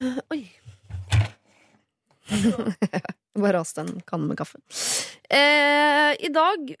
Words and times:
Oi. 0.32 0.42
Bare 3.36 3.52
raste 3.58 3.80
en 3.84 4.00
kanne 4.08 4.30
med 4.30 4.38
kaffe. 4.38 4.60
Eh, 5.30 6.12
I 6.26 6.30
dag 6.32 6.74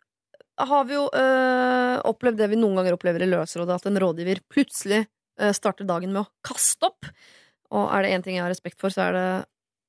har 0.56 0.84
vi 0.88 0.96
jo 0.96 1.04
eh, 1.12 1.96
opplevd 2.08 2.40
det 2.40 2.48
vi 2.52 2.58
noen 2.60 2.78
ganger 2.80 2.96
opplever 2.96 3.24
i 3.24 3.28
Lørdagsrådet, 3.28 3.76
at 3.76 3.88
en 3.90 4.00
rådgiver 4.00 4.40
plutselig 4.52 5.02
eh, 5.04 5.52
starter 5.56 5.88
dagen 5.88 6.14
med 6.14 6.24
å 6.24 6.30
kaste 6.46 6.88
opp. 6.88 7.10
Og 7.76 7.90
er 7.92 8.04
det 8.04 8.14
én 8.14 8.24
ting 8.24 8.38
jeg 8.38 8.44
har 8.46 8.52
respekt 8.52 8.80
for, 8.80 8.94
så 8.94 9.08
er 9.08 9.16
det 9.16 9.28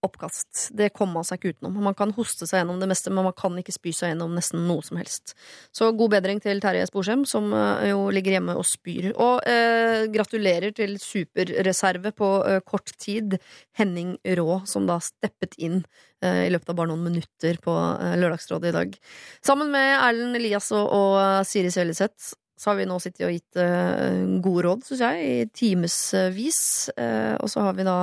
oppkast. 0.05 0.69
Det 0.77 0.91
kommer 0.95 1.19
man 1.19 1.27
seg 1.27 1.39
ikke 1.39 1.55
utenom. 1.55 1.77
Man 1.87 1.95
kan 1.97 2.13
hoste 2.15 2.47
seg 2.47 2.61
gjennom 2.61 2.79
det 2.81 2.89
meste, 2.91 3.11
men 3.13 3.25
man 3.25 3.35
kan 3.37 3.57
ikke 3.57 3.73
spy 3.75 3.93
seg 3.95 4.11
gjennom 4.11 4.35
nesten 4.37 4.65
noe 4.69 4.85
som 4.85 4.99
helst. 4.99 5.33
Så 5.75 5.89
god 5.97 6.13
bedring 6.13 6.41
til 6.43 6.61
Terje 6.63 6.85
Sporsem, 6.89 7.25
som 7.29 7.49
eh, 7.55 7.89
jo 7.91 8.07
ligger 8.13 8.37
hjemme 8.37 8.57
og 8.59 8.67
spyr. 8.67 9.09
Og 9.13 9.45
eh, 9.49 10.05
gratulerer 10.13 10.75
til 10.77 10.97
superreserve 11.01 12.13
på 12.17 12.31
eh, 12.45 12.59
kort 12.67 12.93
tid, 13.01 13.39
Henning 13.77 14.15
Rå, 14.37 14.61
som 14.69 14.89
da 14.89 14.99
steppet 15.03 15.57
inn 15.57 15.81
eh, 16.21 16.45
i 16.47 16.51
løpet 16.53 16.73
av 16.73 16.81
bare 16.81 16.93
noen 16.93 17.07
minutter 17.09 17.61
på 17.63 17.77
eh, 17.97 18.17
Lørdagsrådet 18.21 18.73
i 18.73 18.77
dag. 18.77 18.99
Sammen 19.45 19.73
med 19.73 19.95
Erlend 19.97 20.37
Elias 20.37 20.69
og, 20.77 20.85
og 20.93 21.47
Siri 21.49 21.73
Seljeseth 21.73 22.35
så 22.57 22.71
har 22.71 22.79
vi 22.79 22.87
nå 22.89 22.97
sittet 23.01 23.25
og 23.27 23.33
gitt 23.35 23.59
eh, 23.61 24.23
gode 24.41 24.63
råd, 24.65 24.85
syns 24.87 25.03
jeg, 25.05 25.25
i 25.25 25.49
timevis. 25.53 26.61
Eh, 26.97 27.35
og 27.37 27.51
så 27.53 27.67
har 27.67 27.75
vi 27.77 27.85
da 27.85 27.97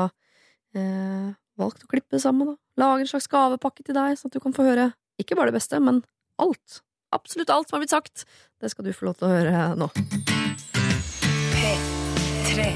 eh, 0.78 1.32
valgt 1.60 1.84
å 1.84 1.90
klippe 1.90 2.20
sammen, 2.22 2.52
da. 2.52 2.56
Lage 2.80 3.04
en 3.04 3.10
slags 3.10 3.30
gavepakke 3.30 3.86
til 3.86 3.96
deg, 3.96 4.18
sånn 4.18 4.32
at 4.32 4.36
du 4.36 4.42
kan 4.42 4.56
få 4.56 4.66
høre 4.66 4.90
ikke 5.20 5.38
bare 5.38 5.52
det 5.52 5.58
beste, 5.60 5.78
men 5.82 6.02
alt. 6.42 6.80
Absolutt 7.14 7.52
alt 7.54 7.68
som 7.70 7.76
har 7.76 7.84
blitt 7.84 7.94
sagt. 7.94 8.24
Det 8.60 8.70
skal 8.72 8.88
du 8.88 8.92
få 8.94 9.10
lov 9.10 9.18
til 9.20 9.28
å 9.28 9.34
høre 9.34 9.66
nå. 9.78 9.90
P3. 11.54 12.70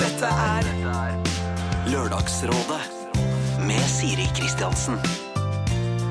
Dette 0.00 0.30
er 0.30 0.70
Lørdagsrådet 1.90 2.82
med 3.66 3.84
Siri 3.90 4.26
Kristiansen. 4.36 4.98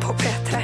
På 0.03 0.15
P3. 0.19 0.63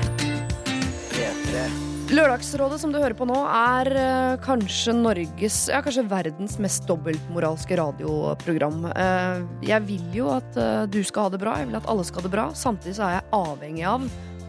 P3. 1.11 1.84
Lørdagsrådet 2.05 2.77
som 2.77 2.91
du 2.93 2.99
hører 3.01 3.15
på 3.17 3.25
nå, 3.25 3.35
er 3.49 3.87
eh, 3.97 4.35
kanskje 4.45 4.93
Norges, 4.93 5.63
ja, 5.73 5.79
kanskje 5.81 6.03
verdens 6.05 6.59
mest 6.61 6.85
dobbeltmoralske 6.85 7.79
radioprogram. 7.79 8.85
Eh, 8.91 9.41
jeg 9.65 9.81
vil 9.87 10.13
jo 10.13 10.27
at 10.35 10.59
eh, 10.61 10.83
du 10.85 10.99
skal 11.01 11.25
ha 11.25 11.33
det 11.33 11.41
bra, 11.41 11.55
jeg 11.57 11.71
vil 11.71 11.79
at 11.79 11.89
alle 11.89 12.05
skal 12.05 12.21
ha 12.21 12.27
det 12.27 12.33
bra. 12.35 12.45
Samtidig 12.53 12.93
så 12.99 13.07
er 13.07 13.17
jeg 13.17 13.27
avhengig 13.39 13.87
av 13.89 14.05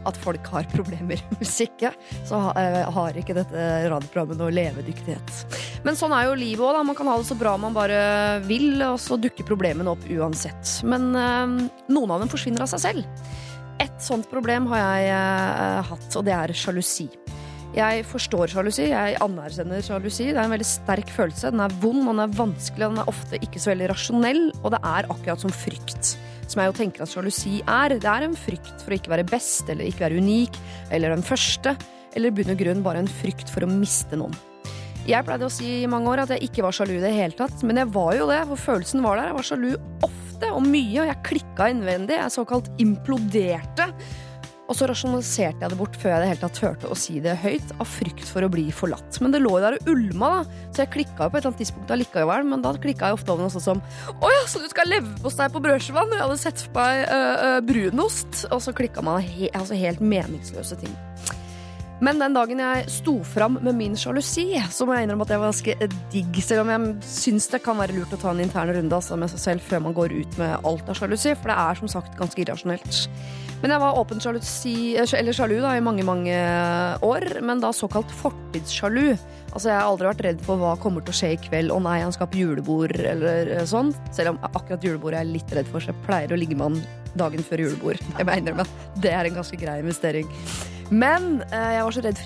at 0.06 0.20
folk 0.20 0.52
har 0.52 0.68
problemer. 0.77 1.24
Hvis 1.40 1.56
ikke, 1.64 1.94
så 2.28 2.42
har 2.52 3.16
ikke 3.16 3.38
dette 3.40 3.66
radioprogrammet 3.88 4.36
noe 4.42 4.52
levedyktighet. 4.52 5.58
Men 5.88 5.96
sånn 5.96 6.12
er 6.12 6.28
jo 6.28 6.36
livet 6.36 6.60
òg, 6.60 6.77
da. 6.77 6.84
Man 6.92 7.00
kan 7.00 7.08
ha 7.08 7.16
det 7.16 7.30
så 7.30 7.40
bra 7.40 7.56
man 7.56 7.74
bare 7.77 7.98
vil, 8.44 8.74
og 8.84 9.00
så 9.00 9.16
dukker 9.16 9.48
problemene 9.48 9.96
opp 9.96 10.04
uansett. 10.12 10.77
Men 10.84 11.08
noen 11.16 12.12
av 12.12 12.20
dem 12.20 12.30
forsvinner 12.30 12.68
av 12.68 12.74
seg 12.77 12.84
selv. 12.84 13.28
Et 13.80 13.96
sånt 14.00 14.28
problem 14.28 14.68
har 14.70 14.84
jeg 15.00 15.86
hatt, 15.88 16.10
og 16.12 16.28
det 16.28 16.36
er 16.36 16.54
sjalusi. 16.56 17.08
Jeg 17.77 18.06
forstår 18.08 18.48
sjalusi, 18.48 18.86
jeg 18.88 19.19
anerkjenner 19.20 19.82
sjalusi. 19.84 20.30
Det 20.30 20.38
er 20.38 20.46
en 20.46 20.55
veldig 20.55 20.69
sterk 20.69 21.10
følelse. 21.12 21.50
Den 21.52 21.60
er 21.60 21.74
vond, 21.83 22.06
den 22.08 22.22
er 22.24 22.33
vanskelig, 22.33 22.86
den 22.86 23.02
er 23.02 23.10
ofte 23.12 23.36
ikke 23.44 23.60
så 23.60 23.74
veldig 23.74 23.91
rasjonell, 23.91 24.41
og 24.62 24.72
det 24.72 24.80
er 24.80 25.08
akkurat 25.12 25.44
som 25.44 25.52
frykt. 25.52 26.14
Som 26.48 26.62
jeg 26.62 26.70
jo 26.70 26.77
tenker 26.78 27.05
at 27.05 27.12
sjalusi 27.12 27.58
er. 27.60 27.98
Det 28.00 28.08
er 28.08 28.24
en 28.24 28.38
frykt 28.38 28.80
for 28.80 28.94
å 28.94 28.96
ikke 28.96 29.12
være 29.12 29.28
best, 29.28 29.68
eller 29.68 29.91
ikke 29.91 30.06
være 30.06 30.24
unik, 30.24 30.56
eller 30.96 31.12
den 31.12 31.27
første. 31.27 31.77
Eller 32.16 32.33
i 32.33 32.38
bunn 32.38 32.55
og 32.55 32.62
grunn 32.64 32.84
bare 32.86 33.05
en 33.05 33.14
frykt 33.20 33.52
for 33.52 33.66
å 33.66 33.68
miste 33.68 34.16
noen. 34.16 34.33
Jeg 35.06 35.27
pleide 35.28 35.44
å 35.44 35.52
si 35.52 35.83
i 35.83 35.90
mange 35.90 36.08
år 36.11 36.24
at 36.24 36.33
jeg 36.33 36.48
ikke 36.48 36.64
var 36.64 36.74
sjalu 36.74 36.96
i 36.96 37.02
det 37.05 37.12
hele 37.12 37.36
tatt, 37.36 37.61
men 37.61 37.83
jeg 37.83 37.92
var 37.92 38.16
jo 38.16 38.30
det, 38.33 38.40
for 38.55 38.68
følelsen 38.70 39.05
var 39.05 39.20
der. 39.20 39.34
Jeg 39.34 39.36
var 39.36 39.50
sjalu 39.52 39.74
ofte 40.08 40.48
og 40.48 40.64
mye, 40.64 41.02
og 41.02 41.11
jeg 41.12 41.24
klikka 41.28 41.68
innvendig. 41.74 42.16
Jeg 42.16 42.38
såkalt 42.40 42.72
imploderte. 42.80 43.92
Og 44.67 44.75
så 44.75 44.89
rasjonaliserte 44.91 45.62
jeg 45.62 45.72
det 45.72 45.78
bort 45.78 45.97
før 46.00 46.12
jeg 46.12 46.22
det 46.22 46.31
hele 46.33 46.42
tatt 46.42 46.59
turte 46.59 46.91
å 46.91 46.98
si 46.98 47.20
det 47.22 47.36
høyt, 47.42 47.75
av 47.78 47.86
frykt 47.86 48.27
for 48.27 48.42
å 48.42 48.51
bli 48.51 48.67
forlatt. 48.74 49.20
Men 49.23 49.35
det 49.35 49.42
lå 49.45 49.52
jo 49.55 49.63
der 49.63 49.79
og 49.79 49.90
ulma, 49.92 50.30
da. 50.40 50.67
Så 50.74 50.85
jeg 50.85 50.92
klikka 50.96 51.27
jo 51.29 51.33
på 51.33 51.39
et 51.39 51.42
eller 51.42 51.52
annet 51.52 51.63
tidspunkt 51.63 51.95
allikevel, 51.95 52.46
men 52.51 52.64
da 52.64 52.74
klikka 52.83 53.11
jeg 53.11 53.20
ofte 53.20 53.35
over 53.35 53.46
noe 53.46 53.55
sånt 53.55 53.67
som 53.67 53.83
Å 54.17 54.33
ja, 54.33 54.42
så 54.51 54.63
du 54.63 54.68
skal 54.70 54.89
ha 54.89 54.96
leverpostei 54.96 55.48
på 55.55 55.63
brødskiva? 55.64 56.07
Jeg 56.11 56.24
hadde 56.24 56.39
sett 56.42 56.67
for 56.67 56.80
meg 56.80 57.05
øh, 57.07 57.46
øh, 57.48 57.58
brunost. 57.70 58.46
Og 58.51 58.63
så 58.64 58.74
klikka 58.77 59.05
man 59.07 59.23
he 59.23 59.51
altså 59.55 59.79
helt 59.79 60.02
meningsløse 60.02 60.79
ting. 60.83 60.95
Men 62.05 62.20
den 62.20 62.34
dagen 62.36 62.61
jeg 62.61 62.90
sto 62.92 63.14
fram 63.24 63.57
med 63.64 63.77
min 63.79 63.95
sjalusi, 63.96 64.51
så 64.73 64.84
må 64.84 64.96
jeg 64.96 65.07
innrømme 65.07 65.24
at 65.24 65.33
jeg 65.33 65.40
var 65.40 65.52
ganske 65.52 65.89
digg, 66.12 66.40
selv 66.45 66.67
om 66.67 66.73
jeg 66.74 67.08
syns 67.08 67.48
det 67.55 67.62
kan 67.64 67.80
være 67.80 67.96
lurt 67.96 68.12
å 68.12 68.20
ta 68.20 68.34
en 68.34 68.42
intern 68.45 68.74
runde 68.77 68.98
altså, 68.98 69.17
med 69.17 69.33
seg 69.33 69.40
selv 69.40 69.64
før 69.64 69.86
man 69.86 69.96
går 69.96 70.12
ut 70.12 70.36
med 70.40 70.68
alt 70.68 70.92
av 70.92 70.98
sjalusi, 70.98 71.33
for 71.40 71.52
det 71.52 71.57
er 71.62 71.80
som 71.80 71.92
sagt 71.96 72.18
ganske 72.20 72.45
irrasjonelt. 72.45 73.01
Men 73.62 73.73
jeg 73.73 73.80
var 73.80 73.96
åpen 73.96 74.20
sjalusi, 74.20 74.74
eller 75.01 75.33
sjalu 75.33 75.57
da, 75.62 75.73
i 75.73 75.84
mange, 75.84 76.05
mange 76.05 76.36
år, 77.07 77.27
men 77.40 77.64
da 77.64 77.73
såkalt 77.73 78.13
fortidssjalu. 78.20 79.17
Altså, 79.55 79.70
jeg 79.70 79.78
har 79.78 79.89
aldri 79.89 80.11
vært 80.11 80.23
redd 80.27 80.45
for 80.45 80.61
hva 80.61 80.74
kommer 80.83 81.01
til 81.01 81.14
å 81.14 81.17
skje 81.17 81.33
i 81.33 81.40
kveld. 81.40 81.73
Å 81.73 81.80
nei, 81.80 81.96
han 82.05 82.13
skal 82.13 82.28
på 82.28 82.42
julebord, 82.42 82.92
eller 83.01 83.55
eh, 83.57 83.64
sånn. 83.64 83.95
Selv 84.13 84.34
om 84.34 84.40
akkurat 84.45 84.84
julebordet 84.84 85.23
er 85.23 85.24
jeg 85.24 85.39
litt 85.39 85.57
redd 85.57 85.73
for, 85.73 85.80
så 85.80 85.95
jeg 85.95 86.05
pleier 86.05 86.36
å 86.36 86.40
ligge 86.42 86.58
med 86.58 86.68
han 86.68 86.80
dagen 87.17 87.46
før 87.46 87.64
julebord. 87.64 88.05
Jeg 88.13 88.28
må 88.28 88.36
innrømme 88.36 88.68
at 88.68 89.01
Det 89.01 89.17
er 89.17 89.24
en 89.24 89.40
ganske 89.40 89.64
grei 89.64 89.80
investering. 89.80 90.28
Men 90.91 91.41
eh, 91.51 91.73
jeg 91.77 91.86
var 91.86 91.97
så 91.97 92.05
redd 92.07 92.23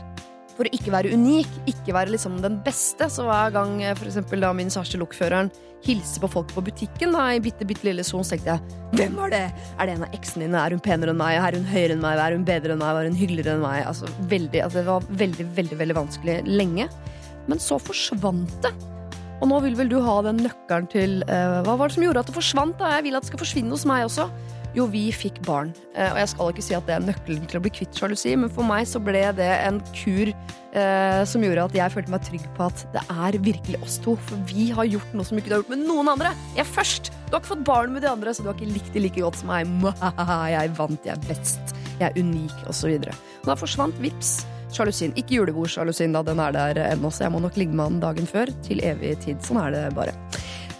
for 0.60 0.68
å 0.68 0.76
ikke 0.76 0.92
være 0.92 1.16
unik, 1.16 1.48
ikke 1.70 1.94
være 1.96 2.12
liksom 2.14 2.38
den 2.44 2.58
beste. 2.64 3.08
Så 3.12 3.24
hver 3.28 3.54
gang 3.54 3.78
eh, 3.84 3.96
for 3.96 4.36
da 4.42 4.52
min 4.56 4.72
kjæreste 4.72 5.00
lokføreren 5.00 5.50
hilser 5.86 6.20
på 6.20 6.28
folk 6.28 6.50
på 6.52 6.64
butikken 6.66 7.14
da, 7.16 7.30
i 7.32 7.40
bitte, 7.40 7.64
bitte 7.64 7.86
lille 7.86 8.04
Son, 8.04 8.24
så 8.26 8.34
tenkte 8.34 8.52
jeg 8.58 8.78
hvem 8.98 9.16
var 9.16 9.32
det? 9.32 9.46
Er 9.80 9.88
det 9.88 9.94
en 9.96 10.04
av 10.04 10.16
eksene 10.16 10.44
dine? 10.44 10.60
Er 10.60 10.76
hun 10.76 10.84
penere 10.84 11.14
enn 11.14 11.20
meg? 11.20 11.38
Er 11.40 11.56
hun 11.56 11.64
høyere 11.70 11.96
enn 11.96 12.04
meg? 12.04 12.20
Er 12.20 12.36
hun 12.36 12.44
bedre 12.48 12.76
enn 12.76 12.82
meg? 12.82 13.00
Er 13.00 13.08
hun 13.08 13.16
hyggeligere 13.16 13.56
enn 13.56 13.64
meg? 13.64 13.80
Altså, 13.88 14.10
veldig, 14.28 14.62
altså, 14.66 14.82
det 14.82 14.86
var 14.90 15.10
veldig, 15.24 15.48
veldig, 15.56 15.80
veldig 15.80 15.98
vanskelig 16.02 16.38
lenge. 16.50 16.88
Men 17.48 17.62
så 17.62 17.80
forsvant 17.80 18.52
det. 18.66 18.74
Og 19.40 19.48
nå 19.48 19.62
vil 19.64 19.76
vel 19.78 19.88
du 19.88 19.96
ha 20.04 20.18
den 20.26 20.42
nøkkelen 20.44 20.88
til 20.92 21.14
uh, 21.30 21.62
Hva 21.64 21.78
var 21.80 21.88
det 21.88 21.96
som 21.96 22.04
gjorde 22.04 22.20
at 22.26 22.28
det 22.28 22.36
forsvant? 22.36 22.76
da? 22.76 22.90
Jeg 22.98 23.06
vil 23.06 23.16
at 23.16 23.24
det 23.24 23.32
skal 23.32 23.40
forsvinne 23.40 23.72
hos 23.72 23.86
meg 23.88 24.04
også. 24.04 24.28
Jo, 24.76 24.86
vi 24.90 25.08
fikk 25.14 25.40
barn. 25.46 25.72
Eh, 25.96 26.12
og 26.12 26.20
jeg 26.20 26.30
skal 26.32 26.52
ikke 26.52 26.64
si 26.64 26.76
at 26.76 26.86
det 26.86 26.94
er 26.96 27.06
nøkkelen 27.06 27.46
til 27.50 27.58
å 27.58 27.62
bli 27.64 27.72
kvitt 27.74 27.96
sjalusi, 27.96 28.36
men 28.38 28.52
for 28.54 28.66
meg 28.66 28.86
så 28.86 29.02
ble 29.02 29.22
det 29.38 29.48
en 29.66 29.80
kur 29.90 30.30
eh, 30.30 31.22
som 31.26 31.42
gjorde 31.46 31.66
at 31.66 31.78
jeg 31.80 31.94
følte 31.96 32.14
meg 32.14 32.28
trygg 32.28 32.44
på 32.58 32.68
at 32.68 32.84
det 32.94 33.02
er 33.10 33.40
virkelig 33.46 33.80
oss 33.82 33.98
to. 34.04 34.14
For 34.28 34.46
vi 34.50 34.68
har 34.76 34.86
gjort 34.90 35.16
noe 35.16 35.26
som 35.26 35.40
ikke 35.40 35.50
du 35.50 35.56
har 35.56 35.64
gjort 35.64 35.74
med 35.74 35.84
noen 35.88 36.12
andre. 36.14 36.34
Jeg 36.54 36.64
er 36.66 36.70
først! 36.70 37.10
Du 37.26 37.34
har 37.34 37.42
ikke 37.42 37.54
fått 37.54 37.66
barn 37.66 37.92
med 37.94 38.06
de 38.06 38.10
andre, 38.10 38.34
så 38.34 38.42
du 38.44 38.50
har 38.50 38.58
ikke 38.58 38.72
likt 38.76 38.94
det 38.94 39.04
like 39.04 39.22
godt 39.22 39.42
som 39.42 39.50
meg. 39.50 39.68
Jeg 40.50 40.72
vant, 40.78 41.04
jeg 41.06 41.14
er 41.14 41.28
best, 41.28 41.76
jeg 41.98 42.08
er 42.08 42.16
unik, 42.18 42.56
osv. 42.70 42.96
Da 43.46 43.58
forsvant 43.58 43.98
vips 44.02 44.40
sjalusien. 44.74 45.14
Ikke 45.18 45.38
julebordsjalusien, 45.38 46.14
da. 46.14 46.22
Den 46.26 46.42
er 46.42 46.54
der 46.54 46.80
ennå, 46.88 47.10
så 47.10 47.26
jeg 47.26 47.34
må 47.34 47.42
nok 47.42 47.58
ligge 47.58 47.74
med 47.74 47.96
den 47.96 48.02
dagen 48.02 48.30
før. 48.30 48.50
Til 48.66 48.82
evig 48.86 49.16
tid. 49.24 49.42
Sånn 49.46 49.60
er 49.62 49.74
det 49.74 49.84
bare. 49.98 50.14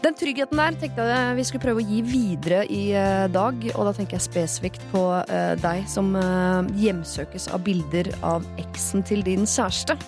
Den 0.00 0.15
tryggheten 0.16 0.56
der 0.56 0.77
tenkte 0.81 1.05
jeg 1.05 1.33
vi 1.37 1.43
skulle 1.44 1.61
prøve 1.66 1.83
å 1.83 1.84
gi 1.84 1.99
videre 2.00 2.62
i 2.72 2.87
eh, 2.97 3.27
dag. 3.33 3.59
Og 3.75 3.84
da 3.84 3.93
tenker 3.93 4.16
jeg 4.16 4.25
spesifikt 4.25 4.87
på 4.94 5.03
eh, 5.21 5.53
deg 5.61 5.84
som 5.93 6.15
eh, 6.16 6.71
hjemsøkes 6.81 7.50
av 7.53 7.66
bilder 7.66 8.09
av 8.25 8.47
eksen 8.62 9.05
til 9.05 9.21
din 9.27 9.44
kjæreste. 9.44 9.99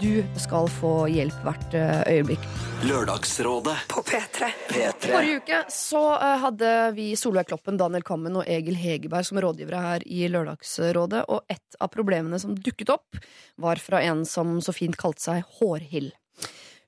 Du 0.00 0.20
skal 0.38 0.68
få 0.70 0.92
hjelp 1.10 1.40
hvert 1.42 1.72
øyeblikk. 1.74 2.44
Lørdagsrådet 2.86 3.74
På 3.90 4.04
P3. 4.06 4.52
P3 4.68 5.08
Forrige 5.08 5.40
uke 5.40 5.62
så 5.72 6.04
hadde 6.44 6.70
vi 6.94 7.08
Solveig 7.18 7.48
Kloppen, 7.50 7.80
Daniel 7.80 8.04
Kammen 8.06 8.38
og 8.38 8.46
Egil 8.46 8.78
Hegerberg 8.78 9.26
som 9.26 9.40
rådgivere 9.42 9.82
her 9.82 10.06
i 10.06 10.28
Lørdagsrådet, 10.30 11.24
og 11.26 11.42
et 11.50 11.80
av 11.82 11.90
problemene 11.90 12.38
som 12.38 12.54
dukket 12.54 12.94
opp, 12.94 13.18
var 13.58 13.82
fra 13.82 14.04
en 14.06 14.22
som 14.28 14.60
så 14.62 14.76
fint 14.76 15.00
kalte 15.00 15.26
seg 15.26 15.58
Hårhild. 15.58 16.12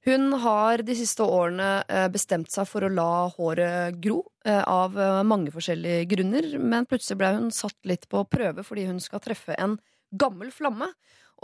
Hun 0.04 0.32
har 0.42 0.82
de 0.82 0.94
siste 0.98 1.22
årene 1.22 1.84
eh, 1.86 2.08
bestemt 2.10 2.50
seg 2.50 2.66
for 2.66 2.82
å 2.82 2.90
la 2.90 3.28
håret 3.36 4.00
gro, 4.02 4.18
eh, 4.44 4.62
av 4.66 4.98
eh, 4.98 5.22
mange 5.22 5.52
forskjellige 5.54 6.09
grunner, 6.10 6.48
men 6.59 6.88
plutselig 6.91 7.21
ble 7.21 7.30
hun 7.36 7.53
satt 7.54 7.78
litt 7.86 8.09
på 8.10 8.24
prøve 8.27 8.65
fordi 8.66 8.88
hun 8.88 8.98
skal 9.03 9.22
treffe 9.22 9.54
en 9.54 9.77
gammel 10.10 10.50
flamme. 10.54 10.91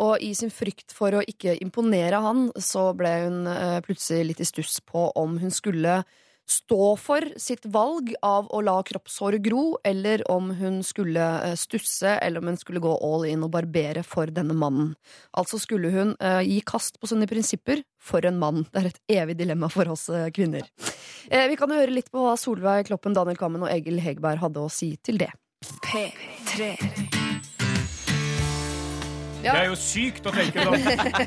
Og 0.03 0.23
i 0.23 0.33
sin 0.35 0.51
frykt 0.55 0.95
for 0.95 1.15
å 1.15 1.23
ikke 1.27 1.55
imponere 1.63 2.19
han, 2.23 2.49
så 2.55 2.93
ble 2.95 3.15
hun 3.25 3.39
plutselig 3.83 4.29
litt 4.29 4.43
i 4.45 4.47
stuss 4.47 4.77
på 4.87 5.09
om 5.19 5.41
hun 5.43 5.51
skulle 5.51 5.97
stå 6.51 6.97
for 6.97 7.25
sitt 7.37 7.67
valg 7.69 8.15
av 8.25 8.49
å 8.55 8.61
la 8.65 8.77
kroppshåret 8.87 9.43
gro, 9.45 9.79
eller 9.87 10.25
om 10.31 10.51
hun 10.59 10.81
skulle 10.87 11.27
eh, 11.45 11.57
stusse, 11.59 12.17
eller 12.17 12.41
om 12.41 12.53
hun 12.53 12.61
skulle 12.61 12.83
gå 12.85 12.95
all 13.05 13.27
in 13.29 13.45
og 13.47 13.53
barbere 13.55 14.05
for 14.07 14.33
denne 14.33 14.57
mannen. 14.57 14.95
Altså 15.37 15.61
skulle 15.61 15.93
hun 15.95 16.15
eh, 16.21 16.41
gi 16.49 16.61
kast 16.67 17.01
på 17.01 17.11
sine 17.11 17.29
prinsipper 17.31 17.85
for 18.01 18.25
en 18.29 18.41
mann. 18.41 18.65
Det 18.73 18.81
er 18.81 18.91
et 18.93 19.03
evig 19.21 19.39
dilemma 19.43 19.71
for 19.73 19.93
oss 19.93 20.09
eh, 20.09 20.31
kvinner. 20.35 20.69
Vi 21.29 21.59
kan 21.61 21.69
jo 21.69 21.77
høre 21.77 21.93
litt 21.93 22.09
på 22.13 22.23
hva 22.25 22.39
Solveig 22.41 22.89
Kloppen, 22.89 23.17
Daniel 23.17 23.37
Kammen 23.37 23.67
og 23.67 23.73
Egil 23.73 24.01
Hegerberg 24.01 24.41
hadde 24.41 24.65
å 24.65 24.73
si 24.73 24.95
til 25.05 25.21
det. 25.21 25.33
P3. 25.85 27.08
Ja. 29.45 29.53
Det 29.55 29.61
er 29.61 29.69
jo 29.71 29.77
sykt 29.79 30.27
å 30.27 30.33
tenke 30.35 30.65
sånn. 30.67 30.83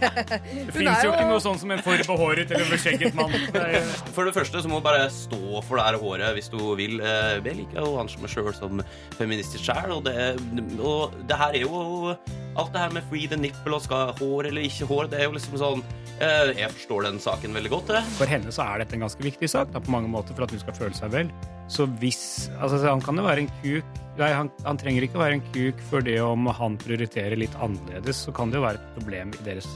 Det 0.67 0.73
fins 0.75 1.03
jo 1.05 1.11
ikke 1.13 1.27
noe 1.29 1.39
sånn 1.43 1.59
som 1.61 1.71
en 1.71 1.81
for 1.85 2.01
behåret 2.09 2.51
eller 2.51 2.67
beskjegget 2.73 3.15
mann. 3.15 3.31
Det 3.53 3.81
For 4.15 4.27
det 4.27 4.33
første 4.35 4.61
så 4.65 4.67
må 4.71 4.81
du 4.81 4.85
bare 4.89 5.05
stå 5.15 5.39
for 5.63 5.79
det 5.79 5.85
her 5.87 5.97
håret 6.01 6.35
hvis 6.35 6.49
du 6.51 6.57
vil. 6.79 6.97
Eh, 6.99 7.39
Jeg 7.41 7.55
liker 7.61 7.79
jo 7.85 7.95
han 7.97 8.09
som 8.11 8.27
er 8.27 8.33
sjøl 8.33 8.51
som 8.57 8.83
feministisk 9.17 9.63
sjæl, 9.69 9.95
og, 9.95 10.03
det- 10.03 10.35
og 10.83 11.15
det 11.29 11.37
her 11.39 11.55
er 11.55 11.63
jo 11.65 12.15
Alt 12.59 12.73
det 12.73 12.81
her 12.83 12.89
med 12.91 13.05
free 13.07 13.27
the 13.31 13.37
nipple 13.39 13.77
og 13.77 13.81
skal 13.85 14.09
hår 14.19 14.49
eller 14.49 14.65
ikke 14.67 14.83
hår, 14.89 15.07
det 15.13 15.21
er 15.21 15.29
jo 15.29 15.35
liksom 15.37 15.55
sånn 15.61 15.83
eh, 16.19 16.51
Jeg 16.59 16.73
forstår 16.75 17.05
den 17.07 17.19
saken 17.23 17.55
veldig 17.55 17.71
godt, 17.71 17.87
det. 17.95 18.01
for 18.17 18.27
henne 18.27 18.51
så 18.51 18.65
er 18.73 18.83
dette 18.83 18.97
en 18.97 19.05
ganske 19.07 19.23
viktig 19.23 19.47
sak 19.49 19.71
da, 19.71 19.79
på 19.79 19.93
mange 19.93 20.11
måter 20.11 20.35
for 20.35 20.43
at 20.43 20.51
hun 20.51 20.59
skal 20.59 20.75
føle 20.75 20.97
seg 20.97 21.13
vel. 21.15 21.31
Så 21.71 21.87
hvis 22.01 22.51
altså, 22.59 22.81
Han 22.89 23.03
kan 23.03 23.19
jo 23.19 23.23
være 23.27 23.45
en 23.45 23.51
kuk 23.61 23.99
Nei, 24.19 24.27
han, 24.35 24.49
han 24.65 24.77
trenger 24.77 25.05
ikke 25.07 25.21
være 25.21 25.37
en 25.37 25.45
kuk 25.53 25.79
for 25.87 26.03
det 26.03 26.17
om 26.19 26.49
han 26.51 26.75
prioriterer 26.81 27.39
litt 27.39 27.53
annerledes, 27.63 28.25
så 28.25 28.33
kan 28.35 28.51
det 28.51 28.59
jo 28.59 28.65
være 28.65 28.81
et 28.81 28.89
problem 28.97 29.31
i 29.37 29.45
deres 29.45 29.69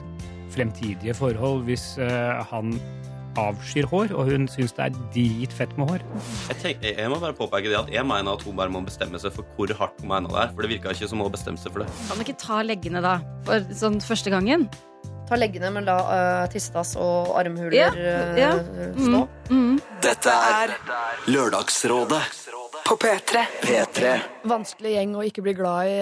fremtidige 0.51 1.15
forhold 1.15 1.63
hvis 1.69 1.93
uh, 2.03 2.43
han 2.51 2.75
avskyr 3.39 3.87
hår, 3.91 4.13
og 4.15 4.29
hun 4.29 4.47
syns 4.51 4.75
det 4.75 4.85
er 4.85 4.97
dritfett 5.15 5.73
med 5.79 5.91
hår. 5.91 6.03
Jeg, 6.51 6.57
tenker, 6.61 6.99
jeg 6.99 7.11
må 7.11 7.19
bare 7.23 7.35
påpeke 7.37 7.71
det 7.71 7.79
at 7.79 7.91
jeg 7.91 8.07
mener 8.07 8.35
at 8.37 8.45
hun 8.47 8.57
bare 8.59 8.71
må 8.71 8.83
bestemme 8.85 9.19
seg 9.21 9.35
for 9.35 9.47
hvor 9.57 9.71
hardt 9.79 10.03
hun 10.03 10.11
mener 10.11 10.31
det 10.31 10.41
er. 10.43 10.53
For 10.55 10.65
det 10.65 10.71
virka 10.75 10.95
ikke 10.95 11.09
som 11.11 11.23
hun 11.23 11.33
bestemte 11.33 11.63
seg 11.63 11.75
for 11.75 11.83
det. 11.83 11.89
Kan 12.09 12.19
du 12.19 12.25
ikke 12.27 12.39
ta 12.43 12.61
leggene, 12.65 13.03
da? 13.03 13.17
For 13.47 13.75
sånn 13.75 13.99
første 14.03 14.33
gangen? 14.33 14.69
Ta 15.25 15.37
leggene, 15.39 15.71
men 15.73 15.87
la 15.87 15.95
uh, 16.05 16.47
tissetass 16.53 16.95
og 17.01 17.31
armhuler 17.39 17.73
Ja, 17.73 17.87
eh, 17.97 18.37
ja. 18.37 18.51
stå. 18.93 19.21
Mm. 19.49 19.79
Dette 20.03 20.33
er 20.51 20.75
Lørdagsrådet 21.33 22.21
På 22.85 22.97
P3. 23.01 23.41
P3. 23.63 24.11
Vanskelig 24.45 24.91
gjeng 24.93 25.15
å 25.17 25.23
ikke 25.25 25.41
bli 25.47 25.55
glad 25.57 25.89
i 25.89 25.95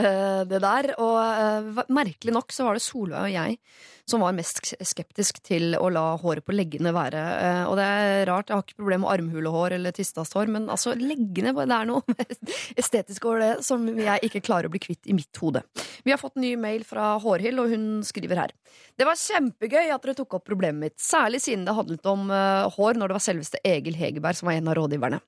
det 0.50 0.60
der. 0.64 0.90
Og 0.98 1.18
eh, 1.22 1.84
merkelig 1.94 2.34
nok 2.34 2.50
så 2.54 2.66
var 2.66 2.74
det 2.80 2.82
Solveig 2.82 3.28
og 3.28 3.34
jeg 3.36 3.60
som 4.08 4.20
var 4.20 4.34
mest 4.36 4.60
skeptisk 4.84 5.40
til 5.44 5.76
å 5.78 5.88
la 5.92 6.04
håret 6.20 6.44
på 6.44 6.54
leggene 6.54 6.92
være. 6.94 7.22
Eh, 7.40 7.62
og 7.68 7.78
det 7.80 7.86
er 7.86 8.26
rart, 8.28 8.50
jeg 8.50 8.58
har 8.58 8.66
ikke 8.66 8.80
problem 8.82 9.04
med 9.04 9.12
armhulehår 9.14 9.76
eller 9.78 9.96
tistasshår, 9.96 10.50
men 10.52 10.68
altså 10.72 10.92
leggene, 10.98 11.54
det 11.56 11.78
er 11.78 11.88
noe 11.88 12.16
estetisk 12.80 13.30
over 13.30 13.40
det 13.40 13.52
som 13.66 13.86
jeg 13.88 14.28
ikke 14.28 14.44
klarer 14.44 14.68
å 14.68 14.74
bli 14.74 14.82
kvitt 14.84 15.08
i 15.08 15.16
mitt 15.16 15.40
hode. 15.40 15.64
Vi 16.04 16.12
har 16.12 16.20
fått 16.20 16.36
ny 16.40 16.54
mail 16.60 16.84
fra 16.88 17.14
Hårhild, 17.22 17.62
og 17.62 17.72
hun 17.72 17.88
skriver 18.06 18.44
her. 18.44 18.54
Det 18.98 19.08
var 19.08 19.18
kjempegøy 19.18 19.88
at 19.88 20.04
dere 20.04 20.16
tok 20.18 20.36
opp 20.38 20.46
problemet 20.46 20.90
mitt, 20.90 20.98
særlig 21.00 21.40
siden 21.44 21.64
det 21.64 21.76
handlet 21.76 22.10
om 22.10 22.28
eh, 22.28 22.66
hår 22.76 23.00
når 23.00 23.10
det 23.10 23.18
var 23.18 23.28
selveste 23.30 23.62
Egil 23.64 23.96
Hegerberg 23.98 24.38
som 24.38 24.50
var 24.50 24.58
en 24.58 24.68
av 24.68 24.78
rådgiverne. 24.78 25.22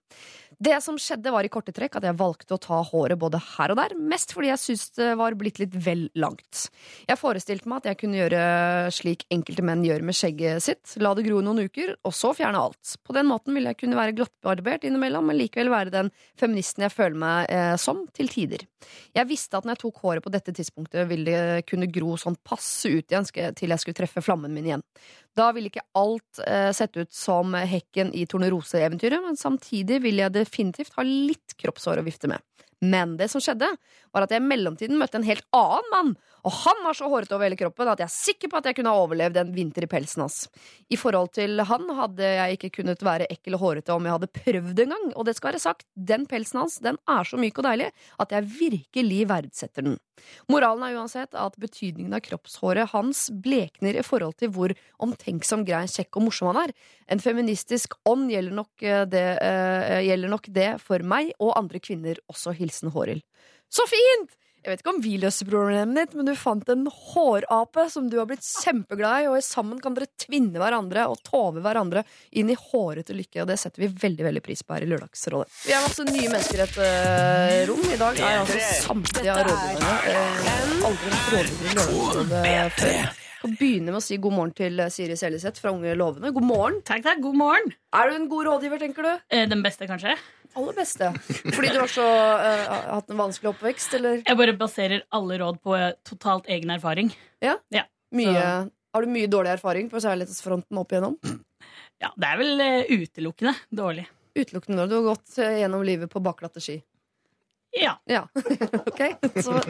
Det 0.57 0.79
som 0.81 0.97
skjedde 1.01 1.33
var 1.33 1.45
i 1.45 1.51
korte 1.53 1.73
trekk 1.77 1.99
at 1.99 2.07
jeg 2.09 2.17
valgte 2.17 2.57
å 2.57 2.61
ta 2.63 2.79
håret 2.89 3.19
både 3.21 3.41
her 3.57 3.75
og 3.75 3.77
der, 3.77 3.93
mest 3.99 4.33
fordi 4.33 4.49
jeg 4.49 4.63
syntes 4.63 4.95
det 4.97 5.11
var 5.21 5.37
blitt 5.37 5.61
litt 5.61 5.75
vel 5.85 6.07
langt. 6.17 6.69
Jeg 7.05 7.21
forestilte 7.21 7.69
meg 7.69 7.83
at 7.83 7.91
jeg 7.91 8.01
kunne 8.01 8.21
gjøre 8.23 8.41
slik 8.97 9.27
enkelte 9.33 9.65
menn 9.69 9.85
gjør 9.85 10.07
med 10.09 10.17
skjegget 10.17 10.65
sitt, 10.65 10.95
la 11.05 11.13
det 11.17 11.27
gro 11.27 11.43
noen 11.45 11.67
uker, 11.69 11.93
og 12.09 12.17
så 12.17 12.33
fjerne 12.37 12.63
alt. 12.69 12.97
På 13.05 13.17
den 13.17 13.29
måten 13.29 13.53
ville 13.57 13.75
jeg 13.75 13.83
kunne 13.83 14.01
være 14.01 14.17
glattbarbert 14.17 14.87
innimellom, 14.89 15.29
men 15.29 15.41
likevel 15.43 15.73
være 15.75 15.93
den 15.93 16.11
feministen 16.41 16.87
jeg 16.87 16.95
føler 16.95 17.21
meg 17.21 17.53
eh, 17.53 17.75
som, 17.81 18.07
til 18.17 18.33
tider. 18.33 18.65
Jeg 19.17 19.29
visste 19.29 19.61
at 19.61 19.69
når 19.69 19.77
jeg 19.77 19.85
tok 19.85 20.03
håret 20.07 20.25
på 20.25 20.33
dette 20.33 20.57
tidspunktet, 20.57 21.05
ville 21.11 21.37
det 21.37 21.69
kunne 21.69 21.91
gro 21.93 22.17
sånn 22.21 22.39
passe 22.47 22.89
ut 22.89 23.13
igjen 23.13 23.29
til 23.29 23.73
jeg 23.73 23.83
skulle 23.83 24.01
treffe 24.01 24.25
flammen 24.25 24.55
min 24.57 24.73
igjen. 24.73 24.85
Da 25.37 25.51
ville 25.53 25.69
ikke 25.69 25.85
alt 25.99 26.41
eh, 26.47 26.71
sett 26.73 26.97
ut 26.97 27.13
som 27.13 27.53
hekken 27.55 28.13
i 28.17 28.25
Tornerose-eventyret, 28.29 29.21
men 29.25 29.37
samtidig 29.37 30.01
ville 30.05 30.25
jeg 30.25 30.37
definitivt 30.39 30.97
ha 30.97 31.05
litt 31.05 31.57
kroppshår 31.61 32.01
å 32.01 32.07
vifte 32.07 32.31
med. 32.33 32.41
Men 32.85 33.17
det 33.17 33.31
som 33.33 33.41
skjedde, 33.41 33.71
var 34.13 34.27
at 34.27 34.33
jeg 34.33 34.43
i 34.43 34.47
mellomtiden 34.47 34.99
møtte 35.01 35.17
en 35.21 35.27
helt 35.27 35.45
annen 35.57 35.93
mann, 35.93 36.11
og 36.47 36.55
han 36.63 36.83
var 36.85 36.95
så 36.95 37.09
hårete 37.11 37.35
over 37.35 37.49
hele 37.49 37.59
kroppen 37.59 37.89
at 37.91 38.01
jeg 38.03 38.07
er 38.07 38.15
sikker 38.15 38.51
på 38.53 38.59
at 38.61 38.69
jeg 38.69 38.79
kunne 38.79 38.93
ha 38.93 39.03
overlevd 39.03 39.41
en 39.41 39.53
vinter 39.55 39.87
i 39.87 39.91
pelsen 39.91 40.23
hans. 40.23 40.45
I 40.93 40.99
forhold 41.01 41.33
til 41.35 41.63
han 41.67 41.89
hadde 41.99 42.29
jeg 42.37 42.59
ikke 42.59 42.73
kunnet 42.79 43.03
være 43.03 43.27
ekkel 43.33 43.57
og 43.59 43.65
hårete 43.65 43.97
om 43.97 44.07
jeg 44.07 44.15
hadde 44.19 44.33
prøvd 44.39 44.83
en 44.85 44.95
gang, 44.95 45.07
og 45.15 45.27
det 45.27 45.37
skal 45.39 45.53
være 45.53 45.63
sagt, 45.65 45.89
den 45.97 46.27
pelsen 46.31 46.63
hans 46.63 46.79
den 46.85 47.01
er 47.11 47.27
så 47.27 47.41
myk 47.41 47.59
og 47.59 47.67
deilig 47.67 47.91
at 48.23 48.37
jeg 48.37 48.51
virkelig 48.61 49.23
verdsetter 49.33 49.89
den. 49.89 49.99
Moralen 50.49 50.85
er 50.87 50.97
uansett 50.97 51.35
at 51.37 51.59
betydningen 51.61 52.15
av 52.17 52.23
kroppshåret 52.25 52.95
hans 52.95 53.27
blekner 53.43 53.99
i 53.99 54.05
forhold 54.07 54.39
til 54.41 54.53
hvor 54.55 54.73
omtenksom, 55.03 55.67
grei, 55.69 55.85
kjekk 55.93 56.17
og 56.17 56.29
morsom 56.29 56.53
han 56.53 56.63
er. 56.63 56.73
En 57.13 57.21
feministisk 57.23 57.99
ånd 58.09 58.31
gjelder 58.33 58.57
nok, 58.57 58.73
eh, 58.83 59.05
det, 59.11 59.27
uh, 59.43 60.01
gjelder 60.07 60.33
nok 60.33 60.49
det 60.57 60.71
for 60.83 61.05
meg 61.05 61.35
og 61.37 61.53
andre 61.59 61.83
kvinner, 61.83 62.19
også 62.33 62.55
hilsen 62.57 62.66
Håril. 62.95 63.23
Så 63.73 63.87
fint! 63.91 64.35
Jeg 64.67 64.73
vet 64.73 64.81
ikke 64.83 64.93
om 64.97 65.03
vi 65.05 65.13
løser 65.23 65.47
problemet 65.47 65.95
ditt, 65.95 66.15
men 66.19 66.27
du 66.27 66.33
fant 66.35 66.71
en 66.73 66.89
hårape 66.91 67.85
som 67.87 68.09
du 68.11 68.17
har 68.19 68.27
blitt 68.27 68.43
kjempeglad 68.43 69.23
i, 69.23 69.29
og 69.31 69.39
sammen 69.47 69.79
kan 69.79 69.95
dere 69.95 70.09
tvinne 70.19 70.59
hverandre 70.59 71.05
og 71.07 71.21
tove 71.23 71.63
hverandre 71.63 72.03
inn 72.35 72.51
i 72.51 72.57
hårete 72.59 73.15
lykke, 73.15 73.45
og 73.45 73.53
det 73.53 73.61
setter 73.63 73.85
vi 73.85 73.93
veldig 74.03 74.27
veldig 74.27 74.43
pris 74.43 74.65
på 74.67 74.75
her 74.75 74.83
i 74.83 74.89
Lørdagsrådet. 74.91 75.53
Vi 75.69 75.77
er 75.77 75.85
masse 75.87 76.09
nye 76.09 76.33
mennesker 76.33 76.59
i 76.59 76.65
et 76.65 76.81
uh, 76.83 77.61
rom. 77.71 77.85
I 77.95 78.01
dag 78.01 78.19
er 78.19 78.41
altså 78.41 78.65
samtlige 78.89 79.37
av 79.37 79.47
rådgiverne 79.53 79.95
uh, 80.09 80.91
aldri 80.91 81.15
rådgivere 81.15 81.71
i 81.71 81.79
Lørdagsrådet 81.79 82.75
før. 82.81 83.23
Kan 83.47 83.55
begynne 83.61 83.93
med 83.93 84.01
å 84.01 84.03
si 84.03 84.17
god 84.19 84.35
morgen 84.35 84.53
til 84.57 84.81
eh, 84.81 84.91
Siri 84.91 85.15
Seljeseth 85.21 85.61
fra 85.63 85.71
Unge 85.75 85.93
lovende. 85.95 86.33
God 86.35 86.47
morgen. 86.49 86.79
Takk, 86.89 87.05
takk. 87.05 87.21
God 87.23 87.37
morgen. 87.39 87.75
Er 87.95 88.09
du 88.11 88.17
en 88.17 88.31
god 88.33 88.49
rådgiver, 88.49 88.81
tenker 88.81 89.07
du? 89.07 89.11
Eh, 89.31 89.45
Den 89.47 89.63
beste, 89.63 89.87
kanskje? 89.87 90.17
Aller 90.57 90.73
beste. 90.77 91.11
Fordi 91.53 91.69
du 91.75 91.79
har 91.83 91.91
så, 91.93 92.05
uh, 92.07 92.77
hatt 92.97 93.11
en 93.13 93.19
vanskelig 93.21 93.51
oppvekst, 93.53 93.95
eller 93.99 94.23
Jeg 94.23 94.39
bare 94.41 94.55
baserer 94.57 95.05
alle 95.15 95.37
råd 95.43 95.59
på 95.65 95.75
eh, 95.77 95.91
totalt 96.09 96.49
egen 96.53 96.73
erfaring. 96.73 97.11
mye 98.17 98.45
Har 98.97 99.05
du 99.05 99.13
mye 99.13 99.29
dårlig 99.29 99.53
erfaring 99.59 99.91
på 99.93 100.01
kjærlighetsfronten 100.01 100.79
opp 100.81 100.93
igjennom? 100.97 101.19
Ja, 102.01 102.11
Det 102.13 102.29
er 102.29 102.37
vel 102.37 102.61
eh, 102.61 102.91
utelukkende 102.93 103.55
dårlig. 103.73 104.03
Utelukkende 104.37 104.83
dårlig. 104.83 104.91
du 104.91 104.97
har 104.97 105.07
gått 105.15 105.39
gjennom 105.61 105.85
livet 105.85 106.11
på 106.13 106.21
bakglatte 106.21 106.61
ski. 106.61 106.75
Ja. 107.77 107.95
Ja, 108.05 108.29
ok. 108.91 109.01
Så, 109.45 109.61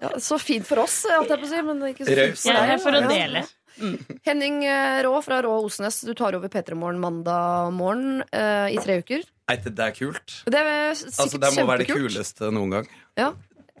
ja, 0.00 0.10
så 0.18 0.38
fint 0.38 0.66
for 0.66 0.82
oss, 0.82 1.04
holdt 1.10 1.30
jeg 1.30 1.42
på 1.42 1.46
å 1.46 1.50
si. 1.50 1.62
Men 1.66 1.84
ikke 1.90 2.06
så 2.06 2.16
fint 2.18 2.40
for 2.42 2.50
Jeg 2.50 2.56
er 2.56 2.60
deg. 2.60 2.70
her 2.72 2.82
for 2.82 2.98
å 2.98 3.02
Ja. 3.02 3.46
Dele. 3.76 4.18
Henning 4.26 4.64
eh, 4.64 5.02
Rå 5.06 5.14
fra 5.24 5.40
Rå 5.44 5.52
Osnes, 5.64 6.00
du 6.06 6.12
tar 6.16 6.36
over 6.38 6.52
P3 6.52 6.78
Morgen 6.78 7.00
mandag 7.02 7.72
morgen 7.76 8.22
uh, 8.32 8.66
i 8.72 8.78
tre 8.82 8.98
uker. 9.02 9.24
Nei, 9.46 9.56
det 9.62 9.74
er 9.78 9.94
kult. 9.94 10.40
Det 10.46 10.58
er 10.58 10.96
sikkert 10.98 11.22
Altså, 11.22 11.40
det 11.42 11.52
må 11.54 11.66
være 11.68 11.84
det 11.84 11.92
kuleste 11.92 12.50
noen 12.54 12.78
gang. 12.78 12.90
Ja. 13.18 13.30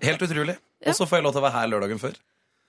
Helt 0.04 0.22
utrolig. 0.22 0.56
Og 0.86 0.94
så 0.94 1.08
får 1.08 1.20
jeg 1.20 1.26
lov 1.26 1.34
til 1.34 1.42
å 1.42 1.46
være 1.48 1.58
her 1.58 1.70
lørdagen 1.72 2.02
før. 2.02 2.16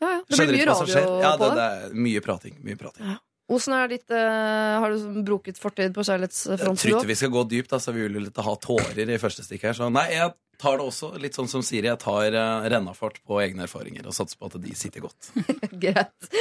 Ja, 0.02 0.10
ja. 0.16 0.20
Det 0.26 0.38
blir 0.40 0.54
mye 0.56 0.68
radio. 0.70 1.06
Ja, 1.22 1.32
på 1.38 1.50
det, 1.50 1.54
det. 1.54 1.56
det 1.58 1.68
er 1.68 2.04
mye 2.08 2.24
prating. 2.26 2.60
Mye 2.66 2.80
prating. 2.80 3.18
Åssen 3.48 3.76
er 3.78 3.88
ditt 3.92 4.12
eh, 4.12 4.74
Har 4.82 4.92
du 4.92 5.22
broket 5.24 5.60
fortid 5.62 5.94
på 5.96 6.04
Jeg 6.04 6.10
kjærlighetsfronten? 6.10 6.66
tror 6.66 6.82
trodde 6.82 7.06
ikke 7.06 7.14
vi 7.14 7.20
skal 7.22 7.32
gå 7.32 7.44
dypt, 7.54 7.72
da, 7.72 7.80
så 7.80 7.94
vi 7.96 8.04
vil 8.04 8.20
litt 8.26 8.42
ha 8.44 8.56
tårer 8.60 9.08
i 9.08 9.22
første 9.22 9.46
stikk 9.46 9.70
her. 9.70 9.78
Så 9.78 9.88
nei, 9.94 10.10
jeg 10.12 10.34
tar 10.60 10.80
det 10.80 10.88
også 10.90 11.14
litt 11.22 11.38
sånn 11.38 11.48
som 11.52 11.64
Siri. 11.64 11.88
Jeg 11.88 12.02
tar 12.02 12.36
uh, 12.36 12.68
rennafart 12.68 13.22
på 13.24 13.40
egne 13.44 13.64
erfaringer 13.68 14.10
og 14.10 14.16
satser 14.18 14.40
på 14.42 14.50
at 14.50 14.60
de 14.64 14.76
sitter 14.76 15.06
godt. 15.06 15.32
Greit. 15.84 16.32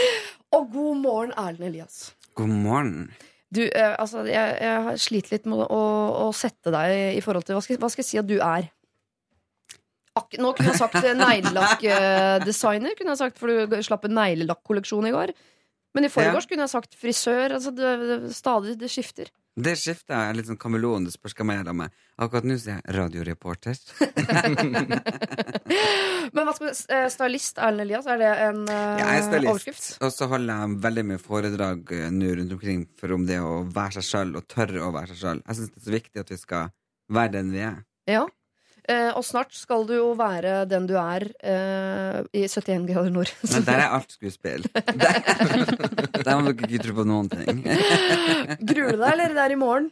Og 0.57 0.67
god 0.73 1.03
morgen, 1.05 1.35
Erlend 1.39 1.69
Elias. 1.71 2.01
God 2.37 2.51
morgen. 2.51 3.11
Du, 3.55 3.63
eh, 3.63 3.93
altså, 3.95 4.25
jeg, 4.27 4.57
jeg 4.59 4.87
har 4.89 4.97
slitt 4.99 5.31
litt 5.31 5.47
med 5.47 5.63
å, 5.63 5.83
å 6.27 6.31
sette 6.35 6.73
deg 6.75 7.15
i 7.15 7.23
forhold 7.23 7.47
til 7.47 7.55
Hva 7.55 7.63
skal, 7.63 7.79
hva 7.79 7.91
skal 7.93 8.03
jeg 8.03 8.09
si 8.09 8.19
at 8.19 8.27
du 8.27 8.41
er? 8.41 8.67
Ak 10.17 10.35
nå 10.41 10.51
kunne 10.57 10.73
jeg 10.73 10.81
sagt 10.81 10.99
eh, 11.05 11.15
neglelakkdesigner, 11.17 12.97
kunne 12.99 13.15
jeg 13.15 13.21
sagt, 13.21 13.39
for 13.39 13.53
du 13.53 13.77
slapp 13.87 14.09
en 14.09 14.17
neglelakkolleksjon 14.19 15.07
i 15.07 15.15
går. 15.15 15.35
Men 15.97 16.05
i 16.05 16.13
forgårs 16.13 16.45
kunne 16.51 16.67
jeg 16.67 16.73
sagt 16.75 16.93
frisør. 17.01 17.55
Altså, 17.57 17.71
det, 17.73 17.89
det, 18.05 18.17
stadig 18.37 18.77
det 18.79 18.91
skifter. 18.93 19.27
Det 19.57 19.73
skifter 19.81 20.13
jeg 20.13 20.29
er 20.29 20.37
litt 20.37 20.49
sånn 20.51 20.59
kameleon. 20.61 21.07
Det 21.09 21.15
spørs 21.15 21.33
hva 21.39 21.47
jeg 21.55 21.63
gjør 21.63 21.77
med. 21.79 21.89
Akkurat 22.21 22.45
nå 22.45 22.59
sier 22.61 22.77
jeg 22.77 22.85
radioreporter. 22.99 23.77
Men 26.37 26.43
hva 26.45 26.53
skal, 26.59 26.69
eh, 26.93 27.09
stylist 27.13 27.57
Erlend 27.65 27.85
Elias, 27.87 28.07
er 28.13 28.19
det 28.21 28.33
en 28.45 28.61
eh, 28.69 29.01
Jeg 29.01 29.25
er 29.25 29.49
overskrift? 29.49 29.81
stylist. 29.81 30.05
Og 30.05 30.11
så 30.13 30.25
holder 30.29 30.53
jeg 30.53 30.77
veldig 30.85 31.05
mye 31.09 31.21
foredrag 31.25 31.81
uh, 31.97 32.05
nå 32.13 32.29
rundt 32.37 32.53
omkring 32.59 32.81
for 33.01 33.09
om 33.17 33.25
det 33.29 33.41
å 33.41 33.65
være 33.65 33.93
seg 33.97 34.05
sjøl 34.11 34.31
og 34.37 34.45
tørre 34.53 34.81
å 34.85 34.93
være 34.93 35.09
seg 35.15 35.21
sjøl. 35.23 35.41
Jeg 35.47 35.55
syns 35.61 35.73
det 35.73 35.81
er 35.81 35.89
så 35.89 35.97
viktig 35.97 36.19
at 36.27 36.33
vi 36.35 36.39
skal 36.43 36.65
være 37.17 37.33
den 37.39 37.49
vi 37.57 37.63
er. 37.65 37.81
Ja. 38.13 38.25
Eh, 38.87 39.11
og 39.19 39.25
snart 39.27 39.55
skal 39.57 39.83
du 39.89 39.97
jo 39.97 40.11
være 40.19 40.61
den 40.71 40.85
du 40.87 40.95
er 41.01 41.25
eh, 41.43 42.19
i 42.31 42.45
71 42.47 42.87
grader 42.87 43.11
nord. 43.11 43.33
Men 43.53 43.67
der 43.67 43.83
er 43.83 43.95
alt 43.97 44.15
skuespill. 44.15 44.67
Der, 44.77 46.23
der 46.23 46.39
må 46.39 46.53
dere 46.53 46.69
ikke 46.71 46.83
tro 46.85 46.95
på 47.01 47.05
noen 47.07 47.29
ting. 47.31 47.65
Gruer 48.71 48.95
du 48.95 49.01
deg, 49.01 49.11
eller? 49.13 49.35
Det 49.35 49.43
er 49.43 49.55
i 49.55 49.59
morgen. 49.59 49.89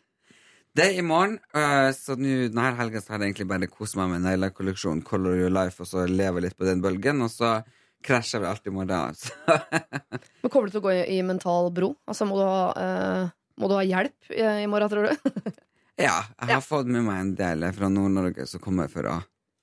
Det 0.74 0.86
er 0.88 0.96
i 0.98 1.04
morgen, 1.06 1.36
øh, 1.54 1.90
så 1.94 2.16
nu, 2.18 2.30
denne 2.50 2.70
helga 2.74 3.02
har 3.02 3.20
jeg 3.20 3.28
egentlig 3.28 3.46
bare 3.50 3.68
kost 3.70 3.94
meg 3.98 4.10
med 4.10 4.24
neglekolleksjonen 4.24 5.04
Color 5.06 5.36
Your 5.38 5.52
Life, 5.54 5.78
og 5.82 5.86
så 5.86 6.06
lever 6.10 6.46
litt 6.46 6.56
på 6.58 6.66
den 6.66 6.82
bølgen, 6.82 7.22
og 7.22 7.30
så 7.30 7.60
krasjer 8.04 8.42
vi 8.42 8.50
alt 8.50 8.66
i 8.66 8.74
morgen. 8.74 9.14
Så. 9.14 9.30
Men 10.42 10.50
Kommer 10.50 10.66
du 10.66 10.74
til 10.74 10.82
å 10.82 10.86
gå 10.88 10.96
i, 10.96 11.04
i 11.14 11.20
mental 11.26 11.70
bro? 11.74 11.92
Altså, 12.10 12.26
må 12.26 12.40
du 12.40 12.42
ha, 12.46 12.64
eh, 12.74 13.30
må 13.62 13.70
du 13.70 13.76
ha 13.78 13.84
hjelp 13.86 14.34
i, 14.34 14.42
i 14.64 14.70
morgen, 14.70 14.90
tror 14.90 15.10
du? 15.10 15.54
Ja, 16.00 16.24
jeg 16.42 16.56
har 16.56 16.64
fått 16.64 16.88
med 16.90 17.04
meg 17.06 17.20
en 17.22 17.34
del 17.38 17.66
fra 17.76 17.88
Nord-Norge 17.92 18.48
som 18.50 18.62
kommer 18.62 18.88
for 18.90 19.06
å 19.06 19.18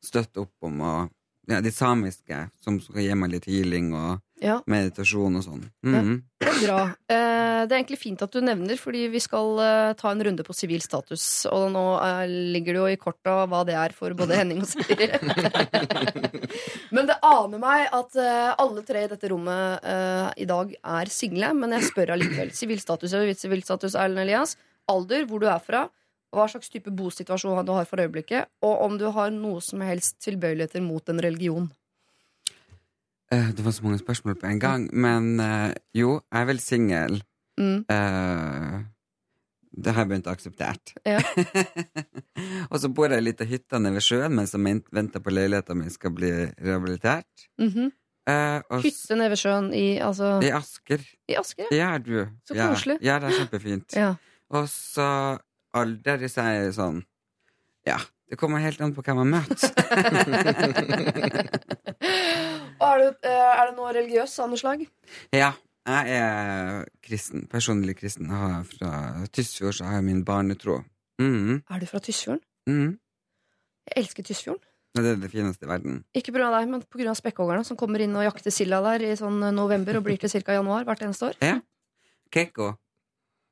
støtte 0.05 0.45
opp 0.45 0.67
om 0.69 0.79
og 0.81 1.09
ja, 1.49 1.57
de 1.59 1.71
samiske, 1.73 2.37
som 2.63 2.77
skal 2.79 3.01
gi 3.03 3.15
meg 3.17 3.33
litt 3.33 3.47
healing 3.49 3.89
og 3.97 4.19
Ja. 4.41 4.59
meditasjon 4.65 5.35
og 5.37 5.43
sånn. 5.43 5.63
Mhm. 5.83 6.21
Det 6.39 6.47
er 6.47 6.61
bra. 6.67 6.77
Eh, 7.09 7.65
det 7.67 7.73
er 7.75 7.81
egentlig 7.83 7.99
fint 7.99 8.21
at 8.23 8.31
du 8.31 8.39
nevner, 8.41 8.77
fordi 8.79 9.03
vi 9.11 9.19
skal 9.19 9.59
eh, 9.59 9.93
ta 9.93 10.09
en 10.11 10.23
runde 10.23 10.43
på 10.45 10.53
sivil 10.55 10.81
status. 10.81 11.45
Og 11.51 11.67
nå 11.73 11.83
eh, 12.01 12.23
ligger 12.55 12.73
det 12.73 12.79
jo 12.79 12.87
i 12.89 12.95
korta 12.97 13.45
hva 13.49 13.63
det 13.67 13.75
er 13.77 13.93
for 13.93 14.13
både 14.17 14.37
Henning 14.39 14.61
og 14.63 14.69
Siri. 14.71 15.09
men 16.95 17.05
det 17.09 17.19
aner 17.21 17.61
meg 17.61 17.87
at 17.93 18.17
eh, 18.17 18.49
alle 18.61 18.81
tre 18.87 19.03
i 19.05 19.11
dette 19.11 19.29
rommet 19.29 19.85
eh, 19.85 20.31
i 20.41 20.47
dag 20.49 20.73
er 20.81 21.11
single. 21.13 21.51
Men 21.57 21.75
jeg 21.77 21.89
spør 21.91 22.15
allikevel. 22.15 22.53
Sivil 22.55 22.81
status 22.81 23.13
eller 23.13 23.37
sivil 23.37 23.61
status, 23.65 23.93
Erlend 23.97 24.23
Elias. 24.25 24.55
Alder, 24.89 25.25
hvor 25.29 25.41
du 25.43 25.47
er 25.51 25.61
fra. 25.63 25.85
Hva 26.31 26.47
slags 26.47 26.71
type 26.71 26.91
bosituasjon 26.95 27.65
du 27.67 27.73
har 27.75 27.87
for 27.89 27.99
øyeblikket. 27.99 28.51
Og 28.63 28.85
om 28.85 28.97
du 28.99 29.09
har 29.11 29.33
noe 29.35 29.61
som 29.63 29.83
helst 29.83 30.19
tilbøyeligheter 30.23 30.83
mot 30.85 31.09
en 31.11 31.19
religion. 31.23 31.67
Eh, 33.31 33.51
det 33.55 33.65
var 33.65 33.75
så 33.75 33.83
mange 33.83 33.99
spørsmål 33.99 34.39
på 34.39 34.47
en 34.47 34.59
gang. 34.59 34.87
Men 34.93 35.39
eh, 35.39 35.73
jo, 35.95 36.19
jeg 36.31 36.41
er 36.41 36.49
vel 36.49 36.63
singel. 36.63 37.21
Mm. 37.59 37.85
Eh, 37.91 38.81
det 39.71 39.93
har 39.93 40.03
jeg 40.03 40.09
begynt 40.11 40.27
å 40.27 40.33
akseptere. 40.35 40.95
Ja. 41.07 41.21
og 42.71 42.79
så 42.81 42.91
bor 42.91 43.07
jeg 43.07 43.21
i 43.21 43.23
ei 43.23 43.27
lita 43.29 43.47
hytte 43.47 43.79
nede 43.79 43.99
ved 43.99 44.05
sjøen 44.05 44.35
mens 44.35 44.55
jeg 44.55 44.81
venter 44.91 45.23
på 45.23 45.31
leiligheta 45.31 45.77
mi 45.79 45.91
skal 45.93 46.15
bli 46.15 46.31
rehabilitert. 46.59 47.47
Mhm. 47.61 47.91
Eh, 48.29 48.59
og 48.69 48.83
Hytte 48.85 49.15
nede 49.17 49.31
ved 49.33 49.39
sjøen 49.41 49.71
i, 49.73 49.85
altså, 49.97 50.35
I 50.45 50.51
Asker. 50.53 51.01
i 51.31 51.37
Asker. 51.39 51.71
ja. 51.71 51.95
Ja, 51.95 51.97
du. 51.97 52.27
Så 52.45 52.55
ja. 52.55 52.67
Ja, 53.01 53.15
det 53.19 53.31
er 53.31 53.39
kjempefint. 53.39 53.95
Ja. 53.97 54.11
Og 54.53 54.67
så 54.69 55.07
så 55.73 56.45
er 56.45 56.71
sånn 56.75 57.01
Ja, 57.87 57.97
det 58.29 58.37
kommer 58.37 58.61
helt 58.61 58.81
an 58.81 58.93
på 58.93 59.01
hvem 59.01 59.23
man 59.23 59.39
møter. 59.39 59.71
Er, 62.81 62.97
du, 62.97 63.27
eh, 63.29 63.51
er 63.61 63.67
det 63.69 63.75
noe 63.77 63.91
religiøst 63.93 64.39
av 64.41 64.47
noe 64.49 64.57
slag? 64.57 64.81
ja, 65.37 65.51
jeg 65.85 66.15
er 66.17 66.87
kristen. 67.05 67.43
Personlig 67.51 67.93
kristen. 67.99 68.25
Jeg 68.25 68.39
har 68.41 68.63
fra 68.65 68.89
Tysfjord 69.29 69.77
så 69.77 69.85
har 69.85 69.99
jeg 69.99 70.07
min 70.07 70.23
barnetro. 70.25 70.79
Mm. 71.21 71.61
Er 71.69 71.81
du 71.81 71.85
fra 71.85 72.01
Tysfjorden? 72.01 72.41
Mm. 72.65 72.97
Jeg 73.85 74.01
elsker 74.01 74.25
Tysfjorden. 74.25 74.65
Det 74.97 75.07
er 75.07 75.19
det 75.21 75.29
fineste 75.31 75.65
i 75.65 75.69
verden. 75.69 76.01
Ikke 76.17 76.33
pga. 76.35 76.49
deg, 76.57 76.67
men 76.73 76.81
pga. 76.83 77.13
spekkhoggerne 77.15 77.63
som 77.63 77.77
kommer 77.79 78.01
inn 78.03 78.17
og 78.17 78.25
jakter 78.25 78.51
silda 78.51 78.81
der 78.89 79.05
i 79.07 79.13
sånn 79.15 79.39
november 79.55 80.01
og 80.01 80.07
blir 80.09 80.17
til 80.19 80.33
ca. 80.41 80.57
januar 80.57 80.83
hvert 80.89 81.05
eneste 81.05 81.29
år. 81.29 81.37
Ja. 81.45 81.61
Keiko. 82.33 82.73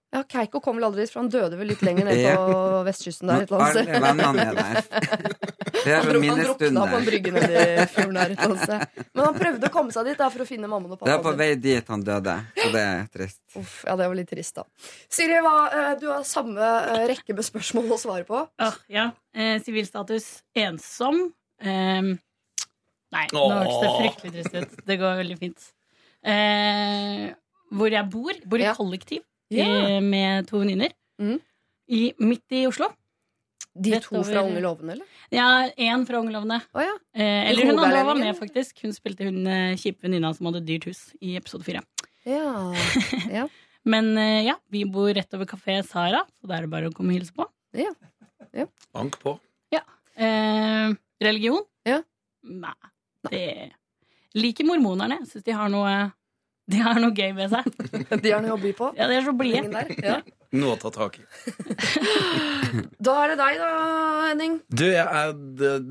Ja, 0.10 0.24
Keiko 0.26 0.58
kom 0.66 0.80
vel 0.80 0.88
aldri 0.88 1.04
dit, 1.06 1.12
for 1.14 1.22
han 1.22 1.30
døde 1.30 1.58
vel 1.60 1.68
litt 1.70 1.82
lenger 1.86 2.08
ned 2.08 2.18
Ja. 2.24 2.32
på 2.42 2.84
vestkysten 2.88 3.30
der. 3.30 3.44
et 3.44 3.52
eller 3.52 3.62
annet 3.62 3.78
Alle 3.78 4.00
vennene 4.08 4.46
er 4.46 4.56
der. 4.58 5.36
Det 5.80 5.94
er 5.96 6.02
Han, 6.04 6.10
sånn 6.12 6.42
stunder. 6.44 6.44
han 6.44 6.56
drukna 6.60 6.86
på 6.92 6.98
en 6.98 7.06
brygge 7.08 7.32
nedi 7.32 7.60
fjorden 7.94 8.18
der 8.18 8.32
et 8.34 8.42
eller 8.42 8.50
annet 8.50 8.64
sted. 8.66 9.04
Men 9.16 9.22
han 9.30 9.38
prøvde 9.38 9.70
å 9.70 9.72
komme 9.72 9.94
seg 9.96 10.10
dit 10.10 10.18
da, 10.20 10.28
for 10.34 10.44
å 10.44 10.48
finne 10.50 10.68
mammaen 10.68 10.92
og 10.98 11.06
Det 11.08 11.14
er 11.14 11.22
på 11.24 11.32
vei 11.40 11.48
dit 11.56 11.92
han 11.94 12.04
døde, 12.04 12.34
så 12.58 12.72
det 12.74 12.82
er 12.84 13.06
trist. 13.14 13.40
Uff, 13.56 13.76
ja, 13.88 13.96
det 14.02 14.10
var 14.12 14.18
litt 14.20 14.28
trist, 14.34 14.58
da. 14.60 14.66
Siri, 15.08 15.38
hva, 15.46 15.54
eh, 15.72 15.94
du 16.02 16.08
har 16.12 16.26
samme 16.28 16.60
eh, 16.60 17.06
rekke 17.14 17.38
med 17.38 17.48
spørsmål 17.48 17.94
å 17.96 18.00
svare 18.02 18.28
på. 18.28 18.42
Åh, 18.66 18.76
ja. 18.92 19.06
Eh, 19.32 19.56
Sivilstatus 19.64 20.28
ensom. 20.66 21.22
Ehm, 21.64 22.12
nei, 23.16 23.26
nå 23.32 23.46
hørtes 23.54 23.80
det 23.86 23.96
fryktelig 24.02 24.36
trist 24.36 24.60
ut. 24.60 24.86
Det 24.90 25.00
går 25.00 25.16
veldig 25.24 25.40
fint. 25.46 25.72
Eh, 26.28 27.30
hvor 27.72 27.94
jeg 27.96 28.10
bor. 28.12 28.36
Bor 28.52 28.60
i 28.60 28.68
Ja. 28.68 28.76
kollektiv 28.76 29.24
Ja. 29.50 29.66
eh, 29.66 30.00
med 30.02 30.48
to 30.50 30.60
venninner. 30.62 30.92
Mm. 31.22 31.40
Midt 32.20 32.52
i 32.56 32.66
Oslo. 32.70 32.92
De 33.80 33.94
Rett 33.94 34.04
to 34.04 34.24
fra 34.24 34.42
over- 34.42 34.50
Unge 34.50 34.62
lovende, 34.62 34.94
eller? 34.94 35.06
Ja, 35.32 35.70
én 35.78 36.06
fra 36.08 36.20
Ungelovene. 36.20 36.60
Oh, 36.74 36.82
ja. 36.84 36.96
Eh, 37.16 37.50
eller 37.50 37.66
hun 37.70 37.80
andre 37.80 38.04
var 38.04 38.16
med, 38.18 38.36
faktisk. 38.38 38.82
Hun 38.84 38.94
spilte 38.94 39.24
hun 39.30 39.46
eh, 39.48 39.76
kjipe 39.78 40.02
venninna 40.04 40.34
som 40.36 40.50
hadde 40.50 40.66
dyrt 40.66 40.86
hus 40.90 41.14
i 41.22 41.36
episode 41.38 41.64
fire. 41.64 41.82
Ja. 42.26 42.74
ja. 43.40 43.48
Men 43.86 44.18
eh, 44.18 44.44
ja, 44.50 44.56
vi 44.70 44.84
bor 44.86 45.14
rett 45.14 45.34
over 45.34 45.46
Kafé 45.46 45.80
Sara, 45.88 46.24
så 46.42 46.48
da 46.50 46.58
er 46.58 46.66
det 46.68 46.72
bare 46.74 46.90
å 46.90 46.94
komme 46.94 47.14
og 47.14 47.20
hilse 47.22 47.34
på. 47.38 47.46
Bank 48.94 49.20
på. 49.22 49.40
Eh, 50.20 50.90
religion? 51.24 51.62
Ja. 51.88 52.02
Nei. 52.44 52.74
Det 53.30 53.72
Liker 54.36 54.66
mormonerne. 54.68 55.22
Syns 55.30 55.46
de 55.46 55.54
har 55.56 55.70
noe 55.72 55.94
De 56.70 56.82
har 56.86 57.00
noe 57.02 57.14
gøy 57.16 57.32
med 57.38 57.50
seg. 57.50 57.66
De 58.24 58.34
har 58.34 58.44
noe 58.46 58.58
å 58.58 58.62
by 58.62 58.74
på. 58.78 58.92
Ja, 58.98 59.08
de 59.10 59.18
er 59.18 59.26
så 59.26 59.34
blide. 59.38 59.86
Ja. 60.06 60.20
Noe 60.54 60.76
å 60.76 60.80
ta 60.82 60.92
tak 60.94 61.18
i. 61.22 61.26
Da 63.06 63.16
er 63.24 63.32
det 63.34 63.38
deg, 63.40 63.58
da, 63.62 63.70
Henning. 64.28 64.60
Du, 64.70 64.86
jeg 64.86 65.02
er, 65.02 65.32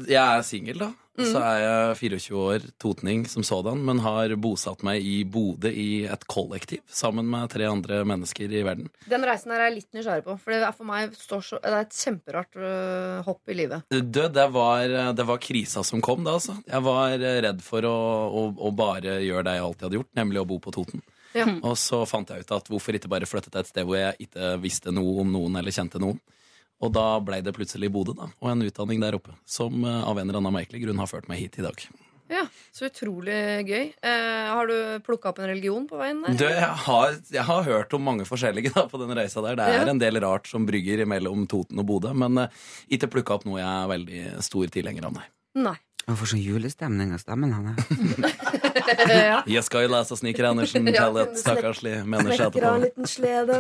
jeg 0.06 0.22
er 0.22 0.44
singel, 0.46 0.82
da. 0.86 0.90
Mm. 1.18 1.26
Så 1.32 1.40
er 1.42 1.58
jeg 1.64 1.96
24 1.98 2.38
år, 2.38 2.66
totning 2.78 3.24
som 3.30 3.42
sådan, 3.46 3.80
men 3.84 4.02
har 4.04 4.30
bosatt 4.38 4.84
meg 4.86 5.02
i 5.02 5.16
Bodø 5.26 5.70
i 5.72 6.04
et 6.06 6.26
kollektiv 6.30 6.84
sammen 6.86 7.26
med 7.30 7.50
tre 7.50 7.66
andre 7.66 8.04
mennesker 8.06 8.54
i 8.54 8.62
verden. 8.62 8.86
Den 9.10 9.26
reisen 9.26 9.50
her 9.50 9.64
er 9.64 9.70
jeg 9.70 9.80
litt 9.80 9.98
nysgjerrig 9.98 10.26
på, 10.28 10.38
for 10.38 10.54
det 10.54 10.62
er 10.62 10.76
for 10.76 10.88
meg 10.88 11.16
står 11.18 11.44
så, 11.48 11.60
det 11.64 11.74
er 11.74 11.80
et 11.82 11.98
kjemperart 11.98 12.60
øh, 12.62 13.18
hopp 13.26 13.50
i 13.50 13.58
livet. 13.58 13.90
Du, 13.90 14.22
det 14.30 14.48
var, 14.54 14.96
det 15.18 15.26
var 15.26 15.42
krisa 15.42 15.82
som 15.86 16.02
kom 16.04 16.22
da, 16.22 16.38
altså. 16.38 16.58
Jeg 16.68 16.86
var 16.86 17.18
redd 17.18 17.62
for 17.66 17.88
å, 17.88 17.98
å, 18.28 18.48
å 18.68 18.74
bare 18.78 19.18
gjøre 19.24 19.46
det 19.48 19.58
jeg 19.58 19.66
alltid 19.66 19.88
hadde 19.88 20.02
gjort, 20.02 20.12
nemlig 20.22 20.44
å 20.44 20.48
bo 20.48 20.62
på 20.62 20.74
Toten. 20.78 21.02
Ja. 21.36 21.44
Og 21.60 21.74
så 21.80 22.04
fant 22.08 22.30
jeg 22.30 22.46
ut 22.46 22.56
at 22.56 22.70
hvorfor 22.70 22.96
ikke 22.96 23.10
bare 23.10 23.28
flytte 23.28 23.50
til 23.52 23.60
et 23.60 23.68
sted 23.68 23.86
hvor 23.86 23.98
jeg 23.98 24.28
ikke 24.28 24.54
visste 24.62 24.94
noe 24.94 25.20
om 25.22 25.32
noen 25.34 25.58
eller 25.60 25.74
kjente 25.74 26.00
noen. 26.02 26.20
Og 26.80 26.92
da 26.94 27.06
ble 27.24 27.40
det 27.42 27.54
plutselig 27.56 27.88
Bodø, 27.90 28.12
da, 28.14 28.28
og 28.40 28.50
en 28.52 28.62
utdanning 28.62 29.00
der 29.02 29.16
oppe, 29.18 29.32
som 29.48 29.82
eh, 29.84 30.02
av 30.06 30.18
en 30.18 30.28
eller 30.28 30.38
annen 30.38 30.54
merkelig 30.54 30.84
grunn 30.84 31.00
har 31.02 31.10
ført 31.10 31.26
meg 31.30 31.40
hit 31.42 31.58
i 31.58 31.64
dag. 31.66 31.80
Ja, 32.28 32.42
Så 32.76 32.90
utrolig 32.90 33.34
gøy. 33.64 33.86
Eh, 34.04 34.48
har 34.52 34.68
du 34.68 34.74
plukka 35.00 35.30
opp 35.30 35.38
en 35.40 35.48
religion 35.48 35.86
på 35.88 35.96
veien 35.96 36.20
der? 36.26 36.34
Du, 36.36 36.44
jeg 36.44 36.68
har, 36.84 37.16
jeg 37.32 37.44
har 37.48 37.62
hørt 37.64 37.94
om 37.96 38.04
mange 38.04 38.26
forskjellige 38.28 38.74
da, 38.76 38.84
på 38.86 39.00
den 39.00 39.14
reisa 39.16 39.40
der. 39.40 39.56
Det 39.56 39.64
er 39.64 39.78
Ja. 39.80 39.90
en 39.90 39.98
del 40.02 40.20
rart 40.20 40.46
som 40.46 40.66
brygger 40.68 41.06
mellom 41.08 41.46
Toten 41.48 41.80
og 41.80 41.86
Bodø, 41.88 42.12
men 42.14 42.36
eh, 42.44 42.48
ikke 42.94 43.08
plukka 43.16 43.38
opp 43.40 43.46
noe 43.48 43.58
jeg 43.62 43.66
er 43.66 43.88
veldig 43.94 44.22
stor 44.44 44.66
tilhenger 44.76 45.08
av, 45.08 45.16
nei. 45.16 45.26
Nei. 45.58 45.76
Jeg 46.08 46.16
får 46.16 46.28
sånn 46.30 46.40
julestemning 46.40 47.10
av 47.12 47.20
stemmen 47.20 47.50
hans. 47.52 47.82
ja. 49.12 49.42
Jeg 49.44 49.64
skal 49.66 49.84
jo 49.84 49.90
lese 49.92 50.16
Snekker 50.16 50.46
Andersen 50.48 50.86
til 50.88 51.18
et 51.22 51.34
stakkarslig 51.36 51.98
menneske 52.08 52.38
en 52.38 52.48
etterpå. 52.48 52.70
liten 52.86 53.10
slede 53.10 53.58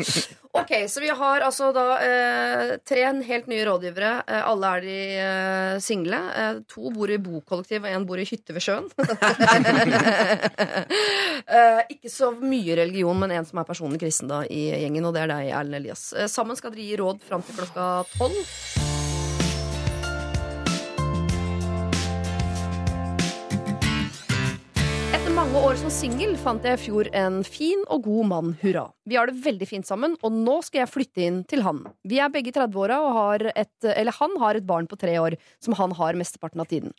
Ok, 0.62 0.72
så 0.88 1.02
vi 1.04 1.10
har 1.16 1.44
altså 1.44 1.68
da 1.76 1.84
eh, 2.04 2.72
tre 2.88 3.04
helt 3.28 3.48
nye 3.48 3.66
rådgivere. 3.68 4.12
Eh, 4.24 4.42
alle 4.48 4.70
er 4.76 4.84
de 4.86 4.96
eh, 5.20 5.76
single. 5.84 6.20
Eh, 6.36 6.60
to 6.68 6.92
bor 6.96 7.12
i 7.12 7.20
bokollektiv, 7.20 7.84
og 7.84 7.92
én 7.92 8.06
bor 8.08 8.20
i 8.20 8.26
hytte 8.28 8.56
ved 8.56 8.64
sjøen. 8.64 8.88
eh, 11.48 11.82
ikke 11.92 12.12
så 12.12 12.32
mye 12.36 12.76
religion, 12.82 13.20
men 13.20 13.36
en 13.36 13.48
som 13.48 13.60
er 13.60 13.68
personlig 13.68 14.00
kristen 14.04 14.32
da 14.32 14.42
i 14.48 14.64
gjengen, 14.70 15.08
og 15.08 15.16
det 15.16 15.26
er 15.26 15.34
deg, 15.34 15.52
Erlend 15.60 15.80
Elias. 15.82 16.08
Eh, 16.16 16.28
sammen 16.32 16.56
skal 16.56 16.72
dere 16.72 16.88
gi 16.88 17.00
råd 17.00 17.24
fram 17.28 17.44
til 17.48 17.60
klokka 17.60 17.92
tolv. 18.16 18.91
Mange 25.52 25.68
år 25.68 25.76
som 25.76 25.90
singel 25.92 26.30
fant 26.40 26.64
jeg 26.64 26.78
i 26.78 26.80
fjor 26.80 27.08
en 27.18 27.42
fin 27.44 27.82
og 27.92 28.06
god 28.06 28.28
mann, 28.30 28.52
hurra. 28.62 28.86
Vi 29.04 29.18
har 29.18 29.28
det 29.28 29.42
veldig 29.44 29.66
fint 29.68 29.84
sammen, 29.84 30.14
og 30.24 30.32
nå 30.32 30.54
skal 30.64 30.80
jeg 30.80 30.88
flytte 30.88 31.20
inn 31.26 31.40
til 31.50 31.60
han. 31.66 31.82
Vi 32.08 32.20
er 32.22 32.30
begge 32.32 32.54
30-åra, 32.54 32.96
og 33.04 33.16
har 33.18 33.44
et, 33.50 33.88
han 34.16 34.36
har 34.40 34.56
et 34.56 34.64
barn 34.64 34.86
på 34.88 34.96
tre 34.96 35.18
år, 35.20 35.34
som 35.60 35.74
han 35.76 35.92
har 35.98 36.16
mesteparten 36.16 36.62
av 36.62 36.70
tiden. 36.70 36.94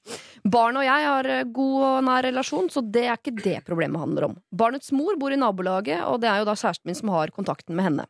Barnet 0.45 0.83
og 0.83 0.85
jeg 0.85 1.07
har 1.07 1.29
god 1.55 1.77
og 1.87 2.05
nær 2.05 2.27
relasjon, 2.27 2.69
så 2.69 2.83
det 2.85 3.07
er 3.07 3.17
ikke 3.17 3.33
det 3.39 3.55
problemet 3.65 4.03
handler 4.03 4.27
om. 4.27 4.35
Barnets 4.53 4.93
mor 4.93 5.17
bor 5.17 5.33
i 5.33 5.39
nabolaget, 5.39 6.03
og 6.11 6.19
det 6.21 6.29
er 6.29 6.43
jo 6.43 6.49
da 6.51 6.55
kjæresten 6.59 6.91
min 6.91 6.99
som 6.99 7.13
har 7.15 7.33
kontakten 7.33 7.79
med 7.79 7.87
henne. 7.87 8.05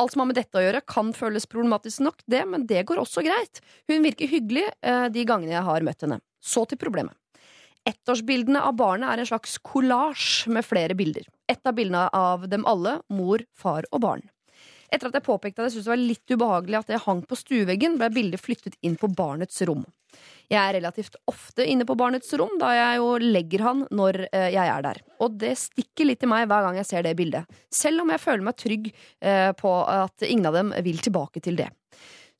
Alt 0.00 0.14
som 0.14 0.22
har 0.22 0.30
med 0.30 0.38
dette 0.38 0.60
å 0.60 0.62
gjøre, 0.64 0.80
kan 0.88 1.12
føles 1.12 1.44
problematisk 1.50 2.06
nok, 2.06 2.24
det, 2.24 2.40
men 2.48 2.64
det 2.70 2.86
går 2.88 3.02
også 3.04 3.26
greit. 3.26 3.60
Hun 3.92 4.00
virker 4.06 4.32
hyggelig 4.32 4.64
eh, 4.80 5.10
de 5.12 5.26
gangene 5.28 5.58
jeg 5.58 5.68
har 5.68 5.84
møtt 5.84 6.06
henne. 6.06 6.22
Så 6.40 6.64
til 6.70 6.80
problemet. 6.80 7.18
Ettårsbildene 7.84 8.62
av 8.64 8.78
barnet 8.78 9.10
er 9.12 9.20
en 9.20 9.28
slags 9.28 9.58
kollasj 9.60 10.48
med 10.52 10.64
flere 10.64 10.96
bilder. 10.96 11.26
Ett 11.50 11.66
av 11.68 11.76
bildene 11.76 12.06
av 12.16 12.46
dem 12.48 12.64
alle, 12.68 12.98
mor, 13.12 13.44
far 13.52 13.84
og 13.92 14.00
barn. 14.06 14.24
Etter 14.88 15.10
at 15.10 15.18
jeg 15.18 15.26
påpekte 15.26 15.60
at 15.60 15.68
jeg 15.68 15.74
syntes 15.74 15.88
det 15.88 15.92
var 15.92 16.00
litt 16.00 16.32
ubehagelig 16.32 16.78
at 16.78 16.90
det 16.92 17.02
hang 17.04 17.20
på 17.28 17.36
stueveggen, 17.36 17.98
ble 18.00 18.08
bildet 18.14 18.40
flyttet 18.40 18.78
inn 18.86 18.96
på 19.00 19.10
barnets 19.12 19.60
rom. 19.68 19.82
Jeg 20.48 20.60
er 20.60 20.76
relativt 20.76 21.16
ofte 21.28 21.64
inne 21.66 21.84
på 21.88 21.96
barnets 21.98 22.30
rom, 22.38 22.52
da 22.60 22.70
jeg 22.76 23.00
jo 23.00 23.08
legger 23.20 23.64
han 23.66 23.86
når 23.90 24.20
eh, 24.30 24.50
jeg 24.54 24.64
er 24.64 24.84
der. 24.86 25.00
Og 25.24 25.38
det 25.40 25.54
stikker 25.58 26.08
litt 26.08 26.24
i 26.24 26.30
meg 26.30 26.46
hver 26.48 26.68
gang 26.68 26.78
jeg 26.78 26.88
ser 26.88 27.04
det 27.04 27.16
bildet, 27.18 27.56
selv 27.72 28.04
om 28.04 28.12
jeg 28.14 28.22
føler 28.22 28.46
meg 28.46 28.60
trygg 28.60 28.92
eh, 28.92 29.50
på 29.58 29.72
at 29.82 30.24
ingen 30.28 30.48
av 30.48 30.60
dem 30.60 30.70
vil 30.86 31.02
tilbake 31.04 31.42
til 31.44 31.58
det. 31.58 31.72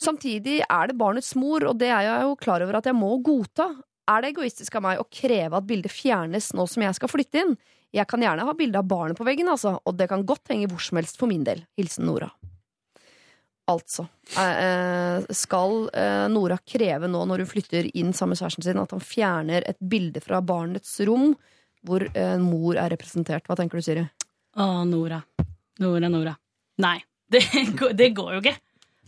Samtidig 0.00 0.60
er 0.62 0.88
det 0.88 0.98
barnets 1.00 1.34
mor, 1.38 1.64
og 1.68 1.76
det 1.80 1.90
er 1.90 2.06
jeg 2.06 2.28
jo 2.28 2.38
klar 2.38 2.64
over 2.64 2.78
at 2.78 2.88
jeg 2.88 2.96
må 2.98 3.16
godta. 3.24 3.72
Er 4.10 4.20
det 4.20 4.34
egoistisk 4.34 4.74
av 4.76 4.84
meg 4.84 5.00
å 5.00 5.06
kreve 5.08 5.56
at 5.56 5.68
bildet 5.68 5.92
fjernes 5.92 6.50
nå 6.56 6.66
som 6.68 6.84
jeg 6.84 6.96
skal 6.98 7.10
flytte 7.10 7.40
inn? 7.40 7.54
Jeg 7.94 8.08
kan 8.10 8.22
gjerne 8.24 8.44
ha 8.44 8.54
bilde 8.58 8.80
av 8.80 8.88
barnet 8.90 9.16
på 9.16 9.26
veggen, 9.26 9.48
altså, 9.48 9.76
og 9.80 9.94
det 9.96 10.08
kan 10.10 10.24
godt 10.26 10.50
henge 10.50 10.68
hvor 10.70 10.82
som 10.82 10.98
helst 10.98 11.20
for 11.20 11.30
min 11.30 11.44
del. 11.46 11.62
Hilsen 11.78 12.08
Nora. 12.08 12.28
Altså, 13.70 14.04
eh, 14.36 15.24
skal 15.32 15.86
eh, 15.96 16.26
Nora 16.28 16.58
kreve 16.68 17.08
nå, 17.08 17.22
når 17.30 17.44
hun 17.44 17.52
flytter 17.54 17.88
inn 17.96 18.12
sammen 18.12 18.34
med 18.34 18.42
kjæresten 18.42 18.66
sin, 18.66 18.82
at 18.82 18.92
han 18.92 19.00
fjerner 19.00 19.64
et 19.70 19.78
bilde 19.80 20.20
fra 20.20 20.42
barnets 20.44 20.98
rom 21.08 21.32
hvor 21.84 22.04
en 22.16 22.44
mor 22.44 22.78
er 22.80 22.92
representert? 22.92 23.44
Hva 23.48 23.56
tenker 23.56 23.80
du, 23.80 23.84
Siri? 23.84 24.04
Å, 24.56 24.66
Nora. 24.88 25.20
Nora, 25.80 26.10
Nora. 26.12 26.34
Nei, 26.84 26.98
det 27.32 27.46
går, 27.78 27.96
det 27.96 28.10
går 28.16 28.36
jo 28.36 28.42
ikke. 28.44 28.56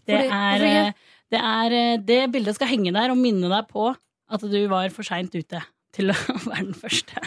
Det 0.06 0.22
er, 0.22 0.64
eh, 0.64 1.06
det 1.34 1.38
er 1.42 1.74
eh, 1.74 1.94
Det 1.98 2.20
bildet 2.30 2.54
skal 2.56 2.70
henge 2.70 2.92
der 2.94 3.10
og 3.10 3.18
minne 3.18 3.50
deg 3.50 3.68
på 3.72 3.90
at 4.28 4.44
du 4.50 4.60
var 4.70 4.92
for 4.94 5.06
seint 5.06 5.34
ute 5.36 5.62
til 5.96 6.12
å 6.12 6.16
være 6.50 6.64
den 6.64 6.76
første. 6.76 7.22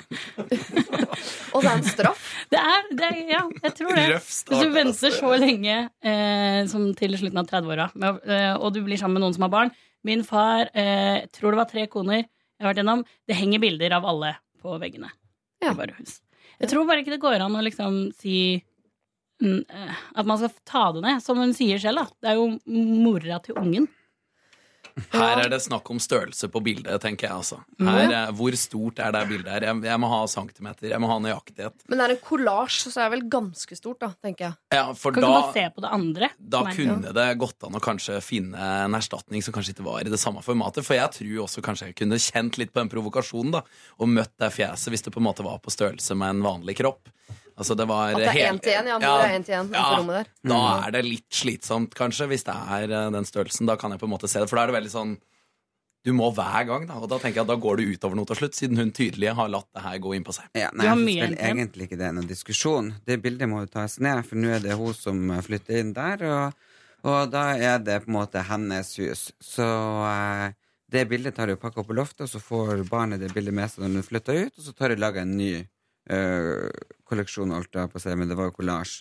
Og 1.56 1.64
det 1.64 1.70
er 1.70 1.76
en 1.76 1.88
straff? 1.88 2.26
Det 2.54 2.58
er, 2.58 2.86
det 2.98 3.06
er 3.06 3.18
Ja, 3.30 3.42
jeg 3.62 3.74
tror 3.78 3.94
det. 3.94 4.06
Hvis 4.16 4.40
du 4.50 4.72
venter 4.74 5.14
så 5.14 5.36
lenge 5.38 5.74
eh, 6.02 6.62
som 6.72 6.88
til 6.98 7.14
slutten 7.20 7.38
av 7.42 7.50
30-åra, 7.50 7.86
eh, 8.26 8.56
og 8.58 8.74
du 8.74 8.80
blir 8.86 8.98
sammen 8.98 9.20
med 9.20 9.26
noen 9.28 9.36
som 9.36 9.46
har 9.46 9.52
barn 9.54 9.74
Min 10.08 10.24
far 10.26 10.72
eh, 10.74 11.28
tror 11.36 11.54
det 11.54 11.60
var 11.60 11.70
tre 11.70 11.84
koner 11.92 12.24
jeg 12.24 12.66
har 12.66 12.72
vært 12.72 12.82
gjennom. 12.82 13.04
Det 13.30 13.38
henger 13.38 13.62
bilder 13.64 13.94
av 14.00 14.08
alle 14.10 14.34
på 14.60 14.74
veggene. 14.82 15.12
Ja. 15.64 15.72
i 15.72 15.78
bare 15.78 15.94
hus. 16.00 16.18
Jeg 16.60 16.72
tror 16.72 16.88
bare 16.90 17.04
ikke 17.04 17.14
det 17.14 17.22
går 17.24 17.44
an 17.46 17.56
å 17.56 17.62
liksom 17.64 18.02
si 18.18 18.36
mm, 19.44 19.62
eh, 19.70 20.02
at 20.20 20.28
man 20.28 20.42
skal 20.42 20.52
ta 20.68 20.84
det 20.96 21.04
ned, 21.06 21.22
som 21.24 21.40
hun 21.40 21.54
sier 21.56 21.80
selv. 21.80 22.02
da. 22.02 22.18
Det 22.26 22.34
er 22.34 22.40
jo 22.42 22.50
mora 23.06 23.40
til 23.46 23.60
ungen. 23.62 23.88
Her 25.14 25.42
er 25.44 25.50
det 25.52 25.62
snakk 25.64 25.90
om 25.94 26.00
størrelse 26.02 26.50
på 26.52 26.62
bildet, 26.64 27.00
tenker 27.04 27.28
jeg. 27.28 27.36
altså. 27.36 27.60
Her, 27.80 28.12
eh, 28.12 28.32
hvor 28.38 28.56
stort 28.60 29.00
er 29.04 29.14
det 29.16 29.24
bildet 29.30 29.52
her? 29.54 29.66
Jeg, 29.70 29.82
jeg 29.90 30.02
må 30.04 30.10
ha 30.12 30.20
centimeter, 30.32 30.90
jeg 30.92 31.02
må 31.04 31.10
ha 31.12 31.18
nøyaktighet. 31.24 31.86
Men 31.90 32.02
det 32.02 32.08
er 32.08 32.14
en 32.16 32.22
kollasj, 32.26 32.80
så 32.90 32.94
er 33.00 33.10
det 33.10 33.14
vel 33.18 33.26
ganske 33.32 33.78
stort, 33.80 34.00
da, 34.04 34.12
tenker 34.24 34.50
jeg. 34.50 34.58
Ja, 34.76 34.86
for 34.94 35.16
Kan 35.16 35.24
ikke 35.24 35.36
bare 35.36 35.54
se 35.56 35.66
på 35.76 35.86
det 35.86 35.94
andre? 36.00 36.32
da 36.40 36.64
kunne 36.74 37.14
det 37.16 37.28
gått 37.42 37.64
an 37.68 37.78
å 37.78 37.84
kanskje 37.84 38.20
finne 38.26 38.70
en 38.86 38.98
erstatning 38.98 39.44
som 39.46 39.56
kanskje 39.56 39.76
ikke 39.76 39.86
var 39.88 40.02
i 40.04 40.12
det 40.12 40.20
samme 40.22 40.44
formatet. 40.46 40.86
For 40.88 40.98
jeg 40.98 41.14
tror 41.20 41.46
også 41.46 41.64
kanskje 41.66 41.92
jeg 41.92 42.00
kunne 42.02 42.20
kjent 42.22 42.60
litt 42.62 42.74
på 42.74 42.82
den 42.84 42.92
provokasjonen 42.92 43.56
da, 43.60 43.64
og 44.00 44.12
møtt 44.12 44.34
det 44.42 44.52
fjeset 44.56 44.94
hvis 44.94 45.06
det 45.06 45.14
på 45.16 45.22
en 45.22 45.28
måte 45.30 45.46
var 45.46 45.62
på 45.64 45.74
størrelse 45.74 46.18
med 46.18 46.38
en 46.38 46.46
vanlig 46.46 46.78
kropp. 46.82 47.10
Altså 47.60 47.76
det 47.76 47.86
var 47.90 48.14
At 48.14 48.22
det 48.22 48.28
er 48.30 48.38
helt- 48.38 48.54
én 48.54 48.60
til 48.64 48.72
én, 48.80 48.88
ja. 48.88 49.00
Mor 49.04 49.24
er 49.26 49.34
en 49.36 49.44
til 49.44 49.54
en 49.58 49.72
ja, 49.76 49.82
på 49.84 49.98
rommet 50.00 50.16
der. 50.22 50.28
Da 50.48 50.60
er 50.88 50.92
det 50.96 51.02
litt 51.06 51.28
slitsomt, 51.36 51.92
kanskje, 52.00 52.28
hvis 52.32 52.46
det 52.48 52.56
er 52.56 52.84
eh, 52.90 53.10
den 53.12 53.28
størrelsen. 53.28 53.68
Da 53.68 53.76
kan 53.76 53.92
jeg 53.92 54.00
på 54.00 54.08
en 54.08 54.14
måte 54.16 54.30
se 54.32 54.40
det, 54.40 54.48
for 54.50 54.56
da 54.56 54.64
er 54.64 54.72
det 54.72 54.78
veldig 54.80 54.94
sånn 54.96 55.18
Du 56.08 56.14
må 56.16 56.30
hver 56.32 56.64
gang, 56.66 56.86
da. 56.88 56.96
Og 57.04 57.10
da 57.12 57.18
tenker 57.20 57.42
jeg 57.42 57.44
at 57.44 57.50
da 57.52 57.58
går 57.60 57.82
det 57.82 57.88
utover 57.98 58.16
noe 58.16 58.26
til 58.30 58.38
slutt, 58.40 58.56
siden 58.56 58.78
hun 58.80 58.92
tydelig 58.96 59.34
har 59.36 59.50
latt 59.52 59.68
det 59.76 59.82
her 59.84 59.98
gå 60.00 60.14
inn 60.16 60.24
på 60.24 60.32
seg. 60.32 60.46
Ja, 60.56 60.70
nei, 60.72 60.86
jeg 60.88 60.96
vel 60.96 61.36
egentlig. 61.36 61.90
ikke 61.90 61.98
det 62.00 62.08
er 62.08 62.14
noen 62.16 62.30
diskusjon. 62.30 62.94
Det 63.06 63.18
bildet 63.22 63.50
må 63.52 63.60
jo 63.66 63.68
tas 63.74 63.98
ned, 64.00 64.22
for 64.26 64.40
nå 64.40 64.48
er 64.56 64.64
det 64.64 64.78
hun 64.80 64.94
som 64.96 65.20
flytter 65.44 65.82
inn 65.82 65.92
der, 65.98 66.24
og, 66.24 66.54
og 67.04 67.30
da 67.36 67.44
er 67.60 67.84
det 67.84 67.98
på 68.06 68.14
en 68.14 68.16
måte 68.16 68.46
hennes 68.48 68.94
hus. 69.04 69.26
Så 69.44 69.68
eh, 70.08 70.56
det 70.90 71.04
bildet 71.12 71.36
tar 71.36 71.52
du 71.52 71.58
og 71.58 71.60
pakker 71.66 71.84
opp 71.84 71.92
på 71.92 72.00
loftet, 72.00 72.24
og 72.26 72.32
så 72.32 72.40
får 72.40 72.88
barnet 72.90 73.20
det 73.20 73.34
bildet 73.36 73.54
med 73.60 73.68
seg 73.70 73.84
når 73.84 74.00
hun 74.00 74.08
flytter 74.08 74.40
ut, 74.46 74.56
og 74.56 74.64
så 74.70 74.74
tar 74.80 74.88
du 74.88 74.96
og 74.96 75.04
lager 75.04 75.28
en 75.28 75.36
ny 75.36 75.52
eh, 75.60 75.68
kolleksjon, 76.10 77.52
holdt 77.54 77.76
jeg 77.78 77.92
på 77.92 78.00
å 78.00 78.04
si, 78.04 78.14
men 78.18 78.30
det 78.32 78.38
var 78.40 78.50
jo 78.50 78.56
kollasj, 78.58 79.00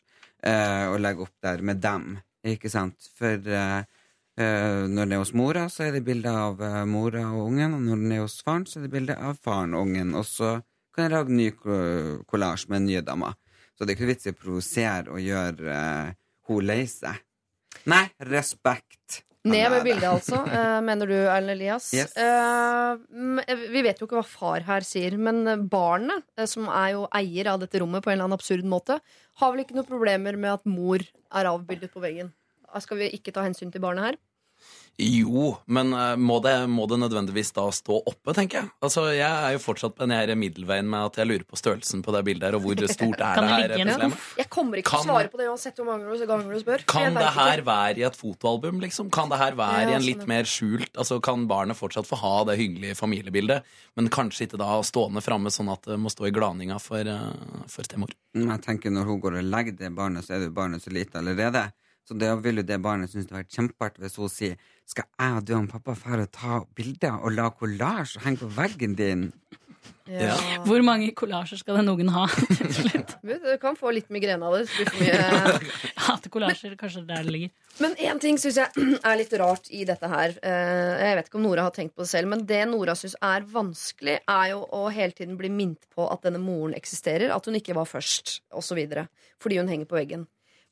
å 0.92 0.98
legge 1.00 1.24
opp 1.24 1.34
der 1.42 1.62
med 1.64 1.80
dem, 1.82 2.18
ikke 2.46 2.70
sant? 2.70 3.08
For 3.18 3.48
eh, 3.50 3.82
eh, 4.38 4.84
når 4.86 5.02
den 5.02 5.14
er 5.16 5.22
hos 5.22 5.34
mora, 5.36 5.66
så 5.72 5.88
er 5.88 5.96
det 5.96 6.04
bilde 6.06 6.30
av 6.30 6.62
eh, 6.62 6.84
mora 6.88 7.24
og 7.32 7.48
ungen, 7.50 7.74
og 7.74 7.84
når 7.86 8.02
den 8.04 8.14
er 8.16 8.24
hos 8.24 8.38
faren, 8.44 8.66
så 8.68 8.78
er 8.78 8.86
det 8.86 8.94
bilde 8.94 9.16
av 9.18 9.38
faren 9.42 9.74
og 9.74 9.88
ungen, 9.88 10.14
og 10.18 10.26
så 10.28 10.58
kan 10.94 11.06
jeg 11.06 11.14
lage 11.14 11.34
ny 11.34 11.50
ko- 11.54 12.22
kollasj 12.30 12.68
med 12.72 12.86
nye 12.86 13.02
damer. 13.06 13.36
Så 13.78 13.86
det 13.86 13.94
er 13.94 13.98
ikke 13.98 14.10
vits 14.10 14.26
i 14.26 14.34
å 14.34 14.38
provosere 14.38 15.12
og 15.14 15.22
gjøre 15.22 15.74
uh, 15.74 16.14
hun 16.50 16.64
lei 16.66 16.80
seg. 16.90 17.20
Nei, 17.86 18.08
respekt. 18.26 19.20
Ned 19.48 19.70
med 19.72 19.86
bildet, 19.86 20.08
altså, 20.08 20.40
eh, 20.56 20.78
mener 20.84 21.10
du, 21.10 21.16
Erlend 21.16 21.54
Elias. 21.54 21.90
Yes. 21.96 22.14
Eh, 22.18 23.58
vi 23.72 23.82
vet 23.86 24.00
jo 24.00 24.08
ikke 24.08 24.20
hva 24.20 24.26
far 24.26 24.66
her 24.68 24.86
sier, 24.86 25.16
men 25.20 25.42
barnet, 25.70 26.26
eh, 26.38 26.48
som 26.50 26.68
er 26.70 26.94
jo 26.96 27.06
eier 27.16 27.52
av 27.54 27.62
dette 27.62 27.82
rommet 27.82 28.04
på 28.04 28.12
en 28.12 28.18
eller 28.18 28.28
annen 28.28 28.38
absurd 28.38 28.68
måte, 28.68 28.98
har 29.42 29.54
vel 29.54 29.64
ikke 29.64 29.76
noen 29.78 29.88
problemer 29.88 30.38
med 30.38 30.58
at 30.58 30.68
mor 30.68 31.02
er 31.02 31.50
avbildet 31.50 31.94
på 31.94 32.02
veggen? 32.04 32.32
Skal 32.84 33.00
vi 33.00 33.12
ikke 33.16 33.32
ta 33.32 33.46
hensyn 33.46 33.72
til 33.72 33.82
barnet 33.82 34.10
her? 34.10 34.18
Jo, 34.98 35.52
men 35.70 35.92
eh, 35.94 36.16
må 36.18 36.40
det, 36.42 36.52
må 36.66 36.88
det 36.90 36.96
nødvendigvis 36.98 37.52
da 37.54 37.68
stå 37.70 38.00
oppe, 38.00 38.32
tenker 38.34 38.58
jeg? 38.58 38.70
Altså, 38.82 39.04
Jeg 39.14 39.30
er 39.30 39.52
jo 39.54 39.60
fortsatt 39.62 39.94
på 39.94 40.08
den 40.10 40.32
middelveien 40.40 40.88
med 40.90 41.12
at 41.12 41.20
jeg 41.20 41.28
lurer 41.30 41.44
på 41.46 41.58
størrelsen 41.60 42.02
på 42.02 42.14
det 42.16 42.24
bildet 42.26 42.48
her, 42.48 42.56
og 42.58 42.64
hvor 42.66 42.82
stort 42.96 43.22
er 43.22 43.38
det 43.38 43.78
det 43.78 43.94
her? 43.94 44.16
Jeg 44.40 44.50
kommer 44.50 44.82
ikke 44.82 44.90
til 44.96 45.06
å 45.06 45.14
svare 45.14 45.30
på 45.30 45.38
det 45.38 45.46
uansett 45.52 45.78
hvor 45.78 45.86
mange 45.92 46.18
ganger 46.26 46.50
du 46.50 46.58
spør. 46.64 46.84
Kan 46.90 47.14
det 47.14 47.30
her 47.36 47.62
ikke. 47.62 47.68
være 47.70 48.02
i 48.02 48.06
et 48.10 48.18
fotoalbum, 48.18 48.82
liksom? 48.82 49.14
Kan 49.14 49.30
det 49.30 49.38
her 49.38 49.54
være 49.62 49.86
Ja, 49.86 49.94
i 49.94 49.98
en 50.00 50.06
litt 50.08 50.26
mer 50.26 50.48
skjult 50.48 50.90
Altså, 50.98 51.20
Kan 51.22 51.46
barnet 51.50 51.78
fortsatt 51.78 52.08
få 52.08 52.18
ha 52.18 52.34
det 52.50 52.58
hyggelige 52.58 52.98
familiebildet, 52.98 53.74
men 53.94 54.10
kanskje 54.10 54.48
ikke 54.48 54.58
da 54.58 54.80
stående 54.82 55.22
framme 55.22 55.52
sånn 55.54 55.70
at 55.70 55.86
det 55.86 56.02
må 56.02 56.10
stå 56.10 56.26
i 56.26 56.34
glaninga 56.34 56.82
for, 56.82 57.06
uh, 57.06 57.66
for 57.70 57.86
stemor? 57.86 58.10
Jeg 58.34 58.62
tenker 58.66 58.90
Når 58.90 59.12
hun 59.12 59.22
går 59.22 59.38
og 59.38 59.52
legger 59.54 59.78
det 59.78 59.94
barnet, 59.94 60.26
så 60.26 60.34
er 60.34 60.42
det 60.42 60.50
jo 60.50 60.58
barnet 60.58 60.82
så 60.82 60.90
lite 60.90 61.22
allerede. 61.22 61.68
Så 62.08 62.16
det 62.16 62.30
vil 62.40 62.62
jo 62.62 62.64
det 62.64 62.78
barnet 62.80 63.12
synes 63.12 63.26
det 63.28 63.34
har 63.36 63.42
vært 63.44 63.52
kjempeartig 63.58 64.00
hvis 64.06 64.16
hun 64.16 64.30
sier 64.32 64.54
Skal 64.88 65.04
jeg 65.20 65.36
og 65.36 65.44
du 65.44 65.54
og 65.58 65.66
pappa 65.74 65.92
fære 65.98 66.24
og 66.24 66.30
ta 66.32 66.60
bilder 66.78 67.18
og 67.20 67.34
la 67.36 67.50
kollasj 67.52 68.16
og 68.16 68.24
henge 68.24 68.40
på 68.40 68.48
veggen 68.56 68.94
din? 68.96 69.26
Ja. 70.08 70.32
Hvor 70.64 70.80
mange 70.84 71.10
kollasjer 71.16 71.60
skal 71.60 71.76
den 71.82 71.88
ungen 71.92 72.08
ha? 72.14 72.22
Du 73.28 73.58
kan 73.60 73.76
få 73.76 73.90
litt 73.92 74.08
migrene 74.12 74.46
av 74.48 74.54
det. 74.56 74.86
mye 74.96 75.18
hater 76.06 76.32
kollasjer. 76.32 76.72
Kanskje 76.80 77.02
det 77.04 77.12
er 77.12 77.18
der 77.18 77.26
det 77.28 77.34
ligger. 77.34 77.50
Men 77.84 77.96
én 78.00 78.20
ting 78.22 78.38
syns 78.40 78.56
jeg 78.56 78.86
er 79.08 79.18
litt 79.20 79.34
rart 79.40 79.68
i 79.68 79.82
dette 79.88 80.08
her. 80.08 80.32
Eh, 80.40 80.94
Jeg 81.10 81.18
vet 81.20 81.28
ikke 81.28 81.40
om 81.40 81.44
Nora 81.44 81.66
har 81.68 81.76
tenkt 81.76 81.92
på 81.96 82.06
det 82.06 82.10
selv, 82.14 82.30
men 82.32 82.46
det 82.48 82.62
Nora 82.72 82.96
syns 82.96 83.18
er 83.20 83.44
vanskelig, 83.52 84.16
er 84.24 84.46
jo 84.54 84.64
å 84.80 84.86
hele 84.96 85.12
tiden 85.12 85.36
bli 85.40 85.52
minnet 85.52 85.84
på 85.92 86.08
at 86.08 86.24
denne 86.24 86.40
moren 86.40 86.72
eksisterer, 86.78 87.28
at 87.36 87.44
hun 87.48 87.60
ikke 87.60 87.76
var 87.76 87.88
først, 87.88 88.38
osv. 88.56 88.80
Fordi 89.44 89.60
hun 89.60 89.68
henger 89.68 89.92
på 89.92 90.00
veggen. 90.00 90.24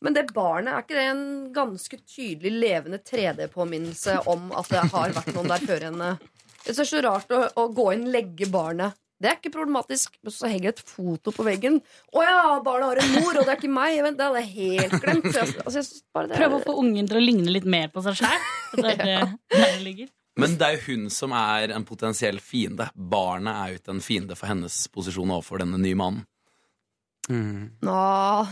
Men 0.04 0.16
det 0.16 0.26
barnet, 0.36 0.74
er 0.74 0.84
ikke 0.84 0.98
det 0.98 1.06
en 1.08 1.24
ganske 1.56 1.98
tydelig 2.04 2.52
levende 2.52 3.00
3D-påminnelse 3.00 4.18
om 4.28 4.50
at 4.56 4.68
det 4.72 4.84
har 4.92 5.14
vært 5.16 5.32
noen 5.34 5.50
der 5.54 5.64
før 5.64 5.88
henne? 5.88 6.10
Det 6.66 6.74
er 6.74 6.88
så 6.88 7.00
rart 7.04 7.32
å, 7.32 7.46
å 7.56 7.68
gå 7.72 7.90
inn, 7.94 8.08
og 8.08 8.16
legge 8.18 8.48
barnet 8.52 8.98
det 9.16 9.30
er 9.30 9.38
ikke 9.38 9.52
problematisk. 9.54 10.18
Men 10.24 10.34
så 10.34 10.50
henger 10.50 10.68
det 10.68 10.82
et 10.82 10.90
foto 10.92 11.32
på 11.32 11.46
veggen. 11.46 11.78
Å 12.12 12.24
ja, 12.24 12.40
barnet 12.64 12.90
har 12.90 13.00
en 13.00 13.14
mor, 13.16 13.32
og 13.32 13.46
det 13.46 13.54
er 13.54 13.60
ikke 13.62 13.72
meg! 13.72 13.96
Vent, 14.04 14.18
det 14.18 14.26
hadde 14.28 14.42
jeg 14.44 14.52
helt 14.52 14.96
glemt. 15.04 15.30
Så 15.32 15.44
Altså, 15.64 16.02
bare 16.12 16.30
det 16.30 16.40
Prøve 16.42 16.60
å 16.60 16.64
få 16.66 16.76
ungen 16.82 17.08
til 17.08 17.20
å 17.20 17.24
ligne 17.24 17.54
litt 17.54 17.68
mer 17.68 17.88
på 17.94 18.04
seg 18.04 18.20
sjøl. 18.20 18.46
Det 18.76 18.92
er 18.92 19.00
det, 19.00 19.18
der 19.54 19.64
det 19.64 19.82
ligger. 19.86 20.12
Men 20.36 20.58
det 20.60 20.66
er 20.66 20.76
jo 20.76 20.82
hun 20.90 21.06
som 21.08 21.32
er 21.32 21.72
en 21.72 21.86
potensiell 21.88 22.42
fiende. 22.44 22.90
Barnet 22.92 23.56
er 23.56 23.72
jo 23.72 23.80
ikke 23.80 23.94
en 23.96 24.04
fiende 24.04 24.36
for 24.36 24.52
hennes 24.52 24.82
posisjon 24.92 25.32
overfor 25.32 25.64
denne 25.64 25.80
nye 25.80 25.96
mannen. 25.96 26.26
Mm. 27.26 27.70
Nå, 27.82 27.94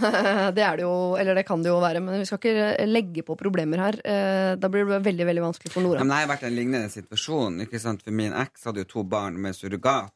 det 0.56 0.62
er 0.66 0.76
det 0.80 0.82
jo, 0.82 0.94
eller 1.20 1.36
det 1.38 1.44
kan 1.46 1.62
det 1.62 1.70
jo 1.70 1.76
være, 1.82 2.00
men 2.02 2.18
vi 2.18 2.26
skal 2.26 2.40
ikke 2.40 2.86
legge 2.88 3.22
på 3.26 3.36
problemer 3.38 3.78
her. 3.84 3.98
Eh, 4.02 4.56
Da 4.58 4.68
blir 4.72 4.86
det 4.88 4.98
veldig 5.06 5.26
veldig 5.28 5.44
vanskelig 5.44 5.72
for 5.72 5.84
Nora. 5.84 6.02
men 6.02 6.10
jeg 6.16 6.26
har 6.26 6.32
vært 6.34 6.42
i 6.46 6.50
en 6.50 6.56
lignende 6.58 6.90
situasjon. 6.90 7.60
Ikke 7.66 7.80
sant? 7.82 8.02
For 8.02 8.10
min 8.14 8.34
eks 8.44 8.64
hadde 8.66 8.82
jo 8.82 8.90
to 8.96 9.04
barn 9.04 9.38
med 9.40 9.54
surrogat. 9.54 10.10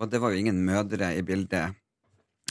Og 0.00 0.08
det 0.10 0.20
var 0.22 0.30
jo 0.32 0.38
ingen 0.40 0.60
mødre 0.64 1.10
i 1.18 1.22
bildet, 1.26 1.74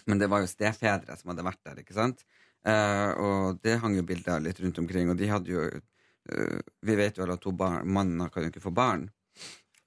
men 0.05 0.19
det 0.19 0.27
var 0.29 0.41
jo 0.43 0.49
stefedre 0.51 1.15
som 1.17 1.31
hadde 1.31 1.45
vært 1.47 1.61
der. 1.63 1.79
ikke 1.81 1.95
sant? 1.95 2.25
Eh, 2.67 3.11
og 3.17 3.61
det 3.63 3.77
hang 3.79 3.95
jo 3.95 4.03
bilder 4.03 4.41
litt 4.43 4.59
rundt 4.59 4.77
omkring, 4.81 5.09
og 5.09 5.17
de 5.17 5.29
hadde 5.31 5.53
jo 5.53 5.61
eh, 5.71 6.59
Vi 6.83 6.95
vet 6.99 7.15
jo 7.17 7.23
alle 7.23 7.37
at 7.39 7.41
to 7.45 7.53
barn, 7.55 7.87
mannen 7.87 8.29
kan 8.29 8.43
jo 8.43 8.49
ikke 8.51 8.65
få 8.65 8.73
barn. 8.75 9.07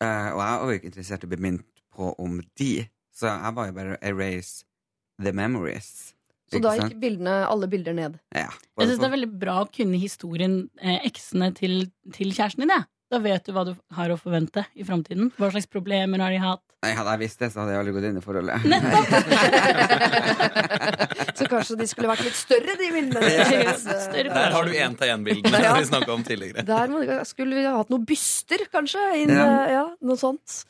Og 0.00 0.06
jeg 0.40 0.56
var 0.62 0.70
jo 0.70 0.78
ikke 0.78 0.88
interessert 0.88 1.24
i 1.24 1.28
å 1.28 1.30
bli 1.34 1.42
minnet 1.44 1.82
på 1.92 2.14
om 2.24 2.38
de, 2.56 2.70
så 3.12 3.28
jeg 3.28 3.52
var 3.58 3.66
jo 3.68 3.74
bare 3.76 3.98
erase 4.00 4.64
the 5.22 5.32
memories. 5.36 6.14
Så 6.50 6.58
Ikke 6.58 6.66
da 6.66 6.72
gikk 6.88 6.98
bildene, 7.00 7.34
alle 7.46 7.68
bilder 7.70 7.94
ned. 7.94 8.16
Ja. 8.34 8.48
Jeg 8.80 8.88
syns 8.90 8.98
det 8.98 9.06
er 9.06 9.14
veldig 9.14 9.30
bra 9.38 9.60
å 9.62 9.68
kunne 9.70 10.00
historien, 10.02 10.64
eh, 10.82 10.98
eksene 11.06 11.52
til, 11.54 11.84
til 12.16 12.32
kjæresten 12.34 12.64
din. 12.66 12.74
Ja. 12.74 12.82
Da 13.10 13.18
vet 13.18 13.42
du 13.46 13.52
hva 13.54 13.64
du 13.66 13.72
har 13.96 14.10
å 14.14 14.18
forvente 14.18 14.62
i 14.78 14.84
framtiden. 14.86 15.30
Hva 15.38 15.48
slags 15.50 15.66
problemer 15.70 16.18
har 16.22 16.30
de 16.30 16.38
hatt? 16.42 16.62
Nei, 16.82 16.92
Hadde 16.96 17.10
jeg 17.16 17.20
visst 17.24 17.38
det, 17.42 17.48
så 17.52 17.60
hadde 17.60 17.72
jeg 17.74 17.80
aldri 17.82 17.94
gått 17.96 18.06
inn 18.08 18.20
i 18.20 18.24
forholdet. 18.24 18.56
Så 21.40 21.46
kanskje 21.48 21.76
de 21.80 21.86
skulle 21.90 22.08
vært 22.10 22.24
litt 22.24 22.36
større, 22.38 22.74
de 22.80 22.88
bildene. 22.94 23.74
Større 24.06 24.30
Der 24.32 24.54
har 24.54 24.68
du 24.68 24.72
én-til-én-bildene 24.76 25.62
Ja. 25.64 25.74
vi 25.78 25.88
snakka 25.90 26.10
om 26.14 26.24
tidligere. 26.26 26.64
Der 26.68 26.92
må, 26.92 27.02
skulle 27.28 27.58
vi 27.58 27.64
hatt 27.66 27.90
noen 27.92 28.06
byster, 28.08 28.64
kanskje? 28.72 29.02
Inn, 29.22 29.32
Ja. 29.34 29.46
eh, 29.66 29.72
ja, 29.76 29.84
noe 30.00 30.16
sånt. 30.20 30.62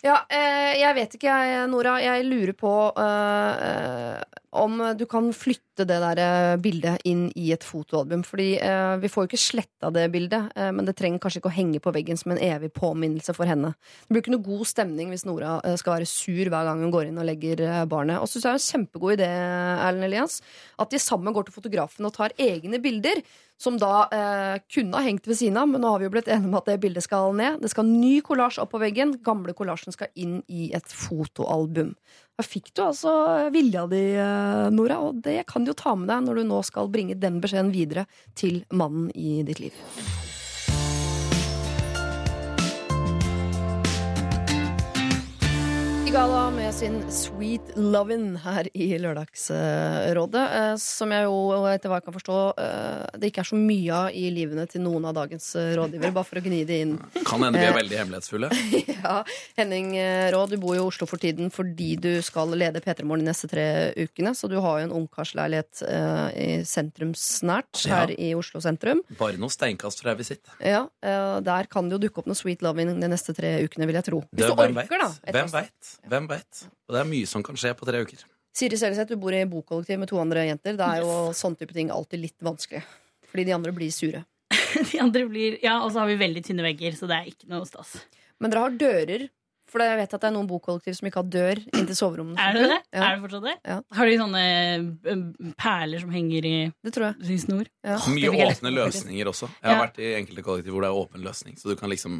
Ja, 0.00 0.22
eh, 0.32 0.80
jeg 0.80 0.96
vet 0.96 1.14
ikke, 1.18 1.28
jeg, 1.28 1.64
Nora. 1.68 1.98
Jeg 2.00 2.24
lurer 2.24 2.54
på 2.56 2.72
eh, 2.96 4.40
om 4.56 4.78
du 4.98 5.04
kan 5.06 5.28
flytte 5.36 5.84
det 5.86 5.98
der 6.02 6.20
eh, 6.24 6.56
bildet 6.62 7.04
inn 7.06 7.26
i 7.38 7.50
et 7.54 7.64
fotoalbum. 7.66 8.22
Fordi 8.26 8.48
eh, 8.64 8.94
vi 9.02 9.10
får 9.12 9.26
jo 9.26 9.30
ikke 9.30 9.40
sletta 9.42 9.90
det 9.94 10.06
bildet, 10.14 10.54
eh, 10.56 10.70
men 10.74 10.88
det 10.88 10.96
trenger 10.98 11.20
kanskje 11.22 11.42
ikke 11.42 11.52
å 11.52 11.58
henge 11.58 11.82
på 11.84 11.92
veggen 11.94 12.18
som 12.18 12.34
en 12.34 12.40
evig 12.42 12.72
påminnelse 12.74 13.34
for 13.36 13.50
henne. 13.50 13.74
Det 14.06 14.14
blir 14.14 14.24
ikke 14.24 14.34
noe 14.34 14.48
god 14.48 14.70
stemning 14.72 15.12
hvis 15.12 15.26
Nora 15.28 15.58
skal 15.78 15.98
være 15.98 16.08
sur 16.08 16.50
hver 16.50 16.70
gang 16.70 16.82
hun 16.82 16.94
går 16.94 17.10
inn 17.10 17.20
og 17.20 17.28
legger 17.28 17.62
barnet. 17.90 18.18
Og 18.18 18.26
så 18.30 18.38
syns 18.38 18.48
jeg 18.48 18.50
det 18.50 18.56
er 18.56 18.64
en 18.64 18.72
kjempegod 18.72 19.14
idé, 19.18 19.30
Erlend 19.30 20.08
Elias, 20.08 20.40
at 20.80 20.96
de 20.96 21.02
sammen 21.02 21.36
går 21.36 21.46
til 21.46 21.58
fotografen 21.60 22.08
og 22.08 22.16
tar 22.16 22.34
egne 22.40 22.80
bilder. 22.82 23.22
Som 23.60 23.76
da 23.80 24.08
eh, 24.08 24.62
kunne 24.72 24.96
ha 24.96 25.04
hengt 25.04 25.28
ved 25.28 25.36
siden 25.36 25.58
av, 25.60 25.68
men 25.68 25.82
nå 25.84 25.92
har 25.92 26.00
vi 26.00 26.08
jo 26.08 26.14
blitt 26.14 26.30
enige 26.32 26.48
om 26.48 26.56
at 26.56 26.70
det 26.70 26.78
bildet 26.80 27.04
skal 27.04 27.34
ned. 27.36 27.60
Det 27.60 27.68
skal 27.72 27.88
ny 27.88 28.14
kollasj 28.24 28.62
opp 28.62 28.72
på 28.72 28.80
veggen. 28.80 29.18
Gamle 29.26 29.52
kollasjen 29.56 29.92
skal 29.92 30.08
inn 30.16 30.38
i 30.48 30.70
et 30.76 30.88
fotoalbum. 30.88 31.92
Da 32.40 32.46
fikk 32.46 32.72
du 32.72 32.86
altså 32.86 33.12
vilja 33.52 33.84
di, 33.90 34.02
eh, 34.16 34.64
Nora, 34.72 35.02
og 35.04 35.20
det 35.26 35.42
kan 35.50 35.66
du 35.66 35.74
jo 35.74 35.78
ta 35.82 35.94
med 35.94 36.08
deg 36.08 36.24
når 36.24 36.40
du 36.40 36.48
nå 36.48 36.64
skal 36.64 36.88
bringe 36.88 37.20
den 37.20 37.40
beskjeden 37.44 37.74
videre 37.74 38.08
til 38.34 38.62
mannen 38.72 39.12
i 39.12 39.42
ditt 39.44 39.60
liv. 39.60 39.76
Igala 46.10 46.50
med 46.50 46.74
sin 46.74 47.04
Sweet 47.10 47.76
Lovin' 47.76 48.32
her 48.42 48.66
i 48.74 48.98
Lørdagsrådet. 48.98 50.42
eh, 50.56 50.76
Som 50.82 51.12
jeg 51.14 51.22
jo 51.22 51.66
etter 51.70 51.86
hva 51.86 52.00
jeg 52.00 52.04
kan 52.08 52.16
forstå 52.16 52.38
eh, 52.58 53.04
det 53.14 53.28
ikke 53.30 53.44
er 53.44 53.46
så 53.46 53.54
mye 53.54 53.92
av 53.94 54.16
i 54.18 54.24
livene 54.34 54.64
til 54.66 54.82
noen 54.82 55.06
av 55.06 55.14
dagens 55.14 55.46
eh, 55.54 55.68
rådgivere, 55.78 56.10
bare 56.16 56.26
for 56.26 56.40
å 56.40 56.42
gni 56.42 56.64
det 56.66 56.78
inn. 56.82 56.96
Kan 57.22 57.44
hende 57.46 57.62
vi 57.62 57.68
er 57.68 57.76
veldig 57.78 58.00
hemmelighetsfulle. 58.00 58.50
Ja, 59.00 59.22
Henning 59.56 59.94
Råd, 59.94 60.34
Raa, 60.34 60.48
du 60.50 60.58
bor 60.60 60.74
jo 60.76 60.82
i 60.82 60.88
Oslo 60.90 61.06
for 61.08 61.16
tiden 61.22 61.48
fordi 61.54 61.94
du 61.96 62.10
skal 62.26 62.50
lede 62.58 62.82
P3 62.84 63.06
Morgen 63.06 63.22
de 63.24 63.30
neste 63.30 63.48
tre 63.48 63.64
ukene. 63.96 64.34
Så 64.36 64.50
du 64.50 64.58
har 64.60 64.80
jo 64.82 64.88
en 64.90 64.96
ungkarsleilighet 64.98 65.80
i 66.36 66.48
sentrumsnært 66.68 67.86
Ja. 67.86 68.02
her 68.02 68.12
i 68.18 68.34
Oslo 68.36 68.60
sentrum. 68.60 69.00
Bare 69.16 69.38
noen 69.40 69.54
steinkast 69.54 70.02
fra 70.04 70.12
sitter 70.20 70.52
Ja, 70.60 70.82
Der 71.40 71.70
kan 71.70 71.88
det 71.88 71.96
jo 71.96 72.02
dukke 72.08 72.18
opp 72.20 72.28
noe 72.28 72.36
sweet 72.36 72.60
Lovin' 72.66 72.98
de 73.00 73.08
neste 73.08 73.32
tre 73.32 73.54
ukene, 73.64 73.86
vil 73.88 74.02
jeg 74.02 74.08
tro. 74.10 74.20
Hvis 74.34 74.50
du 74.50 74.52
orker, 74.52 74.98
da. 75.06 75.10
Hvem 75.32 75.54
veit? 75.54 75.96
Hvem 76.08 76.28
vet? 76.30 76.64
Og 76.88 76.94
det 76.96 77.00
er 77.02 77.08
mye 77.10 77.26
som 77.26 77.42
kan 77.42 77.56
skje 77.60 77.74
på 77.78 77.86
tre 77.88 78.00
uker. 78.04 78.24
Siri 78.56 78.76
Seljeseth, 78.80 79.10
du 79.12 79.16
bor 79.20 79.32
i 79.36 79.44
bokollektiv 79.46 79.98
med 80.02 80.08
to 80.10 80.18
andre 80.18 80.46
jenter. 80.48 80.74
Det 80.76 80.86
er 80.86 81.02
jo 81.04 81.30
sånn 81.36 81.54
type 81.58 81.72
ting 81.76 81.90
alltid 81.94 82.20
litt 82.24 82.38
vanskelig. 82.42 82.82
Fordi 83.30 83.44
de 83.46 83.52
andre 83.54 83.72
blir 83.72 83.90
sure. 83.94 84.24
De 84.90 84.98
andre 85.02 85.24
blir, 85.30 85.58
ja, 85.62 85.76
Og 85.84 85.92
så 85.92 86.00
har 86.02 86.06
vi 86.10 86.16
veldig 86.18 86.42
tynne 86.46 86.62
vegger, 86.66 86.94
så 86.98 87.06
det 87.10 87.16
er 87.20 87.28
ikke 87.30 87.46
noe 87.50 87.66
stas. 87.68 87.92
Men 88.40 88.50
dere 88.50 88.64
har 88.64 88.70
dører. 88.80 89.28
For 89.70 89.78
jeg 89.78 89.98
vet 90.00 90.14
at 90.16 90.22
det 90.24 90.26
er 90.26 90.32
noen 90.34 90.48
bokollektiv 90.50 90.96
som 90.98 91.06
ikke 91.06 91.20
har 91.22 91.28
dør 91.30 91.60
inn 91.78 91.84
til 91.86 91.94
soverommene. 91.94 92.42
Er 92.42 92.56
det 92.58 92.62
det? 92.72 92.78
Ja. 92.90 93.02
Er 93.06 93.12
det 93.14 93.20
fortsatt 93.22 93.44
det? 93.46 93.52
Ja. 93.70 93.76
Har 93.94 94.08
de 94.10 94.16
sånne 94.18 94.40
eh, 95.06 95.20
perler 95.62 96.02
som 96.02 96.10
henger 96.10 96.48
i, 96.48 96.54
Det 96.82 96.90
tror 96.96 97.06
jeg. 97.12 97.28
i 97.30 97.38
snor? 97.38 97.70
Ja. 97.86 98.00
Mye 98.10 98.32
åpne 98.48 98.72
løsninger 98.74 99.30
også. 99.30 99.46
Jeg 99.60 99.70
har 99.70 99.76
Ja. 99.78 99.84
vært 99.86 100.00
i 100.02 100.10
enkelte 100.18 100.42
kollektiv 100.42 100.74
hvor 100.74 100.82
det 100.82 100.90
er 100.90 100.98
åpen 100.98 101.22
løsning. 101.22 101.54
Så 101.54 101.70
du 101.70 101.76
kan 101.78 101.90
liksom 101.94 102.18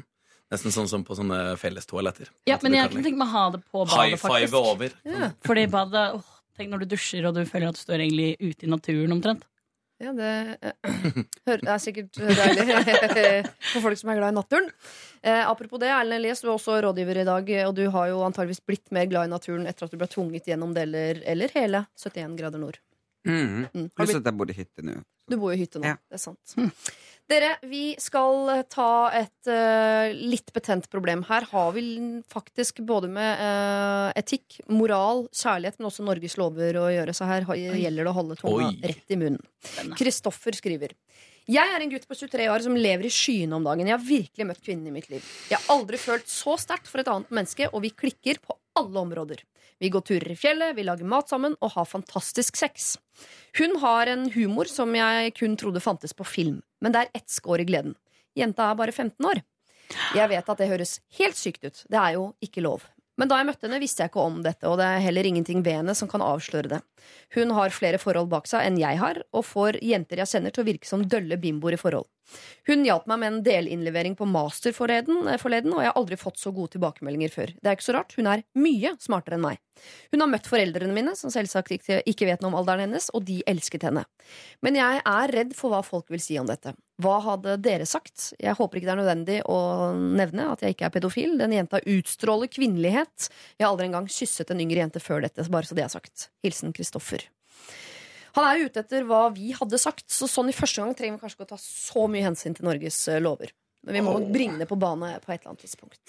Nesten 0.50 0.72
sånn 0.74 0.88
som 0.90 1.04
på 1.06 1.14
sånne 1.14 1.56
fellestoaletter. 1.60 2.30
Ja, 2.50 2.56
men 2.62 2.74
jeg 2.74 2.88
kan 2.88 2.96
kunne 2.96 3.06
tenke 3.06 3.20
meg 3.22 3.28
å 3.28 3.34
ha 3.36 3.44
det 3.54 3.60
på 3.70 3.84
badet, 3.84 3.94
High 4.00 4.16
five 4.18 4.48
faktisk. 4.48 4.54
over. 4.58 4.96
Ja. 5.06 5.30
Fordi 5.46 5.66
badet 5.70 6.06
åh, 6.18 6.36
Tenk 6.60 6.68
når 6.74 6.82
du 6.82 6.90
dusjer 6.92 7.24
og 7.24 7.32
du 7.38 7.44
føler 7.48 7.70
at 7.70 7.76
du 7.78 7.80
står 7.80 8.02
egentlig 8.02 8.34
ute 8.42 8.66
i 8.66 8.68
naturen 8.68 9.12
omtrent. 9.14 9.46
Ja, 10.00 10.10
det 10.12 10.58
hører- 11.46 11.62
det 11.62 11.70
er 11.72 11.80
sikkert 11.80 12.18
deilig 12.18 13.46
for 13.72 13.80
folk 13.84 13.96
som 14.00 14.10
er 14.12 14.18
glad 14.18 14.32
i 14.34 14.36
naturen. 14.36 14.68
Eh, 15.22 15.40
apropos 15.48 15.80
det, 15.80 15.88
Erlend 15.92 16.18
Elias, 16.18 16.40
du 16.42 16.48
er 16.50 16.54
også 16.56 16.76
rådgiver 16.84 17.20
i 17.22 17.24
dag, 17.28 17.50
og 17.68 17.74
du 17.78 17.82
har 17.94 18.10
jo 18.10 18.20
antageligvis 18.26 18.60
blitt 18.66 18.90
mer 18.96 19.06
glad 19.08 19.28
i 19.28 19.32
naturen 19.32 19.64
etter 19.70 19.86
at 19.86 19.94
du 19.94 19.98
ble 20.00 20.08
tvunget 20.10 20.50
gjennom 20.52 20.74
deler, 20.76 21.22
eller 21.28 21.52
hele 21.56 21.84
71 22.00 22.36
grader 22.40 22.60
nord. 22.60 22.80
Mm. 23.28 23.66
Mm. 23.72 23.88
Har 23.96 24.06
du 24.06 24.12
blitt, 24.12 24.20
at 24.20 24.30
jeg 24.32 24.38
bor 24.40 24.50
i 24.52 24.56
hytte 24.56 24.84
nå. 24.88 24.98
du 25.30 25.36
bor 25.36 25.52
jo 25.52 25.58
i 25.58 25.62
hytte 25.64 25.80
nå, 25.80 25.90
Ja. 25.92 25.96
det 26.10 26.16
er 26.16 26.24
sant. 26.24 26.56
Dere, 27.30 27.50
vi 27.62 27.92
skal 28.02 28.64
ta 28.66 29.06
et 29.14 29.46
uh, 29.46 30.10
litt 30.10 30.48
betent 30.54 30.88
problem. 30.90 31.22
Her 31.28 31.44
har 31.52 31.68
vi 31.76 31.84
faktisk 32.30 32.80
både 32.86 33.06
med 33.12 33.38
uh, 33.38 34.08
etikk, 34.18 34.58
moral, 34.66 35.28
kjærlighet, 35.30 35.78
men 35.78 35.90
også 35.92 36.06
Norges 36.08 36.34
lover 36.40 36.80
å 36.80 36.88
gjøre. 36.90 37.14
Så 37.14 37.28
her 37.30 37.46
gjelder 37.54 38.02
det 38.02 38.10
å 38.10 38.16
holde 38.16 38.38
tunga 38.40 38.72
Oi. 38.72 38.80
rett 38.82 39.14
i 39.14 39.20
munnen. 39.20 39.38
Kristoffer 40.00 40.58
skriver 40.58 40.96
Jeg 41.46 41.70
er 41.70 41.84
en 41.84 41.92
gutt 41.92 42.08
på 42.10 42.18
23 42.18 42.50
år 42.50 42.66
som 42.66 42.74
lever 42.74 43.06
i 43.06 43.14
skyene 43.14 43.60
om 43.60 43.68
dagen. 43.68 43.86
Jeg 43.86 43.94
har 43.94 44.08
virkelig 44.08 44.48
møtt 44.50 44.64
kvinnen 44.66 44.90
i 44.90 44.96
mitt 44.98 45.06
liv. 45.12 45.30
Jeg 45.52 45.60
har 45.60 45.76
aldri 45.76 46.02
følt 46.02 46.26
så 46.26 46.58
sterkt 46.58 46.90
for 46.90 47.04
et 47.04 47.12
annet 47.14 47.30
menneske, 47.30 47.70
og 47.70 47.86
vi 47.86 47.94
klikker 47.94 48.42
på 48.42 48.58
alle 48.80 49.06
områder. 49.06 49.46
Vi 49.80 49.88
går 49.88 50.04
turer 50.04 50.32
i 50.34 50.36
fjellet, 50.36 50.74
vi 50.76 50.84
lager 50.84 51.08
mat 51.08 51.30
sammen 51.32 51.54
og 51.64 51.72
har 51.72 51.88
fantastisk 51.88 52.58
sex. 52.60 52.98
Hun 53.56 53.78
har 53.80 54.10
en 54.12 54.26
humor 54.34 54.68
som 54.68 54.92
jeg 54.96 55.32
kun 55.38 55.56
trodde 55.56 55.80
fantes 55.80 56.12
på 56.16 56.26
film, 56.28 56.60
men 56.84 56.92
det 56.92 57.06
er 57.06 57.22
ett 57.22 57.32
skår 57.32 57.64
i 57.64 57.68
gleden. 57.70 57.96
Jenta 58.36 58.68
er 58.68 58.76
bare 58.76 58.92
15 58.92 59.26
år. 59.26 59.40
Jeg 60.14 60.30
vet 60.30 60.50
at 60.52 60.60
det 60.60 60.68
høres 60.70 60.98
helt 61.18 61.38
sykt 61.38 61.64
ut. 61.64 61.84
Det 61.88 61.98
er 61.98 62.18
jo 62.18 62.30
ikke 62.44 62.62
lov. 62.62 62.84
Men 63.20 63.28
da 63.28 63.36
jeg 63.40 63.50
møtte 63.50 63.66
henne, 63.66 63.80
visste 63.82 64.04
jeg 64.04 64.12
ikke 64.12 64.22
om 64.22 64.38
dette, 64.44 64.64
og 64.68 64.78
det 64.80 64.86
er 64.86 65.02
heller 65.04 65.26
ingenting 65.28 65.64
ved 65.64 65.80
henne 65.80 65.96
som 65.96 66.08
kan 66.08 66.22
avsløre 66.24 66.70
det. 66.70 66.78
Hun 67.36 67.52
har 67.56 67.74
flere 67.74 68.00
forhold 68.00 68.30
bak 68.32 68.48
seg 68.48 68.64
enn 68.64 68.78
jeg 68.80 69.00
har, 69.00 69.20
og 69.36 69.44
får 69.44 69.80
jenter 69.84 70.22
jeg 70.22 70.30
sender 70.30 70.54
til 70.54 70.64
å 70.64 70.68
virke 70.70 70.88
som 70.88 71.04
dølle 71.04 71.36
bimboer 71.40 71.76
i 71.76 71.80
forhold. 71.80 72.08
Hun 72.68 72.84
hjalp 72.86 73.08
meg 73.10 73.20
med 73.22 73.32
en 73.32 73.40
delinnlevering 73.46 74.14
på 74.18 74.28
master 74.28 74.70
eh, 74.70 74.76
forleden, 74.76 75.72
og 75.72 75.82
jeg 75.82 75.90
har 75.90 75.98
aldri 75.98 76.18
fått 76.20 76.38
så 76.40 76.52
gode 76.54 76.76
tilbakemeldinger 76.76 77.32
før. 77.32 77.54
Det 77.56 77.66
er 77.66 77.78
ikke 77.78 77.88
så 77.88 77.96
rart, 77.96 78.14
hun 78.18 78.28
er 78.30 78.44
mye 78.58 78.94
smartere 79.02 79.38
enn 79.38 79.46
meg. 79.46 79.60
Hun 80.12 80.20
har 80.20 80.28
møtt 80.28 80.48
foreldrene 80.50 80.92
mine, 80.92 81.14
som 81.16 81.32
selvsagt 81.32 81.72
ikke 81.72 82.28
vet 82.28 82.42
noe 82.42 82.52
om 82.52 82.58
alderen 82.60 82.84
hennes, 82.84 83.08
og 83.16 83.24
de 83.28 83.40
elsket 83.48 83.86
henne. 83.88 84.04
Men 84.64 84.76
jeg 84.76 85.00
er 85.00 85.34
redd 85.34 85.56
for 85.56 85.72
hva 85.72 85.80
folk 85.86 86.12
vil 86.12 86.22
si 86.22 86.36
om 86.40 86.48
dette. 86.48 86.74
Hva 87.00 87.16
hadde 87.24 87.56
dere 87.64 87.86
sagt? 87.88 88.34
Jeg 88.36 88.58
håper 88.58 88.78
ikke 88.78 88.90
det 88.90 88.94
er 88.94 89.00
nødvendig 89.00 89.38
å 89.48 89.58
nevne 89.96 90.50
at 90.52 90.64
jeg 90.64 90.76
ikke 90.76 90.90
er 90.90 90.96
pedofil. 90.98 91.36
Den 91.40 91.56
jenta 91.56 91.80
utstråler 91.80 92.52
kvinnelighet. 92.52 93.30
Jeg 93.56 93.64
har 93.64 93.72
aldri 93.72 93.88
engang 93.88 94.10
kysset 94.10 94.52
en 94.52 94.60
yngre 94.60 94.84
jente 94.84 95.00
før 95.02 95.24
dette, 95.24 95.48
bare 95.48 95.68
så 95.68 95.78
det 95.78 95.86
er 95.86 95.94
sagt. 95.96 96.28
Hilsen 96.44 96.76
Kristoffer. 96.76 97.24
Han 98.36 98.46
er 98.46 98.66
ute 98.66 98.84
etter 98.84 99.06
hva 99.08 99.24
vi 99.34 99.54
hadde 99.56 99.80
sagt, 99.80 100.06
så 100.12 100.28
sånn 100.30 100.52
i 100.52 100.56
første 100.56 100.82
gang 100.82 100.94
trenger 100.96 101.18
vi 101.18 101.24
kanskje 101.24 101.40
ikke 101.40 101.48
å 101.48 101.54
ta 101.54 101.60
så 101.62 102.06
mye 102.10 102.28
hensyn 102.28 102.56
til 102.56 102.68
Norges 102.68 103.02
eh, 103.10 103.22
lover. 103.22 103.52
Men 103.80 103.96
vi 103.96 104.00
må 104.04 104.12
nok 104.12 104.32
bringe 104.34 104.58
det 104.60 104.66
på 104.68 104.76
bane 104.76 105.14
på 105.24 105.30
et 105.32 105.38
eller 105.40 105.54
annet 105.54 105.62
tidspunkt. 105.64 106.00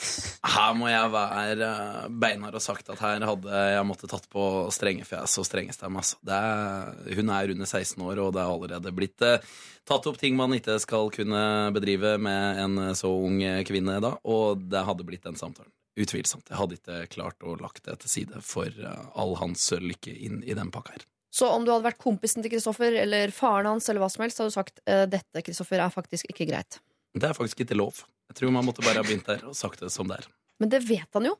Her 0.43 0.73
må 0.75 0.89
jeg 0.91 1.11
være 1.13 1.67
eh, 1.67 2.07
beinhard 2.23 2.57
og 2.59 2.63
sagt 2.63 2.91
at 2.91 2.99
her 2.99 3.23
hadde 3.23 3.61
jeg 3.75 3.85
måttet 3.87 4.11
tatt 4.11 4.27
på 4.31 4.47
strenge 4.75 5.07
fjes 5.07 5.37
og 5.39 5.47
strenge 5.47 5.75
stemme. 5.75 6.03
Altså. 6.03 6.19
Er, 6.27 6.91
hun 7.15 7.31
er 7.31 7.53
under 7.55 7.69
16 7.69 8.03
år, 8.03 8.19
og 8.19 8.33
det 8.35 8.43
er 8.43 8.55
allerede 8.55 8.95
blitt 8.95 9.23
eh, 9.27 9.53
tatt 9.87 10.09
opp 10.11 10.19
ting 10.19 10.35
man 10.37 10.57
ikke 10.57 10.75
skal 10.83 11.13
kunne 11.15 11.43
bedrive 11.75 12.17
med 12.21 12.59
en 12.65 12.81
så 12.97 13.09
ung 13.09 13.39
kvinne 13.67 14.01
da, 14.03 14.17
og 14.27 14.67
det 14.71 14.83
hadde 14.89 15.07
blitt 15.07 15.23
den 15.29 15.39
samtalen. 15.39 15.71
Utvilsomt. 15.99 16.47
Jeg 16.51 16.59
hadde 16.59 16.77
ikke 16.77 16.99
klart 17.17 17.43
å 17.43 17.55
lagt 17.59 17.83
det 17.87 17.97
til 18.03 18.11
side 18.11 18.43
for 18.45 18.71
all 19.19 19.35
hans 19.41 19.65
lykke 19.75 20.13
inn 20.13 20.39
i 20.43 20.55
den 20.55 20.71
pakka 20.71 20.95
her. 20.95 21.07
Så 21.31 21.47
om 21.47 21.63
du 21.63 21.71
hadde 21.71 21.87
vært 21.87 22.01
kompisen 22.01 22.43
til 22.43 22.51
Kristoffer 22.51 22.95
eller 23.01 23.31
faren 23.31 23.69
hans, 23.69 23.87
eller 23.89 24.03
hva 24.03 24.09
som 24.11 24.25
helst, 24.25 24.37
så 24.37 24.43
hadde 24.43 24.51
du 24.51 24.57
sagt 24.57 24.81
eh, 24.85 25.05
dette 25.09 25.43
Kristoffer, 25.47 25.79
er 25.79 25.93
faktisk 25.93 26.27
ikke 26.33 26.49
greit. 26.49 26.81
Det 27.15 27.27
er 27.27 27.35
faktisk 27.37 27.63
ikke 27.63 27.77
lov. 27.79 28.03
Jeg 28.31 28.39
tror 28.39 28.51
man 28.55 28.67
måtte 28.67 28.83
bare 28.83 28.99
ha 28.99 29.07
begynt 29.07 29.27
der 29.27 29.45
og 29.47 29.55
sagt 29.57 29.83
det 29.83 29.91
som 29.95 30.11
det 30.11 30.21
er. 30.21 30.27
Men 30.61 30.71
det 30.71 30.83
vet 30.87 31.07
han 31.17 31.31
jo. 31.31 31.37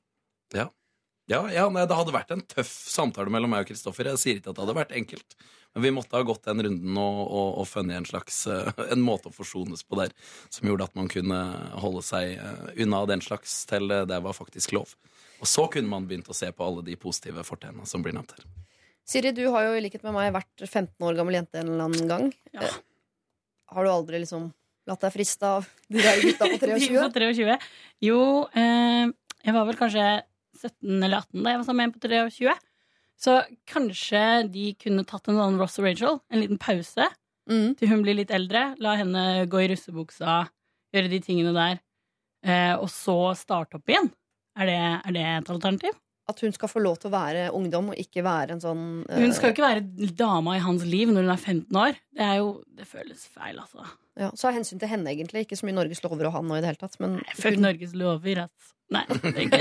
Ja, 1.32 1.46
ja 1.54 1.68
nei, 1.72 1.86
Det 1.88 1.96
hadde 1.96 2.14
vært 2.16 2.32
en 2.34 2.42
tøff 2.44 2.72
samtale 2.92 3.32
mellom 3.32 3.52
meg 3.54 3.66
og 3.66 3.70
Kristoffer. 3.70 4.10
Jeg 4.12 4.20
sier 4.20 4.40
ikke 4.40 4.52
at 4.52 4.58
det 4.58 4.66
hadde 4.66 4.78
vært 4.80 4.96
enkelt. 4.98 5.36
Men 5.74 5.86
vi 5.86 5.92
måtte 5.96 6.18
ha 6.18 6.26
gått 6.28 6.48
den 6.48 6.64
runden 6.66 6.98
og, 7.00 7.20
og, 7.28 7.52
og 7.62 7.68
funnet 7.70 8.02
en 8.02 8.08
slags 8.08 8.42
eh, 8.52 8.82
En 8.92 9.04
måte 9.06 9.30
å 9.30 9.36
forsones 9.36 9.86
på 9.88 10.00
der 10.02 10.12
som 10.52 10.68
gjorde 10.68 10.90
at 10.90 10.98
man 11.00 11.08
kunne 11.12 11.38
holde 11.80 12.04
seg 12.04 12.34
eh, 12.36 12.66
unna 12.84 13.06
den 13.08 13.24
slags 13.24 13.62
til 13.70 13.88
det 13.88 14.20
var 14.26 14.36
faktisk 14.36 14.76
lov. 14.76 14.96
Og 15.40 15.48
så 15.48 15.68
kunne 15.72 15.92
man 15.92 16.10
begynt 16.10 16.30
å 16.30 16.36
se 16.36 16.52
på 16.52 16.66
alle 16.66 16.84
de 16.86 16.98
positive 17.00 17.46
fortennene 17.48 17.88
som 17.88 18.04
blir 18.04 18.18
nevnt 18.18 18.36
her. 18.36 18.44
Siri, 19.08 19.32
du 19.36 19.44
har 19.52 19.66
jo 19.68 19.76
i 19.78 19.82
likhet 19.84 20.04
med 20.06 20.14
meg 20.16 20.32
vært 20.36 20.64
15 20.68 21.04
år 21.08 21.18
gammel 21.18 21.36
jente 21.40 21.60
en 21.60 21.68
eller 21.74 21.86
annen 21.90 22.08
gang. 22.12 22.28
Ja. 22.54 22.64
Eh, 22.68 22.76
Har 23.72 23.86
du 23.88 23.90
aldri 23.92 24.20
liksom 24.24 24.50
latt 24.90 25.02
deg 25.06 25.14
friste 25.14 25.48
av 25.48 25.68
de 25.90 26.02
der 26.04 26.20
gutta 26.22 26.48
på 26.48 26.58
De 26.62 26.80
23? 26.80 27.08
på 27.12 27.24
23. 27.36 27.58
Jo, 28.08 28.20
eh, 28.54 29.08
jeg 29.46 29.56
var 29.56 29.66
vel 29.70 29.80
kanskje 29.80 30.06
17 30.62 31.04
eller 31.08 31.18
18 31.24 31.44
da 31.44 31.54
jeg 31.56 31.62
var 31.62 31.66
sammen 31.68 31.82
med 31.82 31.90
en 31.90 31.96
på 31.96 32.04
23. 32.08 32.56
Så 33.22 33.36
kanskje 33.70 34.22
de 34.52 34.72
kunne 34.82 35.06
tatt 35.06 35.28
en 35.30 35.38
sånn 35.38 35.60
Ross 35.62 35.78
og 35.80 35.86
Rachel, 35.86 36.22
en 36.32 36.42
liten 36.46 36.62
pause, 36.62 37.10
Mm. 37.50 37.74
til 37.76 37.90
hun 37.90 38.04
blir 38.06 38.14
litt 38.16 38.30
eldre. 38.32 38.76
La 38.80 38.94
henne 38.96 39.46
gå 39.50 39.60
i 39.64 39.68
russebuksa, 39.72 40.44
gjøre 40.94 41.10
de 41.10 41.20
tingene 41.26 41.52
der, 41.56 41.80
eh, 42.46 42.76
og 42.78 42.86
så 42.88 43.34
starte 43.36 43.76
opp 43.80 43.90
igjen. 43.90 44.12
Er 44.56 44.70
det, 44.70 44.76
er 45.10 45.12
det 45.16 45.24
et 45.26 45.50
alternativ? 45.50 45.98
At 46.32 46.42
hun 46.46 46.56
skal 46.56 46.72
få 46.72 46.82
lov 46.84 46.98
til 47.02 47.12
å 47.12 47.14
være 47.16 47.46
ungdom 47.58 47.92
og 47.94 48.00
ikke 48.02 48.24
være 48.26 48.56
en 48.58 48.64
sånn 48.64 48.84
uh... 49.06 49.18
Hun 49.22 49.34
skal 49.38 49.52
jo 49.52 49.56
ikke 49.58 49.68
være 49.68 50.12
dama 50.20 50.58
i 50.58 50.64
hans 50.64 50.84
liv 50.88 51.12
når 51.12 51.28
hun 51.28 51.34
er 51.36 51.42
15 51.44 51.82
år. 51.86 52.00
Det 52.18 52.28
er 52.28 52.38
jo, 52.42 52.52
det 52.80 52.88
føles 52.90 53.24
feil, 53.32 53.60
altså. 53.62 53.86
ja, 54.20 54.32
Så 54.36 54.50
av 54.50 54.56
hensyn 54.58 54.80
til 54.82 54.92
henne, 54.92 55.12
egentlig. 55.14 55.46
Ikke 55.46 55.60
så 55.60 55.68
mye 55.70 55.78
Norges 55.78 56.04
lover 56.06 56.30
og 56.32 56.38
han 56.40 56.48
nå 56.50 56.58
i 56.60 56.64
det 56.64 56.72
hele 56.74 56.82
tatt. 56.86 56.98
Men 57.04 57.20
Fuck 57.36 57.56
hun- 57.58 57.66
Norges 57.68 57.96
lover, 57.98 58.46
ass. 58.48 58.72
Nei, 58.92 59.06
det 59.24 59.30
er 59.32 59.46
ikke 59.46 59.60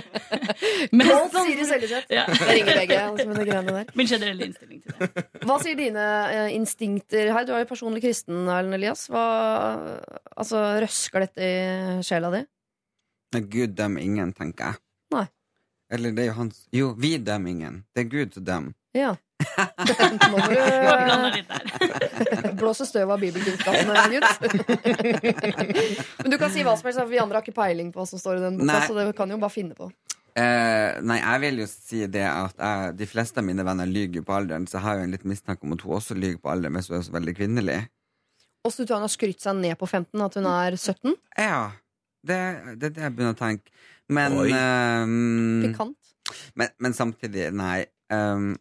Kål 0.30 0.96
Mest 0.96 1.34
sånn- 1.34 1.48
Siri 1.50 1.64
Seljeseth. 1.68 2.12
Ja. 2.14 2.22
Jeg 2.30 2.60
ringer 2.60 2.78
begge. 2.80 3.00
altså. 3.04 3.82
Min 4.00 4.08
generelle 4.08 4.46
innstilling 4.48 4.80
til 4.84 4.94
det. 4.96 5.24
Hva 5.44 5.56
sier 5.62 5.76
dine 5.78 6.04
uh, 6.30 6.46
instinkter 6.54 7.32
her? 7.34 7.44
Du 7.48 7.52
er 7.52 7.64
jo 7.64 7.68
personlig 7.68 8.02
kristen, 8.04 8.46
Erlend 8.48 8.78
Elias. 8.78 9.06
Hva, 9.12 9.24
altså, 10.40 10.62
Røsker 10.84 11.26
dette 11.26 11.50
i 11.50 12.06
sjela 12.06 12.32
di? 12.32 12.42
Nei, 13.36 13.42
Gud 13.52 13.76
dem 13.78 13.98
ingen, 14.00 14.32
tenker 14.34 14.72
jeg. 14.72 14.80
Eller 15.90 16.14
det 16.14 16.22
er 16.22 16.30
jo 16.30 16.36
hans 16.38 16.62
Jo, 16.74 16.92
vi 16.98 17.16
dem 17.18 17.46
ingen. 17.50 17.82
Det 17.94 18.04
er 18.04 18.10
Gud 18.12 18.32
til 18.36 18.44
dem. 18.46 18.70
Ja. 18.96 19.16
Nå 20.30 20.36
må 20.36 20.38
du 20.44 21.40
blåse 22.60 22.86
støv 22.86 23.10
av 23.14 23.22
bibelkunnskapen, 23.22 23.90
gutt. 24.12 24.30
Men 26.22 26.34
du 26.34 26.38
kan 26.38 26.52
si 26.52 26.64
hva 26.66 26.76
som 26.76 26.90
helst, 26.90 27.00
for 27.00 27.10
vi 27.10 27.20
andre 27.22 27.40
har 27.40 27.46
ikke 27.46 27.56
peiling 27.56 27.92
på 27.94 28.02
hva 28.02 28.08
som 28.10 28.20
står 28.20 28.40
i 28.40 28.44
den 28.44 28.58
boka, 28.60 28.72
Nei. 28.72 28.86
så 28.86 28.96
det 28.98 29.06
kan 29.18 29.32
jo 29.32 29.40
bare 29.40 29.54
finne 29.54 29.78
på. 29.78 29.90
Eh, 30.38 31.00
nei, 31.02 31.18
jeg 31.18 31.42
vil 31.42 31.62
jo 31.64 31.68
si 31.70 32.04
det 32.06 32.26
at 32.28 32.60
jeg, 32.60 32.92
de 33.00 33.08
fleste 33.10 33.42
av 33.42 33.46
mine 33.48 33.64
venner 33.66 33.88
lyver 33.88 34.22
på 34.26 34.36
alderen, 34.36 34.68
så 34.70 34.78
jeg 34.78 34.86
har 34.86 35.00
jo 35.00 35.06
en 35.08 35.14
litt 35.16 35.26
mistanke 35.26 35.66
om 35.66 35.74
at 35.74 35.82
hun 35.86 35.96
også 35.98 36.16
lyver 36.18 36.38
på 36.42 36.52
alderen, 36.52 36.76
men 36.76 36.86
hun 36.86 36.98
er 37.00 37.06
så 37.06 37.16
veldig 37.16 37.34
kvinnelig. 37.38 37.78
Og 38.60 38.74
så 38.74 38.84
tror 38.84 38.92
du 38.92 38.98
hun 39.00 39.08
har 39.08 39.14
skrytt 39.14 39.42
seg 39.42 39.58
ned 39.58 39.78
på 39.80 39.88
15, 39.88 40.26
at 40.26 40.36
hun 40.38 40.50
er 40.50 40.76
17. 40.76 41.16
Ja, 41.40 41.62
det, 42.26 42.38
det 42.76 42.90
er 42.90 42.94
det 42.98 43.06
jeg 43.06 43.16
begynner 43.16 43.34
å 43.34 43.40
tenke. 43.40 43.72
Men 44.10 44.36
ehm, 44.42 45.62
Pikant. 45.64 46.14
men, 46.58 46.72
men 46.82 46.96
samtidig, 46.96 47.50
nei. 47.56 47.84
Um, 48.10 48.56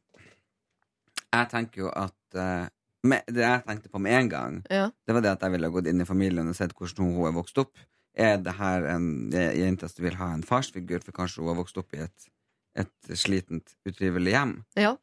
jeg 1.30 1.50
tenker 1.52 1.84
jo 1.88 1.92
at 1.94 2.38
uh, 2.38 2.68
med, 3.10 3.26
Det 3.32 3.42
jeg 3.42 3.64
tenkte 3.66 3.90
på 3.94 4.02
med 4.04 4.14
en 4.18 4.30
gang, 4.30 4.58
Ja. 4.70 4.90
det 5.08 5.16
var 5.16 5.24
det 5.26 5.32
at 5.38 5.46
jeg 5.46 5.56
ville 5.56 5.72
gått 5.74 5.88
inn 5.90 6.04
i 6.04 6.08
familien 6.10 6.50
og 6.52 6.58
sett 6.58 6.74
hvordan 6.78 7.14
hun 7.16 7.30
er 7.30 7.36
vokst 7.38 7.58
opp. 7.62 7.74
Er 8.20 8.38
det 8.44 8.56
her 8.58 8.86
en 8.92 9.06
jente 9.32 9.88
som 9.88 10.04
vil 10.04 10.18
ha 10.20 10.34
en 10.36 10.44
farsfigur, 10.44 11.00
for 11.06 11.16
kanskje 11.16 11.42
hun 11.42 11.54
har 11.54 11.60
vokst 11.62 11.78
opp 11.80 11.94
i 11.96 12.02
et, 12.04 12.30
et 12.84 13.14
slitent, 13.16 13.78
utrivelig 13.88 14.34
hjem? 14.36 14.56
Ja. 14.78 14.96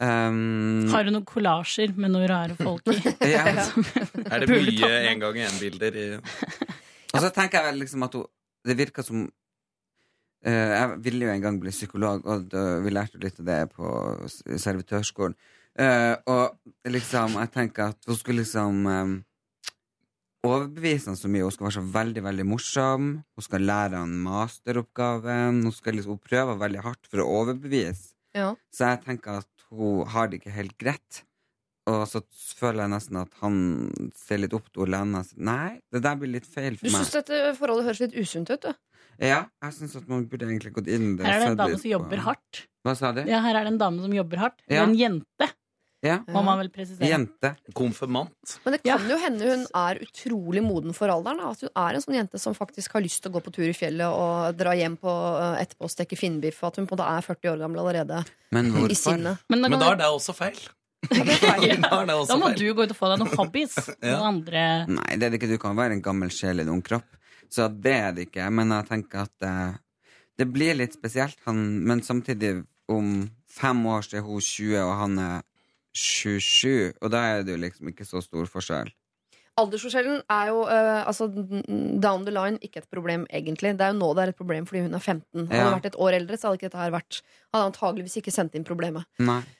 Um, 0.00 0.86
Har 0.92 1.04
du 1.04 1.10
noen 1.12 1.26
kollasjer 1.28 1.92
med 1.96 2.12
noen 2.14 2.28
rare 2.30 2.54
folk 2.56 2.86
i? 2.88 3.00
ja. 3.34 3.42
Er 4.30 4.44
det 4.44 4.48
mye 4.48 4.92
en 5.10 5.20
gang 5.20 5.36
igjen-bilder 5.36 5.98
i 6.00 6.06
Og 6.16 7.18
så 7.20 7.28
tenker 7.36 7.66
jeg 7.68 7.76
liksom 7.82 8.06
at 8.06 8.16
hun 8.16 8.24
Det 8.64 8.78
virker 8.78 9.04
som 9.04 9.26
eh, 9.26 9.32
Jeg 10.40 10.98
ville 11.04 11.26
jo 11.26 11.32
en 11.34 11.42
gang 11.44 11.58
bli 11.60 11.72
psykolog, 11.74 12.24
og 12.24 12.54
vi 12.84 12.92
lærte 12.92 13.20
litt 13.20 13.40
av 13.42 13.48
det 13.50 13.58
på 13.74 13.90
servitørskolen. 14.56 15.34
Eh, 15.80 16.14
og 16.28 16.56
liksom, 16.90 17.36
jeg 17.40 17.52
tenker 17.54 17.92
at 17.92 18.08
hun 18.08 18.16
skulle 18.18 18.42
liksom 18.42 18.80
um, 18.90 19.12
overbevise 20.46 21.10
han 21.12 21.18
så 21.18 21.30
mye. 21.30 21.44
Hun 21.46 21.54
skal 21.54 21.68
være 21.68 21.76
så 21.78 21.86
veldig, 21.94 22.24
veldig 22.26 22.46
morsom. 22.48 23.08
Hun 23.36 23.46
skal 23.46 23.66
lære 23.68 24.02
han 24.02 24.16
masteroppgaven. 24.24 25.62
Hun 25.66 25.76
skal 25.76 25.98
liksom 25.98 26.16
hun 26.16 26.24
prøver 26.26 26.60
veldig 26.60 26.84
hardt 26.86 27.10
for 27.10 27.22
å 27.24 27.30
overbevise. 27.40 28.14
Ja. 28.36 28.52
Så 28.74 28.92
jeg 28.92 29.02
tenker 29.06 29.42
at 29.42 29.66
hun 29.70 30.06
har 30.10 30.30
det 30.30 30.40
ikke 30.40 30.54
helt 30.54 30.76
greit. 30.80 31.24
Og 31.90 32.04
så 32.06 32.20
føler 32.58 32.84
jeg 32.84 32.92
nesten 32.92 33.18
at 33.18 33.32
han 33.40 33.56
ser 34.18 34.42
litt 34.42 34.54
opp 34.54 34.68
til 34.74 34.90
Lena. 34.92 35.22
Nei, 35.40 35.80
det 35.90 36.02
der 36.04 36.18
blir 36.20 36.34
litt 36.36 36.46
feil 36.46 36.76
Du 36.76 36.84
for 36.84 36.92
meg. 36.92 37.00
syns 37.00 37.16
dette 37.16 37.54
forholdet 37.58 37.88
høres 37.88 38.02
litt 38.04 38.18
usunt 38.20 38.52
ut, 38.52 38.68
du? 38.68 38.89
Ja, 39.20 39.44
jeg 39.62 39.76
syns 39.76 39.96
at 39.98 40.08
man 40.08 40.26
burde 40.30 40.46
egentlig 40.48 40.72
gått 40.72 40.88
inn 40.88 41.16
der. 41.18 41.26
Her 41.28 41.36
er 41.36 41.40
det 41.44 41.48
en 41.52 41.60
dame 41.60 41.78
som 41.80 41.90
jobber 41.90 42.22
hardt. 42.24 42.66
Hva 42.86 42.94
sa 42.96 43.10
du? 43.12 43.20
Ja, 43.28 43.42
her 43.44 43.58
er 43.58 43.66
det 43.66 43.74
en 43.74 43.80
dame 43.80 44.00
som 44.00 44.14
jobber 44.16 44.40
hardt. 44.46 44.62
Ja. 44.70 44.86
En 44.86 44.94
jente, 44.96 45.50
Ja, 46.00 46.14
må 46.32 46.40
man 46.40 46.56
vel 46.62 46.70
presisere. 46.72 47.04
Jente. 47.04 47.50
konfirmant? 47.76 48.54
Men 48.64 48.72
det 48.72 48.78
kan 48.82 49.04
jo 49.04 49.18
hende 49.20 49.50
hun 49.50 49.66
er 49.76 50.00
utrolig 50.00 50.62
moden 50.64 50.96
for 50.96 51.12
alderen. 51.12 51.42
At 51.44 51.60
hun 51.60 51.68
er 51.76 51.98
en 51.98 52.00
sånn 52.00 52.16
jente 52.16 52.40
som 52.40 52.56
faktisk 52.56 52.96
har 52.96 53.04
lyst 53.04 53.20
til 53.20 53.28
å 53.28 53.34
gå 53.36 53.42
på 53.44 53.52
tur 53.52 53.68
i 53.68 53.76
fjellet 53.76 54.08
og 54.08 54.56
dra 54.56 54.72
hjem 54.72 54.96
på, 54.96 55.12
eh, 55.12 55.60
etterpå 55.60 55.84
og 55.84 55.92
steke 55.92 56.16
finnbiff. 56.16 56.64
At 56.64 56.80
hun 56.80 56.88
på 56.88 56.96
en 56.96 57.02
måte 57.04 57.10
er 57.12 57.20
40 57.28 57.52
år 57.52 57.60
gammel 57.66 57.84
allerede. 57.84 58.24
Men 58.50 58.72
I 58.72 58.78
hvorfor? 58.78 58.96
sinnet. 58.96 59.44
Men 59.52 59.60
da, 59.60 59.68
Men 59.68 59.78
da 59.84 59.92
er 59.92 60.00
det 60.00 60.08
også 60.08 60.32
feil. 60.34 60.56
Det 61.10 61.20
er. 61.20 61.80
Da 61.80 62.04
det 62.04 62.36
må 62.40 62.50
du 62.56 62.66
gå 62.72 62.84
ut 62.84 62.92
og 62.92 62.96
få 62.96 63.12
deg 63.12 63.20
noen 63.20 63.36
hobbies. 63.36 63.76
Ja. 64.00 64.16
Noen 64.16 64.26
andre 64.40 64.64
Nei, 64.88 65.16
det 65.16 65.26
er 65.26 65.30
det 65.32 65.40
ikke. 65.40 65.52
Du 65.52 65.60
kan 65.60 65.76
være 65.76 65.96
en 65.96 66.02
gammel 66.04 66.32
sjel 66.32 66.60
i 66.60 66.64
en 66.64 66.72
ung 66.72 66.82
kropp. 66.84 67.04
Så 67.50 67.66
det 67.68 67.94
er 67.96 68.12
det 68.14 68.28
ikke. 68.28 68.46
Men 68.54 68.74
jeg 68.76 68.88
tenker 68.90 69.24
at 69.26 69.46
eh, 69.46 69.78
det 70.38 70.48
blir 70.52 70.78
litt 70.78 70.94
spesielt. 70.96 71.38
Han, 71.48 71.80
men 71.86 72.02
samtidig, 72.06 72.60
om 72.90 73.28
fem 73.50 73.80
år 73.90 74.06
så 74.06 74.20
er 74.20 74.26
hun 74.26 74.40
20, 74.40 74.76
og 74.84 74.94
han 75.02 75.18
er 75.22 75.42
27. 75.96 76.92
Og 77.00 77.12
da 77.12 77.24
er 77.26 77.44
det 77.44 77.56
jo 77.56 77.62
liksom 77.64 77.90
ikke 77.90 78.06
så 78.06 78.22
stor 78.24 78.48
forskjell. 78.50 78.92
Aldersforskjellen 79.58 80.22
er 80.30 80.50
jo 80.52 80.60
uh, 80.64 81.02
altså, 81.10 81.26
down 82.00 82.24
the 82.24 82.32
line 82.32 82.58
ikke 82.62 82.84
et 82.84 82.90
problem, 82.92 83.26
egentlig. 83.34 83.74
Det 83.76 83.84
er 83.86 83.92
jo 83.92 83.98
nå 83.98 84.12
det 84.16 84.22
er 84.22 84.32
et 84.32 84.38
problem 84.38 84.66
fordi 84.68 84.84
hun 84.86 84.94
er 84.94 85.02
15. 85.02 85.48
Hadde 85.50 85.58
Ja. 85.58 85.66
hun 85.68 85.74
vært 85.80 85.90
et 85.90 85.98
år 86.00 86.16
eldre, 86.20 86.38
så 86.38 86.48
hadde 86.48 86.60
ikke 86.60 86.70
dette 86.70 86.84
her 86.84 86.94
vært 86.94 87.20
Hadde 87.50 87.66
antageligvis 87.66 88.14
ikke 88.20 88.30
sendt 88.30 88.54
inn 88.54 88.62
problemet. 88.62 89.02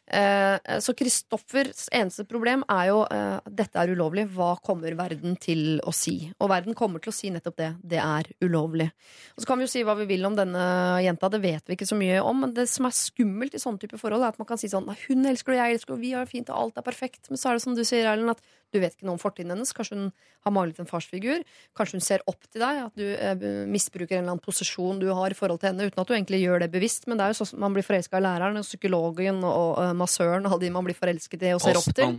Eh, 0.06 0.78
så 0.78 0.92
Kristoffers 0.94 1.88
eneste 1.90 2.22
problem 2.30 2.62
er 2.70 2.84
jo 2.86 3.00
uh, 3.02 3.40
dette 3.50 3.82
er 3.82 3.90
ulovlig. 3.90 4.28
Hva 4.30 4.52
kommer 4.62 4.94
verden 4.94 5.34
til 5.42 5.80
å 5.82 5.90
si? 5.94 6.30
Og 6.38 6.52
verden 6.52 6.76
kommer 6.78 7.02
til 7.02 7.10
å 7.10 7.16
si 7.16 7.32
nettopp 7.34 7.56
det. 7.58 7.70
Det 7.82 7.98
er 7.98 8.30
ulovlig. 8.46 8.86
Og 9.34 9.42
så 9.42 9.50
kan 9.50 9.58
vi 9.58 9.66
jo 9.66 9.72
si 9.72 9.82
hva 9.82 9.96
vi 9.98 10.06
vil 10.06 10.22
om 10.28 10.38
denne 10.38 10.62
jenta, 11.02 11.32
det 11.34 11.42
vet 11.42 11.66
vi 11.66 11.74
ikke 11.74 11.90
så 11.90 11.98
mye 11.98 12.22
om. 12.22 12.44
Men 12.44 12.54
det 12.54 12.68
som 12.70 12.86
er 12.86 12.94
skummelt 12.94 13.58
i 13.58 13.62
sånne 13.62 13.82
type 13.82 13.98
forhold, 13.98 14.22
er 14.22 14.36
at 14.36 14.38
man 14.38 14.46
kan 14.46 14.62
si 14.62 14.70
sånn 14.70 14.86
hun 15.08 15.26
elsker 15.26 15.56
og 15.56 15.58
jeg 15.58 15.80
elsker 15.80 15.98
og 15.98 16.02
vi 16.06 16.14
har 16.14 16.22
det 16.22 16.30
fint, 16.30 16.54
og 16.54 16.62
alt 16.62 16.78
er 16.78 16.86
perfekt. 16.86 17.26
Men 17.26 17.42
så 17.42 17.50
er 17.50 17.58
det 17.58 17.66
som 17.66 17.74
du 17.74 17.82
sier, 17.82 18.06
Erlend, 18.06 18.36
at 18.38 18.42
du 18.72 18.80
vet 18.82 18.94
ikke 18.94 19.06
noe 19.08 19.16
om 19.18 19.22
fortiden 19.22 19.54
hennes. 19.54 19.72
Kanskje 19.76 19.96
hun 19.98 20.10
har 20.46 20.54
manglet 20.54 20.80
en 20.82 20.88
farsfigur. 20.90 21.42
Kanskje 21.76 21.98
hun 21.98 22.04
ser 22.06 22.24
opp 22.30 22.44
til 22.48 22.64
deg, 22.64 22.82
at 22.86 23.00
du 23.00 23.06
eh, 23.06 23.46
misbruker 23.70 24.18
en 24.18 24.24
eller 24.24 24.36
annen 24.36 24.44
posisjon 24.44 25.00
du 25.02 25.08
har 25.14 25.32
i 25.32 25.38
forhold 25.38 25.62
til 25.62 25.72
henne, 25.72 25.88
uten 25.90 26.02
at 26.02 26.10
du 26.10 26.14
egentlig 26.16 26.42
gjør 26.44 26.64
det 26.64 26.70
bevisst. 26.74 27.08
Men 27.10 27.20
det 27.20 27.26
er 27.26 27.34
jo 27.34 27.42
sånn 27.42 27.60
man 27.62 27.74
blir 27.76 27.86
forelska 27.86 28.20
i 28.20 28.26
læreren, 28.26 28.60
og 28.60 28.68
psykologen 28.68 29.42
og 29.46 29.82
eh, 29.82 29.96
massøren 29.98 30.46
og 30.46 30.54
alle 30.54 30.66
de 30.66 30.76
man 30.76 30.86
blir 30.86 30.98
forelsket 30.98 31.48
i 31.48 31.56
og 31.56 31.64
ser 31.64 31.80
opp 31.80 31.90
til. 31.90 32.16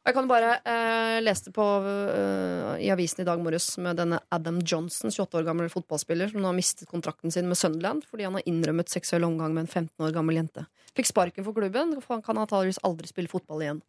Og 0.00 0.08
jeg 0.08 0.16
kan 0.16 0.28
bare 0.30 0.52
eh, 0.64 1.18
det 1.20 1.52
på 1.52 1.64
eh, 1.84 2.86
i 2.86 2.88
avisen 2.88 3.20
i 3.20 3.26
dag 3.28 3.40
morges 3.44 3.74
med 3.84 3.98
denne 4.00 4.16
Adam 4.32 4.62
Johnson, 4.64 5.12
28 5.12 5.36
år 5.36 5.44
gammel 5.44 5.68
fotballspiller, 5.68 6.30
som 6.32 6.40
nå 6.40 6.48
har 6.48 6.56
mistet 6.56 6.88
kontrakten 6.88 7.32
sin 7.34 7.50
med 7.50 7.60
Sunderland 7.60 8.06
fordi 8.08 8.24
han 8.24 8.38
har 8.38 8.48
innrømmet 8.48 8.88
seksuell 8.88 9.28
omgang 9.28 9.52
med 9.52 9.66
en 9.66 9.72
15 9.84 10.06
år 10.06 10.14
gammel 10.16 10.40
jente. 10.40 10.64
Fikk 10.96 11.10
sparken 11.12 11.44
for 11.44 11.56
klubben, 11.56 11.92
for 12.00 12.16
han 12.16 12.24
kan 12.24 12.40
antakeligvis 12.40 12.80
aldri 12.88 13.12
spille 13.12 13.30
fotball 13.30 13.66
igjen. 13.66 13.82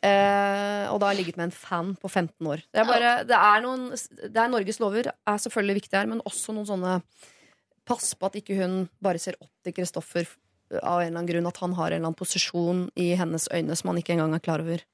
Eh, 0.00 0.86
og 0.88 0.96
da 0.96 1.08
har 1.08 1.12
jeg 1.12 1.20
ligget 1.20 1.36
med 1.40 1.50
en 1.50 1.56
fan 1.56 1.92
på 2.00 2.08
15 2.08 2.46
år. 2.48 2.62
Det 2.72 2.80
er, 2.80 2.88
bare, 2.88 3.10
det 3.28 3.36
er, 3.36 3.64
noen, 3.64 3.90
det 3.92 4.40
er 4.40 4.52
Norges 4.52 4.80
lover 4.80 5.10
er 5.12 5.42
selvfølgelig 5.44 5.82
viktig 5.82 5.98
her, 5.98 6.08
men 6.08 6.22
også 6.24 6.56
noen 6.56 6.68
sånne 6.68 7.00
Pass 7.90 8.12
på 8.14 8.28
at 8.28 8.36
ikke 8.38 8.54
hun 8.54 8.84
bare 9.02 9.18
ser 9.18 9.34
opp 9.40 9.50
til 9.64 9.74
Kristoffer 9.74 10.28
av 10.78 11.00
en 11.00 11.08
eller 11.08 11.16
annen 11.16 11.26
grunn, 11.26 11.48
at 11.48 11.56
han 11.58 11.72
har 11.74 11.88
en 11.88 11.96
eller 11.96 12.10
annen 12.12 12.18
posisjon 12.18 12.84
i 13.00 13.08
hennes 13.18 13.48
øyne 13.50 13.74
som 13.74 13.90
han 13.90 13.98
ikke 13.98 14.14
engang 14.14 14.36
er 14.36 14.42
klar 14.44 14.62
over. 14.62 14.84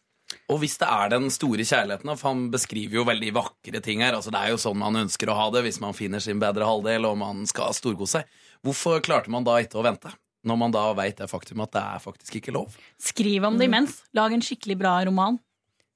Og 0.50 0.60
hvis 0.62 0.78
det 0.80 0.88
er 0.88 1.10
den 1.12 1.26
store 1.30 1.66
kjærligheten, 1.66 2.12
for 2.16 2.30
han 2.30 2.46
beskriver 2.54 3.00
jo 3.00 3.04
veldig 3.06 3.32
vakre 3.36 3.82
ting 3.84 4.02
her 4.02 4.16
altså 4.16 4.32
Det 4.34 4.40
er 4.40 4.54
jo 4.54 4.60
sånn 4.62 4.78
man 4.80 4.98
ønsker 5.04 5.30
å 5.30 5.36
ha 5.38 5.46
det 5.54 5.62
hvis 5.66 5.78
man 5.82 5.94
finner 5.98 6.22
sin 6.22 6.40
bedre 6.42 6.66
halvdel 6.66 7.06
og 7.10 7.18
man 7.20 7.44
skal 7.50 7.74
storkose 7.76 8.22
seg. 8.22 8.38
Hvorfor 8.64 9.02
klarte 9.04 9.30
man 9.30 9.46
da 9.46 9.58
ikke 9.62 9.78
å 9.82 9.84
vente? 9.86 10.14
Når 10.46 10.58
man 10.60 10.70
da 10.74 10.84
veit 10.94 11.16
det 11.18 11.26
faktum 11.30 11.60
at 11.64 11.72
det 11.74 11.82
er 11.82 11.98
faktisk 12.02 12.36
ikke 12.38 12.52
lov. 12.54 12.74
Skriv 13.02 13.44
om 13.48 13.56
det 13.58 13.66
imens. 13.66 13.98
Lag 14.14 14.32
en 14.36 14.44
skikkelig 14.44 14.76
bra 14.78 14.92
roman. 15.08 15.40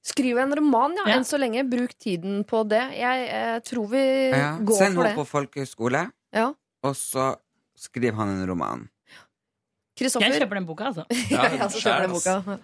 Skriv 0.03 0.37
en 0.41 0.51
roman, 0.57 0.95
ja. 0.97 1.05
Ja. 1.11 1.17
Enn 1.19 1.23
så 1.27 1.37
lenge. 1.39 1.61
Bruk 1.69 1.93
tiden 2.01 2.43
på 2.49 2.63
det. 2.67 2.81
Jeg 2.97 3.27
eh, 3.29 3.59
tror 3.63 3.87
vi 3.91 4.01
Ja. 4.33 4.57
går 4.57 4.77
Send 4.81 4.95
for 4.97 5.03
henne 5.03 5.09
det. 5.11 5.15
på 5.19 5.25
folkehøyskole, 5.29 6.11
Ja. 6.33 6.47
og 6.83 6.95
så 6.95 7.35
skriver 7.77 8.15
han 8.15 8.29
en 8.29 8.47
roman. 8.49 8.89
Jeg 10.01 10.41
kjøper 10.41 10.57
den 10.59 10.65
boka, 10.65 10.87
altså. 10.91 11.05
Ja, 11.31 11.43
jeg 11.51 11.69
kjøper 11.77 12.05
den 12.07 12.15
boka. 12.15 12.57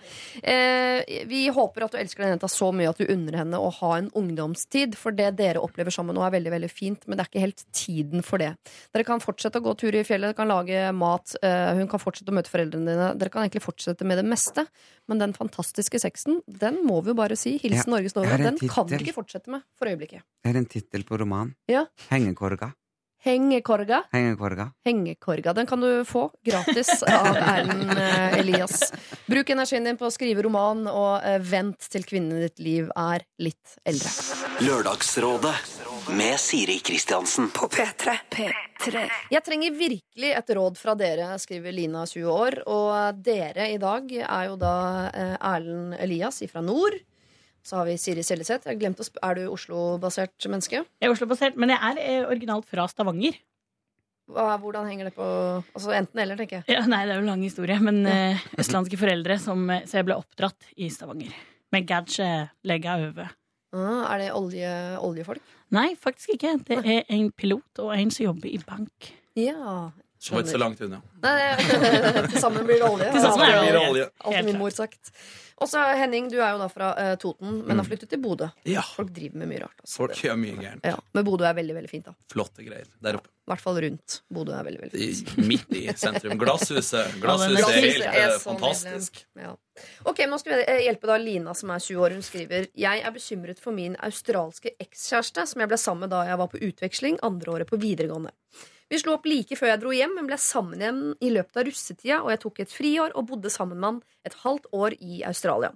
Eh, 0.44 1.26
vi 1.30 1.44
håper 1.54 1.86
at 1.86 1.94
du 1.94 1.98
elsker 2.00 2.24
den 2.26 2.34
jenta 2.36 2.50
så 2.52 2.70
mye 2.76 2.90
at 2.92 2.98
du 3.02 3.06
unner 3.14 3.38
henne 3.44 3.60
å 3.62 3.70
ha 3.80 3.92
en 4.00 4.10
ungdomstid. 4.18 4.96
For 5.00 5.16
det 5.16 5.32
dere 5.40 5.62
opplever 5.64 5.94
sammen 5.94 6.18
nå, 6.18 6.24
er 6.26 6.34
veldig 6.38 6.54
veldig 6.56 6.70
fint, 6.72 7.06
men 7.08 7.18
det 7.20 7.26
er 7.26 7.32
ikke 7.32 7.44
helt 7.46 7.64
tiden 7.76 8.26
for 8.26 8.42
det. 8.42 8.54
Dere 8.96 9.06
kan 9.08 9.22
fortsette 9.24 9.62
å 9.62 9.66
gå 9.68 9.76
tur 9.80 9.96
i 9.98 10.04
fjellet, 10.08 10.32
dere 10.34 10.40
kan 10.40 10.50
lage 10.52 10.88
mat, 10.98 11.36
eh, 11.44 11.74
hun 11.78 11.88
kan 11.92 12.02
fortsette 12.02 12.34
å 12.34 12.38
møte 12.38 12.52
foreldrene 12.54 12.90
dine. 12.94 13.12
Dere 13.20 13.34
kan 13.34 13.46
egentlig 13.46 13.64
fortsette 13.66 14.08
med 14.08 14.22
det 14.22 14.26
meste, 14.28 14.66
men 15.08 15.22
den 15.22 15.34
fantastiske 15.38 16.02
sexen, 16.02 16.42
den 16.48 16.82
må 16.88 17.02
vi 17.04 17.14
jo 17.14 17.20
bare 17.22 17.38
si, 17.40 17.58
hilsen 17.62 17.92
Ja, 17.92 17.98
Norges 17.98 18.16
Norge, 18.18 18.38
den 18.42 18.58
titel. 18.58 18.68
den 18.68 18.74
kan 18.76 18.90
vi 18.92 19.04
ikke 19.06 19.18
fortsette 19.22 19.54
med 19.54 19.64
for 19.78 19.88
øyeblikket. 19.92 20.26
Det 20.44 20.54
er 20.54 20.58
en 20.58 20.66
tittel 20.70 21.04
på 21.08 21.20
roman. 21.22 21.54
Ja. 21.72 21.86
Hengekorga. 22.10 22.74
Hengekorga. 23.24 24.04
Hengekorga. 24.12 24.72
Hengekorga. 24.86 25.54
Den 25.54 25.66
kan 25.66 25.82
du 25.82 26.06
få 26.06 26.30
gratis 26.46 27.04
av 27.04 27.36
Erlend 27.54 27.92
eh, 27.98 28.40
Elias. 28.40 28.94
Bruk 29.26 29.50
energien 29.50 29.84
din 29.84 29.98
på 29.98 30.08
å 30.08 30.14
skrive 30.14 30.46
roman, 30.46 30.86
og 30.88 31.26
eh, 31.26 31.40
vent 31.42 31.90
til 31.92 32.06
kvinnen 32.08 32.38
i 32.38 32.46
ditt 32.46 32.62
liv 32.64 32.92
er 32.96 33.26
litt 33.42 33.78
eldre. 33.90 34.14
Lørdagsrådet 34.64 35.56
med 36.14 36.40
Siri 36.40 36.78
Kristiansen. 36.80 37.50
På 37.50 37.68
P3. 37.74 38.16
P3. 38.32 39.04
Jeg 39.34 39.44
trenger 39.44 39.76
virkelig 39.76 40.32
et 40.38 40.56
råd 40.56 40.80
fra 40.80 40.96
dere, 40.96 41.34
skriver 41.42 41.76
Lina, 41.76 42.06
20 42.08 42.32
år. 42.32 42.62
Og 42.70 43.22
dere 43.26 43.72
i 43.74 43.82
dag 43.82 44.14
er 44.22 44.50
jo 44.52 44.58
da 44.62 44.78
eh, 45.10 45.36
Erlend 45.42 45.98
Elias 46.00 46.44
fra 46.52 46.64
nord. 46.64 46.96
Så 47.68 47.76
har 47.76 47.88
vi 47.90 47.98
Siri 48.00 48.24
Seljeseth. 48.24 48.70
Jeg 48.70 48.80
glemte 48.80 49.04
å 49.04 49.08
sp 49.08 49.20
Er 49.28 49.36
du 49.36 49.50
Oslo-basert 49.52 50.48
menneske? 50.48 50.86
Jeg 50.88 51.10
er 51.10 51.12
Oslo-basert, 51.12 51.58
men 51.60 51.74
jeg 51.74 51.82
er 51.90 52.00
eh, 52.00 52.24
originalt 52.24 52.68
fra 52.70 52.86
Stavanger. 52.88 53.36
Hva, 54.32 54.54
hvordan 54.60 54.88
henger 54.88 55.10
det 55.10 55.14
på 55.16 55.26
Altså 55.26 55.92
enten 55.96 56.20
eller, 56.24 56.40
tenker 56.40 56.62
jeg. 56.62 56.68
Ja, 56.78 56.86
nei, 56.88 57.02
det 57.08 57.16
er 57.16 57.20
jo 57.20 57.26
en 57.26 57.34
lang 57.34 57.44
historie, 57.44 57.76
men 57.84 58.02
ja. 58.08 58.38
østlandske 58.60 59.00
foreldre, 59.00 59.36
som, 59.44 59.68
eh, 59.74 59.84
så 59.88 60.00
jeg 60.00 60.08
ble 60.08 60.16
oppdratt 60.16 60.72
i 60.80 60.88
Stavanger. 60.94 61.36
Med 61.76 61.88
gadget 61.90 62.56
legga 62.68 62.96
over. 63.04 63.36
Ah, 63.76 64.08
er 64.14 64.24
det 64.24 64.32
olje, 64.32 64.74
oljefolk? 65.04 65.56
Nei, 65.76 65.90
faktisk 66.00 66.38
ikke. 66.38 66.56
Det 66.70 66.80
er 66.80 67.02
en 67.12 67.28
pilot 67.36 67.84
og 67.84 67.92
en 67.98 68.14
som 68.16 68.30
jobber 68.30 68.48
i 68.48 68.62
bank. 68.64 69.12
Ja. 69.36 69.90
Så 70.20 70.34
var 70.34 70.42
ikke 70.44 70.56
så 70.56 70.62
langt 70.62 70.80
unna. 70.82 71.02
Nei, 71.22 71.34
Til 72.32 72.40
sammen 72.42 72.66
blir 72.66 72.80
det 72.82 72.88
olje. 72.90 73.12
Til 73.14 73.22
sammen 73.22 73.44
Blir 73.44 73.74
det 73.76 73.82
olje. 73.82 73.90
olje. 73.90 74.08
Alltid 74.26 74.46
min 74.52 74.58
mor 74.64 74.74
sagt. 74.74 75.12
Og 75.58 75.66
så 75.70 75.82
Henning, 75.98 76.28
du 76.30 76.36
er 76.38 76.52
jo 76.54 76.60
da 76.62 76.68
fra 76.70 76.92
uh, 76.94 77.16
Toten, 77.18 77.64
men 77.66 77.80
har 77.82 77.86
flyttet 77.88 78.12
til 78.12 78.20
Bodø. 78.22 78.46
Ja, 78.70 78.84
Folk 78.94 79.10
driver 79.16 79.40
med 79.42 79.50
mye 79.50 79.64
rart. 79.64 79.80
Altså. 79.82 79.96
folk 80.04 80.20
gjør 80.22 80.36
mye 80.38 80.54
gærent. 80.60 80.84
Ja, 80.86 81.00
Men 81.18 81.26
Bodø 81.26 81.48
er 81.50 81.56
veldig 81.58 81.76
veldig 81.80 81.90
fint. 81.90 82.06
da 82.06 82.14
Flotte 82.34 82.62
greier 82.66 82.86
der 83.02 83.18
oppe. 83.18 83.32
I 83.48 83.50
hvert 83.50 83.64
fall 83.64 83.80
rundt. 83.82 84.18
Bodø 84.38 84.54
er 84.54 84.68
veldig 84.68 84.82
veldig 84.84 85.02
I, 85.02 85.08
fint. 85.16 85.48
midt 85.50 85.74
i 85.80 85.82
sentrum. 85.98 86.38
Glasshuset. 86.44 87.18
Glasshuset 87.24 87.72
er 87.72 87.80
helt 87.88 88.06
er 88.12 88.22
eh, 88.28 88.38
fantastisk. 88.44 89.24
Ja. 89.42 89.56
Ok, 90.06 90.22
Nå 90.30 90.38
skal 90.44 90.60
vi 90.60 90.62
eh, 90.76 90.84
hjelpe 90.86 91.10
da 91.10 91.18
Lina, 91.22 91.58
som 91.58 91.74
er 91.74 91.82
20 91.82 92.06
år. 92.06 92.18
Hun 92.20 92.26
skriver 92.30 92.70
Jeg 92.78 93.02
er 93.10 93.18
bekymret 93.18 93.62
for 93.64 93.74
min 93.74 93.98
australske 94.06 94.76
ekskjæreste, 94.78 95.48
som 95.50 95.66
jeg 95.66 95.74
ble 95.74 95.82
sammen 95.82 96.06
med 96.06 96.14
da 96.14 96.22
jeg 96.30 96.38
var 96.44 96.54
på 96.54 96.62
utveksling 96.70 97.18
andre 97.26 97.58
året 97.58 97.74
på 97.74 97.82
videregående. 97.82 98.34
Vi 98.88 99.00
slo 99.02 99.18
opp 99.18 99.26
like 99.28 99.56
før 99.60 99.74
jeg 99.74 99.82
dro 99.82 99.92
hjem, 99.92 100.14
men 100.16 100.30
ble 100.30 100.38
sammen 100.40 100.80
igjen 100.80 101.02
i 101.20 101.32
løpet 101.36 101.60
av 101.60 101.66
russetida, 101.68 102.20
og 102.22 102.32
jeg 102.32 102.42
tok 102.44 102.62
et 102.64 102.72
friår 102.72 103.16
og 103.20 103.28
bodde 103.34 103.52
sammen 103.52 103.82
med 103.82 103.88
han 103.90 104.00
et 104.30 104.38
halvt 104.46 104.70
år 104.72 104.96
i 105.04 105.20
Australia. 105.28 105.74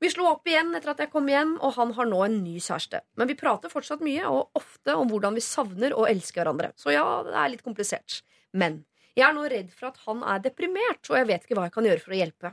Vi 0.00 0.10
slo 0.12 0.26
opp 0.28 0.48
igjen 0.48 0.72
etter 0.76 0.92
at 0.92 1.02
jeg 1.04 1.12
kom 1.12 1.28
hjem, 1.28 1.54
og 1.64 1.76
han 1.76 1.92
har 1.96 2.08
nå 2.08 2.18
en 2.24 2.38
ny 2.44 2.56
kjæreste. 2.60 3.02
Men 3.16 3.28
vi 3.28 3.36
prater 3.36 3.72
fortsatt 3.72 4.04
mye 4.04 4.24
og 4.28 4.56
ofte 4.56 4.96
om 4.96 5.08
hvordan 5.12 5.36
vi 5.36 5.44
savner 5.44 5.96
og 5.96 6.08
elsker 6.08 6.42
hverandre. 6.42 6.72
Så 6.80 6.92
ja, 6.92 7.04
det 7.28 7.36
er 7.36 7.52
litt 7.52 7.64
komplisert. 7.64 8.20
Men 8.56 8.82
jeg 9.16 9.24
er 9.28 9.36
nå 9.36 9.44
redd 9.52 9.72
for 9.72 9.90
at 9.90 10.00
han 10.04 10.24
er 10.24 10.42
deprimert, 10.44 11.04
og 11.08 11.16
jeg 11.20 11.28
vet 11.28 11.44
ikke 11.44 11.56
hva 11.60 11.68
jeg 11.68 11.76
kan 11.76 11.88
gjøre 11.88 12.04
for 12.04 12.16
å 12.16 12.20
hjelpe. 12.20 12.52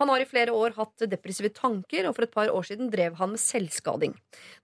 Han 0.00 0.12
har 0.12 0.20
i 0.20 0.28
flere 0.28 0.52
år 0.52 0.76
hatt 0.76 1.06
depressive 1.08 1.50
tanker, 1.56 2.06
og 2.06 2.16
for 2.16 2.26
et 2.26 2.34
par 2.34 2.52
år 2.52 2.68
siden 2.68 2.90
drev 2.92 3.16
han 3.20 3.32
med 3.32 3.40
selvskading. 3.40 4.14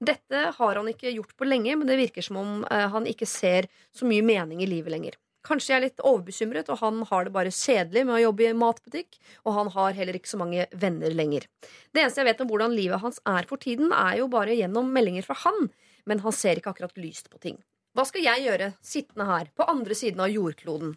Dette 0.01 0.47
har 0.59 0.81
han 0.81 0.91
ikke 0.93 1.15
gjort 1.15 1.37
på 1.39 1.49
lenge, 1.49 1.77
men 1.79 1.89
det 1.89 2.01
virker 2.01 2.25
som 2.27 2.41
om 2.43 2.55
eh, 2.69 2.89
han 2.93 3.09
ikke 3.09 3.29
ser 3.29 3.71
så 3.97 4.09
mye 4.09 4.25
mening 4.27 4.61
i 4.63 4.69
livet 4.69 4.93
lenger. 4.93 5.19
Kanskje 5.43 5.73
jeg 5.73 5.79
er 5.81 5.85
litt 5.89 6.03
overbekymret, 6.07 6.69
og 6.71 6.79
han 6.85 7.01
har 7.09 7.27
det 7.27 7.35
bare 7.35 7.51
kjedelig 7.55 8.05
med 8.07 8.15
å 8.15 8.23
jobbe 8.29 8.47
i 8.47 8.53
matbutikk, 8.55 9.19
og 9.43 9.57
han 9.57 9.73
har 9.75 9.97
heller 9.97 10.19
ikke 10.19 10.31
så 10.31 10.39
mange 10.39 10.69
venner 10.71 11.17
lenger. 11.19 11.49
Det 11.91 12.05
eneste 12.05 12.23
jeg 12.23 12.29
vet 12.31 12.45
om 12.45 12.53
hvordan 12.53 12.77
livet 12.77 13.03
hans 13.03 13.19
er 13.27 13.49
for 13.51 13.59
tiden, 13.63 13.91
er 13.91 14.21
jo 14.21 14.31
bare 14.31 14.55
gjennom 14.55 14.93
meldinger 14.95 15.27
fra 15.27 15.41
han, 15.43 15.73
men 16.07 16.23
han 16.23 16.37
ser 16.37 16.61
ikke 16.61 16.77
akkurat 16.77 17.01
lyst 17.01 17.33
på 17.33 17.43
ting. 17.43 17.59
Hva 17.93 18.07
skal 18.09 18.25
jeg 18.25 18.47
gjøre, 18.47 18.71
sittende 18.81 19.27
her, 19.29 19.51
på 19.53 19.67
andre 19.69 19.97
siden 19.99 20.23
av 20.25 20.31
jordkloden? 20.33 20.95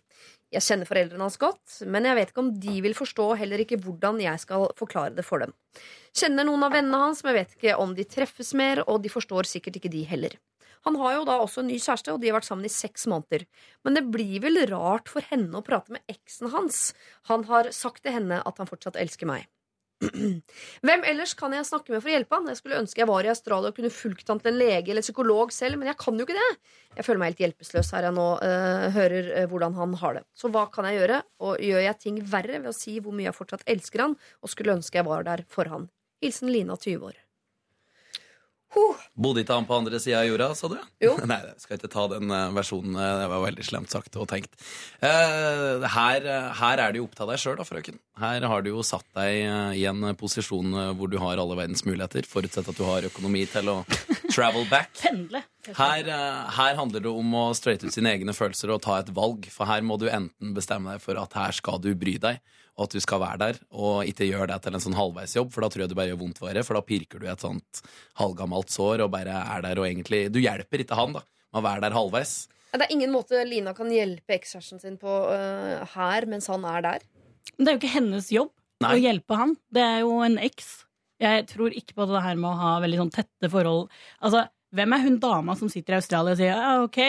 Jeg 0.53 0.63
kjenner 0.63 0.87
foreldrene 0.87 1.25
hans 1.25 1.39
godt, 1.41 1.77
men 1.89 2.05
jeg 2.05 2.17
vet 2.19 2.31
ikke 2.31 2.43
om 2.43 2.51
de 2.61 2.75
vil 2.85 2.95
forstå, 2.95 3.27
heller 3.41 3.63
ikke 3.63 3.79
hvordan 3.81 4.19
jeg 4.23 4.41
skal 4.43 4.67
forklare 4.77 5.15
det 5.17 5.25
for 5.25 5.41
dem. 5.41 5.55
Kjenner 6.15 6.47
noen 6.47 6.63
av 6.67 6.75
vennene 6.75 7.01
hans, 7.01 7.23
men 7.23 7.33
jeg 7.33 7.39
vet 7.41 7.55
ikke 7.57 7.79
om 7.81 7.95
de 7.97 8.05
treffes 8.07 8.53
mer, 8.57 8.83
og 8.85 9.01
de 9.03 9.11
forstår 9.11 9.49
sikkert 9.49 9.81
ikke 9.81 9.91
de 9.91 10.03
heller. 10.07 10.37
Han 10.85 10.99
har 11.01 11.15
jo 11.15 11.25
da 11.25 11.39
også 11.41 11.63
en 11.63 11.71
ny 11.71 11.79
kjæreste, 11.81 12.13
og 12.13 12.21
de 12.21 12.29
har 12.29 12.37
vært 12.37 12.47
sammen 12.47 12.67
i 12.67 12.71
seks 12.71 13.07
måneder. 13.09 13.47
Men 13.83 13.97
det 13.97 14.05
blir 14.13 14.37
vel 14.43 14.61
rart 14.69 15.09
for 15.09 15.25
henne 15.31 15.57
å 15.57 15.65
prate 15.65 15.95
med 15.95 16.05
eksen 16.11 16.51
hans. 16.53 16.91
Han 17.31 17.47
har 17.49 17.71
sagt 17.73 18.03
til 18.05 18.13
henne 18.13 18.37
at 18.45 18.61
han 18.61 18.69
fortsatt 18.69 18.99
elsker 19.01 19.29
meg. 19.29 19.49
Hvem 20.85 21.05
ellers 21.07 21.33
kan 21.39 21.53
jeg 21.55 21.67
snakke 21.67 21.93
med 21.93 22.01
for 22.01 22.11
å 22.11 22.15
hjelpe 22.15 22.37
han? 22.37 22.49
Jeg 22.51 22.59
skulle 22.59 22.79
ønske 22.81 23.01
jeg 23.01 23.09
var 23.09 23.27
i 23.27 23.31
Australia 23.31 23.71
og 23.71 23.77
kunne 23.77 23.91
fulgt 23.93 24.31
han 24.31 24.41
til 24.41 24.51
en 24.51 24.59
lege 24.59 24.91
eller 24.91 25.05
psykolog 25.05 25.53
selv, 25.55 25.79
men 25.79 25.89
jeg 25.91 25.99
kan 26.01 26.19
jo 26.19 26.27
ikke 26.27 26.37
det. 26.37 26.49
Jeg 26.97 27.07
føler 27.07 27.21
meg 27.21 27.33
helt 27.33 27.43
hjelpeløs 27.45 27.91
her 27.95 28.09
jeg 28.09 28.17
nå 28.17 28.27
uh, 28.39 28.87
hører 28.95 29.31
eh, 29.41 29.49
hvordan 29.51 29.75
han 29.79 29.97
har 30.01 30.19
det. 30.19 30.25
Så 30.35 30.51
hva 30.51 30.67
kan 30.71 30.87
jeg 30.89 30.99
gjøre? 30.99 31.21
Og 31.47 31.63
gjør 31.63 31.85
jeg 31.87 32.01
ting 32.03 32.21
verre 32.31 32.61
ved 32.61 32.71
å 32.71 32.75
si 32.75 32.97
hvor 32.99 33.15
mye 33.15 33.29
jeg 33.29 33.37
fortsatt 33.39 33.67
elsker 33.75 34.07
han, 34.07 34.17
og 34.43 34.51
skulle 34.51 34.77
ønske 34.77 34.99
jeg 34.99 35.07
var 35.07 35.27
der 35.27 35.45
for 35.51 35.71
han? 35.71 35.89
Hilsen 36.23 36.51
Lina, 36.51 36.79
20 36.79 37.11
år. 37.11 37.24
Huh. 38.75 38.95
Bodde 39.15 39.39
ikke 39.45 39.55
han 39.55 39.65
på 39.69 39.77
andre 39.77 39.99
sida 40.03 40.19
av 40.19 40.25
jorda, 40.27 40.49
sa 40.59 40.67
du? 40.67 40.75
Jo. 40.99 41.13
Nei, 41.31 41.37
jeg 41.47 41.61
skal 41.63 41.77
ikke 41.79 41.89
ta 41.93 42.03
den 42.11 42.27
eh, 42.35 42.49
versjonen. 42.57 42.97
eh, 42.99 43.13
Det 43.21 43.29
var 43.31 43.43
veldig 43.45 43.63
slemt 43.67 43.93
sagt 43.93 44.17
og 44.19 44.27
tenkt. 44.27 44.57
Eh, 44.99 45.85
her, 45.95 46.27
her 46.59 46.81
er 46.83 46.91
du 46.91 46.99
jo 46.99 47.05
opptatt 47.07 47.23
av 47.27 47.31
deg 47.31 47.39
sjøl, 47.41 47.55
da, 47.61 47.65
frøken. 47.67 47.99
Her 48.19 48.45
har 48.51 48.65
du 48.65 48.69
jo 48.73 48.83
satt 48.85 49.07
deg 49.15 49.77
i 49.79 49.85
en 49.89 50.03
posisjon 50.19 50.75
hvor 50.99 51.09
du 51.11 51.17
har 51.23 51.39
alle 51.41 51.57
verdens 51.59 51.85
muligheter, 51.87 52.27
forutsett 52.27 52.67
at 52.71 52.77
du 52.79 52.83
har 52.87 53.07
økonomi 53.07 53.45
til 53.51 53.71
å 53.71 53.77
travel 54.31 54.67
back. 54.71 54.91
Pendle. 55.03 55.41
Her, 55.79 56.11
her 56.59 56.77
handler 56.77 57.03
det 57.07 57.11
om 57.11 57.31
å 57.39 57.45
straighte 57.57 57.87
ut 57.89 57.95
sine 57.95 58.11
egne 58.15 58.35
følelser 58.37 58.71
og 58.75 58.83
ta 58.85 58.99
et 59.01 59.09
valg. 59.15 59.47
For 59.51 59.67
her 59.71 59.83
må 59.87 59.97
du 60.01 60.07
enten 60.11 60.51
bestemme 60.55 60.93
deg 60.95 61.03
for 61.03 61.17
at 61.23 61.33
her 61.39 61.55
skal 61.57 61.79
du 61.83 61.89
bry 61.97 62.17
deg, 62.21 62.43
og 62.75 62.87
at 62.87 62.95
du 62.95 63.03
skal 63.03 63.21
være 63.23 63.39
der, 63.39 63.59
og 63.71 64.07
ikke 64.09 64.27
gjøre 64.27 64.49
det 64.51 64.57
til 64.65 64.75
en 64.75 64.83
sånn 64.83 64.97
halvveisjobb, 64.97 65.51
for 65.53 65.63
da 65.63 65.69
tror 65.71 65.85
jeg 65.85 65.91
du 65.91 65.95
bare 65.97 66.11
gjør 66.11 66.19
vondt 66.25 66.41
verre, 66.43 66.63
for 66.67 66.77
da 66.77 66.83
pirker 66.83 67.21
du 67.21 67.27
i 67.27 67.31
et 67.31 67.45
sånt 67.45 67.81
halvgammelt 68.19 68.73
sår 68.73 69.05
og 69.05 69.13
bare 69.13 69.37
er 69.55 69.63
der 69.63 69.79
og 69.79 69.87
egentlig 69.87 70.25
Du 70.33 70.41
hjelper 70.43 70.83
ikke 70.83 70.97
han, 70.99 71.15
da, 71.15 71.23
med 71.53 71.61
å 71.61 71.65
være 71.65 71.85
der 71.85 71.95
halvveis. 71.95 72.35
Det 72.75 72.83
er 72.83 72.91
ingen 72.91 73.13
måte 73.13 73.43
Lina 73.47 73.71
kan 73.75 73.91
hjelpe 73.91 74.35
ekskjæresten 74.35 74.81
sin 74.81 74.97
på 74.99 75.11
uh, 75.29 75.85
her 75.95 76.27
mens 76.27 76.49
han 76.51 76.65
er 76.67 76.83
der. 76.83 77.05
Men 77.55 77.63
det 77.63 77.71
er 77.71 77.77
jo 77.77 77.81
ikke 77.83 77.93
hennes 77.93 78.27
jobb 78.33 78.51
Nei. 78.83 78.91
å 78.91 78.99
hjelpe 78.99 79.39
han. 79.39 79.55
Det 79.71 79.85
er 79.85 80.01
jo 80.03 80.17
en 80.25 80.35
eks. 80.43 80.73
Jeg 81.23 81.45
tror 81.47 81.71
ikke 81.71 81.95
på 81.95 82.09
det 82.09 82.25
her 82.25 82.35
med 82.35 82.49
å 82.49 82.59
ha 82.59 82.73
veldig 82.83 82.99
sånn 83.05 83.13
tette 83.15 83.51
forhold. 83.53 83.87
Altså, 84.19 84.43
hvem 84.75 84.97
er 84.97 85.05
hun 85.05 85.19
dama 85.23 85.55
som 85.55 85.71
sitter 85.71 85.95
i 85.95 85.99
Australia 86.01 86.35
og 86.35 86.41
sier 86.41 86.59
ah, 86.59 86.83
OK, 86.83 86.99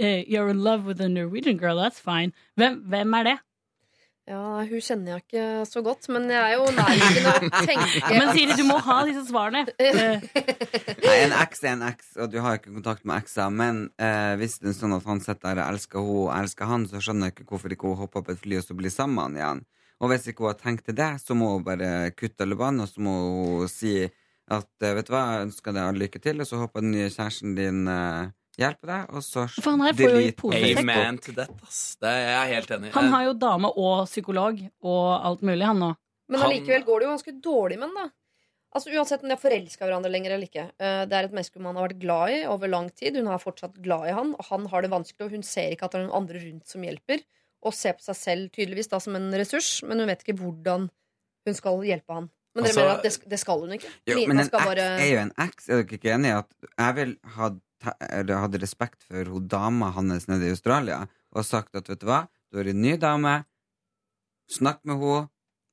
uh, 0.00 0.20
you're 0.24 0.48
in 0.48 0.64
love 0.64 0.88
with 0.88 1.04
a 1.04 1.10
Norwegian 1.12 1.60
girl, 1.60 1.76
that's 1.76 2.00
fine. 2.00 2.32
Hvem, 2.56 2.80
hvem 2.88 3.20
er 3.20 3.28
det? 3.28 3.38
Ja, 4.30 4.62
Hun 4.62 4.78
kjenner 4.78 5.16
jeg 5.16 5.24
ikke 5.24 5.44
så 5.66 5.80
godt, 5.82 6.06
men 6.14 6.28
jeg 6.30 6.38
er 6.38 6.52
jo 6.54 6.66
nærliggende 6.76 7.32
å 7.32 7.62
tenke 7.70 8.12
Men 8.14 8.28
Siri, 8.36 8.54
du 8.54 8.62
må 8.68 8.76
ha 8.86 9.00
disse 9.08 9.24
svarene. 9.26 9.64
Nei, 11.02 11.16
en 11.24 11.34
eks 11.40 11.64
er 11.64 11.72
en 11.72 11.82
eks, 11.88 12.12
og 12.22 12.30
du 12.30 12.38
har 12.44 12.60
ikke 12.60 12.70
kontakt 12.70 13.02
med 13.08 13.18
eksa. 13.18 13.48
Men 13.50 13.88
eh, 13.98 14.34
hvis 14.38 14.60
det 14.62 14.70
er 14.70 14.78
sånn 14.78 14.94
at 14.94 15.08
han 15.10 15.22
sitter 15.24 15.48
der 15.50 15.64
og 15.64 15.74
elsker 15.74 15.98
henne 15.98 16.20
og 16.22 16.32
elsker 16.38 16.70
han, 16.70 16.86
så 16.86 17.02
skjønner 17.02 17.30
jeg 17.30 17.36
ikke 17.36 17.48
hvorfor 17.50 17.74
ikke 17.74 17.90
hun 17.90 17.98
hopper 18.04 18.22
opp 18.22 18.30
et 18.30 18.42
fly 18.44 18.60
og 18.60 18.66
så 18.68 18.78
blir 18.78 18.94
sammen 18.94 19.40
igjen. 19.40 19.64
Og 20.02 20.10
hvis 20.10 20.28
ikke 20.30 20.46
hun 20.46 20.52
har 20.52 20.60
tenkt 20.60 20.86
til 20.86 20.98
det, 20.98 21.10
så 21.22 21.34
må 21.38 21.56
hun 21.56 21.66
bare 21.66 21.90
kutte 22.14 22.46
alle 22.46 22.58
bånd, 22.58 22.82
og 22.82 22.90
så 22.90 23.02
må 23.02 23.16
hun 23.26 23.70
si 23.70 23.96
at 24.02 24.86
eh, 24.86 24.94
vet 24.98 25.10
du 25.10 25.12
hva, 25.16 25.24
jeg 25.34 25.48
ønsker 25.48 25.74
deg 25.74 25.98
lykke 25.98 26.22
til, 26.22 26.42
og 26.42 26.48
så 26.48 26.62
håper 26.62 26.82
den 26.84 26.94
nye 26.94 27.10
kjæresten 27.10 27.58
din 27.58 27.84
eh, 27.90 28.30
hjelper 28.58 28.86
deg, 28.92 29.10
og 29.16 29.22
så 29.24 29.46
For 29.62 29.70
han 29.72 29.80
her 29.86 29.92
får 29.96 30.10
jo 30.12 30.50
delete 30.52 30.78
Amen 30.82 31.18
til 31.24 31.34
that, 31.38 31.52
ass. 31.66 31.96
Det 32.00 32.08
er 32.08 32.26
jeg 32.46 32.54
helt 32.56 32.70
enig 32.76 32.88
i. 32.90 32.94
han 32.96 33.08
har 33.14 33.24
jo 33.24 33.32
dame 33.34 33.70
og 33.76 34.06
psykolog 34.06 34.58
og 34.82 35.06
alt 35.30 35.42
mulig, 35.42 35.64
han 35.66 35.78
nå. 35.80 35.92
Men 36.28 36.40
allikevel 36.46 36.84
går 36.84 37.00
det 37.00 37.06
jo 37.08 37.14
ganske 37.16 37.34
dårlig 37.44 37.78
med 37.78 37.88
den, 37.88 37.94
da. 38.04 38.10
Altså 38.72 38.88
Uansett 38.96 39.20
om 39.22 39.28
de 39.28 39.34
er 39.36 39.40
forelska 39.42 39.84
hverandre 39.84 40.08
lenger 40.10 40.32
eller 40.32 40.46
ikke. 40.48 40.62
eh, 40.80 41.04
Det 41.04 41.12
er 41.12 41.24
et 41.28 41.32
menneske 41.34 41.60
man 41.60 41.76
har 41.76 41.88
vært 41.90 41.98
glad 42.00 42.30
i 42.32 42.38
over 42.48 42.68
lang 42.72 42.86
tid. 42.96 43.16
Hun 43.16 43.28
er 43.28 43.36
fortsatt 43.42 43.74
glad 43.84 44.06
i 44.08 44.12
han, 44.16 44.30
og 44.32 44.44
han 44.48 44.64
har 44.72 44.80
det 44.80 44.90
vanskelig, 44.90 45.26
og 45.26 45.30
hun 45.36 45.42
ser 45.44 45.72
ikke 45.74 45.84
at 45.84 45.92
det 45.92 46.00
er 46.00 46.06
noen 46.06 46.22
andre 46.22 46.40
rundt 46.40 46.66
som 46.72 46.80
hjelper. 46.86 47.20
Og 47.68 47.74
ser 47.76 47.92
på 47.98 48.00
seg 48.06 48.16
selv 48.16 48.48
tydeligvis 48.56 48.88
da 48.88 48.98
som 48.98 49.14
en 49.18 49.28
ressurs, 49.36 49.82
men 49.84 50.00
hun 50.00 50.08
vet 50.08 50.24
ikke 50.24 50.38
hvordan 50.40 50.88
hun 51.44 51.54
skal 51.58 51.82
hjelpe 51.84 52.14
han. 52.16 52.30
Men 52.54 52.64
dere 52.64 52.72
Altså- 52.72 52.80
mener 52.80 52.96
at 52.96 53.02
det, 53.02 53.28
det 53.28 53.38
skal 53.40 53.60
hun 53.60 53.72
ikke? 53.76 53.92
Jo, 54.08 54.16
men 54.26 54.38
en 54.38 54.44
ex 54.46 54.50
bare 54.50 54.78
er 55.00 55.10
jo 55.12 55.18
en 55.20 55.32
ex. 55.38 55.68
Er 55.68 55.82
dere 55.82 55.98
ikke 55.98 56.14
enig 56.16 56.32
i 56.32 56.38
at 56.38 56.50
jeg 56.78 56.94
vil 56.96 57.14
ha 57.36 57.50
hadde 57.82 58.60
respekt 58.62 59.02
for 59.06 59.28
hun 59.32 59.48
dama 59.50 59.90
hans 59.96 60.28
nede 60.30 60.48
i 60.48 60.54
Australia 60.54 61.02
og 61.32 61.46
sagt 61.48 61.76
at 61.78 61.88
vet 61.90 62.02
du 62.02 62.08
hva, 62.08 62.26
du 62.52 62.60
har 62.60 62.68
en 62.68 62.82
ny 62.82 62.96
dame, 63.00 63.38
snakk 64.52 64.82
med 64.84 65.00
henne, 65.00 65.28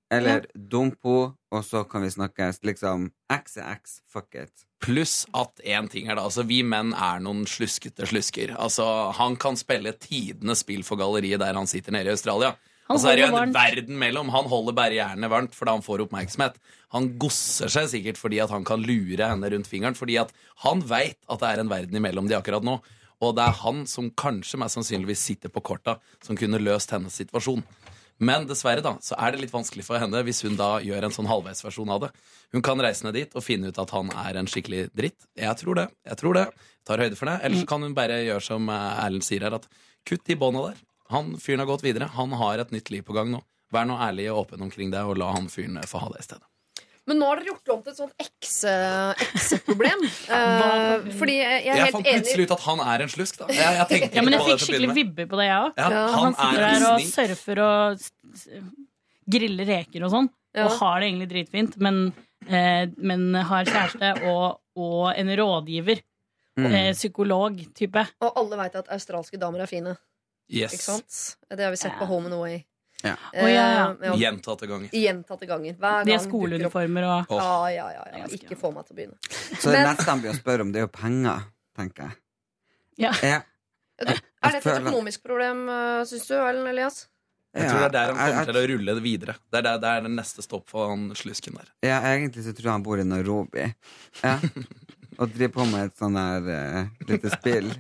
eller 0.10 0.48
dump 0.54 1.04
henne, 1.06 1.36
og 1.54 1.66
så 1.66 1.84
kan 1.90 2.04
vi 2.06 2.12
snakkes. 2.14 2.62
Liksom 2.66 3.10
X 3.34 3.58
er 3.58 3.76
X, 3.76 4.00
fuck 4.10 4.36
it. 4.38 4.66
Pluss 4.82 5.26
at 5.36 5.60
én 5.66 5.90
ting 5.92 6.08
er 6.08 6.18
da, 6.18 6.24
altså 6.30 6.46
vi 6.48 6.62
menn 6.64 6.94
er 6.94 7.22
noen 7.24 7.44
sluskete 7.50 8.08
slusker. 8.10 8.56
Altså, 8.58 9.12
Han 9.18 9.36
kan 9.36 9.58
spille 9.60 9.94
tidenes 9.94 10.64
spill 10.64 10.86
for 10.88 10.98
galleriet 10.98 11.42
der 11.42 11.58
han 11.58 11.68
sitter 11.68 11.92
nede 11.92 12.10
i 12.10 12.16
Australia. 12.16 12.56
Han 12.90 12.98
Og 12.98 13.04
så 13.04 13.12
er 13.12 13.20
det 13.20 13.26
jo 13.28 13.38
en 13.38 13.54
verden 13.54 14.00
mellom. 14.02 14.32
Han 14.34 14.48
holder 14.50 14.74
bare 14.78 14.98
jernet 14.98 15.30
varmt 15.30 15.54
fordi 15.54 15.76
han 15.78 15.86
får 15.86 16.08
oppmerksomhet. 16.08 16.56
Han 16.96 17.12
gosser 17.22 17.70
seg 17.70 17.90
sikkert 17.92 18.18
fordi 18.18 18.40
at 18.42 18.50
han 18.50 18.66
kan 18.66 18.82
lure 18.82 19.28
henne 19.30 19.52
rundt 19.54 19.70
fingeren. 19.70 19.98
Fordi 19.98 20.18
at 20.18 20.34
han 20.66 20.82
veit 20.90 21.20
at 21.30 21.44
det 21.44 21.52
er 21.52 21.62
en 21.62 21.70
verden 21.70 22.00
imellom 22.02 22.30
de 22.32 22.38
akkurat 22.40 22.66
nå. 22.66 22.80
Og 23.22 23.36
det 23.38 23.46
er 23.46 23.62
han 23.62 23.84
som 23.90 24.10
kanskje 24.18 24.58
mest 24.62 24.80
sannsynligvis 24.80 25.22
sitter 25.22 25.52
på 25.54 25.62
korta, 25.62 25.98
som 26.24 26.40
kunne 26.40 26.62
løst 26.64 26.90
hennes 26.96 27.14
situasjon. 27.20 27.62
Men 28.20 28.48
dessverre 28.50 28.84
da, 28.84 28.96
så 29.04 29.16
er 29.16 29.32
det 29.32 29.46
litt 29.46 29.54
vanskelig 29.54 29.86
for 29.88 30.02
henne 30.02 30.24
hvis 30.28 30.42
hun 30.44 30.58
da 30.60 30.74
gjør 30.84 31.08
en 31.08 31.14
sånn 31.16 31.30
halvveisversjon 31.30 31.94
av 31.94 32.02
det. 32.04 32.10
Hun 32.56 32.64
kan 32.66 32.82
reise 32.84 33.06
ned 33.06 33.16
dit 33.16 33.38
og 33.38 33.46
finne 33.46 33.72
ut 33.72 33.80
at 33.80 33.94
han 33.96 34.12
er 34.26 34.40
en 34.42 34.50
skikkelig 34.50 34.90
dritt. 34.98 35.30
Jeg 35.40 35.62
tror 35.62 35.80
det. 35.80 35.88
jeg 36.10 36.20
tror 36.20 36.36
det. 36.36 36.46
Tar 36.90 37.06
høyde 37.06 37.20
for 37.20 37.32
det. 37.32 37.38
Eller 37.46 37.62
så 37.62 37.70
kan 37.70 37.86
hun 37.86 37.96
bare 37.96 38.24
gjøre 38.26 38.44
som 38.44 38.68
eh, 38.74 39.04
Erlend 39.06 39.28
sier 39.28 39.46
her, 39.46 39.56
at 39.62 39.70
kutt 40.10 40.26
de 40.28 40.36
bånda 40.40 40.72
der. 40.72 40.82
Han 41.10 41.34
fyren 41.42 41.60
har 41.64 41.66
gått 41.70 41.84
videre. 41.86 42.08
Han 42.16 42.32
har 42.38 42.60
et 42.62 42.72
nytt 42.72 42.90
liv 42.94 43.02
på 43.08 43.14
gang 43.18 43.32
nå. 43.34 43.42
Vær 43.74 43.86
nå 43.90 43.96
ærlig 44.02 44.28
og 44.32 44.44
åpen 44.46 44.62
omkring 44.66 44.92
det, 44.94 45.02
og 45.06 45.18
la 45.18 45.32
han 45.34 45.48
fyren 45.50 45.78
få 45.90 46.00
ha 46.02 46.10
det 46.14 46.22
i 46.24 46.26
stedet. 46.28 46.46
Men 47.10 47.18
nå 47.18 47.26
har 47.26 47.40
dere 47.40 47.50
gjort 47.50 47.66
det 47.66 47.74
om 47.74 47.80
til 47.82 47.92
et 47.92 47.98
sånt 47.98 48.22
ekse- 48.22 49.16
ekseproblem. 49.26 50.04
uh, 50.30 51.08
fordi 51.18 51.38
jeg 51.40 51.64
jeg 51.66 51.72
er 51.74 51.78
Jeg 51.80 51.86
helt 51.88 51.96
fant 51.96 52.06
enig 52.12 52.20
plutselig 52.22 52.46
ut 52.46 52.52
at 52.54 52.66
han 52.68 52.80
er 52.86 53.04
en 53.06 53.10
slusk, 53.10 53.38
da. 53.40 53.48
Jeg, 53.50 53.78
jeg 53.80 53.88
tenkte 53.90 54.20
Ja, 54.20 54.22
men 54.28 54.34
jeg 54.36 54.42
fikk 54.46 54.66
skikkelig 54.68 54.90
vibber 55.00 55.30
på 55.32 55.40
det, 55.42 55.48
jeg 55.50 55.64
òg. 55.64 55.72
Ja, 55.82 55.88
Ja, 55.90 56.04
han, 56.14 56.20
Han 56.20 56.36
sitter 56.38 56.62
er 56.62 56.70
der 56.70 56.92
og 56.92 57.08
surfer 57.10 57.62
og 57.66 58.70
griller 59.30 59.66
reker 59.70 60.06
og 60.06 60.12
sånn, 60.14 60.30
Ja. 60.58 60.66
og 60.66 60.78
har 60.80 61.00
det 61.00 61.08
egentlig 61.10 61.30
dritfint, 61.30 61.78
men, 61.78 62.14
eh, 62.48 62.86
men 62.98 63.34
har 63.36 63.66
kjæreste 63.66 64.14
og, 64.30 64.60
og 64.78 65.14
en 65.18 65.28
rådgiver. 65.42 66.02
Mm. 66.60 66.66
Eh, 66.76 66.92
Psykolog-type. 66.94 68.06
Og 68.22 68.38
alle 68.38 68.58
veit 68.58 68.76
at 68.76 68.90
australske 68.94 69.38
damer 69.40 69.62
er 69.62 69.70
fine. 69.72 69.96
Yes. 70.50 70.74
Ikke 70.74 70.84
sant? 70.84 71.18
Det 71.50 71.64
har 71.64 71.72
vi 71.72 71.78
sett 71.78 71.98
på 72.00 72.08
Home 72.10 72.30
and 72.30 72.38
Away. 72.40 72.64
Ja. 73.04 73.14
Eh, 73.32 73.46
Å, 73.46 73.50
ja, 73.50 73.66
ja. 74.04 74.16
Gjentatte 74.20 74.68
ganger. 74.68 74.90
Gjentatte 74.92 75.48
ganger. 75.48 75.76
Hver 75.80 76.02
gang 76.02 76.10
De 76.10 76.18
skoleuniformer 76.24 77.06
og 77.08 77.36
oh. 77.38 77.44
ah, 77.44 77.68
ja, 77.72 77.86
ja, 77.96 78.02
Det 78.10 78.24
ja. 78.26 78.32
Ikke 78.40 78.58
få 78.60 78.74
meg 78.76 78.88
til 78.90 78.96
å 78.96 78.98
begynne. 78.98 79.38
Så 79.54 79.72
det 79.72 79.86
neste 79.86 80.08
han 80.10 80.24
blir 80.24 80.34
å 80.34 80.40
spørre 80.40 80.66
om, 80.66 80.74
det 80.74 80.82
er 80.82 80.88
jo 80.88 80.92
penger, 80.98 81.46
tenker 81.80 82.10
jeg. 82.10 82.20
Ja. 83.06 83.14
Ja. 83.24 83.40
Er 84.00 84.10
dette 84.58 84.60
et 84.60 84.68
økonomisk 84.82 85.24
problem, 85.28 85.64
syns 86.10 86.28
du, 86.28 86.36
Ellen 86.40 86.68
Elias? 86.68 87.06
Jeg 87.56 87.66
tror 87.66 87.80
det 87.80 87.88
er 87.88 87.94
der 87.96 88.12
han 88.12 88.18
kommer 88.18 88.36
jeg- 88.36 88.48
til 88.50 88.58
å 88.60 88.66
rulle 88.74 88.94
det 88.96 89.04
videre. 89.04 89.36
Det 89.50 89.58
er, 89.58 89.62
der, 89.66 89.78
det 89.80 89.90
er 89.90 90.02
det 90.06 90.12
neste 90.14 90.44
stopp 90.46 90.70
for 90.70 90.90
han 90.92 91.10
slusken 91.18 91.56
der. 91.58 91.72
Ja, 91.82 92.02
egentlig 92.12 92.44
så 92.46 92.54
tror 92.54 92.68
jeg 92.68 92.72
han 92.72 92.84
bor 92.86 93.00
i 93.00 93.04
Nairobi. 93.08 93.74
Ja. 94.22 94.38
Og 95.20 95.34
driver 95.34 95.54
på 95.58 95.66
med 95.72 95.90
et 95.90 95.98
sånn 96.00 96.16
her 96.16 96.46
uh, 96.48 96.86
lite 97.10 97.32
spill. 97.34 97.74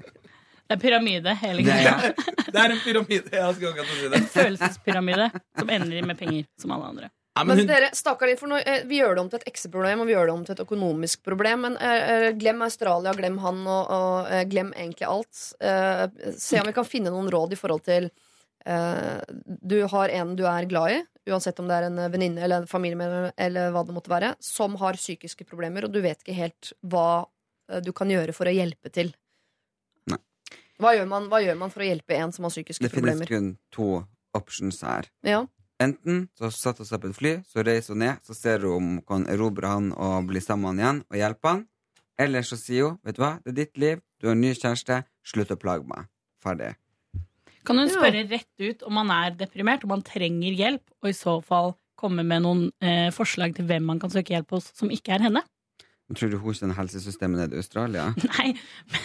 Det 0.69 0.75
er 0.75 0.81
pyramide, 0.83 1.33
hele 1.41 1.63
Det, 1.65 1.71
greia. 1.73 2.13
Det 2.53 2.59
er 2.61 2.73
en 2.75 2.81
pyramide! 2.83 3.31
Jeg 3.33 3.55
skal 3.57 3.71
akkurat 3.71 3.87
si 3.89 4.09
det. 4.11 4.19
Følelsespyramide 4.35 5.29
som 5.57 5.71
ender 5.73 6.05
med 6.05 6.19
penger, 6.19 6.43
som 6.61 6.73
alle 6.75 6.91
andre. 6.91 7.09
Nei, 7.39 7.45
men 7.45 7.47
Men 7.49 7.61
hun, 7.63 7.67
dere, 7.71 7.89
stakkar 7.95 8.29
litt, 8.29 8.39
for 8.41 8.51
nå, 8.51 8.59
eh, 8.61 8.83
Vi 8.85 8.99
gjør 8.99 9.15
det 9.15 9.21
om 9.23 9.29
til 9.31 9.39
et 9.39 9.47
ekseproblem 9.49 10.01
og 10.03 10.09
vi 10.09 10.13
gjør 10.13 10.27
det 10.29 10.33
om 10.33 10.43
til 10.45 10.53
et 10.53 10.61
økonomisk 10.65 11.23
problem. 11.25 11.61
Men 11.65 11.77
eh, 11.77 12.09
eh, 12.13 12.25
glem 12.37 12.61
Australia, 12.65 13.13
glem 13.17 13.37
han 13.41 13.61
og, 13.65 13.93
og 13.95 14.29
eh, 14.33 14.43
glem 14.49 14.73
egentlig 14.75 15.07
alt. 15.07 15.41
Eh, 15.61 16.03
se 16.37 16.59
om 16.61 16.67
vi 16.69 16.75
kan 16.75 16.85
finne 16.89 17.13
noen 17.13 17.31
råd 17.33 17.55
i 17.55 17.59
forhold 17.59 17.85
til 17.87 18.09
eh, 18.65 19.17
Du 19.73 19.79
har 19.93 20.13
en 20.19 20.35
du 20.37 20.45
er 20.49 20.69
glad 20.69 20.97
i, 20.97 21.01
uansett 21.31 21.59
om 21.61 21.69
det 21.69 21.79
er 21.79 21.87
en 21.87 22.03
venninne 22.11 22.43
eller 22.45 22.61
en 22.63 22.69
familiemedlem 22.69 23.31
eller 23.37 23.73
hva 23.73 23.85
det 23.87 23.95
måtte 23.95 24.13
være, 24.13 24.35
som 24.43 24.77
har 24.81 24.99
psykiske 24.99 25.47
problemer, 25.49 25.87
og 25.87 25.93
du 25.95 26.01
vet 26.05 26.21
ikke 26.21 26.37
helt 26.43 26.73
hva 26.81 27.25
eh, 27.71 27.81
du 27.81 27.89
kan 27.95 28.11
gjøre 28.11 28.35
for 28.37 28.49
å 28.49 28.53
hjelpe 28.53 28.93
til. 28.93 29.13
Hva 30.79 30.93
gjør, 30.95 31.07
man, 31.11 31.27
hva 31.31 31.41
gjør 31.43 31.57
man 31.59 31.71
for 31.73 31.83
å 31.83 31.87
hjelpe 31.89 32.15
en 32.15 32.31
som 32.31 32.45
har 32.47 32.53
psykiske 32.53 32.85
det 32.85 32.91
finnes 32.93 33.23
kun 33.27 33.49
to 33.75 33.87
options 34.37 34.79
her. 34.85 35.09
Ja. 35.27 35.41
Enten 35.79 36.25
så 36.39 36.49
setter 36.51 36.83
hun 36.83 36.89
seg 36.89 37.01
på 37.03 37.09
et 37.09 37.17
fly, 37.17 37.33
så 37.47 37.63
reiser 37.67 37.95
hun 37.95 38.01
ned, 38.03 38.21
så 38.27 38.35
ser 38.35 38.63
hun 38.63 38.75
om 38.77 38.87
hun 38.97 39.01
kan 39.07 39.25
erobre 39.31 39.67
han 39.71 39.91
og 39.95 40.27
bli 40.31 40.41
sammen 40.43 40.69
med 40.69 40.69
han 40.71 40.79
igjen 40.79 41.01
og 41.09 41.19
hjelpe 41.21 41.51
han. 41.53 41.65
Eller 42.19 42.43
så 42.47 42.57
sier 42.59 42.89
hun, 42.89 42.97
vet 43.07 43.15
du 43.15 43.23
hva, 43.23 43.33
det 43.43 43.53
er 43.53 43.57
ditt 43.61 43.79
liv, 43.79 44.01
du 44.19 44.27
har 44.27 44.35
en 44.35 44.41
ny 44.43 44.51
kjæreste, 44.55 45.01
slutt 45.27 45.51
å 45.55 45.59
plage 45.59 45.87
meg. 45.87 46.07
Ferdig. 46.43 46.73
Kan 47.67 47.77
hun 47.79 47.87
Ja. 47.87 47.93
spørre 47.95 48.23
rett 48.29 48.63
ut 48.63 48.83
om 48.87 48.93
man 48.93 49.11
er 49.11 49.31
deprimert, 49.35 49.83
om 49.83 49.89
man 49.95 50.03
trenger 50.03 50.55
hjelp, 50.55 50.83
og 51.03 51.09
i 51.09 51.15
så 51.15 51.37
fall 51.43 51.75
komme 51.99 52.23
med 52.23 52.43
noen 52.43 52.71
eh, 52.81 53.11
forslag 53.11 53.55
til 53.55 53.65
hvem 53.67 53.83
man 53.83 53.99
kan 53.99 54.09
søke 54.11 54.31
hjelp 54.35 54.51
hos, 54.55 54.71
som 54.75 54.89
ikke 54.89 55.15
er 55.15 55.27
henne? 55.27 55.43
Tror 56.09 56.31
du 56.33 56.37
hun 56.41 56.55
kjenner 56.57 56.73
helsesystemet 56.73 57.37
nede 57.43 57.53
i 57.53 57.59
Australia? 57.61 58.07
Nei, 58.39 58.47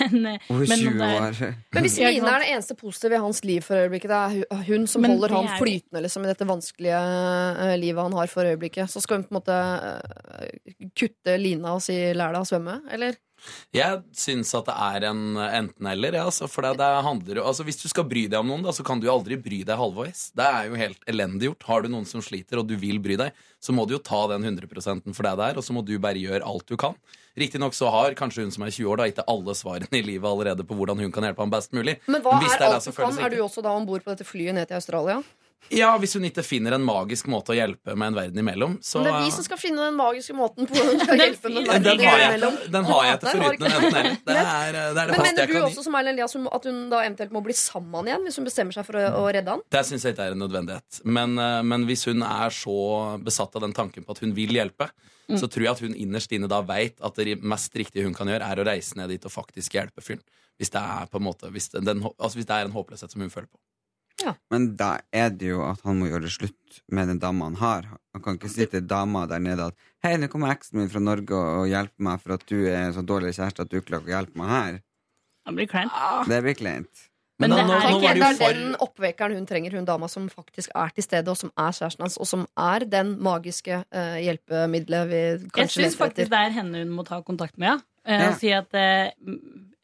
men, 0.01 0.27
eh, 0.31 0.47
Hun 0.49 0.63
er 0.65 0.79
20 0.81 1.03
er- 1.05 1.19
år. 1.21 1.41
Men 1.77 1.85
hvis 1.85 1.99
Line 2.01 2.31
er 2.33 2.45
det 2.45 2.49
eneste 2.55 2.77
positive 2.81 3.19
i 3.19 3.21
hans 3.21 3.43
liv 3.45 3.61
for 3.67 3.77
øyeblikket, 3.77 4.09
det 4.09 4.47
er 4.49 4.63
hun 4.71 4.87
som 4.89 5.05
Men 5.05 5.13
holder 5.19 5.35
ham 5.37 5.47
han 5.51 5.61
flytende 5.61 6.01
liksom, 6.07 6.25
i 6.25 6.31
dette 6.33 6.49
vanskelige 6.49 7.03
eh, 7.67 7.75
livet 7.83 8.03
han 8.09 8.17
har 8.17 8.33
for 8.33 8.49
øyeblikket, 8.49 8.89
så 8.89 9.03
skal 9.05 9.21
hun 9.21 9.27
på 9.29 9.35
en 9.35 9.41
måte 9.43 9.59
eh, 9.61 10.89
kutte 10.97 11.37
Lina 11.41 11.75
og 11.77 11.83
si 11.85 11.93
'lær 12.15 12.33
deg 12.33 12.41
å 12.41 12.49
svømme', 12.49 12.81
eller? 12.97 13.21
Jeg 13.75 14.03
syns 14.17 14.53
at 14.57 14.69
det 14.69 14.75
er 14.87 15.07
en 15.11 15.23
enten-eller. 15.37 16.19
Ja, 16.21 16.27
altså, 16.31 16.49
for 16.51 16.67
det, 16.67 16.77
det 16.81 16.91
handler 17.07 17.43
altså, 17.43 17.67
Hvis 17.67 17.81
du 17.83 17.89
skal 17.91 18.07
bry 18.09 18.27
deg 18.31 18.39
om 18.41 18.53
noen, 18.53 18.65
da, 18.67 18.73
så 18.75 18.87
kan 18.87 19.03
du 19.03 19.09
jo 19.09 19.15
aldri 19.17 19.39
bry 19.41 19.63
deg 19.67 19.81
halvveis. 19.81 20.29
Det 20.37 20.47
er 20.47 20.71
jo 20.71 20.79
helt 20.81 21.11
elendig 21.11 21.51
gjort. 21.51 21.69
Har 21.69 21.85
du 21.85 21.91
noen 21.93 22.09
som 22.09 22.23
sliter, 22.25 22.61
og 22.63 22.71
du 22.71 22.77
vil 22.81 23.01
bry 23.03 23.19
deg, 23.21 23.45
så 23.63 23.75
må 23.77 23.87
du 23.89 23.97
jo 23.97 24.03
ta 24.03 24.25
den 24.33 24.47
100% 24.47 25.11
for 25.15 25.29
deg 25.29 25.39
der, 25.41 25.61
og 25.61 25.67
så 25.67 25.77
må 25.77 25.85
du 25.87 25.97
bare 26.03 26.21
gjøre 26.21 26.47
alt 26.47 26.67
du 26.71 26.77
kan. 26.81 26.97
Riktignok 27.39 27.75
så 27.75 27.91
har 27.91 28.15
kanskje 28.15 28.45
hun 28.45 28.53
som 28.55 28.63
er 28.63 28.71
20 28.71 28.91
år, 28.93 29.01
da 29.01 29.07
ikke 29.11 29.25
alle 29.31 29.55
svarene 29.59 29.99
i 29.99 30.05
livet 30.07 30.29
allerede 30.31 30.67
på 30.67 30.77
hvordan 30.79 31.01
hun 31.03 31.15
kan 31.15 31.27
hjelpe 31.27 31.43
ham 31.43 31.51
best 31.51 31.75
mulig. 31.75 31.97
Men 32.07 32.23
hva 32.23 32.37
Men 32.39 32.47
er 32.47 32.69
alt 32.69 32.87
du 32.87 32.93
kan? 32.95 33.19
Er 33.19 33.33
du 33.35 33.41
også 33.43 33.65
da 33.65 33.73
om 33.75 33.87
bord 33.89 34.05
på 34.05 34.13
dette 34.15 34.27
flyet 34.29 34.55
ned 34.55 34.71
til 34.71 34.79
Australia? 34.79 35.19
Ja, 35.73 35.95
hvis 35.99 36.13
hun 36.15 36.25
ikke 36.29 36.43
finner 36.45 36.75
en 36.77 36.83
magisk 36.85 37.27
måte 37.33 37.53
å 37.53 37.57
hjelpe 37.57 37.95
med 37.97 38.09
en 38.13 38.15
verden 38.19 38.39
imellom, 38.39 38.75
så 38.85 39.01
Men 39.01 39.07
det 39.09 39.15
er 39.15 39.25
vi 39.25 39.31
som 39.33 39.45
skal 39.47 39.59
finne 39.59 39.87
den 39.89 39.97
magiske 39.97 40.35
måten 40.37 40.67
på 40.69 40.75
hvordan 40.77 40.99
vi 40.99 41.05
skal 41.05 41.17
Den 41.19 41.25
hjelpe 41.25 41.49
med 41.49 41.57
en 41.57 41.65
den, 41.65 41.85
verden 41.85 42.05
har 42.07 42.19
jeg 42.21 42.29
imellom. 42.35 42.59
den 42.77 42.85
har 42.91 43.05
jeg 43.09 43.21
til 43.21 43.41
foruten 43.43 43.67
en 43.67 43.73
enten-eller. 43.79 44.19
Det 44.25 44.37
er 44.37 44.73
det, 44.73 44.83
er 44.85 44.95
det 44.95 45.07
Men 45.15 45.25
mener 45.25 45.47
du 45.47 45.57
også 45.65 45.83
som 45.87 45.95
Erlend 45.95 46.19
Elias 46.19 46.37
at 46.37 46.65
hun 46.69 46.79
da 46.93 47.01
eventuelt 47.07 47.33
må 47.33 47.43
bli 47.49 47.57
sammen 47.57 47.91
med 47.91 47.99
han 48.03 48.11
igjen, 48.13 48.29
hvis 48.29 48.37
hun 48.43 48.45
bestemmer 48.51 48.77
seg 48.77 48.87
for 48.87 49.01
å, 49.01 49.05
å 49.23 49.25
redde 49.33 49.51
han? 49.57 49.65
Det 49.71 49.85
syns 49.89 50.05
jeg 50.05 50.15
ikke 50.15 50.29
er 50.29 50.37
en 50.37 50.45
nødvendighet. 50.45 51.01
Men, 51.05 51.39
eh, 51.39 51.63
men 51.63 51.89
hvis 51.89 52.05
hun 52.13 52.23
er 52.23 52.51
så 52.55 52.79
besatt 53.25 53.57
av 53.57 53.63
den 53.67 53.73
tanken 53.73 54.05
på 54.05 54.11
at 54.17 54.19
hun 54.25 54.35
vil 54.37 54.53
hjelpe, 54.61 54.91
Mm. 55.25 55.39
så 55.41 55.49
tror 55.49 55.63
jeg 55.65 55.73
at 55.73 55.81
hun 55.81 55.95
innerst 55.97 56.33
inne 56.37 56.45
da 56.53 56.59
veit 56.61 56.99
at 57.01 57.15
det 57.17 57.39
mest 57.41 57.73
riktige 57.81 58.05
hun 58.05 58.13
kan 58.13 58.29
gjøre, 58.29 58.45
er 58.45 58.61
å 58.61 58.67
reise 58.69 58.93
ned 58.99 59.09
dit 59.09 59.25
og 59.25 59.33
faktisk 59.33 59.73
hjelpe 59.73 60.03
fyren. 60.05 60.21
Hvis 60.61 60.69
det 60.69 60.83
er 60.85 61.07
på 61.09 61.17
en 61.17 61.25
måte 61.25 61.49
Hvis, 61.51 61.71
det- 61.73 61.81
den, 61.83 62.03
altså 62.21 62.37
hvis 62.37 62.45
det 62.45 62.53
er 62.53 62.67
en 62.69 62.75
håpløshet 62.77 63.11
som 63.11 63.23
hun 63.25 63.31
føler 63.33 63.49
på. 63.49 63.57
Men 64.53 64.69
da 64.79 64.97
er 65.15 65.33
det 65.35 65.51
jo 65.51 65.63
at 65.67 65.83
han 65.85 65.99
må 65.99 66.09
gjøre 66.11 66.31
slutt 66.33 66.81
med 66.93 67.11
den 67.11 67.21
dama 67.23 67.49
han 67.51 67.59
har. 67.61 67.89
Han 68.15 68.23
kan 68.25 68.39
ikke 68.39 68.53
si 68.53 68.67
til 68.71 68.85
dama 68.87 69.25
der 69.31 69.43
nede 69.43 69.71
at 69.73 69.91
Hei, 70.05 70.19
nå 70.21 70.29
kommer 70.29 70.53
eksen 70.53 70.83
min 70.83 70.91
fra 70.93 71.01
Norge 71.01 71.33
og, 71.33 71.65
hjelper 71.71 72.05
meg 72.05 72.21
for 72.21 72.37
at 72.37 72.45
du 72.51 72.59
er 72.61 72.83
en 72.83 72.95
så 72.97 73.03
dårlig 73.07 73.33
kjæreste 73.39 73.65
at 73.65 73.73
du 73.73 73.79
ikke 73.79 73.95
klarer 73.95 74.11
å 74.11 74.15
hjelpe 74.19 74.37
meg 74.37 74.53
her. 74.53 74.79
Det 75.45 75.55
blir 75.57 75.69
kleint. 75.71 75.99
Det 76.29 76.41
blir 76.45 76.57
kleint. 76.59 77.05
Men 77.43 77.51
nå, 77.51 77.57
det 77.57 77.65
nå, 77.67 77.75
er 77.75 77.91
nå 77.91 77.99
var 77.99 78.15
det 78.15 78.21
det 78.21 78.27
er 78.29 78.37
for 78.39 78.59
den 78.59 78.75
oppvekkeren 78.85 79.39
hun 79.41 79.47
trenger, 79.49 79.75
hun 79.75 79.89
dama 79.89 80.07
som 80.13 80.29
faktisk 80.31 80.71
er 80.79 80.93
til 80.95 81.07
stede, 81.07 81.33
og 81.33 81.41
som 81.41 81.51
er 81.59 81.73
kjæresten 81.75 82.05
hans, 82.05 82.19
og 82.21 82.29
som 82.31 82.45
er 82.61 82.87
den 82.87 83.17
magiske 83.25 83.81
uh, 83.83 84.19
hjelpemiddelet 84.23 85.11
vi 85.11 85.23
Jeg 85.25 85.51
kanskje 85.57 85.83
syns 85.83 85.99
faktisk 85.99 86.31
det 86.31 86.43
er 86.47 86.55
henne 86.61 86.85
hun 86.85 86.95
må 86.95 87.07
ta 87.09 87.19
kontakt 87.27 87.59
med. 87.59 87.73
Ja. 87.73 87.81
Uh, 87.81 88.15
Ja. 88.15 88.29
Og 88.29 88.39
si 88.39 88.51
at 88.53 88.77
eh, 88.77 89.11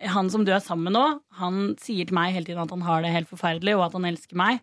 han 0.00 0.30
som 0.30 0.44
du 0.44 0.52
er 0.52 0.60
sammen 0.64 0.84
med 0.88 0.92
nå, 0.96 1.20
han 1.40 1.74
sier 1.80 2.06
til 2.08 2.14
meg 2.16 2.32
hele 2.32 2.44
tiden 2.48 2.62
at 2.62 2.70
han 2.70 2.80
har 2.86 3.02
det 3.02 3.12
helt 3.12 3.28
forferdelig, 3.28 3.74
og 3.76 3.86
at 3.88 3.92
han 3.98 4.04
elsker 4.08 4.36
meg. 4.36 4.60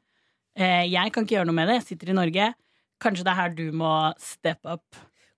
Eh, 0.58 0.86
jeg 0.90 1.12
kan 1.14 1.24
ikke 1.26 1.38
gjøre 1.38 1.46
noe 1.52 1.54
med 1.60 1.68
det. 1.70 1.76
Jeg 1.82 1.88
sitter 1.92 2.10
i 2.10 2.18
Norge. 2.18 2.54
Kanskje 3.00 3.24
det 3.28 3.34
er 3.36 3.42
her 3.42 3.50
du 3.54 3.68
må 3.78 3.92
step 4.18 4.60
up. 4.66 4.84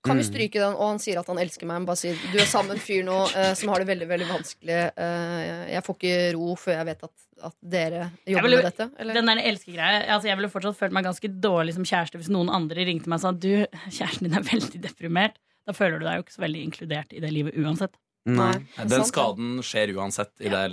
Kan 0.01 0.15
vi 0.15 0.23
Mm. 0.23 0.29
stryke 0.31 0.53
den, 0.53 0.73
og 0.79 0.87
han 0.93 0.99
sier 0.99 1.19
at 1.19 1.27
han 1.27 1.35
elsker 1.37 1.67
meg, 1.67 1.81
men 1.81 1.85
bare 1.85 1.97
sier 1.99 2.15
du 2.31 2.37
er 2.39 2.45
sammen 2.47 2.69
med 2.71 2.77
en 2.77 2.85
fyr 2.85 3.03
nå 3.03 3.17
eh, 3.35 3.53
som 3.53 3.67
har 3.67 3.79
det 3.83 3.87
veldig 3.89 4.07
veldig 4.07 4.27
vanskelig. 4.29 4.77
eh, 4.95 5.73
jeg 5.73 5.83
får 5.83 5.95
ikke 5.99 6.33
ro 6.37 6.55
før 6.55 6.71
jeg 6.77 6.85
vet 6.85 7.03
at, 7.03 7.11
at 7.43 7.55
dere 7.61 8.11
jobber 8.25 8.47
ville- 8.47 8.63
med 8.63 8.71
dette. 8.71 8.87
Eller? 8.97 9.13
Den 9.13 9.25
der 9.25 9.41
elskegreia 9.43 10.07
altså 10.07 10.27
Jeg 10.31 10.37
ville 10.37 10.49
fortsatt 10.49 10.77
følt 10.79 10.93
meg 10.95 11.03
ganske 11.03 11.27
dårlig 11.41 11.73
som 11.75 11.83
kjæreste 11.83 12.15
hvis 12.15 12.29
noen 12.31 12.49
andre 12.49 12.85
ringte 12.87 13.07
meg 13.11 13.19
og 13.19 13.21
sa 13.27 13.31
du, 13.35 13.65
kjæresten 13.91 14.23
din 14.29 14.37
er 14.39 14.47
veldig 14.47 14.79
deprimert. 14.87 15.35
Da 15.67 15.73
føler 15.75 15.99
du 15.99 16.05
deg 16.07 16.15
jo 16.15 16.23
ikke 16.23 16.37
så 16.39 16.45
veldig 16.47 16.63
inkludert 16.63 17.11
i 17.11 17.19
det 17.19 17.33
livet 17.35 17.59
uansett. 17.59 17.91
Nei. 18.37 18.87
Den 18.91 19.05
skaden 19.07 19.63
skjer 19.65 19.93
uansett 19.97 20.33
i 20.43 20.51
det, 20.51 20.63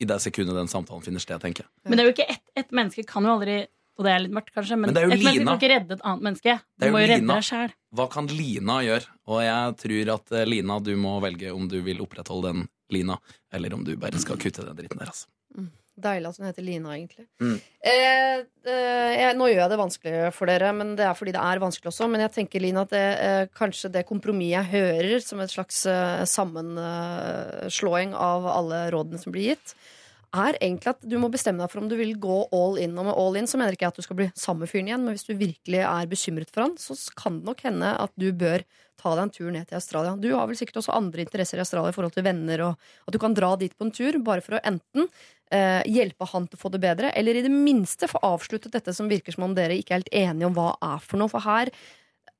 i 0.00 0.08
det 0.08 0.18
sekundet 0.22 0.58
den 0.58 0.70
samtalen 0.70 1.04
finner 1.04 1.22
sted, 1.22 1.40
tenker 1.42 1.64
jeg. 1.64 1.72
Men 1.88 1.98
det 1.98 2.04
er 2.04 2.10
jo 2.10 2.14
ikke 2.16 2.28
ett 2.36 2.44
et 2.54 2.70
menneske 2.74 3.06
kan 3.08 3.24
jo 3.26 3.38
aldri 3.38 3.64
Og 3.94 4.02
det 4.02 4.10
er 4.10 4.22
litt 4.24 4.32
mørkt, 4.34 4.50
kanskje, 4.50 4.74
men, 4.74 4.90
Men 4.90 4.94
det 4.96 5.02
er 5.02 5.04
jo 5.06 5.12
et 5.14 5.20
menneske 5.22 5.44
kan 5.46 5.58
ikke 5.60 5.68
redde 5.70 5.94
et 5.94 6.00
annet 6.02 6.24
menneske. 6.26 6.54
Du 6.82 6.86
er 6.86 6.90
må 6.90 6.98
jo 6.98 7.10
redde 7.12 7.28
deg 7.30 7.44
sjæl. 7.46 7.74
Hva 7.94 8.06
kan 8.10 8.26
Lina 8.26 8.78
gjøre? 8.82 9.06
Og 9.30 9.38
jeg 9.44 9.76
tror 9.84 10.10
at 10.16 10.32
eh, 10.34 10.46
Lina, 10.50 10.78
du 10.82 10.90
må 10.98 11.12
velge 11.22 11.52
om 11.54 11.68
du 11.70 11.76
vil 11.86 12.02
opprettholde 12.02 12.50
den 12.50 12.64
lina, 12.90 13.18
eller 13.54 13.76
om 13.76 13.84
du 13.86 13.94
bare 13.96 14.18
skal 14.18 14.40
kutte 14.42 14.66
den 14.66 14.74
dritten 14.80 14.98
der. 14.98 15.12
Altså. 15.14 15.30
Deilig 15.94 16.32
at 16.32 16.38
hun 16.40 16.48
heter 16.48 16.64
Lina, 16.66 16.94
egentlig. 16.96 17.24
Mm. 17.38 17.58
Eh, 17.86 18.38
eh, 18.66 19.12
jeg, 19.14 19.34
nå 19.38 19.46
gjør 19.46 19.60
jeg 19.60 19.70
det 19.70 19.78
vanskelig 19.78 20.22
for 20.34 20.50
dere, 20.50 20.72
men 20.74 20.94
det 20.98 21.06
er 21.06 21.14
fordi 21.14 21.34
det 21.36 21.42
er 21.46 21.62
vanskelig 21.62 21.92
også. 21.92 22.08
Men 22.10 22.24
jeg 22.24 22.32
tenker, 22.34 22.64
Lina, 22.64 22.82
at 22.82 22.94
det, 22.94 23.02
eh, 23.22 23.42
kanskje 23.54 23.92
det 23.94 24.06
kompromisset 24.08 24.56
jeg 24.56 24.72
hører 24.72 25.22
som 25.22 25.42
et 25.44 25.54
slags 25.54 25.84
eh, 25.86 26.24
sammenslåing 26.26 28.16
av 28.18 28.48
alle 28.50 28.88
rådene 28.94 29.22
som 29.22 29.34
blir 29.34 29.52
gitt, 29.52 29.76
er 30.34 30.58
egentlig 30.58 30.90
at 30.96 31.04
du 31.06 31.14
må 31.22 31.30
bestemme 31.30 31.62
deg 31.62 31.70
for 31.70 31.84
om 31.84 31.90
du 31.90 31.94
vil 31.98 32.16
gå 32.18 32.38
all 32.50 32.80
in. 32.82 32.96
Og 32.98 33.06
med 33.06 33.14
all 33.14 33.38
in 33.38 33.46
så 33.46 33.60
mener 33.60 33.76
ikke 33.76 33.86
jeg 33.86 33.94
at 33.94 34.00
du 34.00 34.06
skal 34.06 34.18
bli 34.18 34.32
samme 34.38 34.66
fyren 34.70 34.90
igjen, 34.90 35.04
men 35.06 35.14
hvis 35.14 35.28
du 35.28 35.36
virkelig 35.38 35.84
er 35.86 36.10
bekymret 36.10 36.50
for 36.50 36.66
han, 36.66 36.74
så 36.80 36.96
kan 37.14 37.38
det 37.38 37.52
nok 37.52 37.62
hende 37.68 37.94
at 38.02 38.14
du 38.18 38.32
bør 38.34 38.66
ta 39.00 39.12
deg 39.14 39.26
en 39.26 39.32
tur 39.34 39.52
ned 39.52 39.68
til 39.68 39.78
Australia. 39.78 40.16
Du 40.18 40.30
har 40.32 40.48
vel 40.48 40.58
sikkert 40.58 40.80
også 40.80 40.96
andre 40.96 41.24
interesser 41.24 41.60
i 41.60 41.64
Australia 41.64 41.92
i 41.92 41.96
forhold 41.96 42.14
til 42.16 42.26
venner, 42.26 42.66
og 42.70 43.08
at 43.08 43.14
du 43.14 43.20
kan 43.22 43.36
dra 43.36 43.52
dit 43.60 43.74
på 43.76 43.86
en 43.86 43.94
tur 43.94 44.18
bare 44.24 44.44
for 44.44 44.56
å 44.56 44.62
enten 44.64 45.10
eh, 45.54 45.82
hjelpe 45.90 46.26
han 46.30 46.48
til 46.48 46.58
å 46.58 46.62
få 46.64 46.70
det 46.74 46.82
bedre, 46.82 47.12
eller 47.14 47.38
i 47.38 47.44
det 47.46 47.52
minste 47.52 48.10
få 48.10 48.20
avsluttet 48.26 48.74
dette 48.74 48.94
som 48.96 49.10
virker 49.10 49.36
som 49.36 49.46
om 49.46 49.54
dere 49.56 49.78
ikke 49.78 49.94
er 49.94 50.02
helt 50.02 50.16
enige 50.24 50.50
om 50.50 50.56
hva 50.56 50.72
er 50.82 51.04
for 51.04 51.20
noe. 51.20 51.32
For 51.32 51.44
her 51.46 51.72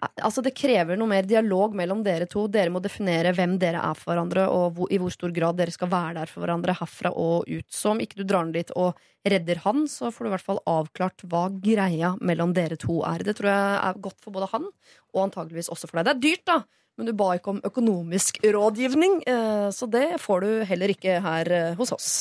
Altså 0.04 0.42
Det 0.44 0.52
krever 0.56 0.98
noe 0.98 1.08
mer 1.08 1.26
dialog 1.28 1.74
mellom 1.76 2.02
dere 2.04 2.26
to. 2.30 2.46
Dere 2.50 2.72
må 2.72 2.80
definere 2.82 3.32
hvem 3.36 3.56
dere 3.60 3.80
er 3.80 3.96
for 3.96 4.12
hverandre, 4.12 4.46
og 4.52 4.76
hvor, 4.76 4.90
i 4.92 4.98
hvor 5.00 5.12
stor 5.14 5.32
grad 5.32 5.56
dere 5.56 5.72
skal 5.72 5.90
være 5.92 6.18
der 6.18 6.30
for 6.30 6.44
hverandre 6.44 6.76
herfra 6.76 7.14
og 7.16 7.48
ut. 7.48 7.66
Så 7.72 7.94
om 7.94 8.02
ikke 8.02 8.20
du 8.20 8.26
drar 8.28 8.44
ned 8.44 8.58
dit 8.58 8.72
og 8.76 8.98
redder 9.24 9.62
han, 9.64 9.86
så 9.88 10.10
får 10.12 10.26
du 10.26 10.30
i 10.30 10.34
hvert 10.34 10.48
fall 10.50 10.62
avklart 10.68 11.24
hva 11.30 11.46
greia 11.54 12.14
mellom 12.20 12.52
dere 12.56 12.76
to 12.80 13.00
er. 13.08 13.24
Det 13.24 13.36
tror 13.38 13.52
jeg 13.52 13.76
er 13.80 14.02
godt 14.08 14.20
for 14.20 14.36
både 14.36 14.50
han 14.52 14.68
og 14.68 15.22
antageligvis 15.28 15.72
også 15.72 15.88
for 15.88 16.00
deg. 16.00 16.10
Det 16.10 16.14
er 16.14 16.24
dyrt, 16.26 16.44
da, 16.50 16.58
men 16.98 17.08
du 17.08 17.14
ba 17.16 17.32
ikke 17.38 17.54
om 17.54 17.62
økonomisk 17.64 18.42
rådgivning, 18.44 19.22
eh, 19.30 19.68
så 19.74 19.88
det 19.90 20.20
får 20.22 20.44
du 20.44 20.50
heller 20.68 20.92
ikke 20.94 21.20
her 21.24 21.54
eh, 21.54 21.72
hos 21.78 21.94
oss. 21.96 22.12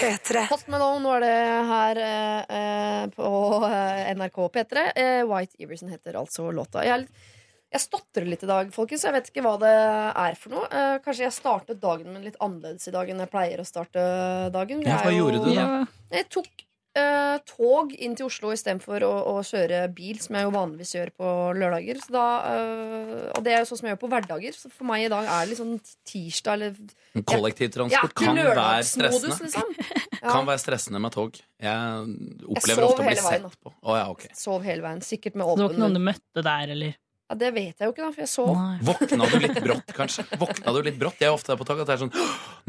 P3. 0.00 0.46
Post 0.48 0.68
Malone 0.68 1.04
var 1.08 1.20
det 1.20 1.34
her 1.70 2.00
eh, 2.02 2.56
eh, 2.58 3.06
på 3.14 3.28
eh, 3.68 4.10
NRK 4.16 4.38
P3. 4.54 4.84
Eh, 4.96 5.22
White 5.28 5.58
Iverson 5.62 5.90
heter 5.92 6.18
altså 6.20 6.50
låta. 6.54 6.84
Jeg 6.86 6.94
er, 7.00 7.06
Jeg 7.74 7.82
stotrer 7.82 8.26
litt 8.30 8.42
i 8.46 8.46
dag, 8.46 8.68
folkens. 8.74 9.02
Jeg 9.06 9.14
vet 9.16 9.30
ikke 9.32 9.42
hva 9.42 9.56
det 9.62 9.72
er 9.74 10.36
for 10.38 10.54
noe. 10.54 10.68
Eh, 10.70 10.98
kanskje 11.04 11.26
jeg 11.26 11.34
startet 11.34 11.80
dagen 11.82 12.12
min 12.14 12.22
litt 12.26 12.38
annerledes 12.42 12.86
i 12.88 12.94
dag 12.94 13.10
enn 13.10 13.22
jeg 13.24 13.32
pleier 13.32 13.62
å 13.62 13.66
starte 13.66 14.04
dagen. 14.54 14.84
Ja, 14.86 15.00
hva 15.02 15.10
er 15.10 15.16
jo- 15.18 15.24
gjorde 15.24 15.44
du 15.44 15.54
da? 15.54 15.66
Jeg 16.14 16.28
tok 16.30 16.64
eh, 16.98 17.36
tog 17.48 17.92
inn 17.94 18.14
til 18.18 18.28
Oslo 18.28 18.52
istedenfor 18.54 19.04
å, 19.06 19.12
å 19.34 19.34
kjøre 19.46 19.82
bil, 19.94 20.18
som 20.22 20.38
jeg 20.38 20.46
jo 20.46 20.52
vanligvis 20.54 20.94
gjør 20.96 21.12
på 21.18 21.30
lørdager. 21.58 22.00
Så 22.02 22.14
da, 22.14 22.26
eh, 22.52 23.24
og 23.34 23.44
det 23.46 23.54
er 23.54 23.62
jo 23.62 23.68
sånn 23.70 23.80
som 23.82 23.88
jeg 23.88 23.96
gjør 23.96 24.02
på 24.04 24.10
hverdager. 24.14 24.56
Så 24.58 24.72
for 24.72 24.88
meg 24.90 25.06
i 25.06 25.12
dag 25.12 25.28
er 25.36 25.50
det 25.50 25.58
sånn 25.60 25.76
tirsdag 26.08 26.58
eller 26.58 27.24
Kollektivtransport 27.30 28.10
Ja, 28.10 28.32
kan 28.32 28.40
være 28.40 28.82
stressende. 28.88 29.38
liksom. 29.44 29.74
Ja. 30.24 30.30
Kan 30.32 30.46
være 30.48 30.56
stressende 30.62 31.00
med 31.04 31.12
tog. 31.12 31.34
Jeg 31.60 32.04
opplever 32.48 32.80
jeg 32.80 32.86
ofte 32.88 33.02
å 33.02 33.04
bli 33.04 33.16
veien, 33.18 33.42
sett 33.44 33.58
på. 33.60 33.72
Oh, 33.84 33.92
ja, 33.92 34.06
okay. 34.08 34.30
Sov 34.32 34.62
hele 34.64 34.80
veien. 34.80 35.02
Sikkert 35.04 35.34
med 35.36 35.44
Så 35.44 35.58
det 35.58 35.66
var 35.66 35.74
ikke 35.74 35.82
noen 35.82 35.98
du 35.98 36.00
møtte 36.00 36.44
der, 36.46 36.72
eller? 36.72 36.94
Ja, 37.28 37.36
det 37.40 37.50
vet 37.56 37.82
jeg 37.82 37.90
jo 37.90 37.92
ikke, 37.92 38.06
da, 38.06 38.08
for 38.14 38.22
jeg 38.24 38.30
sov. 38.32 38.54
Våkna 38.88 39.28
du 39.28 39.36
litt 39.42 39.60
brått, 39.66 39.92
kanskje? 39.96 40.24
Våkna 40.40 40.72
du 40.76 40.80
litt 40.86 40.96
brått? 41.00 41.20
Jeg 41.20 41.28
er 41.28 41.36
ofte 41.36 41.56
på 41.60 41.66
tog 41.68 41.82
at 41.84 41.90
det 41.90 41.96
er 41.98 42.02
sånn 42.06 42.14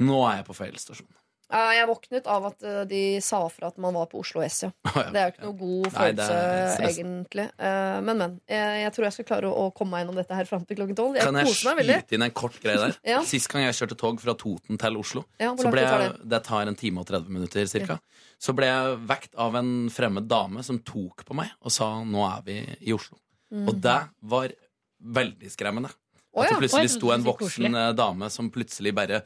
Nå 0.04 0.20
er 0.28 0.42
jeg 0.42 0.48
på 0.50 0.56
feil 0.58 0.76
stasjon. 0.84 1.08
Jeg 1.46 1.86
våknet 1.88 2.28
av 2.32 2.48
at 2.50 2.64
eh, 2.66 2.80
de 2.90 3.02
sa 3.22 3.44
fra 3.54 3.70
at 3.70 3.78
man 3.82 3.94
var 3.94 4.08
på 4.10 4.18
Oslo 4.24 4.42
S, 4.42 4.64
ja. 4.66 4.72
ja, 4.96 5.04
Det 5.14 5.20
er 5.22 5.28
jo 5.28 5.34
ikke 5.34 5.44
noe 5.46 5.58
god 5.60 5.90
følelse, 5.94 6.38
Nei, 6.82 6.90
egentlig. 6.90 7.46
Eh, 7.54 7.98
Men, 8.08 8.22
men. 8.22 8.34
Jeg, 8.50 8.94
tror 8.96 9.06
jeg 9.06 9.16
skal 9.18 9.28
klare 9.30 9.52
å, 9.52 9.68
komme 9.76 9.94
meg 9.94 10.04
gjennom 10.04 10.18
dette 10.18 10.40
her 10.40 10.50
fram 10.50 10.66
til 10.66 10.80
klokken 10.80 10.98
tolv. 10.98 11.20
Kan 11.22 11.38
jeg 11.38 11.54
skyte 11.54 12.18
inn 12.18 12.26
en 12.26 12.36
kort 12.36 12.58
greie 12.64 12.82
der? 12.82 12.98
Ja. 13.16 13.20
Sist 13.28 13.52
gang 13.52 13.68
jeg 13.68 13.78
kjørte 13.78 13.98
tog 14.00 14.22
fra 14.24 14.34
Toten 14.40 14.80
til 14.82 14.98
Oslo, 14.98 15.26
Ja, 15.42 15.52
så 15.60 15.70
ble 15.72 15.86
jeg, 15.86 16.16
det 16.26 16.42
tar 16.48 16.66
en 16.66 16.80
time 16.80 17.04
og 17.04 17.10
30 17.12 17.30
minutter 17.30 17.70
cirka. 17.70 18.00
Så 18.42 18.56
ble 18.58 18.68
jeg 18.72 18.98
vekt 19.08 19.38
av 19.40 19.56
en 19.60 19.92
fremmed 19.94 20.26
dame 20.28 20.66
som 20.66 20.82
tok 20.82 21.24
på 21.28 21.38
meg 21.38 21.54
og 21.62 21.72
sa 21.72 21.94
'nå 22.04 22.26
er 22.26 22.42
vi 22.48 22.58
i 22.90 22.96
Oslo'. 22.96 23.20
Mm. 23.54 23.70
Og 23.70 23.78
det 23.80 24.00
var 24.22 24.52
veldig 25.00 25.52
skremmende. 25.54 25.94
Å, 26.36 26.44
At 26.44 26.52
det 26.52 26.60
plutselig 26.66 26.92
sto 26.98 27.12
en 27.14 27.24
voksen 27.24 27.76
eh, 27.80 27.92
dame 27.96 28.30
som 28.34 28.50
plutselig 28.52 28.92
bare 28.96 29.22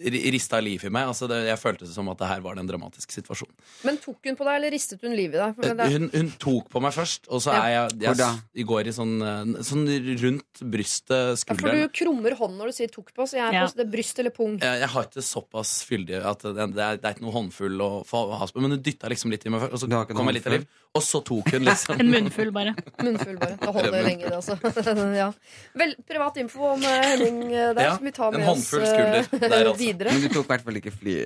rista 0.00 0.60
liv 0.60 0.84
i 0.84 0.90
meg. 0.92 1.06
Altså 1.10 1.28
det, 1.30 1.40
jeg 1.48 1.58
følte 1.60 1.86
det 1.86 1.94
som 1.94 2.08
at 2.12 2.18
det 2.18 2.28
her 2.28 2.40
var 2.44 2.58
en 2.58 2.66
dramatisk 2.68 3.12
situasjon. 3.14 3.50
Men 3.86 3.98
tok 4.02 4.18
hun 4.26 4.36
på 4.38 4.46
deg, 4.46 4.56
eller 4.58 4.74
ristet 4.74 5.02
hun 5.04 5.14
livet 5.16 5.38
i 5.38 5.72
deg? 5.74 5.92
Hun, 5.94 6.08
hun 6.14 6.30
tok 6.42 6.68
på 6.72 6.82
meg 6.82 6.94
først, 6.96 7.28
og 7.30 7.42
så 7.44 7.54
Ja. 7.54 7.62
er 7.64 7.70
jeg, 7.74 8.00
jeg, 8.02 8.18
jeg 8.18 8.62
i 8.62 8.66
går 8.68 8.90
i 8.90 8.94
sånn, 8.96 9.14
eh, 9.22 9.62
sånn 9.62 9.84
rundt 10.24 10.62
brystet, 10.74 11.44
Ja, 11.46 11.54
for 11.54 11.70
du 11.70 11.88
krummer 11.94 12.36
hånden 12.38 12.58
når 12.58 12.72
du 12.72 12.76
sier 12.78 12.88
'tok 12.88 13.12
på', 13.14 13.28
så 13.28 13.38
jeg 13.38 13.46
er 13.48 13.52
Ja. 13.52 13.66
på 13.66 13.76
det 13.76 13.86
er 13.86 13.90
bryst 13.90 14.18
eller 14.18 14.30
pung. 14.30 14.58
Jeg, 14.58 14.80
jeg 14.80 14.88
har 14.88 15.04
ikke 15.04 15.22
såpass 15.22 15.84
fyldig 15.84 16.24
at 16.24 16.40
det, 16.42 16.54
det, 16.74 16.82
er, 16.82 16.96
det 16.96 17.04
er 17.04 17.14
ikke 17.14 17.26
noe 17.26 17.34
håndfull 17.34 17.80
å 17.80 17.90
få 18.06 18.38
has 18.38 18.52
på, 18.52 18.60
men 18.60 18.70
hun 18.72 18.82
dytta 18.82 19.08
liksom 19.08 19.30
litt 19.30 19.46
i 19.46 19.50
meg 19.50 19.60
først, 19.62 19.72
og 19.72 19.80
så 19.80 20.06
kom 20.14 20.26
jeg 20.26 20.34
litt 20.34 20.46
av 20.46 20.52
liv. 20.58 20.66
Og 20.94 21.02
så 21.02 21.18
tok 21.26 21.48
hun 21.50 21.64
liksom 21.66 21.98
En 22.02 22.10
munnfull, 22.10 22.52
bare. 22.54 22.74
Munnfull, 23.02 23.38
bare. 23.40 23.56
Det 23.58 23.72
holder 23.74 24.02
lenge, 24.06 24.28
det, 24.28 24.36
altså. 24.36 24.54
ja. 25.22 25.32
Vel, 25.74 25.94
privat 26.06 26.36
info 26.38 26.68
om 26.74 26.82
eh, 26.86 27.00
Henning 27.10 27.40
eh, 27.50 27.72
der, 27.74 27.82
Ja, 27.88 27.96
som 27.96 28.06
vi 28.06 28.12
tar 28.14 28.30
en 28.30 28.38
med 28.40 28.48
oss 28.48 28.70
håndfull 28.70 28.84
eh, 28.84 28.92
skulder 28.92 29.48
der, 29.48 29.64
altså. 29.72 29.83
Videre. 29.84 30.14
Men 30.14 30.26
du 30.26 30.32
tok 30.32 30.48
i 30.48 30.54
hvert 30.54 30.68
fall 30.68 30.80
ikke 30.82 30.94
fly. 30.94 31.18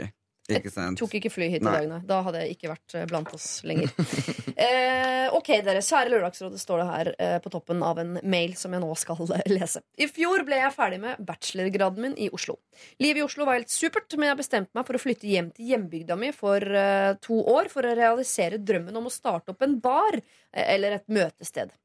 Ikke 0.48 0.70
sant? 0.72 0.96
Jeg 0.96 1.02
Tok 1.02 1.14
ikke 1.18 1.30
fly 1.32 1.46
hit 1.52 1.60
i 1.60 1.66
dag, 1.66 1.86
nei. 1.90 1.98
Da 2.08 2.22
hadde 2.24 2.40
jeg 2.40 2.54
ikke 2.54 2.70
vært 2.70 2.94
eh, 2.96 3.04
blant 3.08 3.32
oss 3.36 3.46
lenger. 3.68 3.90
eh, 4.64 5.26
ok, 5.36 5.50
dere. 5.66 5.82
Kjære 5.84 6.12
Lørdagsrådet, 6.14 6.60
står 6.62 6.80
det 6.80 6.86
her 6.88 7.10
eh, 7.20 7.34
på 7.44 7.52
toppen 7.52 7.84
av 7.84 8.00
en 8.00 8.14
mail 8.24 8.54
som 8.56 8.72
jeg 8.72 8.80
nå 8.80 8.88
skal 8.96 9.20
eh, 9.36 9.44
lese. 9.52 9.82
I 10.00 10.08
fjor 10.08 10.46
ble 10.48 10.60
jeg 10.62 10.72
ferdig 10.72 11.02
med 11.02 11.20
bachelorgraden 11.28 12.06
min 12.06 12.16
i 12.16 12.30
Oslo. 12.32 12.56
Livet 13.02 13.20
i 13.20 13.26
Oslo 13.26 13.44
var 13.48 13.60
helt 13.60 13.72
supert, 13.72 14.16
men 14.16 14.30
jeg 14.30 14.40
bestemte 14.40 14.78
meg 14.78 14.88
for 14.88 14.96
å 14.96 15.02
flytte 15.02 15.28
hjem 15.28 15.52
til 15.52 15.74
hjembygda 15.74 16.16
mi 16.16 16.32
for 16.36 16.64
eh, 16.64 17.12
to 17.24 17.42
år 17.58 17.68
for 17.72 17.84
å 17.84 17.92
realisere 18.00 18.62
drømmen 18.62 18.96
om 18.96 19.10
å 19.10 19.12
starte 19.12 19.52
opp 19.52 19.68
en 19.68 19.76
bar 19.84 20.16
eh, 20.16 20.64
eller 20.64 20.96
et 20.96 21.08
møtested. 21.12 21.76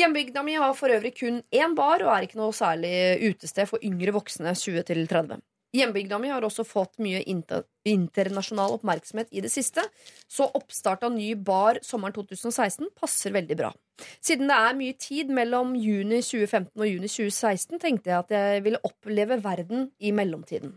Hjembygda 0.00 0.40
mi 0.40 0.56
har 0.56 0.72
for 0.72 0.88
øvrig 0.88 1.12
kun 1.18 1.42
én 1.52 1.74
bar 1.76 2.00
og 2.00 2.14
er 2.14 2.24
ikke 2.24 2.40
noe 2.40 2.56
særlig 2.56 3.20
utested 3.28 3.68
for 3.68 3.84
yngre 3.84 4.16
voksne 4.16 4.56
20-30. 4.56 5.42
Hjembygda 5.72 6.18
mi 6.20 6.28
har 6.28 6.44
også 6.44 6.66
fått 6.68 6.98
mye 7.00 7.22
inter 7.32 7.62
internasjonal 7.88 8.74
oppmerksomhet 8.76 9.30
i 9.32 9.40
det 9.42 9.48
siste, 9.50 9.82
så 10.28 10.44
oppstart 10.54 11.06
av 11.06 11.14
ny 11.14 11.32
bar 11.34 11.80
sommeren 11.82 12.14
2016 12.14 12.90
passer 12.98 13.32
veldig 13.34 13.56
bra. 13.58 13.70
Siden 14.20 14.50
det 14.50 14.58
er 14.58 14.76
mye 14.76 14.96
tid 15.00 15.32
mellom 15.34 15.72
juni 15.78 16.20
2015 16.20 16.76
og 16.76 16.90
juni 16.90 17.08
2016, 17.08 17.80
tenkte 17.80 18.12
jeg 18.12 18.18
at 18.18 18.34
jeg 18.36 18.62
ville 18.66 18.82
oppleve 18.84 19.38
verden 19.42 19.88
i 19.98 20.12
mellomtiden. 20.14 20.76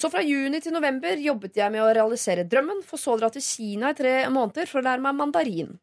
Så 0.00 0.10
fra 0.12 0.24
juni 0.24 0.62
til 0.64 0.74
november 0.74 1.20
jobbet 1.20 1.60
jeg 1.60 1.74
med 1.74 1.84
å 1.84 1.92
realisere 1.92 2.48
drømmen, 2.48 2.82
for 2.88 3.02
så 3.02 3.14
å 3.14 3.20
dra 3.20 3.30
til 3.34 3.44
Kina 3.44 3.92
i 3.92 3.98
tre 4.00 4.16
måneder 4.32 4.70
for 4.70 4.80
å 4.80 4.86
lære 4.88 5.04
meg 5.04 5.18
mandarin. 5.20 5.76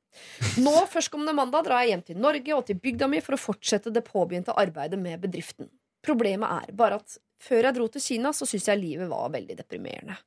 Nå, 0.64 0.76
førstkommende 0.90 1.38
mandag, 1.38 1.70
drar 1.70 1.86
jeg 1.86 1.94
hjem 1.94 2.06
til 2.10 2.22
Norge 2.26 2.58
og 2.58 2.66
til 2.68 2.82
bygda 2.82 3.14
mi 3.14 3.22
for 3.22 3.38
å 3.38 3.44
fortsette 3.46 3.94
det 3.94 4.08
påbegynte 4.10 4.58
arbeidet 4.58 5.00
med 5.00 5.22
bedriften. 5.22 5.70
Problemet 6.06 6.64
er 6.64 6.78
bare 6.80 7.02
at 7.02 7.20
før 7.40 7.70
jeg 7.70 7.76
dro 7.78 7.88
til 7.92 8.04
Kina, 8.04 8.32
så 8.36 8.48
syntes 8.48 8.68
jeg 8.72 8.82
livet 8.82 9.10
var 9.12 9.32
veldig 9.34 9.56
deprimerende. 9.62 10.18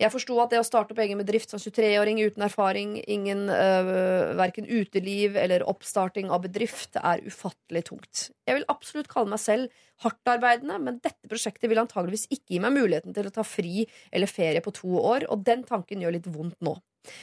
Jeg 0.00 0.12
forsto 0.14 0.36
at 0.40 0.52
det 0.52 0.60
å 0.62 0.64
starte 0.64 0.94
opp 0.94 1.00
egen 1.04 1.20
bedrift 1.20 1.52
som 1.52 1.60
23-åring 1.60 2.22
uten 2.24 2.44
erfaring, 2.46 2.94
ingen 3.04 3.50
øh, 3.52 3.90
verken 4.38 4.68
uteliv 4.68 5.36
eller 5.36 5.66
oppstarting 5.68 6.32
av 6.32 6.46
bedrift, 6.46 6.96
er 6.96 7.20
ufattelig 7.26 7.84
tungt. 7.90 8.26
Jeg 8.48 8.56
vil 8.56 8.68
absolutt 8.72 9.10
kalle 9.12 9.34
meg 9.34 9.42
selv 9.42 9.82
hardtarbeidende, 10.04 10.78
men 10.80 11.00
dette 11.04 11.28
prosjektet 11.28 11.68
vil 11.68 11.82
antageligvis 11.82 12.30
ikke 12.30 12.56
gi 12.56 12.62
meg 12.64 12.76
muligheten 12.78 13.16
til 13.16 13.28
å 13.28 13.34
ta 13.34 13.44
fri 13.44 13.84
eller 14.08 14.30
ferie 14.30 14.64
på 14.64 14.72
to 14.76 14.94
år, 15.00 15.28
og 15.28 15.44
den 15.44 15.66
tanken 15.68 16.00
gjør 16.00 16.16
litt 16.16 16.30
vondt 16.32 16.56
nå. 16.64 16.78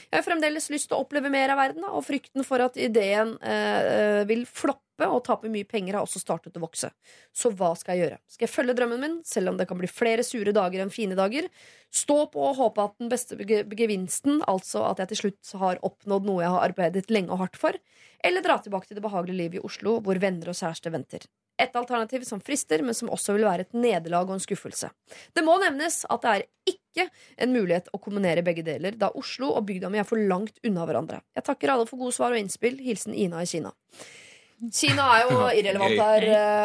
Jeg 0.08 0.18
har 0.18 0.26
fremdeles 0.26 0.70
lyst 0.72 0.90
til 0.90 0.98
å 0.98 1.04
oppleve 1.04 1.30
mer 1.30 1.54
av 1.54 1.60
verden, 1.60 1.86
og 1.86 2.06
frykten 2.06 2.46
for 2.46 2.62
at 2.62 2.78
ideen 2.78 3.36
øh, 3.38 4.22
vil 4.30 4.46
floppe 4.46 4.87
og 5.06 5.22
tape 5.24 5.46
mye 5.52 5.62
penger, 5.68 5.94
har 5.94 6.02
også 6.02 6.18
startet 6.18 6.56
å 6.58 6.62
vokse. 6.64 6.90
Så 7.30 7.52
hva 7.54 7.70
skal 7.78 7.94
jeg 7.94 8.02
gjøre? 8.08 8.18
Skal 8.26 8.48
jeg 8.48 8.54
følge 8.54 8.74
drømmen 8.74 9.00
min, 9.04 9.16
selv 9.22 9.52
om 9.52 9.56
det 9.60 9.68
kan 9.70 9.78
bli 9.78 9.86
flere 9.86 10.24
sure 10.26 10.50
dager 10.56 10.82
enn 10.82 10.90
fine 10.90 11.14
dager? 11.14 11.46
Stå 11.94 12.24
på 12.32 12.42
og 12.50 12.56
håpe 12.58 12.82
at 12.88 12.98
den 12.98 13.08
beste 13.12 13.38
ge- 13.46 13.62
gevinsten, 13.78 14.42
altså 14.50 14.82
at 14.90 14.98
jeg 15.04 15.12
til 15.14 15.20
slutt 15.22 15.54
har 15.62 15.78
oppnådd 15.86 16.26
noe 16.26 16.42
jeg 16.42 16.50
har 16.56 16.66
arbeidet 16.72 17.10
lenge 17.14 17.30
og 17.30 17.44
hardt 17.44 17.56
for? 17.60 17.78
Eller 18.24 18.42
dra 18.42 18.58
tilbake 18.58 18.88
til 18.90 18.98
det 18.98 19.04
behagelige 19.06 19.38
livet 19.38 19.60
i 19.60 19.66
Oslo, 19.68 20.00
hvor 20.02 20.18
venner 20.18 20.50
og 20.50 20.58
kjæreste 20.58 20.90
venter? 20.90 21.28
Et 21.58 21.74
alternativ 21.74 22.22
som 22.22 22.38
frister, 22.38 22.82
men 22.86 22.94
som 22.94 23.08
også 23.10 23.34
vil 23.34 23.42
være 23.48 23.64
et 23.66 23.72
nederlag 23.74 24.28
og 24.28 24.36
en 24.36 24.42
skuffelse. 24.42 24.90
Det 25.34 25.42
må 25.42 25.56
nevnes 25.58 26.04
at 26.06 26.22
det 26.22 26.34
er 26.36 26.44
ikke 26.70 27.08
en 27.42 27.50
mulighet 27.50 27.88
å 27.94 27.98
kombinere 27.98 28.44
begge 28.46 28.62
deler, 28.62 28.94
da 28.94 29.08
Oslo 29.18 29.48
og 29.58 29.66
bygda 29.66 29.90
mi 29.90 29.98
er 29.98 30.06
for 30.06 30.22
langt 30.30 30.60
unna 30.62 30.86
hverandre. 30.86 31.18
Jeg 31.34 31.46
takker 31.48 31.72
alle 31.74 31.86
for 31.90 31.98
gode 31.98 32.14
svar 32.14 32.30
og 32.30 32.38
innspill. 32.38 32.78
Hilsen 32.78 33.10
Ina 33.14 33.42
i 33.42 33.50
Kina. 33.50 33.72
Kina 34.74 35.04
er 35.14 35.28
jo 35.28 35.42
irrelevant 35.54 36.00
her, 36.02 36.24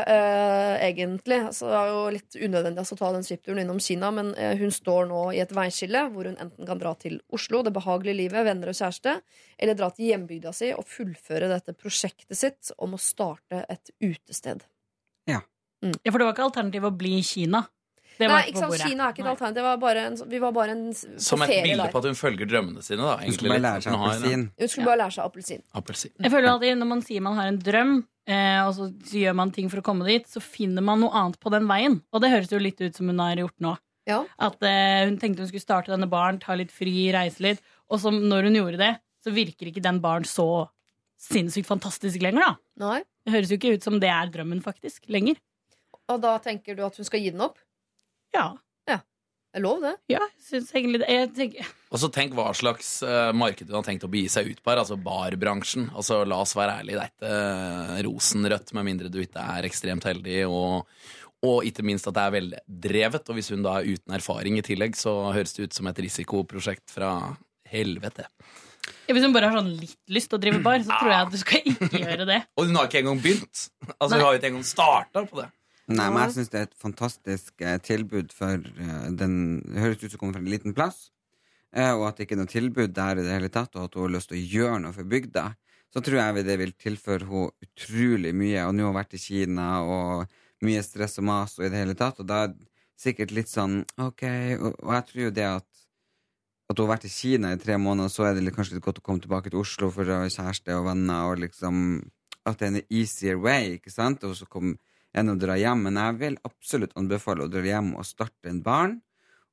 eh, 0.09 0.85
egentlig. 0.87 1.37
Så 1.53 1.67
det 1.69 1.77
er 1.77 1.91
jo 1.91 1.99
litt 2.15 2.37
unødvendig 2.39 2.81
altså, 2.81 2.97
å 2.97 3.01
ta 3.03 3.11
den 3.13 3.25
svippturen 3.27 3.61
innom 3.61 3.81
Kina, 3.83 4.09
men 4.15 4.31
uh, 4.33 4.53
hun 4.57 4.73
står 4.73 5.05
nå 5.11 5.21
i 5.35 5.41
et 5.43 5.53
veiskille 5.53 6.01
hvor 6.13 6.25
hun 6.29 6.39
enten 6.41 6.65
kan 6.65 6.81
dra 6.81 6.95
til 6.97 7.19
Oslo, 7.33 7.61
det 7.65 7.75
behagelige 7.75 8.17
livet, 8.23 8.47
venner 8.47 8.71
og 8.71 8.79
kjæreste, 8.79 9.19
eller 9.61 9.77
dra 9.77 9.91
til 9.93 10.09
hjembygda 10.09 10.55
si 10.57 10.71
og 10.73 10.87
fullføre 10.89 11.51
dette 11.51 11.77
prosjektet 11.77 12.39
sitt 12.39 12.73
om 12.81 12.97
å 12.97 13.01
starte 13.01 13.61
et 13.69 13.93
utested. 14.01 14.65
Ja. 15.29 15.43
Ja, 15.83 16.09
For 16.09 16.17
det 16.17 16.25
var 16.25 16.33
ikke 16.33 16.49
alternativ 16.49 16.87
å 16.87 16.95
bli 16.95 17.17
i 17.19 17.25
Kina? 17.27 17.65
Det 18.19 18.27
Nei, 18.29 18.39
ikke 18.51 18.61
sant. 18.61 18.81
Kina 18.83 19.07
er 19.07 19.13
ikke 19.15 19.23
et 19.23 19.29
alternativ. 19.31 19.67
Var 19.81 19.99
en, 20.03 20.17
vi 20.29 20.39
var 20.43 20.51
bare 20.55 20.73
en 20.75 20.81
Som 20.93 21.41
et 21.41 21.49
ferie 21.49 21.63
bilde 21.65 21.83
der. 21.83 21.91
på 21.93 22.01
at 22.03 22.07
hun 22.11 22.17
følger 22.19 22.49
drømmene 22.49 22.83
sine. 22.85 23.01
da 23.01 23.15
Hun 23.23 23.33
skulle 23.37 23.53
bare 23.55 23.63
lære 23.65 23.85
seg 23.85 23.93
appelsin. 23.97 24.43
Hun 24.59 24.67
skulle 24.73 24.89
bare 24.89 25.01
lære 25.01 25.15
seg 25.17 25.23
appelsin. 25.25 25.63
Appelsin. 25.73 26.11
Jeg 26.19 26.31
føler 26.31 26.49
alltid 26.51 26.77
Når 26.77 26.91
man 26.91 27.01
sier 27.01 27.21
man 27.25 27.37
har 27.39 27.47
en 27.47 27.57
drøm, 27.59 27.95
eh, 28.27 28.59
og 28.67 28.73
så 28.77 28.89
gjør 29.23 29.35
man 29.35 29.51
ting 29.51 29.69
for 29.71 29.81
å 29.81 29.85
komme 29.85 30.05
dit, 30.05 30.27
så 30.29 30.41
finner 30.43 30.85
man 30.85 31.01
noe 31.01 31.11
annet 31.11 31.39
på 31.39 31.49
den 31.53 31.65
veien. 31.67 32.01
Og 32.13 32.21
det 32.21 32.29
høres 32.33 32.51
jo 32.53 32.59
litt 32.61 32.79
ut 32.81 32.95
som 32.95 33.07
hun 33.09 33.19
har 33.19 33.35
gjort 33.35 33.57
nå. 33.59 33.77
At 34.37 34.61
eh, 34.67 35.05
Hun 35.07 35.17
tenkte 35.17 35.41
hun 35.43 35.47
skulle 35.47 35.63
starte 35.63 35.91
denne 35.93 36.09
baren, 36.11 36.39
ta 36.39 36.53
litt 36.59 36.71
fri, 36.71 37.11
reise 37.15 37.39
litt. 37.41 37.61
Og 37.89 37.99
så 38.03 38.11
når 38.11 38.49
hun 38.49 38.59
gjorde 38.59 38.77
det, 38.81 38.93
så 39.23 39.31
virker 39.31 39.69
ikke 39.71 39.81
den 39.83 40.01
baren 40.03 40.25
så 40.27 40.67
sinnssykt 41.23 41.69
fantastisk 41.69 42.21
lenger, 42.21 42.43
da. 42.43 42.55
Nei. 42.83 43.01
Det 43.23 43.31
høres 43.31 43.51
jo 43.53 43.57
ikke 43.57 43.77
ut 43.77 43.85
som 43.85 43.99
det 44.03 44.09
er 44.11 44.27
drømmen, 44.33 44.59
faktisk, 44.61 45.05
lenger. 45.07 45.37
Og 46.11 46.19
da 46.19 46.33
tenker 46.43 46.75
du 46.75 46.83
at 46.83 46.97
hun 46.99 47.07
skal 47.07 47.21
gi 47.23 47.31
den 47.31 47.43
opp? 47.45 47.61
Ja. 48.33 48.45
ja. 48.89 48.99
Det 49.53 49.59
er 49.59 49.63
lov, 49.65 49.83
det. 49.83 49.93
Ja, 50.09 50.21
syns 50.41 50.71
egentlig 50.73 51.03
det. 51.03 51.09
Jeg 51.13 51.31
tenker, 51.37 51.71
Og 51.93 52.01
så 52.01 52.09
tenk 52.13 52.33
hva 52.37 52.47
slags 52.57 52.95
uh, 53.05 53.29
marked 53.37 53.69
hun 53.69 53.77
har 53.79 53.85
tenkt 53.85 54.05
å 54.07 54.11
begi 54.11 54.31
seg 54.33 54.49
ut 54.49 54.63
på 54.63 54.73
her. 54.73 54.81
Altså 54.81 54.97
barbransjen. 54.97 55.91
Altså 55.93 56.23
La 56.25 56.39
oss 56.41 56.55
være 56.57 56.79
ærlige, 56.81 56.97
det 56.97 57.03
er 57.05 57.13
ikke 57.13 57.35
eh, 57.99 58.01
rosenrødt 58.09 58.73
med 58.77 58.89
mindre 58.89 59.13
du 59.13 59.19
ikke 59.21 59.45
er 59.57 59.69
ekstremt 59.69 60.09
heldig. 60.09 60.41
Og, 60.49 60.89
og 61.45 61.69
ikke 61.69 61.85
minst 61.85 62.09
at 62.09 62.17
det 62.17 62.25
er 62.25 62.35
veldrevet. 62.39 63.29
Og 63.29 63.37
hvis 63.39 63.53
hun 63.53 63.65
da 63.65 63.77
er 63.79 63.93
uten 63.93 64.17
erfaring 64.17 64.57
i 64.57 64.65
tillegg, 64.65 64.97
så 64.97 65.15
høres 65.35 65.53
det 65.57 65.69
ut 65.69 65.77
som 65.77 65.89
et 65.91 66.03
risikoprosjekt 66.07 66.93
fra 66.97 67.13
helvete. 67.69 68.25
Ja, 69.07 69.13
Hvis 69.15 69.23
hun 69.23 69.33
bare 69.35 69.49
har 69.51 69.59
sånn 69.59 69.73
litt 69.79 69.99
lyst 70.11 70.31
til 70.31 70.39
å 70.39 70.43
drive 70.43 70.59
bar, 70.63 70.81
så 70.83 70.95
tror 70.97 71.11
jeg 71.13 71.25
at 71.27 71.33
du 71.33 71.39
skal 71.39 71.67
ikke 71.71 71.99
gjøre 72.03 72.27
det. 72.29 72.39
Og 72.57 72.67
hun 72.67 72.79
har 72.79 72.89
ikke 72.89 73.03
engang 73.03 73.21
begynt! 73.23 73.67
Altså 73.97 74.17
Hun 74.17 74.23
har 74.25 74.33
jo 74.33 74.39
ikke 74.41 74.49
engang 74.51 74.65
starta 74.67 75.23
på 75.29 75.39
det. 75.39 75.49
Nei, 75.91 76.07
men 76.07 76.21
jeg 76.23 76.35
syns 76.37 76.51
det 76.53 76.59
er 76.61 76.69
et 76.69 76.77
fantastisk 76.79 77.63
eh, 77.63 77.75
tilbud 77.83 78.31
for 78.31 78.55
eh, 78.55 79.07
den 79.19 79.35
Det 79.65 79.81
høres 79.83 79.99
ut 79.99 80.05
som 80.05 80.13
hun 80.15 80.21
kommer 80.21 80.37
fra 80.37 80.43
en 80.45 80.53
liten 80.53 80.75
plass, 80.77 80.99
eh, 81.75 81.91
og 81.91 82.05
at 82.07 82.17
det 82.17 82.27
ikke 82.27 82.37
er 82.37 82.41
noe 82.43 82.53
tilbud 82.53 82.93
der 82.95 83.19
i 83.19 83.25
det 83.25 83.35
hele 83.35 83.51
tatt, 83.51 83.75
og 83.75 83.89
at 83.89 83.97
hun 83.97 84.07
har 84.07 84.13
lyst 84.15 84.31
til 84.31 84.39
å 84.39 84.45
gjøre 84.53 84.79
noe 84.85 84.95
for 84.95 85.09
bygda. 85.15 85.45
så 85.93 86.01
tror 86.01 86.17
jeg 86.17 86.45
det 86.47 86.57
vil 86.57 86.71
tilføre 86.73 87.27
henne 87.29 87.51
utrolig 87.61 88.31
mye. 88.33 88.63
Og 88.65 88.73
nå 88.73 88.87
har 88.87 88.93
hun 88.93 88.97
vært 88.97 89.13
i 89.13 89.21
Kina, 89.21 89.67
og 89.83 90.31
mye 90.65 90.81
stress 90.81 91.19
og 91.19 91.27
mas 91.27 91.59
og 91.59 91.67
i 91.67 91.69
det 91.69 91.83
hele 91.83 91.93
tatt. 91.93 92.19
Og 92.23 92.25
da 92.25 92.45
er 92.45 92.55
det 92.55 92.65
sikkert 92.97 93.33
litt 93.35 93.51
sånn 93.51 93.83
OK. 94.01 94.23
Og, 94.57 94.71
og 94.79 94.95
jeg 94.95 95.05
tror 95.09 95.23
jo 95.27 95.35
det 95.35 95.49
at 95.51 95.67
at 96.71 96.79
hun 96.79 96.87
har 96.87 96.95
vært 96.95 97.07
i 97.09 97.11
Kina 97.11 97.51
i 97.53 97.59
tre 97.59 97.75
måneder, 97.77 98.09
så 98.09 98.25
er 98.25 98.37
det 98.39 98.53
kanskje 98.55 98.77
litt 98.77 98.85
godt 98.85 99.01
å 99.01 99.05
komme 99.05 99.21
tilbake 99.21 99.51
til 99.51 99.59
Oslo 99.61 99.89
for 99.93 100.09
å 100.09 100.23
ha 100.23 100.29
kjæreste 100.31 100.73
og 100.79 100.87
venner, 100.87 101.27
og 101.29 101.41
liksom 101.43 101.75
at 102.47 102.59
det 102.59 102.65
er 102.65 102.71
en 102.71 102.87
easier 102.87 103.39
way, 103.39 103.75
ikke 103.77 103.91
sant, 103.93 104.23
og 104.23 104.33
så 104.39 104.47
kom 104.49 104.73
enn 105.13 105.31
å 105.31 105.37
dra 105.39 105.57
hjem. 105.59 105.87
Men 105.87 105.99
jeg 106.01 106.19
vil 106.21 106.37
absolutt 106.47 106.95
anbefale 106.99 107.45
å 107.45 107.51
dra 107.51 107.63
hjem 107.65 107.93
og 107.97 108.07
starte 108.07 108.51
en 108.51 108.61
barn. 108.65 108.99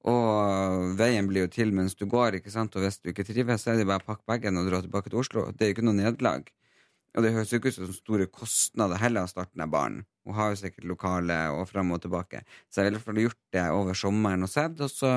Og 0.08 0.94
veien 0.96 1.26
blir 1.28 1.44
jo 1.44 1.50
til 1.52 1.74
mens 1.76 1.96
du 1.98 2.06
går, 2.08 2.38
ikke 2.38 2.52
sant, 2.52 2.76
og 2.76 2.86
hvis 2.86 3.02
du 3.02 3.10
ikke 3.12 3.26
trives, 3.28 3.66
så 3.66 3.74
er 3.74 3.82
det 3.82 3.88
bare 3.88 4.00
å 4.00 4.08
pakke 4.08 4.24
bagen 4.30 4.56
og 4.56 4.70
dra 4.70 4.80
tilbake 4.80 5.12
til 5.12 5.20
Oslo. 5.20 5.50
Det 5.52 5.66
er 5.66 5.70
jo 5.70 5.76
ikke 5.76 5.84
noe 5.84 5.98
nederlag. 5.98 6.48
Og 7.18 7.26
det 7.26 7.32
høres 7.34 7.52
jo 7.52 7.58
ikke 7.58 7.72
ut 7.72 7.76
som 7.76 7.90
store 7.92 8.28
kostnader 8.30 9.00
heller 9.02 9.26
å 9.26 9.30
starte 9.30 9.58
med 9.60 9.72
barn. 9.72 10.00
Hun 10.24 10.36
har 10.38 10.52
jo 10.52 10.60
sikkert 10.62 10.86
lokale 10.88 11.36
og 11.52 11.66
fram 11.68 11.90
og 11.92 12.00
tilbake. 12.04 12.44
Så 12.70 12.80
jeg 12.80 12.88
ville 12.88 12.96
i 12.96 13.00
hvert 13.00 13.08
fall 13.10 13.22
gjort 13.24 13.40
det 13.56 13.66
over 13.74 13.98
sommeren 13.98 14.46
og 14.46 14.52
sett, 14.52 14.80
og 14.80 14.92
så 14.92 15.16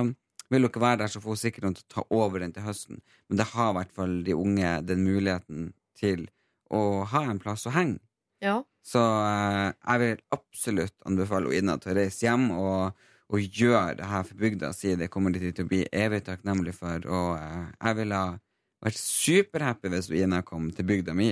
vil 0.52 0.68
dere 0.68 0.84
være 0.84 1.02
der, 1.04 1.12
så 1.14 1.22
får 1.22 1.36
hun 1.36 1.42
sikkert 1.44 1.68
noen 1.68 1.78
til 1.78 1.86
å 1.86 1.94
ta 1.94 2.06
over 2.18 2.44
den 2.44 2.56
til 2.56 2.66
høsten. 2.66 3.00
Men 3.30 3.40
det 3.40 3.50
har 3.54 3.72
i 3.72 3.78
hvert 3.80 3.94
fall 3.96 4.18
de 4.26 4.36
unge 4.38 4.74
den 4.90 5.06
muligheten 5.06 5.70
til 6.00 6.28
å 6.74 7.06
ha 7.14 7.24
en 7.30 7.42
plass 7.42 7.68
å 7.70 7.74
henge. 7.76 8.02
Ja. 8.44 8.60
Så 8.84 9.00
eh, 9.00 9.72
jeg 9.72 10.02
vil 10.04 10.24
absolutt 10.36 10.96
anbefale 11.08 11.54
Ina 11.56 11.78
til 11.80 11.94
å 11.94 11.98
reise 12.02 12.26
hjem 12.28 12.50
og, 12.58 13.06
og 13.32 13.60
gjøre 13.62 14.00
det 14.02 14.10
her 14.12 14.28
for 14.28 14.42
bygda 14.44 14.74
si. 14.76 14.98
Det 15.00 15.10
kommer 15.14 15.36
de 15.36 15.52
til 15.52 15.66
å 15.66 15.72
bli 15.72 15.86
evig 15.88 16.26
takknemlig 16.28 16.76
for. 16.76 17.08
Og 17.08 17.38
eh, 17.40 17.64
jeg 17.80 18.00
ville 18.02 18.20
ha 18.20 18.36
vært 18.84 19.00
superhappy 19.00 19.92
hvis 19.94 20.12
Ina 20.20 20.44
kom 20.44 20.68
til 20.76 20.88
bygda 20.90 21.16
mi, 21.16 21.32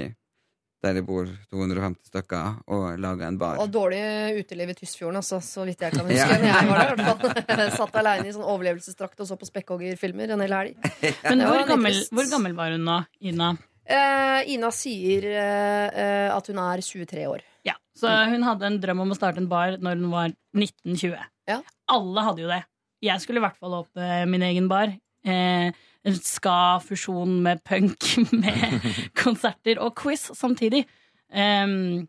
der 0.82 0.96
det 0.98 1.04
bor 1.06 1.28
250 1.52 2.08
stykker, 2.10 2.62
og 2.74 2.86
laga 3.04 3.28
en 3.28 3.38
bar. 3.42 3.60
Og 3.62 3.70
dårlig 3.70 4.00
uteliv 4.40 4.72
i 4.72 4.78
Tysfjorden, 4.80 5.20
altså, 5.20 5.42
så 5.46 5.66
vidt 5.68 5.84
jeg 5.84 5.94
kan 5.94 6.08
huske. 6.08 6.38
Ja. 6.40 6.56
Jeg 6.56 6.70
var 6.72 6.80
der, 6.80 6.94
i 6.96 7.10
hvert 7.10 7.26
fall. 7.28 7.74
Satt 7.82 8.00
aleine 8.02 8.32
i 8.32 8.34
sånn 8.34 8.48
overlevelsesdrakt 8.48 9.22
og 9.22 9.30
så 9.30 9.38
på 9.38 9.50
Spekkhoggerfilmer 9.52 10.34
en 10.38 10.46
hel 10.48 10.56
helg. 10.58 10.88
Men 11.28 11.44
hvor 11.44 11.68
gammel, 11.76 12.00
hvor 12.16 12.32
gammel 12.32 12.56
var 12.58 12.74
hun 12.78 12.88
nå, 12.88 12.98
Ina? 13.20 13.52
Eh, 13.92 14.52
Ina 14.56 14.72
sier 14.74 15.28
uh, 15.36 16.30
at 16.36 16.48
hun 16.52 16.60
er 16.64 16.84
23 16.86 17.28
år. 17.28 17.44
Ja, 17.68 17.76
Så 17.98 18.10
hun 18.32 18.46
hadde 18.48 18.68
en 18.70 18.80
drøm 18.82 19.04
om 19.04 19.14
å 19.14 19.18
starte 19.18 19.42
en 19.44 19.50
bar 19.52 19.78
når 19.82 20.00
hun 20.00 20.12
var 20.14 20.34
1920. 20.58 21.18
Ja. 21.52 21.60
Alle 21.92 22.26
hadde 22.28 22.46
jo 22.46 22.52
det. 22.52 22.62
Jeg 23.04 23.24
skulle 23.24 23.42
i 23.42 23.46
hvert 23.46 23.60
fall 23.60 23.76
åpne 23.82 24.24
min 24.30 24.46
egen 24.46 24.70
bar. 24.72 24.94
En 25.26 26.18
ska-fusjon 26.18 27.42
med 27.46 27.62
punk, 27.68 28.08
med 28.44 28.88
konserter 29.18 29.82
og 29.82 29.94
quiz 30.00 30.30
samtidig. 30.38 30.86
Em, 31.32 32.08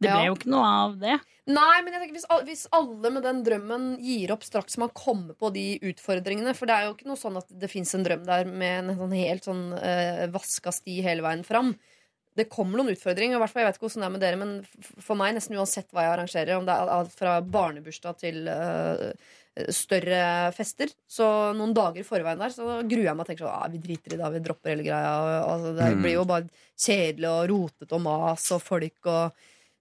det 0.00 0.10
ble 0.10 0.20
Ja. 0.20 0.26
jo 0.26 0.34
ikke 0.34 0.50
noe 0.50 0.66
av 0.66 0.98
det. 0.98 1.20
Nei, 1.46 1.82
men 1.84 1.92
jeg 1.92 2.00
tenker 2.02 2.16
hvis, 2.16 2.26
hvis 2.48 2.66
alle 2.72 3.10
med 3.12 3.22
den 3.22 3.42
drømmen 3.44 3.98
gir 4.00 4.32
opp 4.32 4.42
straks 4.42 4.78
man 4.80 4.88
kommer 4.96 5.34
på 5.36 5.52
de 5.52 5.78
utfordringene 5.90 6.54
For 6.56 6.64
det 6.66 6.74
er 6.74 6.86
jo 6.88 6.94
ikke 6.94 7.06
noe 7.10 7.20
sånn 7.20 7.36
at 7.36 7.46
det 7.52 7.68
fins 7.70 7.92
en 7.94 8.02
drøm 8.06 8.24
der 8.24 8.44
med 8.48 8.88
en 8.90 8.96
sånn 8.96 9.12
helt 9.12 9.44
sånn 9.44 9.64
uh, 9.76 10.24
vaska 10.32 10.72
sti 10.72 11.02
hele 11.04 11.20
veien 11.22 11.44
fram. 11.44 11.74
Det 12.34 12.48
kommer 12.50 12.80
noen 12.80 12.90
utfordringer. 12.96 13.36
i 13.36 13.38
hvert 13.38 13.52
fall, 13.52 13.62
Jeg 13.62 13.68
vet 13.72 13.76
ikke 13.78 13.86
hvordan 13.86 14.00
det 14.02 14.08
er 14.08 14.14
med 14.16 14.24
dere, 14.24 14.36
men 14.40 15.00
for 15.04 15.14
meg, 15.20 15.34
nesten 15.36 15.54
uansett 15.60 15.92
hva 15.92 16.02
jeg 16.02 16.14
arrangerer, 16.16 16.56
om 16.58 16.64
det 16.66 16.74
er 16.74 16.88
alt 16.96 17.12
fra 17.14 17.36
barnebursdag 17.40 18.16
til 18.18 18.48
uh, 18.48 19.12
større 19.70 20.50
fester, 20.56 20.90
så 21.06 21.28
noen 21.54 21.74
dager 21.76 22.00
i 22.02 22.06
forveien 22.08 22.40
der, 22.40 22.50
så 22.50 22.80
gruer 22.82 23.04
jeg 23.06 23.14
meg 23.14 23.22
og 23.22 23.28
tenker 23.28 23.46
sånn 23.46 23.54
ah, 23.54 23.68
Vi 23.70 23.78
driter 23.84 24.16
i 24.16 24.18
det, 24.18 24.30
vi 24.34 24.40
dropper 24.48 24.72
hele 24.74 24.82
greia. 24.86 25.12
Og, 25.14 25.50
altså, 25.52 25.74
det 25.78 25.90
Mm. 25.94 26.02
blir 26.02 26.16
jo 26.16 26.24
bare 26.24 26.48
kjedelig 26.74 27.28
og 27.30 27.48
rotete 27.52 27.92
og 27.94 28.00
mas 28.02 28.50
og 28.50 28.62
folk 28.62 29.06
og 29.06 29.32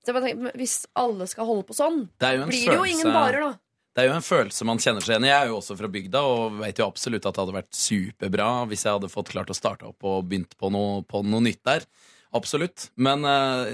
så 0.03 0.13
jeg 0.13 0.23
tenker, 0.25 0.57
Hvis 0.59 0.77
alle 0.99 1.27
skal 1.31 1.47
holde 1.47 1.63
på 1.67 1.75
sånn, 1.77 2.09
Det 2.19 2.33
blir 2.47 2.69
det 2.69 2.75
jo 2.75 2.87
ingen 2.87 3.13
barer, 3.15 3.39
da. 3.39 3.53
Det 3.93 4.01
er 4.01 4.07
jo 4.09 4.15
en 4.17 4.25
følelse 4.25 4.65
man 4.65 4.79
kjenner 4.81 5.05
seg 5.05 5.13
igjen 5.13 5.27
i. 5.27 5.29
Jeg 5.29 5.37
er 5.43 5.51
jo 5.51 5.59
også 5.59 5.75
fra 5.77 5.89
bygda 5.93 6.21
og 6.25 6.55
vet 6.63 6.79
jo 6.81 6.87
absolutt 6.87 7.27
at 7.29 7.35
det 7.35 7.43
hadde 7.43 7.55
vært 7.59 7.77
superbra 7.77 8.47
hvis 8.71 8.85
jeg 8.87 8.95
hadde 8.95 9.11
fått 9.13 9.29
klart 9.35 9.53
å 9.53 9.57
starte 9.57 9.85
opp 9.91 10.07
og 10.09 10.25
begynt 10.31 10.55
på 10.57 10.71
noe, 10.73 11.03
på 11.05 11.21
noe 11.21 11.45
nytt 11.45 11.61
der. 11.67 11.85
Absolutt. 12.34 12.88
Men 12.95 13.25
uh, 13.27 13.69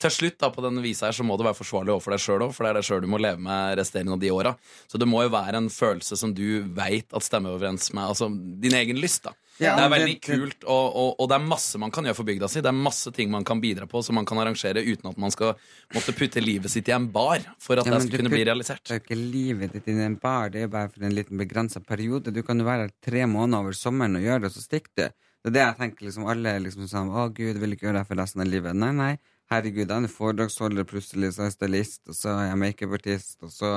til 0.00 0.14
slutt 0.14 0.38
da 0.40 0.48
på 0.52 0.64
denne 0.64 0.82
visa 0.84 1.08
her 1.08 1.16
så 1.16 1.26
må 1.26 1.36
det 1.36 1.46
være 1.50 1.58
forsvarlig 1.58 1.92
overfor 1.94 2.14
deg 2.14 2.24
sjøl 2.24 2.46
òg, 2.46 2.54
for 2.56 2.64
det 2.64 2.72
er 2.72 2.80
deg 2.80 2.88
sjøl 2.88 3.04
du 3.04 3.10
må 3.12 3.20
leve 3.20 3.42
med 3.44 3.76
resterende 3.80 4.16
av 4.16 4.22
de 4.22 4.32
åra. 4.32 4.54
Så 4.88 5.00
det 5.00 5.08
må 5.10 5.24
jo 5.26 5.34
være 5.34 5.60
en 5.60 5.70
følelse 5.72 6.16
som 6.18 6.32
du 6.36 6.62
veit 6.76 7.12
at 7.12 7.26
stemmer 7.26 7.56
overens 7.56 7.92
med 7.92 8.08
altså, 8.14 8.30
din 8.32 8.76
egen 8.80 9.00
lyst. 9.02 9.28
da. 9.28 9.36
Ja, 9.60 9.74
det 9.76 9.84
er 9.84 9.90
veldig 9.92 10.14
kult, 10.24 10.64
og, 10.64 10.86
og, 10.96 11.08
og 11.20 11.28
det 11.28 11.36
er 11.36 11.44
masse 11.44 11.78
man 11.78 11.92
kan 11.92 12.06
gjøre 12.08 12.16
for 12.16 12.26
bygda 12.26 12.48
si. 12.50 12.62
Det 12.64 12.70
er 12.70 12.78
masse 12.78 13.12
ting 13.14 13.30
man 13.30 13.44
kan 13.46 13.60
bidra 13.62 13.86
på 13.90 14.00
som 14.02 14.16
man 14.16 14.26
kan 14.26 14.40
arrangere 14.40 14.80
uten 14.80 15.10
at 15.10 15.20
man 15.20 15.34
skal 15.34 15.52
måtte 15.92 16.14
putte 16.16 16.42
livet 16.42 16.72
sitt 16.72 16.88
i 16.88 16.94
en 16.96 17.10
bar 17.12 17.44
for 17.62 17.76
at 17.76 17.86
Ja, 17.86 17.94
det 17.94 18.06
skal 18.06 18.22
kunne 18.22 18.32
bli 18.32 18.46
realisert 18.48 18.82
Det 18.88 18.96
er 18.96 19.02
jo 19.02 19.04
ikke 19.04 19.20
livet 19.20 19.76
ditt 19.76 19.90
i 19.92 19.98
en 20.06 20.16
bar, 20.22 20.48
det 20.54 20.64
er 20.64 20.72
bare 20.72 20.88
for 20.94 21.04
en 21.04 21.14
liten 21.14 21.40
begrensa 21.40 21.84
periode. 21.84 22.32
Du 22.32 22.40
kan 22.46 22.58
jo 22.58 22.66
være 22.66 22.88
her 22.88 22.96
tre 23.04 23.26
måneder 23.28 23.66
over 23.66 23.76
sommeren 23.76 24.16
og 24.18 24.24
gjøre 24.24 24.46
det, 24.46 24.50
og 24.50 24.56
så 24.56 24.64
stikker 24.64 24.96
du. 24.96 25.21
Det 25.42 25.50
er 25.50 25.54
det 25.56 25.62
jeg 25.62 25.78
tenker 25.80 26.06
liksom 26.06 26.26
alle 26.30 26.52
liksom 26.62 26.86
sånn 26.90 27.08
Å, 27.10 27.26
gud, 27.34 27.58
vil 27.58 27.74
ikke 27.74 27.88
gjøre 27.88 28.02
det 28.02 28.08
for 28.10 28.20
resten 28.22 28.44
av 28.44 28.50
livet. 28.50 28.78
Nei, 28.78 28.92
nei. 28.94 29.12
Herregud, 29.50 29.90
jeg 29.90 30.06
er 30.06 30.12
foredragsholder, 30.12 30.86
plutselig 30.88 31.32
så 31.34 31.42
er 31.42 31.50
jeg 31.50 31.56
stylist, 31.56 32.02
og 32.08 32.16
så 32.16 32.36
er 32.36 32.46
jeg 32.46 32.60
makeupartist, 32.62 33.36
og 33.42 33.50
så 33.52 33.72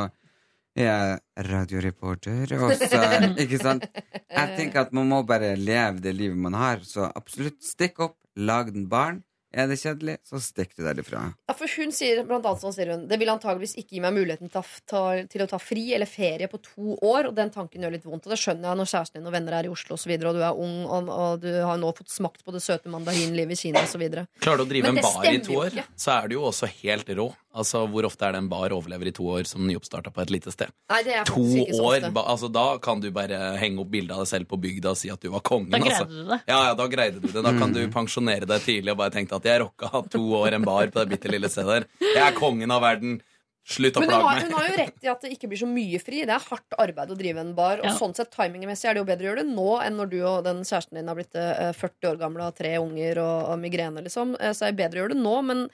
er 0.75 0.85
jeg 0.85 1.47
radioreporter, 1.49 2.53
og 2.59 2.75
så 2.79 3.01
Ikke 3.43 3.59
sant? 3.59 3.87
Jeg 4.05 4.53
tenker 4.59 4.85
at 4.85 4.93
man 4.95 5.09
må 5.09 5.23
bare 5.27 5.55
leve 5.59 6.03
det 6.05 6.13
livet 6.15 6.39
man 6.45 6.55
har, 6.55 6.85
så 6.87 7.09
absolutt 7.09 7.63
stikk 7.65 8.03
opp, 8.07 8.17
lag 8.35 8.71
den 8.75 8.85
barn. 8.91 9.23
Er 9.55 9.69
det 9.71 9.77
kjedelig, 9.79 10.17
så 10.27 10.39
stikk 10.43 10.73
du 10.75 10.83
derifra. 10.83 11.21
Ja, 11.47 11.53
for 11.55 11.71
hun 11.79 11.93
sier 11.95 12.25
blant 12.27 12.43
annet 12.43 12.59
sånn 12.59 12.73
sier 12.75 12.91
hun 12.91 13.05
Det 13.07 13.15
vil 13.21 13.31
antageligvis 13.31 13.77
ikke 13.79 13.95
gi 13.95 14.01
meg 14.03 14.15
muligheten 14.17 14.51
til, 14.51 14.59
å 14.59 14.81
ta, 14.91 15.03
til 15.31 15.45
å 15.45 15.47
ta 15.47 15.59
fri 15.63 15.85
eller 15.95 16.09
ferie 16.09 16.49
på 16.51 16.59
to 16.65 16.97
år. 16.99 17.29
Og 17.29 17.37
den 17.37 17.53
tanken 17.53 17.85
gjør 17.85 17.95
litt 17.95 18.07
vondt. 18.07 18.27
Og 18.27 18.35
det 18.35 18.39
skjønner 18.41 18.67
jeg 18.67 18.81
når 18.81 18.91
kjæresten 18.91 19.21
din 19.21 19.29
og 19.31 19.35
venner 19.37 19.55
er 19.55 19.69
i 19.69 19.71
Oslo 19.71 19.95
og, 19.95 20.11
og 20.15 20.35
du 20.35 20.41
er 20.43 20.59
ung 20.65 20.75
og, 20.83 21.09
og 21.15 21.45
du 21.45 21.49
har 21.55 21.79
nå 21.79 21.93
fått 21.95 22.11
smakt 22.11 22.43
på 22.43 22.51
det 22.55 22.63
søte 22.65 22.91
mandarinlivet 22.91 23.55
i 23.55 23.61
Kina 23.67 23.85
osv. 23.85 24.03
Klarer 24.43 24.59
du 24.59 24.65
å 24.65 24.69
drive 24.69 24.91
en 24.91 25.01
bar 25.05 25.31
i 25.31 25.39
to 25.45 25.59
år, 25.61 25.79
så 25.95 26.17
er 26.19 26.27
du 26.27 26.35
jo 26.35 26.45
også 26.51 26.69
helt 26.81 27.15
rå. 27.15 27.29
Altså, 27.55 27.85
Hvor 27.87 28.03
ofte 28.09 28.25
er 28.27 28.33
det 28.35 28.41
en 28.43 28.49
bar 28.51 28.69
overlever 28.75 29.07
i 29.07 29.13
to 29.15 29.23
år 29.31 29.47
som 29.47 29.63
nyoppstarta 29.67 30.11
på 30.13 30.21
et 30.25 30.33
lite 30.35 30.51
sted? 30.51 30.73
Nei, 30.91 31.01
det 31.07 31.13
er 31.21 31.23
To 31.29 31.41
år! 31.41 32.01
ofte. 32.01 32.11
ba- 32.13 32.25
Altså, 32.35 32.49
da 32.51 32.77
kan 32.83 32.99
du 32.99 33.09
bare 33.15 33.57
henge 33.61 33.79
opp 33.79 33.89
bilde 33.93 34.11
av 34.11 34.19
deg 34.25 34.27
selv 34.27 34.47
på 34.51 34.59
bygda 34.59 34.91
og 34.91 34.97
si 34.99 35.09
at 35.09 35.21
du 35.23 35.29
var 35.31 35.39
kongen. 35.41 35.69
Da 35.71 35.79
greide 35.79 36.01
altså. 36.03 36.09
du 36.11 36.27
det. 36.33 36.41
Ja, 36.51 36.59
ja, 36.67 36.73
da 36.75 36.87
greide 36.91 37.21
du 37.23 37.27
det. 37.31 37.43
Da 37.47 37.53
kan 37.57 37.71
du 37.71 37.79
pensjonere 37.93 38.45
deg 38.45 38.61
tidlig 38.61 38.91
og 38.91 38.97
bare 38.97 39.11
tenke 39.15 39.35
at 39.39 39.43
jeg 39.47 39.61
rocka 39.63 40.03
to 40.17 40.25
år 40.41 40.53
en 40.59 40.67
bar 40.67 40.87
på 40.91 40.99
det 41.05 41.09
bitte 41.15 41.31
lille 41.31 41.47
stedet 41.49 41.85
der. 41.85 41.87
Jeg 42.13 42.23
er 42.27 42.35
kongen 42.37 42.71
av 42.75 42.81
verden. 42.83 43.21
Slutt 43.65 43.95
å 43.97 44.01
Men 44.03 44.11
meg. 44.11 44.21
har, 44.21 44.41
hun 44.45 44.51
har 44.53 44.67
jo 44.69 44.73
rett 44.77 45.01
i 45.01 45.07
at 45.09 45.21
det 45.25 45.31
ikke 45.33 45.47
blir 45.49 45.57
så 45.57 45.65
mye 45.65 45.97
fri. 45.97 46.19
Det 46.21 46.29
er 46.35 46.43
hardt 46.51 46.75
arbeid 46.77 47.09
å 47.09 47.15
drive 47.17 47.39
en 47.41 47.55
bar. 47.57 47.79
Og 47.81 47.85
Ja. 47.87 47.95
sånn 47.97 48.13
sett 48.13 48.29
timingmessig 48.35 48.85
er 48.91 48.93
det 48.93 49.01
jo 49.01 49.07
bedre 49.09 49.25
å 49.25 49.29
gjøre 49.31 49.41
det 49.41 49.55
nå 49.55 49.71
enn 49.81 49.95
når 49.97 50.09
du 50.11 50.19
og 50.21 50.43
den 50.45 50.59
kjæresten 50.61 50.99
din 50.99 51.07
har 51.09 51.15
blitt 51.17 51.33
eh, 51.33 51.71
40 51.73 52.11
år 52.11 52.19
gamle 52.19 52.43
og 52.45 52.51
har 52.51 52.57
tre 52.59 52.75
unger 52.77 53.17
og, 53.23 53.49
og 53.55 53.57
migrene, 53.63 54.03
liksom. 54.05 54.35
Eh, 54.39 54.53
Så 54.53 54.67
er 54.67 54.71
det 54.75 54.77
bedre 54.83 54.99
å 54.99 55.01
gjøre 55.07 55.15
det 55.15 55.23
nå, 55.23 55.33
men 55.49 55.65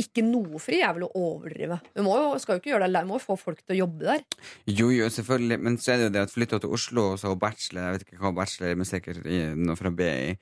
ikke 0.00 0.24
noe 0.26 0.60
fri 0.60 0.82
er 0.84 0.92
vel 0.96 1.06
å 1.06 1.12
overdrive. 1.16 1.78
Du 1.96 2.02
må 2.04 2.18
jo, 2.20 2.34
skal 2.40 2.56
jo 2.56 2.62
ikke 2.62 2.74
gjøre 2.74 2.84
det 2.84 2.90
alene, 2.90 3.06
du 3.06 3.12
må 3.14 3.16
jo 3.20 3.24
få 3.24 3.38
folk 3.40 3.62
til 3.62 3.76
å 3.76 3.80
jobbe 3.84 4.10
der. 4.10 4.26
Jo, 4.68 4.90
jo, 4.92 5.08
selvfølgelig. 5.12 5.58
Men 5.64 5.80
så 5.80 5.94
er 5.94 6.02
det 6.02 6.08
jo 6.08 6.12
det 6.18 6.26
at 6.26 6.34
flytta 6.34 6.60
til 6.60 6.76
Oslo, 6.76 7.08
og 7.14 7.22
så 7.22 7.32
bachelor, 7.40 7.86
jeg 7.86 7.96
vet 7.96 8.06
ikke 8.06 8.22
hva 8.24 8.34
bachelor 8.36 8.76
men 8.76 8.88
sikkert 8.88 9.24
i, 9.24 9.40
noe 9.56 9.78
fra 9.78 9.92
BI. 9.96 10.36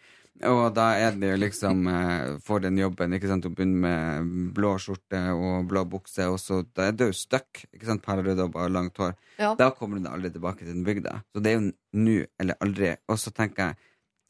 Og 0.50 0.64
da 0.74 0.88
er 0.98 1.14
det 1.14 1.28
jo 1.28 1.36
liksom 1.38 1.84
eh, 1.86 2.32
Får 2.42 2.64
den 2.64 2.80
jobben, 2.80 3.12
ikke 3.14 3.28
sant, 3.30 3.46
å 3.46 3.52
begynne 3.54 3.78
med 3.84 4.32
blå 4.56 4.72
skjorte 4.82 5.20
og 5.30 5.68
blå 5.70 5.84
bukse, 5.86 6.26
og 6.26 6.40
så 6.42 6.64
da 6.74 6.88
er 6.88 6.98
du 6.98 7.06
jo 7.06 7.14
stuck, 7.14 7.62
ikke 7.70 7.86
sant, 7.86 8.02
paralløddobb 8.02 8.50
og 8.50 8.58
bare 8.58 8.74
langt 8.74 8.98
hår. 8.98 9.14
Ja. 9.38 9.52
Da 9.58 9.70
kommer 9.78 10.02
du 10.02 10.10
aldri 10.10 10.32
tilbake 10.34 10.66
til 10.66 10.74
den 10.74 10.82
bygda. 10.86 11.20
Så 11.30 11.44
det 11.44 11.52
er 11.52 11.60
jo 11.60 11.70
nå 12.02 12.18
eller 12.42 12.58
aldri. 12.66 12.90
Og 13.06 13.22
så 13.22 13.30
tenker 13.34 13.70
jeg 13.70 13.82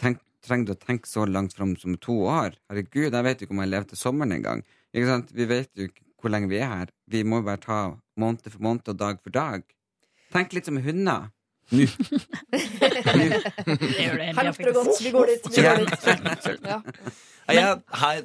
tenk, 0.02 0.20
Trenger 0.44 0.68
du 0.68 0.72
å 0.74 0.76
tenke 0.76 1.08
så 1.08 1.22
langt 1.24 1.54
fram 1.56 1.70
som 1.80 1.94
to 1.96 2.18
år? 2.28 2.58
Herregud, 2.68 3.14
jeg 3.14 3.24
vet 3.24 3.42
ikke 3.44 3.54
om 3.54 3.62
jeg 3.62 3.70
lever 3.70 3.86
til 3.88 3.96
sommeren 3.96 4.34
engang. 4.36 4.60
Ikke 4.94 5.06
sant? 5.10 5.32
Vi 5.34 5.44
vet 5.50 5.70
jo 5.76 5.88
ikke 5.90 6.02
hvor 6.24 6.32
lenge 6.32 6.48
vi 6.48 6.56
er 6.62 6.70
her. 6.70 6.92
Vi 7.10 7.20
må 7.26 7.42
jo 7.42 7.46
bare 7.50 7.60
ta 7.60 7.78
måned 8.20 8.46
for 8.48 8.60
måned 8.64 8.88
og 8.88 8.98
dag 9.00 9.18
for 9.22 9.34
dag. 9.34 9.64
Tenk 10.32 10.54
litt 10.56 10.66
som 10.70 10.78
hunder. 10.80 11.26
Halvt 13.24 14.60
og 14.68 14.74
godt, 14.78 15.02
vi 15.04 15.10
går 15.14 15.26
dit. 15.32 15.48
Vi 15.50 15.62
Ja. 15.62 15.74
går 15.74 15.84
dit. 15.84 16.68
Ja. 17.52 17.74
Her, 18.00 18.22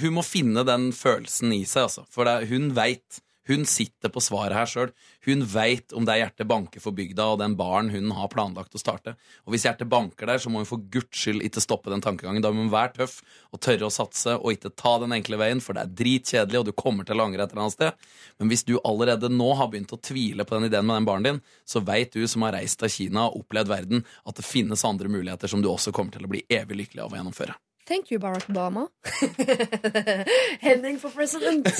hun 0.00 0.14
må 0.16 0.22
finne 0.24 0.64
den 0.68 0.90
følelsen 0.96 1.52
i 1.56 1.64
seg, 1.68 1.82
altså. 1.88 2.04
For 2.12 2.24
det, 2.28 2.48
hun 2.52 2.70
veit. 2.76 3.20
Hun 3.48 3.64
sitter 3.66 4.10
på 4.12 4.22
svaret 4.22 4.54
her 4.54 4.68
sjøl. 4.70 4.90
Hun 5.26 5.42
veit 5.50 5.92
om 5.96 6.06
det 6.06 6.14
er 6.14 6.20
hjertet 6.22 6.48
banker 6.50 6.82
for 6.82 6.94
bygda 6.94 7.26
og 7.32 7.40
den 7.40 7.56
baren 7.58 7.90
hun 7.90 8.12
har 8.14 8.30
planlagt 8.30 8.76
å 8.78 8.80
starte. 8.80 9.16
Og 9.46 9.54
hvis 9.54 9.66
hjertet 9.66 9.90
banker 9.90 10.30
der, 10.30 10.38
så 10.42 10.52
må 10.52 10.62
hun 10.62 10.68
for 10.68 10.84
guds 10.92 11.18
skyld 11.18 11.42
ikke 11.46 11.62
stoppe 11.64 11.90
den 11.90 12.04
tankegangen. 12.04 12.42
Da 12.44 12.52
må 12.54 12.62
hun 12.62 12.72
være 12.72 12.94
tøff 13.00 13.18
og 13.50 13.62
tørre 13.64 13.88
å 13.88 13.94
satse 13.94 14.36
og 14.38 14.54
ikke 14.54 14.70
ta 14.78 14.94
den 15.02 15.16
enkle 15.18 15.40
veien, 15.42 15.62
for 15.64 15.74
det 15.74 15.84
er 15.84 15.96
dritkjedelig, 16.02 16.62
og 16.62 16.70
du 16.70 16.74
kommer 16.84 17.08
til 17.08 17.18
å 17.18 17.26
angre 17.26 17.42
et 17.46 17.54
eller 17.54 17.66
annet 17.66 17.78
sted. 17.78 18.06
Men 18.38 18.52
hvis 18.52 18.66
du 18.68 18.76
allerede 18.78 19.32
nå 19.32 19.50
har 19.58 19.72
begynt 19.72 19.96
å 19.96 20.00
tvile 20.00 20.46
på 20.46 20.58
den 20.58 20.70
ideen 20.70 20.86
med 20.86 21.00
den 21.00 21.10
baren 21.10 21.26
din, 21.26 21.42
så 21.66 21.82
veit 21.82 22.14
du 22.14 22.22
som 22.30 22.46
har 22.46 22.54
reist 22.58 22.78
til 22.82 22.94
Kina 22.94 23.26
og 23.26 23.42
opplevd 23.42 23.74
verden, 23.74 24.06
at 24.22 24.38
det 24.38 24.46
finnes 24.46 24.86
andre 24.86 25.10
muligheter 25.10 25.50
som 25.50 25.64
du 25.64 25.70
også 25.72 25.94
kommer 25.94 26.14
til 26.14 26.28
å 26.28 26.30
bli 26.30 26.46
evig 26.46 26.84
lykkelig 26.84 27.06
av 27.06 27.12
å 27.14 27.18
gjennomføre. 27.18 27.58
Thank 27.84 28.10
you, 28.10 28.18
Barack 28.18 28.46
Obama. 28.46 28.88
Henning 30.60 30.98
for 30.98 31.10
president. 31.10 31.68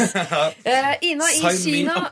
Uh, 0.65 0.95
Ina 1.03 1.25
i 1.25 1.57
Kina. 1.63 2.11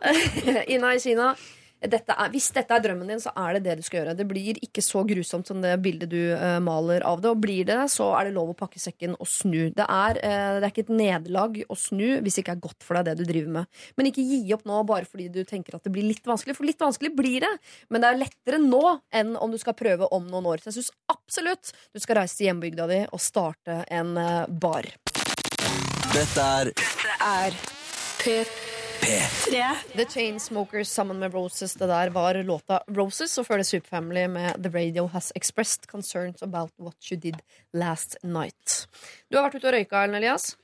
Ina 0.69 0.87
i 0.95 0.99
Kina. 0.99 1.37
Dette 1.81 2.13
er, 2.13 2.29
hvis 2.33 2.51
dette 2.53 2.77
er 2.77 2.83
drømmen 2.85 3.09
din, 3.09 3.21
så 3.23 3.33
er 3.39 3.57
det 3.57 3.63
det 3.65 3.79
du 3.81 3.85
skal 3.87 4.03
gjøre. 4.03 4.17
Det 4.19 4.27
blir 4.29 4.59
ikke 4.61 4.83
så 4.85 5.01
grusomt 5.09 5.49
som 5.49 5.63
det 5.63 5.73
bildet 5.81 6.11
du 6.13 6.19
uh, 6.37 6.59
maler 6.61 7.05
av 7.09 7.23
det. 7.23 7.31
Og 7.33 7.41
blir 7.41 7.65
det 7.69 7.79
det, 7.79 7.87
så 7.93 8.11
er 8.19 8.29
det 8.29 8.35
lov 8.37 8.53
å 8.53 8.57
pakke 8.59 8.81
sekken 8.83 9.17
og 9.17 9.29
snu. 9.31 9.71
Det 9.77 9.87
er, 9.87 10.21
uh, 10.21 10.59
det 10.59 10.67
er 10.67 10.69
ikke 10.73 10.87
et 10.89 10.95
nederlag 11.01 11.61
å 11.67 11.79
snu 11.79 12.21
hvis 12.21 12.37
det 12.37 12.45
ikke 12.45 12.57
er 12.59 12.65
godt 12.67 12.87
for 12.87 12.99
deg, 12.99 13.09
det 13.09 13.25
du 13.25 13.33
driver 13.33 13.57
med. 13.61 13.83
Men 13.97 14.11
ikke 14.11 14.27
gi 14.27 14.43
opp 14.57 14.67
nå 14.69 14.83
bare 14.89 15.09
fordi 15.09 15.31
du 15.33 15.41
tenker 15.49 15.79
at 15.79 15.87
det 15.87 15.95
blir 15.95 16.09
litt 16.09 16.27
vanskelig, 16.29 16.59
for 16.59 16.69
litt 16.69 16.83
vanskelig 16.83 17.15
blir 17.17 17.47
det. 17.47 17.53
Men 17.89 18.05
det 18.05 18.11
er 18.11 18.23
lettere 18.27 18.61
nå 18.63 18.85
enn 19.17 19.33
om 19.41 19.53
du 19.53 19.59
skal 19.61 19.79
prøve 19.79 20.11
om 20.13 20.29
noen 20.29 20.53
år. 20.53 20.61
Så 20.61 20.73
jeg 20.73 20.81
syns 20.81 20.93
absolutt 21.13 21.73
du 21.95 22.03
skal 22.03 22.23
reise 22.23 22.37
til 22.37 22.51
hjembygda 22.51 22.91
di 22.91 23.03
og 23.09 23.25
starte 23.25 23.83
en 23.89 24.17
uh, 24.21 24.45
bar. 24.51 24.89
Dette 26.11 26.51
er 26.61 26.75
er 27.21 27.51
P3. 28.19 28.70
The 29.97 30.05
Chainsmokers 30.05 30.89
sammen 30.89 31.19
med 31.19 31.35
Roses. 31.35 31.75
Det 31.75 31.87
der 31.87 32.11
var 32.11 32.35
låta 32.35 32.83
Roses, 32.89 33.39
og 33.39 33.47
før 33.47 33.57
det 33.57 33.67
Superfamily 33.67 34.27
med 34.29 34.63
The 34.63 34.71
Radio 34.75 35.07
Has 35.07 35.33
Expressed 35.35 35.87
Concerns 35.87 36.43
About 36.43 36.73
What 36.79 37.11
You 37.11 37.21
Did 37.21 37.41
Last 37.73 38.17
Night. 38.23 38.89
Du 39.31 39.39
har 39.39 39.49
vært 39.49 39.57
ute 39.57 39.71
og 39.71 39.75
røyka, 39.75 40.05
Ellen 40.05 40.21
Elias? 40.21 40.57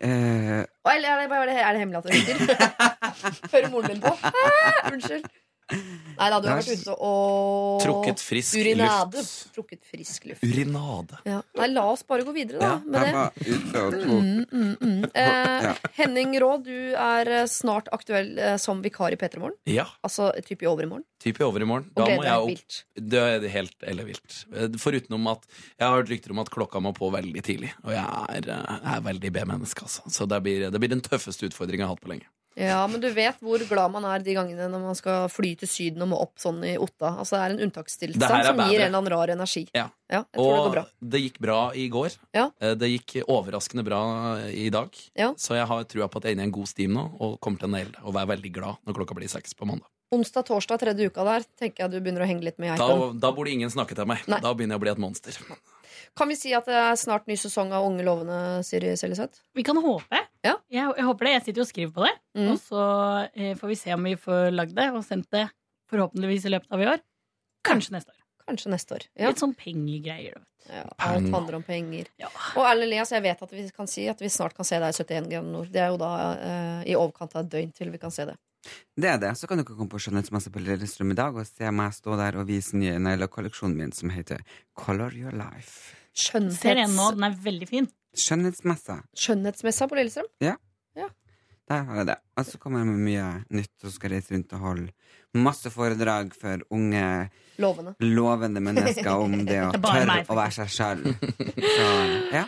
Eh, 0.00 0.62
Eller 0.92 1.08
er 1.10 1.26
det, 1.26 1.56
er 1.56 1.72
det, 1.72 1.80
hemmelig 1.80 1.98
at 1.98 2.04
du 2.04 2.10
røyker? 2.14 2.36
Hører 3.52 3.70
moren 3.70 3.90
din 3.90 4.00
på? 4.00 4.14
Ah, 4.22 4.86
unnskyld. 4.92 5.26
Nei 5.66 6.26
da, 6.30 6.36
du 6.40 6.46
har 6.48 6.60
vært 6.60 6.78
ute 6.78 6.94
og 7.02 7.80
Trukket 7.82 8.20
frisk 8.22 8.54
Urinade. 8.60 9.18
luft. 9.18 9.48
Trukket 9.56 9.80
frisk 9.84 10.24
luft. 10.30 10.44
Urinade. 10.46 11.18
Ja. 11.26 11.40
Nei, 11.58 11.66
la 11.72 11.82
oss 11.90 12.04
bare 12.06 12.22
gå 12.24 12.32
videre, 12.36 12.60
da. 12.62 12.68
Ja, 12.68 12.76
med 12.86 13.02
jeg 13.02 13.06
det. 13.06 13.14
var 13.16 13.32
ute 13.42 13.82
og 13.82 13.96
tok 13.96 14.06
Mm, 14.06 14.46
mm, 14.46 14.76
mm. 14.80 15.10
Eh, 15.14 15.66
Ja. 15.66 15.72
Henning 15.98 16.36
Raa, 16.40 16.58
du 16.62 16.72
er 16.94 17.28
eh, 17.40 17.46
snart 17.50 17.90
aktuell 17.92 18.30
eh, 18.38 18.56
som 18.62 18.80
vikar 18.84 19.12
i 19.12 19.18
P3 19.20 19.42
Morgen. 19.42 19.58
Ja, 19.66 19.86
Altså 20.06 20.30
typ 20.46 20.62
i 20.62 20.70
overmorgen. 20.70 21.04
type 21.20 21.42
i 21.42 21.46
overmorgen. 21.48 21.90
Da 21.96 22.06
må 22.14 22.22
jeg 22.22 22.38
opp. 22.38 22.48
vilt. 22.54 22.78
Det 22.94 23.20
er 23.26 23.48
helt 23.58 23.76
ellevilt. 23.82 24.38
Foruten 24.78 25.18
om 25.18 25.26
at 25.34 25.44
jeg 25.50 25.82
har 25.88 25.96
hørt 25.98 26.08
rykter 26.14 26.30
om 26.36 26.38
at 26.44 26.50
klokka 26.54 26.80
må 26.80 26.94
på 26.96 27.10
veldig 27.12 27.42
tidlig. 27.42 27.72
Og 27.84 27.90
jeg 27.92 28.06
er, 28.06 28.50
eh, 28.54 28.78
er 28.94 29.00
veldig 29.10 29.32
B-menneske, 29.34 29.82
altså. 29.82 30.06
Så 30.08 30.28
det 30.30 30.42
blir, 30.46 30.70
det 30.70 30.80
blir 30.80 30.94
den 30.94 31.02
tøffeste 31.04 31.50
utfordringa 31.50 31.82
jeg 31.84 31.88
har 31.90 31.96
hatt 31.96 32.06
på 32.06 32.14
lenge. 32.14 32.30
Ja, 32.56 32.78
men 32.88 33.02
du 33.02 33.10
vet 33.12 33.36
hvor 33.44 33.60
glad 33.68 33.92
man 33.92 34.06
er 34.08 34.22
de 34.24 34.32
gangene 34.32 34.66
når 34.72 34.80
man 34.80 34.96
skal 34.96 35.26
fly 35.28 35.50
til 35.60 35.68
Syden 35.68 36.04
og 36.06 36.08
må 36.08 36.20
opp 36.24 36.38
sånn 36.40 36.62
i 36.64 36.76
Otta. 36.80 37.10
Altså 37.20 37.36
Det 37.36 37.40
er 37.42 37.50
en 37.52 37.58
Det 37.60 37.66
unntakstilstand 37.68 38.46
som 38.48 38.62
gir 38.64 38.80
en 38.80 38.86
eller 38.86 38.98
annen 39.02 39.12
rar 39.12 39.32
energi. 39.34 39.66
Ja. 39.76 39.90
Ja, 40.08 40.22
det 40.32 40.40
Og 40.40 40.70
bra. 40.72 40.84
det 41.02 41.20
gikk 41.20 41.38
bra 41.42 41.58
i 41.74 41.88
går. 41.92 42.16
Ja. 42.32 42.46
Eh, 42.60 42.74
Det 42.74 42.88
gikk 42.88 43.18
overraskende 43.28 43.84
bra 43.84 44.00
i 44.48 44.70
dag. 44.70 44.88
Ja. 45.14 45.34
Så 45.36 45.54
jeg 45.58 45.66
har 45.66 45.84
trua 45.84 46.08
på 46.08 46.16
at 46.16 46.24
jeg 46.24 46.32
er 46.32 46.38
inne 46.38 46.46
i 46.46 46.50
en 46.50 46.56
god 46.56 46.68
steam 46.68 46.94
nå 46.96 47.04
og 47.20 47.38
kommer 47.40 47.58
til 47.58 47.68
å 47.68 47.72
naile 47.76 47.92
det. 47.92 48.00
Og 48.04 48.14
være 48.14 48.32
veldig 48.36 48.52
glad 48.52 48.76
når 48.86 48.94
klokka 48.94 49.14
blir 49.18 49.28
seks 49.28 49.52
på 49.52 49.66
mandag. 49.68 49.86
Onsdag, 50.14 50.46
torsdag, 50.46 50.78
tredje 50.78 51.10
uka 51.10 51.24
der 51.26 51.44
tenker 51.58 51.82
jeg 51.82 51.90
du 51.90 52.00
begynner 52.00 52.22
å 52.22 52.28
henge 52.30 52.44
litt 52.46 52.60
med 52.62 52.78
Da, 52.78 52.88
da 53.12 53.32
burde 53.34 53.50
ingen 53.50 53.68
snakke 53.68 53.94
til 53.98 54.06
meg. 54.06 54.22
Nei. 54.30 54.38
Da 54.40 54.54
begynner 54.54 54.78
jeg 54.78 54.80
å 54.80 54.84
bli 54.86 54.92
et 54.94 55.02
monster. 55.02 55.36
Kan 56.16 56.30
vi 56.32 56.36
si 56.38 56.52
at 56.56 56.64
det 56.68 56.76
er 56.80 56.94
snart 56.96 57.26
ny 57.28 57.36
sesong 57.36 57.74
av 57.76 57.84
Unge 57.84 58.04
lovende, 58.06 58.38
Siri 58.64 58.94
Seljeseth? 58.96 59.42
Vi 59.56 59.64
kan 59.66 59.76
håpe. 59.84 60.20
Ja. 60.46 60.54
Jeg, 60.72 60.88
jeg 60.96 61.04
håper 61.04 61.28
det. 61.28 61.32
Jeg 61.34 61.44
sitter 61.44 61.60
jo 61.60 61.66
og 61.66 61.70
skriver 61.70 61.92
på 61.92 62.06
det. 62.06 62.12
Mm. 62.38 62.46
Og 62.52 62.60
så 62.62 62.84
eh, 63.34 63.52
får 63.58 63.72
vi 63.72 63.78
se 63.82 63.92
om 63.92 64.08
vi 64.08 64.14
får 64.20 64.48
lagd 64.54 64.72
det 64.78 64.86
og 64.94 65.04
sendt 65.04 65.28
det 65.36 65.44
forhåpentligvis 65.92 66.48
i 66.48 66.54
løpet 66.56 66.72
av 66.72 66.82
i 66.82 66.88
år. 66.94 67.02
Kanskje 67.66 67.98
neste 67.98 68.14
år. 68.14 68.22
Kanskje 68.46 68.72
neste 68.72 68.96
år. 68.96 69.06
Ja. 69.18 69.30
Litt 69.32 69.42
sånn 69.42 69.54
pengegreier. 69.58 70.40
Ja, 70.66 70.82
alt 71.04 71.28
handler 71.30 71.60
om 71.60 71.62
penger. 71.66 72.08
Ja. 72.18 72.30
Og 72.56 72.64
Erlend 72.66 72.88
Elias, 72.88 73.12
jeg 73.14 73.22
vet 73.22 73.42
at 73.42 73.52
vi 73.54 73.68
kan 73.74 73.90
si 73.90 74.08
at 74.10 74.22
vi 74.22 74.30
snart 74.32 74.56
kan 74.56 74.66
se 74.66 74.80
deg 74.82 74.90
i 74.90 74.96
71 74.96 75.28
grader 75.30 75.52
nord. 75.52 75.68
Det 75.74 75.82
er 75.82 75.92
jo 75.92 76.00
da 76.00 76.10
eh, 76.34 76.80
i 76.90 76.96
overkant 76.98 77.36
av 77.36 77.44
et 77.44 77.52
døgn 77.52 77.76
til 77.76 77.92
vi 77.94 78.00
kan 78.02 78.14
se 78.14 78.26
det. 78.30 78.38
Det 78.98 79.12
er 79.12 79.20
det. 79.22 79.34
Så 79.38 79.46
kan 79.46 79.60
dere 79.60 79.68
komme 79.68 79.92
på 79.92 80.00
Skjønnhetsmesse 80.02 80.50
på 80.54 80.62
Lillestrøm 80.64 81.12
i 81.14 81.18
dag 81.18 81.36
og 81.36 81.46
se 81.46 81.70
meg 81.70 81.94
stå 81.94 82.16
der 82.18 82.40
og 82.40 82.48
vise 82.48 82.78
nye 82.78 82.96
neglekolleksjonen 83.02 83.78
min 83.78 83.94
som 83.94 84.10
heter 84.14 84.42
Color 84.74 85.14
Your 85.14 85.36
Life. 85.36 86.05
Ser 86.16 86.80
en 86.80 86.96
nå, 86.96 87.10
den 87.16 87.26
er 87.28 87.36
veldig 87.44 87.68
fin. 87.68 87.88
Skjønnhetsmessa. 88.16 89.02
Skjønnhetsmessa 89.16 89.88
på 89.90 89.98
Lillestrøm? 89.98 90.30
Der 91.66 91.82
har 91.82 91.96
jeg 91.98 92.06
det. 92.06 92.14
Og 92.38 92.46
så 92.46 92.58
kommer 92.62 92.84
jeg 92.84 92.92
med 92.92 93.00
mye 93.02 93.24
nytt 93.58 93.86
og 93.88 93.90
skal 93.90 94.12
reise 94.14 94.30
rundt 94.36 94.52
og 94.54 94.60
holde 94.62 94.92
masse 95.36 95.70
foredrag 95.74 96.30
for 96.38 96.62
unge, 96.72 97.30
Lovende. 97.58 97.96
lovende 98.00 98.62
mennesker 98.62 99.10
om 99.10 99.34
det 99.48 99.58
å 99.66 99.72
tørre 99.74 100.06
meg, 100.06 100.30
å 100.30 100.36
være 100.38 100.54
seg 100.60 100.70
sjøl. 100.70 101.02
Ja. 102.32 102.44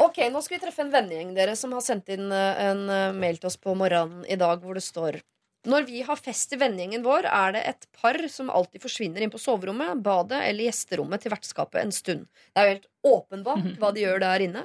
Ok, 0.00 0.22
nå 0.32 0.40
skal 0.44 0.56
vi 0.56 0.62
treffe 0.62 0.84
en 0.86 0.94
vennegjeng 0.94 1.34
dere 1.36 1.56
som 1.58 1.74
har 1.76 1.82
sendt 1.84 2.08
inn 2.14 2.30
eh, 2.32 2.62
en 2.70 2.86
eh, 2.88 3.10
mail 3.12 3.36
til 3.42 3.50
oss 3.50 3.58
på 3.60 3.74
morgenen 3.76 4.22
i 4.30 4.38
dag 4.40 4.62
hvor 4.64 4.78
det 4.78 4.84
står 4.86 5.18
Når 5.68 5.84
vi 5.90 6.00
har 6.06 6.16
fest 6.16 6.54
i 6.54 6.58
vennegjengen 6.60 7.02
vår, 7.04 7.26
er 7.28 7.52
det 7.52 7.60
et 7.68 7.82
par 7.92 8.16
som 8.32 8.48
alltid 8.48 8.80
forsvinner 8.80 9.20
inn 9.20 9.32
på 9.32 9.40
soverommet, 9.40 9.98
badet 10.00 10.38
eller 10.46 10.70
gjesterommet 10.70 11.20
til 11.20 11.34
vertskapet 11.34 11.82
en 11.82 11.92
stund. 11.92 12.22
Det 12.48 12.62
er 12.62 12.66
jo 12.66 12.72
helt 12.74 12.88
åpenbart 13.10 13.68
hva 13.82 13.90
de 13.92 14.06
gjør 14.06 14.22
der 14.24 14.46
inne. 14.46 14.64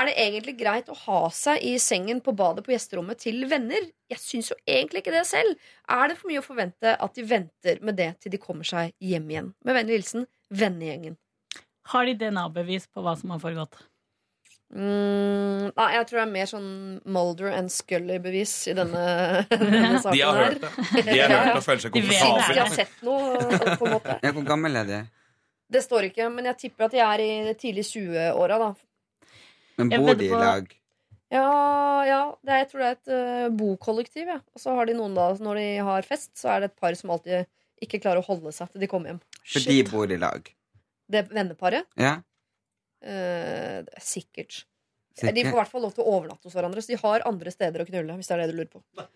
Er 0.00 0.06
det 0.06 0.16
egentlig 0.22 0.54
greit 0.56 0.88
å 0.88 0.96
ha 1.02 1.20
seg 1.34 1.60
i 1.66 1.74
sengen 1.82 2.22
på 2.24 2.32
badet 2.38 2.64
på 2.64 2.72
gjesterommet 2.72 3.20
til 3.20 3.42
venner? 3.50 3.90
Jeg 4.08 4.22
syns 4.22 4.52
jo 4.52 4.56
egentlig 4.64 5.04
ikke 5.04 5.16
det 5.18 5.26
selv. 5.28 5.56
Er 5.90 6.08
det 6.08 6.16
for 6.20 6.30
mye 6.30 6.40
å 6.40 6.46
forvente 6.46 6.94
at 6.94 7.18
de 7.18 7.26
venter 7.26 7.82
med 7.84 7.98
det 8.00 8.14
til 8.22 8.32
de 8.32 8.40
kommer 8.40 8.64
seg 8.64 8.94
hjem 9.02 9.28
igjen? 9.34 9.52
Med 9.66 9.76
vennlig 9.76 10.00
hilsen 10.00 10.28
vennegjengen. 10.48 11.20
Har 11.90 12.06
de 12.06 12.16
DNA-bevis 12.16 12.86
på 12.88 13.02
hva 13.04 13.16
som 13.18 13.34
har 13.34 13.42
foregått? 13.42 13.89
Mm, 14.70 15.70
nei, 15.74 15.86
jeg 15.96 16.04
tror 16.06 16.18
det 16.20 16.22
er 16.22 16.30
mer 16.30 16.46
sånn 16.46 16.66
Mulder 17.10 17.48
and 17.58 17.72
Scully-bevis 17.74 18.52
i 18.70 18.74
denne, 18.78 19.00
denne 19.50 19.98
saken 19.98 20.14
De 20.14 20.20
har 20.22 20.36
her. 20.38 20.52
hørt 20.52 20.60
det. 20.62 21.04
De 21.08 21.16
har 21.18 21.32
hørt 21.34 21.48
det 21.48 21.56
og 21.56 21.64
føler 21.66 21.82
seg 21.84 21.96
De 21.96 22.02
det. 22.06 22.18
de 22.54 22.60
har 22.60 22.74
sett 22.76 23.00
noe, 23.06 23.40
på 23.80 23.88
en 23.88 23.94
måte. 23.96 24.18
ja. 24.22 24.32
Hvor 24.36 24.46
gammel 24.46 24.78
er 24.82 24.90
de? 24.92 25.00
Det 25.70 25.82
står 25.86 26.08
ikke, 26.10 26.28
men 26.34 26.46
jeg 26.50 26.58
tipper 26.64 26.86
at 26.88 26.94
de 26.94 27.02
er 27.02 27.22
i 27.22 27.30
de 27.48 27.54
tidlig 27.58 27.84
20-åra, 27.90 28.58
da. 28.62 28.70
Men 29.80 29.90
bor 29.94 30.14
de 30.18 30.26
i 30.26 30.30
lag? 30.34 30.70
Ja, 31.30 31.44
ja 32.06 32.20
det 32.42 32.50
er, 32.54 32.62
jeg 32.64 32.68
tror 32.72 32.80
det 32.82 32.88
er 32.88 32.96
et 32.96 33.10
uh, 33.14 33.52
bokollektiv, 33.54 34.26
ja. 34.32 34.40
Og 34.54 34.62
så 34.64 34.74
har 34.74 34.88
de 34.90 34.96
noen 34.98 35.14
da, 35.14 35.28
når 35.38 35.60
de 35.62 35.68
har 35.86 36.06
fest, 36.06 36.32
så 36.38 36.50
er 36.56 36.64
det 36.64 36.72
et 36.72 36.80
par 36.82 36.94
som 36.98 37.12
alltid 37.14 37.46
ikke 37.86 38.00
klarer 38.02 38.18
å 38.22 38.26
holde 38.26 38.50
seg 38.52 38.70
til 38.74 38.82
de 38.82 38.88
kommer 38.90 39.12
hjem. 39.12 39.20
For 39.46 39.62
de 39.70 39.76
bor 39.86 40.10
i 40.10 40.18
lag? 40.20 40.50
Det 41.10 41.22
venneparet? 41.30 41.86
Ja? 41.98 42.16
Eh, 43.02 43.80
det 43.86 43.96
er 43.96 44.04
sikkert. 44.04 44.64
De 45.20 45.42
får 45.44 45.52
i 45.52 45.58
hvert 45.58 45.72
fall 45.72 45.84
lov 45.84 45.92
til 45.96 46.06
å 46.06 46.12
overnatte 46.16 46.48
hos 46.48 46.56
hverandre, 46.56 46.82
så 46.82 46.94
de 46.94 47.00
har 47.02 47.26
andre 47.28 47.52
steder 47.52 47.82
å 47.82 47.88
knulle. 47.88 48.16
Hvis 48.16 48.30
det 48.30 48.36
er 48.36 48.44
det 48.44 48.52
du 48.52 48.60
lurer 48.60 48.70
på. 48.72 49.08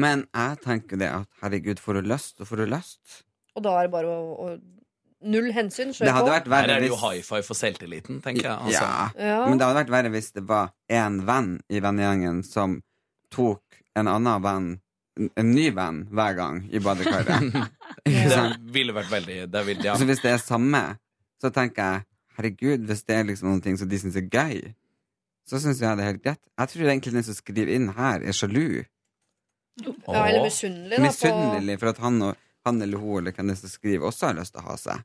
Men 0.00 0.24
jeg 0.34 0.62
tenker 0.64 0.98
det 0.98 1.10
at 1.14 1.42
herregud, 1.44 1.82
får 1.82 2.00
du 2.00 2.08
lyst, 2.10 2.40
så 2.40 2.48
får 2.48 2.64
du 2.64 2.70
lyst. 2.72 3.20
Og 3.54 3.62
da 3.62 3.76
er 3.78 3.86
det 3.86 3.94
bare 3.94 4.10
å, 4.10 4.32
å 4.34 4.54
Null 5.24 5.46
hensyn. 5.56 5.94
Det 5.96 6.12
hadde 6.12 6.28
på. 6.28 6.32
vært 6.34 6.48
Her 6.52 6.70
er 6.74 6.82
det 6.84 6.88
jo 6.90 6.98
high 7.00 7.22
five 7.24 7.46
for 7.46 7.56
selvtilliten, 7.56 8.18
tenker 8.20 8.44
jeg. 8.44 8.56
Altså. 8.58 8.88
Ja. 9.16 9.28
Ja. 9.30 9.38
Men 9.48 9.56
det 9.56 9.64
hadde 9.64 9.78
vært 9.78 9.92
verre 9.94 10.10
hvis 10.12 10.34
det 10.36 10.42
var 10.48 10.74
én 10.92 11.22
venn 11.24 11.54
i 11.72 11.80
vennegjengen 11.80 12.42
som 12.44 12.74
tok 13.32 13.78
en 13.96 14.10
annen 14.10 14.42
venn, 14.44 14.66
en, 15.16 15.30
en 15.40 15.52
ny 15.54 15.70
venn, 15.72 16.02
hver 16.12 16.36
gang 16.36 16.60
i 16.68 16.82
badekaret. 16.82 17.56
Det 18.04 18.42
ville 18.74 18.92
vært 18.92 19.08
veldig 19.14 19.38
det 19.48 19.62
ville, 19.64 19.86
ja. 19.86 19.94
Så 19.96 20.04
hvis 20.04 20.20
det 20.20 20.34
er 20.34 20.42
samme, 20.42 20.82
så 21.40 21.48
tenker 21.54 21.86
jeg 21.86 22.04
herregud, 22.38 22.88
hvis 22.88 23.04
det 23.08 23.18
er 23.18 23.28
liksom 23.28 23.50
noen 23.50 23.62
ting 23.64 23.78
som 23.80 23.90
de 23.90 24.00
syns 24.00 24.18
er 24.18 24.26
gøy, 24.28 24.74
så 25.48 25.60
syns 25.60 25.82
jeg 25.82 25.98
det 25.98 26.04
er 26.04 26.12
helt 26.12 26.24
greit. 26.24 26.42
Jeg 26.58 26.72
tror 26.72 26.90
egentlig 26.90 27.14
den 27.18 27.26
som 27.26 27.36
skriver 27.36 27.72
inn 27.74 27.90
her, 27.96 28.24
er 28.24 28.36
sjalu. 28.36 28.84
Ja, 29.82 30.20
eller 30.28 30.44
misunnelig, 30.44 30.96
da. 30.96 31.02
Misunnelig 31.02 31.80
for 31.80 31.90
at 31.90 32.00
han, 32.04 32.20
og, 32.22 32.46
han 32.66 32.80
eller 32.84 33.02
hun 33.02 33.18
eller 33.20 33.34
hvem 33.34 33.50
det 33.50 33.56
er 33.56 33.60
som 33.64 33.72
skriver, 33.72 34.06
også 34.08 34.30
har 34.30 34.38
lyst 34.38 34.54
til 34.54 34.62
å 34.62 34.68
ha 34.68 34.76
seg. 34.80 35.02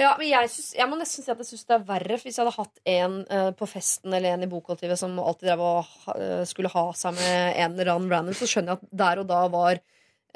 ja, 0.00 0.12
men 0.18 0.28
jeg, 0.30 0.50
synes, 0.54 0.68
jeg 0.78 0.88
må 0.88 0.98
nesten 0.98 1.24
si 1.24 1.32
at 1.32 1.40
jeg 1.42 1.50
syns 1.50 1.66
det 1.68 1.74
er 1.76 1.88
verre 1.90 2.18
hvis 2.22 2.38
jeg 2.38 2.42
hadde 2.42 2.54
hatt 2.56 2.84
en 2.94 3.16
uh, 3.28 3.50
på 3.58 3.68
festen 3.68 4.14
eller 4.14 4.36
en 4.36 4.46
i 4.46 4.50
bokkollektivet 4.50 5.00
som 5.00 5.18
alltid 5.20 5.50
drev 5.50 5.64
og 5.66 6.14
eh, 6.14 6.44
skulle 6.48 6.72
ha 6.72 6.86
seg 6.96 7.18
med 7.18 7.58
en 7.64 7.74
eller 7.74 7.92
annen 7.96 8.14
random, 8.14 8.38
så 8.38 8.48
skjønner 8.48 8.72
jeg 8.72 8.80
at 8.80 8.96
der 9.02 9.22
og 9.24 9.28
da 9.28 9.42
var 9.52 9.82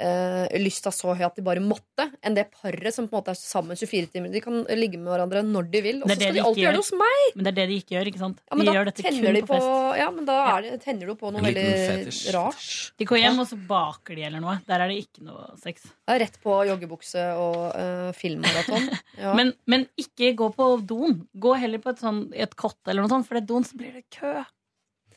uh, 0.02 0.46
lysta 0.60 0.92
så 0.94 1.14
høy 1.16 1.24
at 1.26 1.36
de 1.38 1.44
bare 1.46 1.62
måtte, 1.62 2.06
enn 2.24 2.36
det 2.36 2.46
paret 2.52 2.94
som 2.94 3.08
på 3.08 3.16
en 3.16 3.20
måte 3.22 3.32
er 3.34 3.38
sammen 3.40 3.78
24 3.78 4.10
timer. 4.12 4.32
De 4.34 4.42
kan 4.44 4.62
ligge 4.76 5.00
med 5.00 5.10
hverandre 5.12 5.42
når 5.46 5.70
de 5.72 5.82
vil, 5.84 6.02
og 6.02 6.10
så 6.10 6.16
skal 6.16 6.34
de 6.34 6.38
de 6.38 6.44
alltid 6.44 6.62
gjør. 6.62 6.66
gjøre 6.66 6.76
det 6.76 6.82
hos 6.82 6.92
meg! 7.02 7.26
Men 7.36 7.46
det 7.46 7.52
er 7.52 7.58
det 7.58 7.66
de 7.70 7.78
ikke 7.82 7.96
gjør. 7.96 8.10
ikke 8.12 8.22
sant? 8.22 8.42
Ja, 8.44 8.58
men 8.58 8.64
de 8.64 8.68
da 8.68 8.76
gjør 8.76 8.90
dette 8.90 9.06
kun 9.06 9.20
de 9.20 9.42
på 9.42 9.50
på, 9.50 9.54
fest. 9.54 10.00
ja, 10.00 10.08
men 10.16 10.28
da 10.28 10.38
er 10.44 10.66
det, 10.66 10.72
tenner 10.84 11.12
du 11.12 11.16
på 11.20 11.32
noe 11.34 11.44
veldig 11.46 12.34
rart. 12.36 12.66
De 12.96 13.08
går 13.08 13.22
hjem, 13.22 13.42
og 13.44 13.50
så 13.50 13.60
baker 13.70 14.18
de 14.18 14.26
eller 14.30 14.44
noe. 14.44 14.58
Der 14.68 14.84
er 14.84 14.92
det 14.92 14.98
ikke 15.04 15.26
noe 15.26 15.48
sex. 15.62 15.88
Er 16.10 16.20
rett 16.22 16.36
på 16.42 16.58
joggebukse 16.70 17.28
og 17.40 17.62
uh, 17.72 18.10
filmmaraton. 18.16 18.90
Ja. 19.16 19.30
Men, 19.32 19.54
men 19.70 19.86
ikke 19.96 20.34
gå 20.36 20.50
på 20.52 20.64
doen. 20.84 21.22
Gå 21.40 21.54
heller 21.56 21.80
på 21.80 21.88
et, 21.94 22.00
sånn, 22.02 22.26
et 22.36 22.52
kott 22.58 22.76
eller 22.84 23.04
noe 23.04 23.08
sånt, 23.08 23.24
for 23.28 23.38
det 23.38 23.46
er 23.46 23.48
doen 23.48 23.64
så 23.64 23.78
blir 23.78 23.94
det 23.96 24.02
kø. 24.12 24.42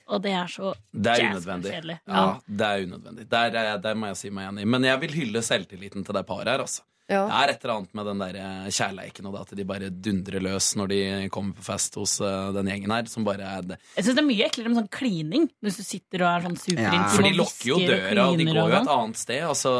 Og 0.10 0.22
det 0.26 0.32
er 0.34 0.48
så 0.50 0.74
Det 0.92 1.14
er 1.16 1.30
unødvendig. 1.30 1.72
kjedelig. 1.76 2.00
Ja, 2.10 2.28
det 2.50 2.66
er 2.70 2.86
unødvendig. 2.88 3.30
Der, 3.30 3.58
er 3.64 3.78
der 3.84 3.94
må 3.96 4.08
jeg 4.10 4.18
si 4.18 4.30
meg 4.34 4.50
enig. 4.52 4.66
Men 4.68 4.84
jeg 4.90 5.00
vil 5.06 5.12
hylle 5.22 5.42
selvtilliten 5.46 6.06
til 6.08 6.18
det 6.18 6.26
paret 6.26 6.48
her, 6.50 6.64
altså. 6.66 6.82
Ja. 7.10 7.24
Det 7.26 7.34
er 7.40 7.50
et 7.56 7.64
eller 7.66 7.74
annet 7.80 7.94
med 7.98 8.06
den 8.06 8.20
der 8.22 8.36
eh, 8.38 8.66
kjærleiken 8.70 9.26
og 9.26 9.34
det 9.34 9.40
at 9.42 9.54
de 9.58 9.64
bare 9.66 9.88
dundrer 9.90 10.44
løs 10.46 10.68
når 10.78 10.88
de 10.92 10.98
kommer 11.34 11.56
på 11.58 11.64
fest 11.66 11.96
hos 11.98 12.20
eh, 12.22 12.52
den 12.54 12.70
gjengen 12.70 12.92
her, 12.94 13.08
som 13.10 13.26
bare 13.26 13.48
er 13.50 13.64
det. 13.72 13.78
Jeg 13.96 14.06
syns 14.06 14.18
det 14.20 14.22
er 14.22 14.28
mye 14.28 14.46
eklere 14.46 14.70
med 14.70 14.78
sånn 14.78 14.92
klining. 14.94 15.48
Hvis 15.66 15.80
du 15.80 15.84
sitter 15.88 16.22
og 16.22 16.30
er 16.36 16.46
sånn 16.46 16.60
superintim 16.62 17.10
For 17.16 17.26
de 17.26 17.32
lokker 17.34 17.66
lukker 17.66 17.72
jo 17.72 17.80
døra, 17.82 18.28
og 18.28 18.36
og 18.36 18.38
de 18.44 18.46
går 18.52 18.62
og 18.62 18.70
jo 18.70 18.78
et 18.78 18.86
sånn. 18.86 18.94
annet 19.00 19.18
sted. 19.24 19.42
Altså, 19.50 19.74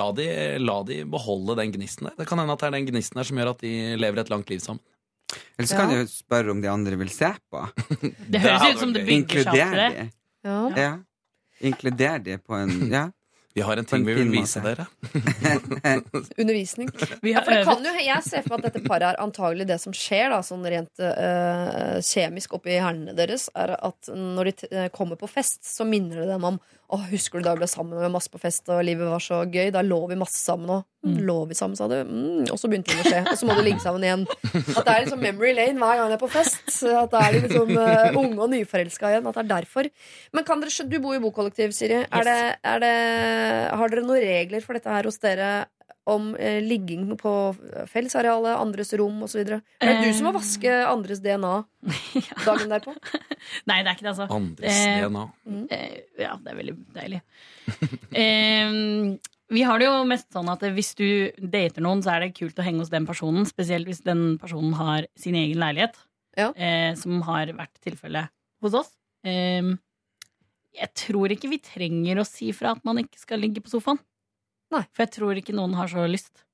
la 0.00 0.08
de, 0.16 0.28
la 0.64 0.78
de 0.88 0.98
beholde 1.04 1.56
den 1.60 1.72
gnisten 1.76 2.08
der. 2.08 2.16
Det 2.22 2.28
kan 2.32 2.40
hende 2.40 2.56
at 2.56 2.64
det 2.64 2.70
er 2.70 2.76
den 2.78 2.88
gnisten 2.88 3.20
der 3.20 3.28
som 3.28 3.36
gjør 3.42 3.52
at 3.52 3.60
de 3.66 3.74
lever 4.00 4.24
et 4.24 4.32
langt 4.32 4.48
liv 4.56 4.64
sammen. 4.64 4.80
Eller 5.56 5.68
så 5.68 5.76
kan 5.80 5.92
du 5.92 6.08
spørre 6.10 6.52
om 6.52 6.60
de 6.60 6.68
andre 6.68 6.96
vil 7.00 7.10
se 7.12 7.32
på. 7.50 7.62
Det 8.32 8.40
høres 8.44 8.74
ut 8.74 8.82
som 8.84 8.92
det 8.92 9.04
bygger 9.08 9.46
seg 9.46 9.52
opp 9.52 9.76
til 9.76 9.78
det. 9.80 10.08
Ja. 10.46 10.58
Ja. 10.76 10.90
Inkluder 11.64 12.18
de 12.22 12.36
på 12.38 12.58
en 12.58 12.90
Ja. 12.92 13.06
Vi 13.56 13.62
har 13.64 13.80
en 13.80 13.86
ting 13.88 14.02
vi 14.04 14.12
vil 14.12 14.28
vise 14.28 14.60
dere. 14.60 14.84
Undervisning. 16.42 16.90
Vi 17.22 17.32
Ja, 17.32 17.40
for 17.40 17.54
det 17.56 17.62
kan 17.64 17.86
jo, 17.88 17.94
jeg 18.04 18.24
ser 18.26 18.42
for 18.44 18.52
meg 18.52 18.66
at 18.66 18.74
dette 18.74 18.82
paret 18.84 19.06
er 19.14 19.20
antagelig 19.24 19.64
det 19.70 19.78
som 19.80 19.94
skjer, 19.96 20.28
da, 20.28 20.42
sånn 20.44 20.66
rent 20.68 21.00
øh, 21.00 21.96
kjemisk 22.04 22.58
oppi 22.58 22.74
hjernene 22.74 23.14
deres, 23.16 23.46
er 23.56 23.72
at 23.78 24.10
når 24.12 24.50
de 24.50 24.54
t 24.60 24.82
kommer 24.92 25.16
på 25.16 25.30
fest, 25.38 25.62
så 25.64 25.88
minner 25.88 26.20
det 26.20 26.28
dem 26.34 26.44
om 26.50 26.60
å, 26.86 26.98
husker 27.10 27.40
du 27.40 27.46
da 27.46 27.54
vi 27.56 27.64
ble 27.64 27.68
sammen 27.70 27.96
og 27.96 27.98
vi 27.98 28.06
var 28.06 28.12
masse 28.14 28.30
på 28.30 28.38
fest 28.38 28.68
og 28.70 28.84
livet 28.86 29.08
var 29.10 29.22
så 29.22 29.40
gøy? 29.42 29.72
Da 29.74 29.82
lå 29.82 29.98
vi 30.10 30.18
masse 30.18 30.38
sammen 30.38 30.70
og 30.70 30.84
mm, 31.06 31.16
Lå 31.26 31.36
vi 31.50 31.56
sammen, 31.58 31.74
sa 31.78 31.88
du? 31.90 31.96
Mm, 32.06 32.44
og 32.52 32.58
så 32.60 32.70
begynte 32.70 32.94
det 32.94 33.02
å 33.02 33.10
skje. 33.10 33.22
Og 33.32 33.38
så 33.40 33.48
må 33.48 33.56
du 33.58 33.62
ligge 33.66 33.82
sammen 33.82 34.06
igjen. 34.06 34.24
At 34.76 34.86
det 34.86 34.92
er 34.92 35.04
liksom 35.04 35.22
memory 35.22 35.52
lane 35.56 35.78
hver 35.82 36.00
gang 36.00 36.10
jeg 36.12 36.18
er 36.18 36.22
på 36.22 36.30
fest. 36.30 36.62
At 36.86 37.12
det 37.14 37.22
er 37.22 37.36
liksom 37.36 37.72
uh, 37.74 38.18
unge 38.22 38.40
og 38.42 38.50
nyforelska 38.54 39.12
igjen. 39.12 39.26
At 39.30 39.38
det 39.38 39.44
er 39.44 39.52
derfor. 39.52 39.90
Men 40.34 40.46
kan 40.46 40.62
dere, 40.62 40.88
du 40.90 40.98
bor 41.02 41.14
i 41.14 41.22
bokollektiv, 41.22 41.74
Siri. 41.76 42.02
Er 42.06 42.26
det, 42.26 42.40
er 42.74 42.82
det, 42.82 42.94
har 43.78 43.94
dere 43.94 44.06
noen 44.06 44.22
regler 44.22 44.66
for 44.66 44.78
dette 44.78 44.94
her 44.98 45.10
hos 45.10 45.22
dere? 45.22 45.50
Om 46.06 46.36
eh, 46.38 46.60
ligging 46.62 47.08
på 47.18 47.30
fellesarealet, 47.90 48.54
andres 48.62 48.92
rom 48.94 49.24
osv. 49.26 49.40
Er 49.42 49.58
det 49.80 49.94
du 50.04 50.12
som 50.14 50.28
må 50.28 50.32
vaske 50.36 50.70
andres 50.86 51.18
DNA 51.24 51.54
dagen 52.46 52.70
derpå? 52.70 52.94
Nei, 53.66 53.80
det 53.82 53.90
er 53.90 53.96
ikke 53.96 54.06
det, 54.06 54.12
altså. 54.12 54.28
Andres 54.30 54.76
Eh, 54.86 55.00
DNA. 55.02 55.24
Eh, 55.74 55.96
ja, 56.22 56.36
det 56.38 56.52
er 56.52 56.60
veldig 56.60 56.76
deilig. 56.94 57.20
eh, 58.22 58.78
vi 59.56 59.62
har 59.66 59.78
det 59.82 59.86
jo 59.88 59.98
mest 60.10 60.30
sånn 60.34 60.48
at 60.50 60.62
hvis 60.74 60.92
du 60.98 61.06
dater 61.38 61.82
noen, 61.84 62.00
så 62.06 62.14
er 62.16 62.24
det 62.26 62.32
kult 62.38 62.58
å 62.58 62.64
henge 62.66 62.82
hos 62.84 62.90
den 62.94 63.06
personen. 63.06 63.46
Spesielt 63.50 63.86
hvis 63.90 64.02
den 64.06 64.36
personen 64.42 64.74
har 64.78 65.06
sin 65.18 65.34
egen 65.38 65.58
leilighet, 65.62 65.98
Ja. 66.38 66.52
eh, 66.54 66.94
som 66.98 67.22
har 67.26 67.46
vært 67.56 67.78
tilfellet 67.82 68.30
hos 68.62 68.74
oss. 68.78 68.90
Eh, 69.26 69.74
jeg 70.76 70.90
tror 70.94 71.32
ikke 71.32 71.48
vi 71.50 71.58
trenger 71.64 72.18
å 72.22 72.26
si 72.28 72.50
fra 72.52 72.74
at 72.76 72.84
man 72.84 72.98
ikke 73.02 73.18
skal 73.22 73.40
ligge 73.42 73.62
på 73.64 73.70
sofaen. 73.74 73.98
Nei. 74.76 74.84
For 74.94 75.04
jeg 75.06 75.14
tror 75.16 75.40
ikke 75.40 75.54
noen 75.56 75.74
har 75.78 75.88
så 75.92 76.04
lyst. 76.10 76.44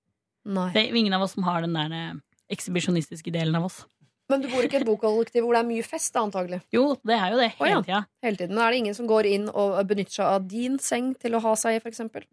Nei. 0.48 0.68
Det 0.74 0.82
er 0.88 0.96
ingen 0.98 1.14
av 1.16 1.24
oss 1.26 1.34
som 1.36 1.44
har 1.46 1.62
den 1.66 1.74
der 1.76 1.92
eh, 1.96 2.12
ekshibisjonistiske 2.54 3.32
delen 3.34 3.58
av 3.58 3.68
oss. 3.68 3.82
Men 4.30 4.40
du 4.44 4.46
bor 4.48 4.64
ikke 4.64 4.78
i 4.78 4.80
et 4.80 4.86
bokollektiv 4.88 5.44
hvor 5.44 5.56
det 5.56 5.60
er 5.64 5.68
mye 5.68 5.84
fest, 5.84 6.14
antagelig? 6.16 6.62
Jo, 6.72 6.94
det 7.04 7.16
er 7.18 7.34
jo 7.34 7.40
det 7.42 7.48
Å, 7.52 7.66
ja. 7.66 7.66
hele 7.66 7.82
tida. 7.84 8.00
Hele 8.24 8.40
tiden. 8.40 8.60
Er 8.62 8.72
det 8.72 8.78
ingen 8.80 8.96
som 8.96 9.08
går 9.10 9.28
inn 9.28 9.48
og 9.50 9.74
benytter 9.90 10.14
seg 10.20 10.30
av 10.38 10.46
din 10.48 10.78
seng 10.80 11.10
til 11.20 11.36
å 11.36 11.42
ha 11.44 11.52
seg 11.58 11.76
i, 11.76 11.82
for 11.82 11.92
eksempel? 11.92 12.24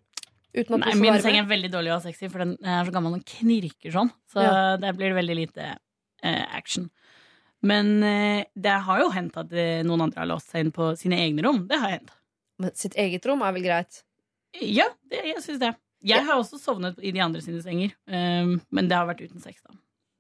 Nei, 0.53 0.93
min 0.97 1.19
seng 1.21 1.35
er 1.37 1.45
veldig 1.49 1.69
dårlig 1.73 1.91
å 1.91 1.97
ha 1.99 2.01
sex 2.01 2.23
i, 2.25 2.29
for 2.31 2.41
den 2.41 2.55
er 2.65 2.87
så 2.87 2.93
gammel 2.95 3.19
og 3.19 3.25
knirker 3.35 3.93
sånn. 3.93 4.09
Så 4.31 4.41
Ja. 4.41 4.77
der 4.81 4.95
blir 4.97 5.11
det 5.11 5.17
veldig 5.19 5.35
lite 5.37 5.67
eh, 6.23 6.45
action. 6.57 6.87
Men 7.61 7.91
eh, 8.03 8.45
det 8.55 8.77
har 8.87 9.01
jo 9.03 9.09
hendt 9.13 9.37
at 9.37 9.51
eh, 9.53 9.81
noen 9.85 10.07
andre 10.07 10.23
har 10.23 10.29
låst 10.31 10.49
seg 10.53 10.65
inn 10.65 10.71
på 10.73 10.93
sine 10.97 11.19
egne 11.21 11.43
rom. 11.45 11.65
Det 11.69 11.77
har 11.77 11.97
hendt. 11.97 12.15
Men 12.59 12.73
sitt 12.75 12.95
eget 12.97 13.25
rom 13.29 13.43
er 13.45 13.53
vel 13.55 13.67
greit? 13.67 14.01
Ja, 14.58 14.88
det, 15.12 15.22
jeg 15.30 15.43
syns 15.45 15.62
det. 15.62 15.74
Jeg 16.10 16.24
har 16.26 16.39
også 16.39 16.58
sovnet 16.62 16.97
i 17.04 17.12
de 17.12 17.22
andre 17.22 17.41
sine 17.43 17.60
senger, 17.62 17.91
um, 18.08 18.56
men 18.72 18.88
det 18.88 18.95
har 18.95 19.08
vært 19.10 19.22
uten 19.26 19.43
sex, 19.43 19.60
da. 19.68 19.76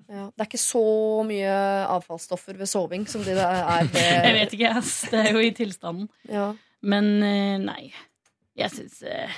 Ja. 0.09 0.23
Det 0.33 0.41
er 0.41 0.47
ikke 0.49 0.61
så 0.61 0.83
mye 1.27 1.49
avfallsstoffer 1.93 2.57
ved 2.57 2.69
soving 2.69 3.05
som 3.09 3.21
det 3.21 3.35
er 3.37 3.85
ved 3.93 3.99
Jeg 4.01 4.35
vet 4.39 4.55
ikke, 4.57 4.71
ass. 4.79 4.93
Det 5.11 5.21
er 5.21 5.37
jo 5.37 5.43
i 5.45 5.51
tilstanden. 5.55 6.09
Ja. 6.25 6.47
Men 6.81 7.11
eh, 7.21 7.59
nei. 7.61 7.91
Jeg 8.57 8.73
syns 8.73 9.03
eh, 9.05 9.35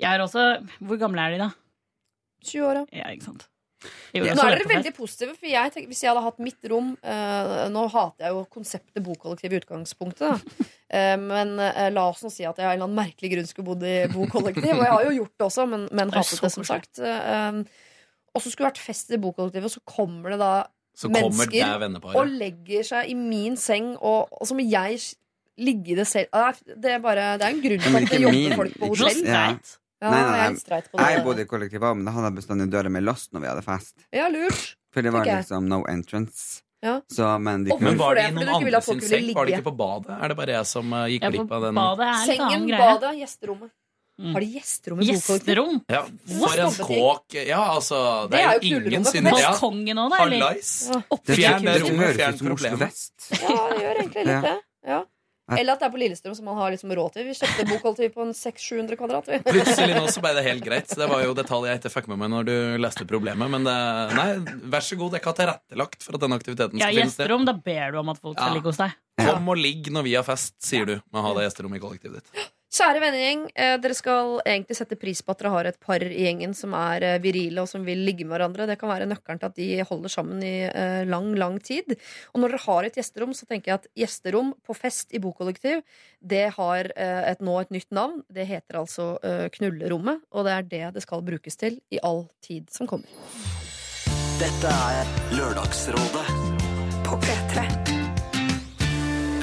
Jeg 0.00 0.16
er 0.16 0.22
også 0.24 0.46
Hvor 0.80 0.98
gamle 0.98 1.20
er 1.20 1.34
de, 1.36 1.42
da? 1.44 1.50
20 2.46 2.64
år, 2.64 2.80
ja. 2.80 3.02
Ja, 3.02 3.12
ikke 3.12 3.28
sant. 3.28 3.44
Nå 4.16 4.22
er 4.24 4.34
dere 4.34 4.62
det 4.62 4.68
veldig 4.70 4.92
positive, 4.96 5.34
for 5.36 5.48
jeg 5.50 5.72
tenker, 5.74 5.88
hvis 5.90 6.00
jeg 6.02 6.08
hadde 6.10 6.22
hatt 6.24 6.38
mitt 6.40 6.68
rom 6.72 6.94
eh, 7.04 7.66
Nå 7.72 7.82
hater 7.92 8.24
jeg 8.26 8.32
jo 8.32 8.44
konseptet 8.56 9.04
bokollektiv 9.04 9.52
i 9.52 9.58
utgangspunktet, 9.60 10.30
da. 10.32 10.68
Eh, 10.88 11.16
men 11.20 11.52
eh, 11.60 11.90
la 11.92 12.06
oss 12.08 12.22
nå 12.24 12.30
si 12.32 12.46
at 12.48 12.56
jeg 12.56 12.64
av 12.64 12.72
en 12.72 12.78
eller 12.78 12.88
annen 12.88 12.96
merkelig 12.96 13.32
grunn 13.34 13.50
skulle 13.50 13.68
bodd 13.68 13.84
i 13.84 13.96
bokollektiv. 14.14 14.70
Og 14.72 14.84
jeg 14.86 14.94
har 14.94 15.04
jo 15.10 15.12
gjort 15.18 15.34
det 15.36 15.46
også, 15.50 15.66
men, 15.74 15.84
men 15.92 16.14
Det 16.14 16.22
hatet 16.22 16.46
det, 16.46 16.52
som 16.56 16.66
sagt. 16.66 17.02
Eh, 17.02 17.60
og 18.36 18.42
så 18.44 18.50
skulle 18.52 18.68
det 18.68 18.72
vært 18.76 18.86
fest 18.86 19.12
i 19.12 19.20
bokollektivet, 19.20 19.68
og 19.68 19.76
så 19.76 19.84
kommer 19.88 20.34
det 20.34 20.40
da 20.40 20.52
Så 20.96 21.08
kommer 21.10 21.28
mennesker 21.28 21.52
det 21.52 22.16
og 22.16 22.34
legger 22.40 22.84
seg 22.94 23.12
i 23.12 23.16
min 23.18 23.56
seng, 23.60 23.94
og, 24.00 24.32
og 24.32 24.48
som 24.48 24.60
jeg 24.64 25.00
ligge 25.56 25.94
i 25.94 25.96
det 25.96 26.04
selv. 26.08 26.28
Ah, 26.36 26.52
Det 26.64 26.96
er, 26.96 27.00
bare, 27.04 27.34
det 27.40 27.46
er 27.46 27.54
en 27.54 27.62
grunn 27.64 27.80
til 27.80 27.96
at 27.96 28.10
det 28.12 28.20
jobber 28.24 28.56
folk 28.62 28.78
på 28.80 28.90
hotell. 28.92 29.22
Ja. 29.24 29.44
Ja, 30.02 30.10
Nei, 30.12 30.20
nei, 30.20 30.32
nei. 30.36 30.60
Jeg, 30.76 30.84
på 30.92 30.98
det. 31.00 31.08
Jeg 31.14 31.24
bodde 31.24 31.44
i 31.46 31.48
kollektiv 31.48 31.84
òg, 31.88 31.96
men 31.96 32.04
da 32.08 32.12
hadde 32.12 32.28
jeg 32.30 32.36
bestandig 32.42 32.66
døra 32.72 32.90
med 32.92 33.06
låst 33.06 33.32
når 33.32 33.44
vi 33.46 33.48
hadde 33.48 33.64
fest. 33.64 33.94
Ja, 34.12 34.26
lurt. 34.28 34.76
For 34.92 35.04
det 35.06 35.12
var 35.14 35.24
liksom 35.28 35.68
no 35.70 35.82
entrance. 35.88 36.60
Ja. 36.84 36.98
Så, 37.08 37.24
men 37.40 37.64
de 37.64 37.72
Men 37.80 37.96
var 37.98 38.14
det 38.18 38.26
i 38.28 38.34
noen 38.36 38.52
andre 38.58 38.82
sin 38.84 39.00
seng? 39.00 39.32
Var 39.34 39.48
det 39.48 39.56
ikke 39.56 39.70
på 39.70 39.76
badet? 39.80 40.18
Er 40.20 40.28
det 40.28 40.36
bare 40.36 40.58
jeg 40.58 40.68
som 40.68 40.92
eh, 40.92 41.06
gikk 41.14 41.24
Ja, 41.24 41.32
glipp 41.32 41.56
av 41.56 41.64
den? 41.64 41.80
er 41.80 42.22
Sengen, 42.28 42.68
badet, 42.76 43.16
gjesterommet. 43.22 43.72
Mm. 44.16 44.32
Har 44.32 44.40
de 44.40 44.46
gjesterom 44.48 45.00
i? 45.00 45.06
Gjesterom? 45.10 45.80
Ja, 45.92 46.02
for 46.40 46.60
en 46.62 46.76
kåk. 46.88 47.34
Ja, 47.36 47.58
altså 47.74 47.98
Det, 48.30 48.36
Det 48.36 48.40
er 48.40 48.46
er 48.48 48.54
jo 48.64 48.78
ingen 48.88 49.04
på 49.04 49.40
ja. 49.42 49.50
Balkongen 49.50 49.98
òg, 50.00 50.08
da? 50.14 50.20
Eller? 50.24 50.46
Hallais. 50.46 50.70
Det 51.26 51.36
Fjern 51.36 51.66
det 51.66 51.74
rommet, 51.82 52.14
fjern 52.16 52.38
problemet. 52.40 53.02
Ja, 53.42 53.58
det 53.72 53.82
gjør 53.82 54.00
egentlig 54.00 54.24
litt 54.24 54.32
Ja. 54.32 54.40
det. 54.46 54.54
Ja. 54.86 55.00
Eller 55.54 55.76
at 55.76 55.78
det 55.78 55.86
er 55.86 55.92
på 55.94 55.98
Lillestrøm, 56.02 56.34
som 56.34 56.44
man 56.48 56.56
har 56.58 56.72
liksom 56.74 56.90
råd 56.98 57.12
til. 57.14 57.26
Vi 57.28 57.34
kjøpte 57.38 57.66
bokholdtid 57.70 58.14
på 58.16 58.24
en 58.24 58.32
600-700 58.34 58.96
kvadrat. 58.98 59.28
vi. 59.30 59.38
Plutselig 59.46 59.94
nå 59.94 60.06
så 60.10 60.22
ble 60.24 60.32
det 60.34 60.42
helt 60.42 60.64
greit. 60.66 60.90
Det 60.98 61.06
var 61.06 61.22
jo 61.22 61.36
detalj 61.38 61.68
jeg 61.70 61.78
ikke 61.78 61.92
fikk 61.94 62.08
med 62.10 62.18
meg 62.24 62.32
når 62.32 62.48
du 62.48 62.54
leste 62.82 63.06
problemet. 63.06 63.46
Men 63.54 63.62
det, 63.68 63.76
nei, 64.18 64.26
vær 64.74 64.82
så 64.82 64.98
god, 64.98 65.14
dere 65.14 65.28
har 65.30 65.38
tilrettelagt 65.38 66.02
for 66.02 66.18
at 66.18 66.24
denne 66.26 66.40
aktiviteten 66.40 66.82
Ja, 66.82 66.88
skal 66.90 66.98
finne 66.98 67.14
sted. 67.14 67.22
gjesterom, 67.28 67.46
da 67.46 67.54
ber 67.70 67.94
du 67.94 68.00
om 68.02 68.10
at 68.10 68.18
folk 68.18 68.34
skal 68.34 68.48
Ja. 68.50 68.54
ligge 68.58 68.72
hos 68.72 68.82
deg. 68.82 68.98
Kom 69.22 69.48
og 69.54 69.56
ligg 69.62 69.86
når 69.94 70.02
vi 70.08 70.14
har 70.18 70.26
fest, 70.26 70.56
sier 70.66 70.84
du 70.84 70.96
med 70.98 71.22
å 71.22 71.26
ha 71.28 71.34
det 71.38 71.46
gjesterom 71.46 71.78
i 71.78 71.82
kollektivet 71.86 72.26
ditt. 72.26 72.50
Kjære 72.66 72.98
vennegjeng, 72.98 73.42
eh, 73.54 73.76
dere 73.78 73.94
skal 73.94 74.40
egentlig 74.42 74.74
sette 74.76 74.98
pris 74.98 75.20
på 75.22 75.30
at 75.30 75.38
dere 75.38 75.52
har 75.54 75.68
et 75.68 75.78
par 75.78 76.02
i 76.02 76.24
gjengen 76.24 76.52
som 76.52 76.74
er 76.74 77.04
eh, 77.06 77.18
virile 77.22 77.62
og 77.62 77.68
som 77.70 77.84
vil 77.86 78.02
ligge 78.04 78.26
med 78.26 78.34
hverandre. 78.34 78.66
Det 78.66 78.76
kan 78.80 78.90
være 78.90 79.06
nøkkelen 79.06 79.38
til 79.38 79.46
at 79.46 79.56
de 79.56 79.68
holder 79.86 80.12
sammen 80.12 80.42
i 80.42 80.66
eh, 80.66 81.04
lang, 81.06 81.30
lang 81.38 81.60
tid. 81.62 81.94
Og 82.34 82.42
når 82.42 82.56
dere 82.56 82.64
har 82.66 82.88
et 82.88 82.98
gjesterom, 82.98 83.36
så 83.38 83.46
tenker 83.46 83.70
jeg 83.70 83.80
at 83.80 83.88
gjesterom 84.02 84.50
på 84.66 84.74
fest 84.74 85.14
i 85.14 85.22
bokollektiv, 85.22 85.84
det 86.20 86.48
har 86.56 86.90
et, 86.96 87.40
nå 87.44 87.54
et 87.60 87.70
nytt 87.70 87.92
navn. 87.94 88.18
Det 88.32 88.48
heter 88.48 88.80
altså 88.80 89.06
Knullerommet, 89.54 90.24
og 90.34 90.48
det 90.48 90.54
er 90.56 90.66
det 90.66 90.82
det 90.96 91.04
skal 91.04 91.22
brukes 91.22 91.60
til 91.60 91.78
i 91.94 92.00
all 92.02 92.24
tid 92.42 92.66
som 92.74 92.90
kommer. 92.90 93.06
Dette 94.40 94.74
er 94.90 95.14
Lørdagsrådet 95.38 96.26
På 97.06 97.20
P3. 97.22 97.68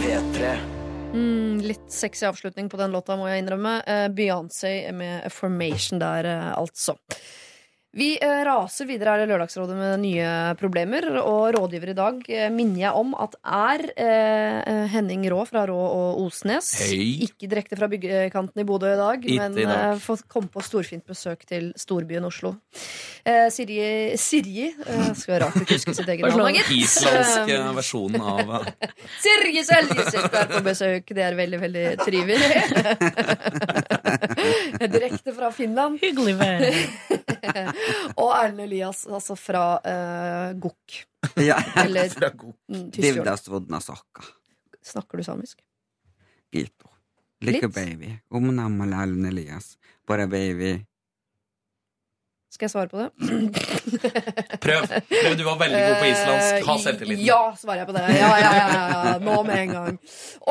P3. 0.03 0.72
Mm, 1.14 1.61
litt 1.61 1.91
sexy 1.93 2.26
avslutning 2.26 2.70
på 2.70 2.78
den 2.78 2.91
låta, 2.91 3.16
må 3.18 3.28
jeg 3.30 3.43
innrømme. 3.43 3.76
Eh, 3.86 4.07
Beyoncé 4.09 4.91
med 4.91 5.30
'Formation' 5.30 5.99
der, 5.99 6.26
eh, 6.26 6.53
altså. 6.57 6.97
Vi 7.94 8.16
eh, 8.18 8.39
raser 8.48 8.88
videre 8.89 9.12
her 9.14 9.22
i 9.22 9.26
Lørdagsrådet 9.30 9.76
med 9.78 10.00
nye 10.02 10.30
problemer, 10.58 11.06
og 11.22 11.52
rådgiver 11.54 11.91
i 11.91 11.94
dag 11.94 12.24
eh, 12.26 12.48
minner 12.50 12.88
jeg 12.88 12.98
om 12.98 13.12
at 13.22 13.36
er 13.46 13.84
eh, 14.02 14.88
Henning 14.89 15.28
Rå 15.30 15.44
fra 15.46 15.68
Rå 15.70 15.76
og 15.78 16.24
Osnes. 16.24 16.72
Hei. 16.88 17.20
Ikke 17.28 17.46
direkte 17.52 17.78
fra 17.78 17.86
byggekanten 17.91 18.64
i 18.64 18.66
Bodø 18.66 18.89
i 18.96 18.98
dag, 18.98 19.22
Ikke 19.22 19.38
men 19.44 19.60
i 19.62 19.68
dag. 19.70 19.91
eh, 19.91 20.02
fått 20.02 20.26
komme 20.26 20.50
på 20.50 20.64
storfint 20.66 21.06
besøk 21.06 21.46
til 21.46 21.70
storbyen 21.78 22.26
Oslo. 22.26 22.56
Eh, 23.30 23.46
Sirji 23.54 24.18
Sirji 24.20 24.66
eh, 24.74 25.14
Skal 25.16 25.44
rart 25.46 25.62
ikke 25.62 25.78
huske 25.78 25.94
sitt 25.96 26.10
eget 26.10 26.26
navn, 26.34 26.50
gitt. 26.58 26.74
Islandsk 26.74 27.46
Eh, 27.46 27.60
eh, 27.60 27.70
versjon 27.78 28.18
av 28.18 28.56
Sirji 29.22 29.62
Seljeseth 29.70 30.34
er 30.41 30.50
på 30.50 30.64
besøk. 30.66 31.14
Det 31.14 31.30
er 31.30 31.38
veldig, 31.38 31.62
veldig 31.68 31.86
trivelig. 32.02 32.54
Direkte 34.93 35.34
fra 35.36 35.51
Finland. 35.51 35.99
Hyggelig 36.01 36.36
vær. 36.39 36.63
Og 38.21 38.30
Erlend 38.38 38.63
Elias, 38.65 39.03
altså 39.07 39.36
fra 39.39 39.65
uh, 39.80 40.53
Gokk. 40.59 41.01
Ja. 41.39 41.55
Eller 41.80 42.09
fra 42.11 42.30
Gokk. 42.30 42.57
Divdasvodna 42.67 42.89
Tysfjord. 42.91 43.15
Divdas 43.19 43.47
vodna 43.47 43.80
sokka. 43.82 44.26
Snakker 44.84 45.17
du 45.17 45.24
samisk? 45.24 45.61
Gito. 46.51 46.89
Like 47.43 47.67
Litt. 47.67 47.76
baby. 47.76 48.11
Omnammal 48.30 48.93
Erlend 48.93 49.28
Elias. 49.32 49.78
Bare 50.07 50.28
baby. 50.28 50.76
Skal 52.54 52.68
jeg 52.68 52.74
svare 52.76 52.89
på 52.91 52.99
det? 53.01 53.08
Prøv. 54.64 54.84
Prøv, 55.10 55.32
Du 55.39 55.43
var 55.47 55.56
veldig 55.58 55.80
god 55.82 55.95
på 56.04 56.10
islandsk. 56.12 56.68
Ha 56.68 56.74
Eh, 56.76 56.82
selvtilliten. 56.84 57.24
Ja, 57.26 57.39
svarer 57.58 57.82
jeg 57.82 57.88
på 57.89 57.95
det. 57.95 58.04
Ja, 58.20 58.30
ja, 58.38 58.51
ja, 58.60 58.66
ja. 58.70 59.14
Nå 59.24 59.38
med 59.47 59.58
en 59.64 59.72
gang. 59.74 59.97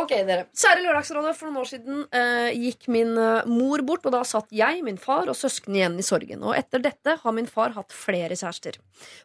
Ok, 0.03 0.15
dere. 0.27 0.49
Kjære 0.51 0.83
Lørdagsrådet, 0.87 1.35
for 1.39 1.47
noen 1.49 1.61
år 1.63 1.71
siden 1.71 2.01
eh, 2.11 2.49
gikk 2.59 2.89
min 2.93 3.13
eh, 3.23 3.47
mor 3.51 3.85
bort, 3.87 4.09
og 4.11 4.17
da 4.17 4.25
satt 4.27 4.51
jeg, 4.55 4.83
min 4.87 4.99
far 4.99 5.31
og 5.31 5.39
søsken 5.39 5.79
igjen 5.79 6.01
i 6.03 6.07
sorgen. 6.07 6.43
Og 6.43 6.57
etter 6.59 6.83
dette 6.83 7.17
har 7.23 7.37
min 7.39 7.47
far 7.51 7.77
hatt 7.79 7.95
flere 7.95 8.35
kjærester. 8.35 8.81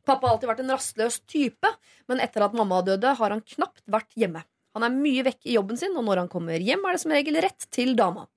Pappa 0.05 0.28
har 0.30 0.36
alltid 0.38 0.51
vært 0.53 0.63
en 0.67 0.75
rastløs 0.78 1.19
type, 1.25 1.73
men 2.07 2.21
etter 2.23 2.45
at 2.45 2.55
mamma 2.57 2.84
døde, 2.86 3.17
har 3.17 3.34
han 3.34 3.41
knapt 3.55 3.82
vært 3.89 4.13
hjemme. 4.19 4.45
Han 4.78 4.86
er 4.86 4.93
mye 4.93 5.23
vekk 5.25 5.47
i 5.49 5.55
jobben 5.57 5.78
sin, 5.82 5.95
og 5.97 6.05
når 6.05 6.21
han 6.28 6.30
kommer 6.30 6.61
hjem, 6.61 6.84
er 6.86 6.93
det 6.93 7.01
som 7.01 7.13
regel 7.17 7.41
rett 7.41 7.65
til 7.73 7.95
dama. 7.97 8.28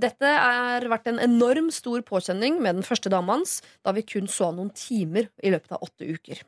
Dette 0.00 0.30
har 0.30 0.86
vært 0.90 1.10
en 1.10 1.20
enorm 1.22 1.70
stor 1.74 2.04
påkjenning 2.06 2.60
med 2.62 2.80
den 2.80 2.86
første 2.86 3.12
dama 3.12 3.38
hans, 3.38 3.60
da 3.84 3.94
vi 3.96 4.06
kun 4.06 4.30
så 4.30 4.50
noen 4.54 4.72
timer 4.76 5.30
i 5.42 5.54
løpet 5.54 5.76
av 5.76 5.86
åtte 5.86 6.08
uker. 6.08 6.42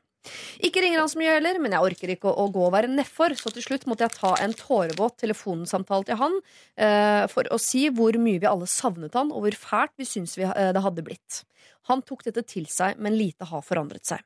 Ikke 0.66 0.82
ringer 0.84 1.02
han 1.02 1.10
så 1.12 1.20
mye 1.20 1.34
heller, 1.36 1.58
men 1.62 1.76
jeg 1.76 1.90
orker 1.90 2.14
ikke 2.14 2.30
å, 2.30 2.46
å 2.46 2.52
gå 2.54 2.64
og 2.68 2.74
være 2.76 2.92
nedfor, 2.92 3.36
så 3.38 3.52
til 3.54 3.64
slutt 3.64 3.88
måtte 3.90 4.06
jeg 4.06 4.16
ta 4.18 4.34
en 4.42 4.54
tårevåt 4.56 5.18
telefonsamtale 5.22 6.08
til 6.08 6.20
han 6.20 6.38
eh, 6.76 7.24
for 7.32 7.48
å 7.52 7.60
si 7.62 7.86
hvor 7.94 8.16
mye 8.20 8.42
vi 8.42 8.50
alle 8.50 8.68
savnet 8.70 9.16
han, 9.18 9.32
og 9.32 9.46
hvor 9.46 9.60
fælt 9.66 9.94
vi 10.00 10.08
syntes 10.08 10.38
vi, 10.38 10.48
eh, 10.48 10.72
det 10.76 10.84
hadde 10.84 11.04
blitt. 11.06 11.44
Han 11.86 12.02
tok 12.02 12.24
dette 12.26 12.42
til 12.50 12.66
seg, 12.70 12.98
men 13.02 13.14
lite 13.14 13.46
har 13.46 13.62
forandret 13.62 14.08
seg. 14.08 14.22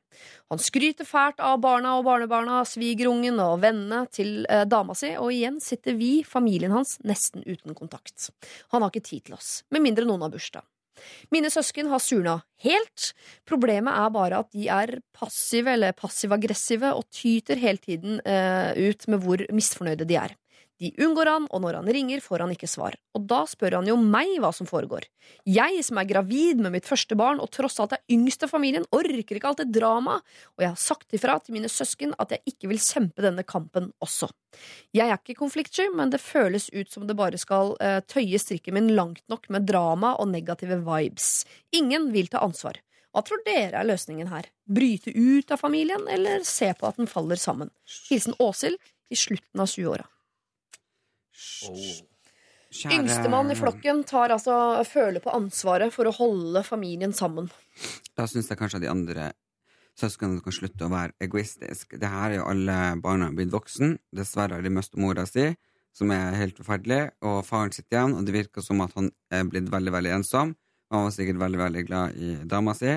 Han 0.49 0.61
skryter 0.61 1.05
fælt 1.05 1.41
av 1.45 1.59
barna 1.61 1.93
og 1.99 2.07
barnebarna, 2.07 2.63
svigerungen 2.65 3.37
og 3.43 3.59
vennene 3.61 4.05
til 4.13 4.47
eh, 4.49 4.65
dama 4.69 4.97
si, 4.97 5.13
og 5.17 5.29
igjen 5.35 5.61
sitter 5.61 5.97
vi, 5.99 6.13
familien 6.27 6.73
hans, 6.73 6.97
nesten 7.05 7.45
uten 7.45 7.77
kontakt. 7.77 8.31
Han 8.73 8.81
har 8.81 8.89
ikke 8.89 9.05
tid 9.11 9.29
til 9.29 9.37
oss, 9.37 9.59
med 9.69 9.85
mindre 9.85 10.09
noen 10.09 10.25
har 10.25 10.33
bursdag. 10.33 10.65
Mine 11.33 11.51
søsken 11.53 11.89
har 11.91 12.01
surna 12.03 12.39
helt. 12.63 13.11
Problemet 13.47 13.93
er 13.93 14.13
bare 14.13 14.41
at 14.43 14.51
de 14.55 14.67
er 14.71 14.97
passive 15.15 15.73
eller 15.75 15.95
passiv-aggressive 15.97 16.93
og 16.97 17.07
tyter 17.13 17.59
hele 17.61 17.81
tiden 17.81 18.19
eh, 18.25 18.89
ut 18.89 19.07
med 19.07 19.23
hvor 19.23 19.45
misfornøyde 19.55 20.07
de 20.09 20.19
er. 20.19 20.35
De 20.81 20.89
unngår 21.05 21.29
han, 21.29 21.43
og 21.53 21.61
når 21.61 21.75
han 21.77 21.89
ringer, 21.93 22.23
får 22.25 22.41
han 22.41 22.51
ikke 22.55 22.69
svar. 22.69 22.95
Og 23.13 23.27
da 23.29 23.43
spør 23.45 23.77
han 23.77 23.89
jo 23.89 23.99
meg 24.01 24.31
hva 24.41 24.49
som 24.55 24.65
foregår. 24.65 25.05
Jeg 25.45 25.83
som 25.85 25.99
er 26.01 26.07
gravid 26.09 26.63
med 26.63 26.73
mitt 26.73 26.87
første 26.89 27.13
barn, 27.19 27.37
og 27.43 27.51
tross 27.53 27.77
alt 27.83 27.93
er 27.93 28.01
yngst 28.09 28.47
av 28.47 28.49
familien, 28.49 28.87
orker 28.89 29.37
ikke 29.37 29.51
alt 29.51 29.61
det 29.61 29.69
dramaet, 29.77 30.25
og 30.57 30.65
jeg 30.65 30.71
har 30.71 30.81
sagt 30.81 31.13
ifra 31.13 31.37
til 31.37 31.53
mine 31.59 31.69
søsken 31.69 32.15
at 32.17 32.33
jeg 32.33 32.55
ikke 32.55 32.71
vil 32.71 32.81
kjempe 32.81 33.21
denne 33.21 33.45
kampen 33.45 33.91
også. 34.01 34.31
Jeg 34.97 35.05
er 35.05 35.19
ikke 35.19 35.37
konfliktsky, 35.37 35.85
men 35.93 36.09
det 36.09 36.23
føles 36.23 36.71
ut 36.73 36.89
som 36.89 37.05
det 37.05 37.17
bare 37.19 37.37
skal 37.41 37.75
uh, 37.77 37.99
tøye 38.09 38.41
strikken 38.41 38.79
min 38.79 38.89
langt 38.97 39.21
nok 39.29 39.51
med 39.53 39.67
drama 39.69 40.15
og 40.17 40.31
negative 40.33 40.79
vibes. 40.87 41.43
Ingen 41.77 42.09
vil 42.15 42.31
ta 42.31 42.41
ansvar. 42.41 42.81
Hva 43.11 43.21
tror 43.27 43.43
dere 43.45 43.83
er 43.83 43.85
løsningen 43.85 44.31
her? 44.31 44.47
Bryte 44.65 45.13
ut 45.13 45.51
av 45.53 45.61
familien, 45.61 46.07
eller 46.09 46.41
se 46.47 46.71
på 46.73 46.89
at 46.89 46.97
den 46.97 47.11
faller 47.11 47.37
sammen? 47.37 47.69
Hilsen 48.09 48.33
Åshild 48.39 48.81
i 49.11 49.19
slutten 49.19 49.61
av 49.61 49.69
20-åra. 49.69 50.07
Kjære- 52.71 53.01
Yngstemann 53.01 53.51
i 53.51 53.55
flokken 53.59 54.03
tar 54.07 54.31
altså 54.31 54.55
føler 54.87 55.19
på 55.23 55.33
ansvaret 55.35 55.91
for 55.91 56.07
å 56.07 56.13
holde 56.15 56.63
familien 56.63 57.11
sammen. 57.13 57.49
Da 58.15 58.27
syns 58.29 58.47
jeg 58.47 58.59
kanskje 58.59 58.79
de 58.85 58.91
andre 58.91 59.31
søsknene 59.99 60.39
kan 60.43 60.55
slutte 60.55 60.87
å 60.87 60.91
være 60.93 61.11
egoistiske. 61.19 61.99
Det 61.99 62.07
her 62.07 62.31
er 62.31 62.37
jo 62.39 62.47
alle 62.47 62.77
barna 63.03 63.27
blitt 63.35 63.51
voksen. 63.51 63.97
Dessverre 64.15 64.55
har 64.55 64.63
de 64.63 64.71
mistet 64.71 65.01
mora 65.03 65.25
si, 65.27 65.49
som 65.93 66.11
er 66.15 66.37
helt 66.39 66.55
forferdelig, 66.55 67.11
og 67.27 67.43
faren 67.45 67.73
sitter 67.75 67.97
igjen, 67.97 68.15
og 68.15 68.25
det 68.25 68.37
virker 68.37 68.63
som 68.63 68.79
at 68.85 68.95
han 68.95 69.11
er 69.29 69.43
blitt 69.51 69.67
veldig, 69.71 69.91
veldig 69.91 70.15
ensom. 70.21 70.55
Han 70.91 71.05
var 71.07 71.11
sikkert 71.15 71.41
veldig, 71.43 71.59
veldig 71.59 71.83
glad 71.87 72.15
i 72.15 72.31
dama 72.47 72.73
si. 72.77 72.95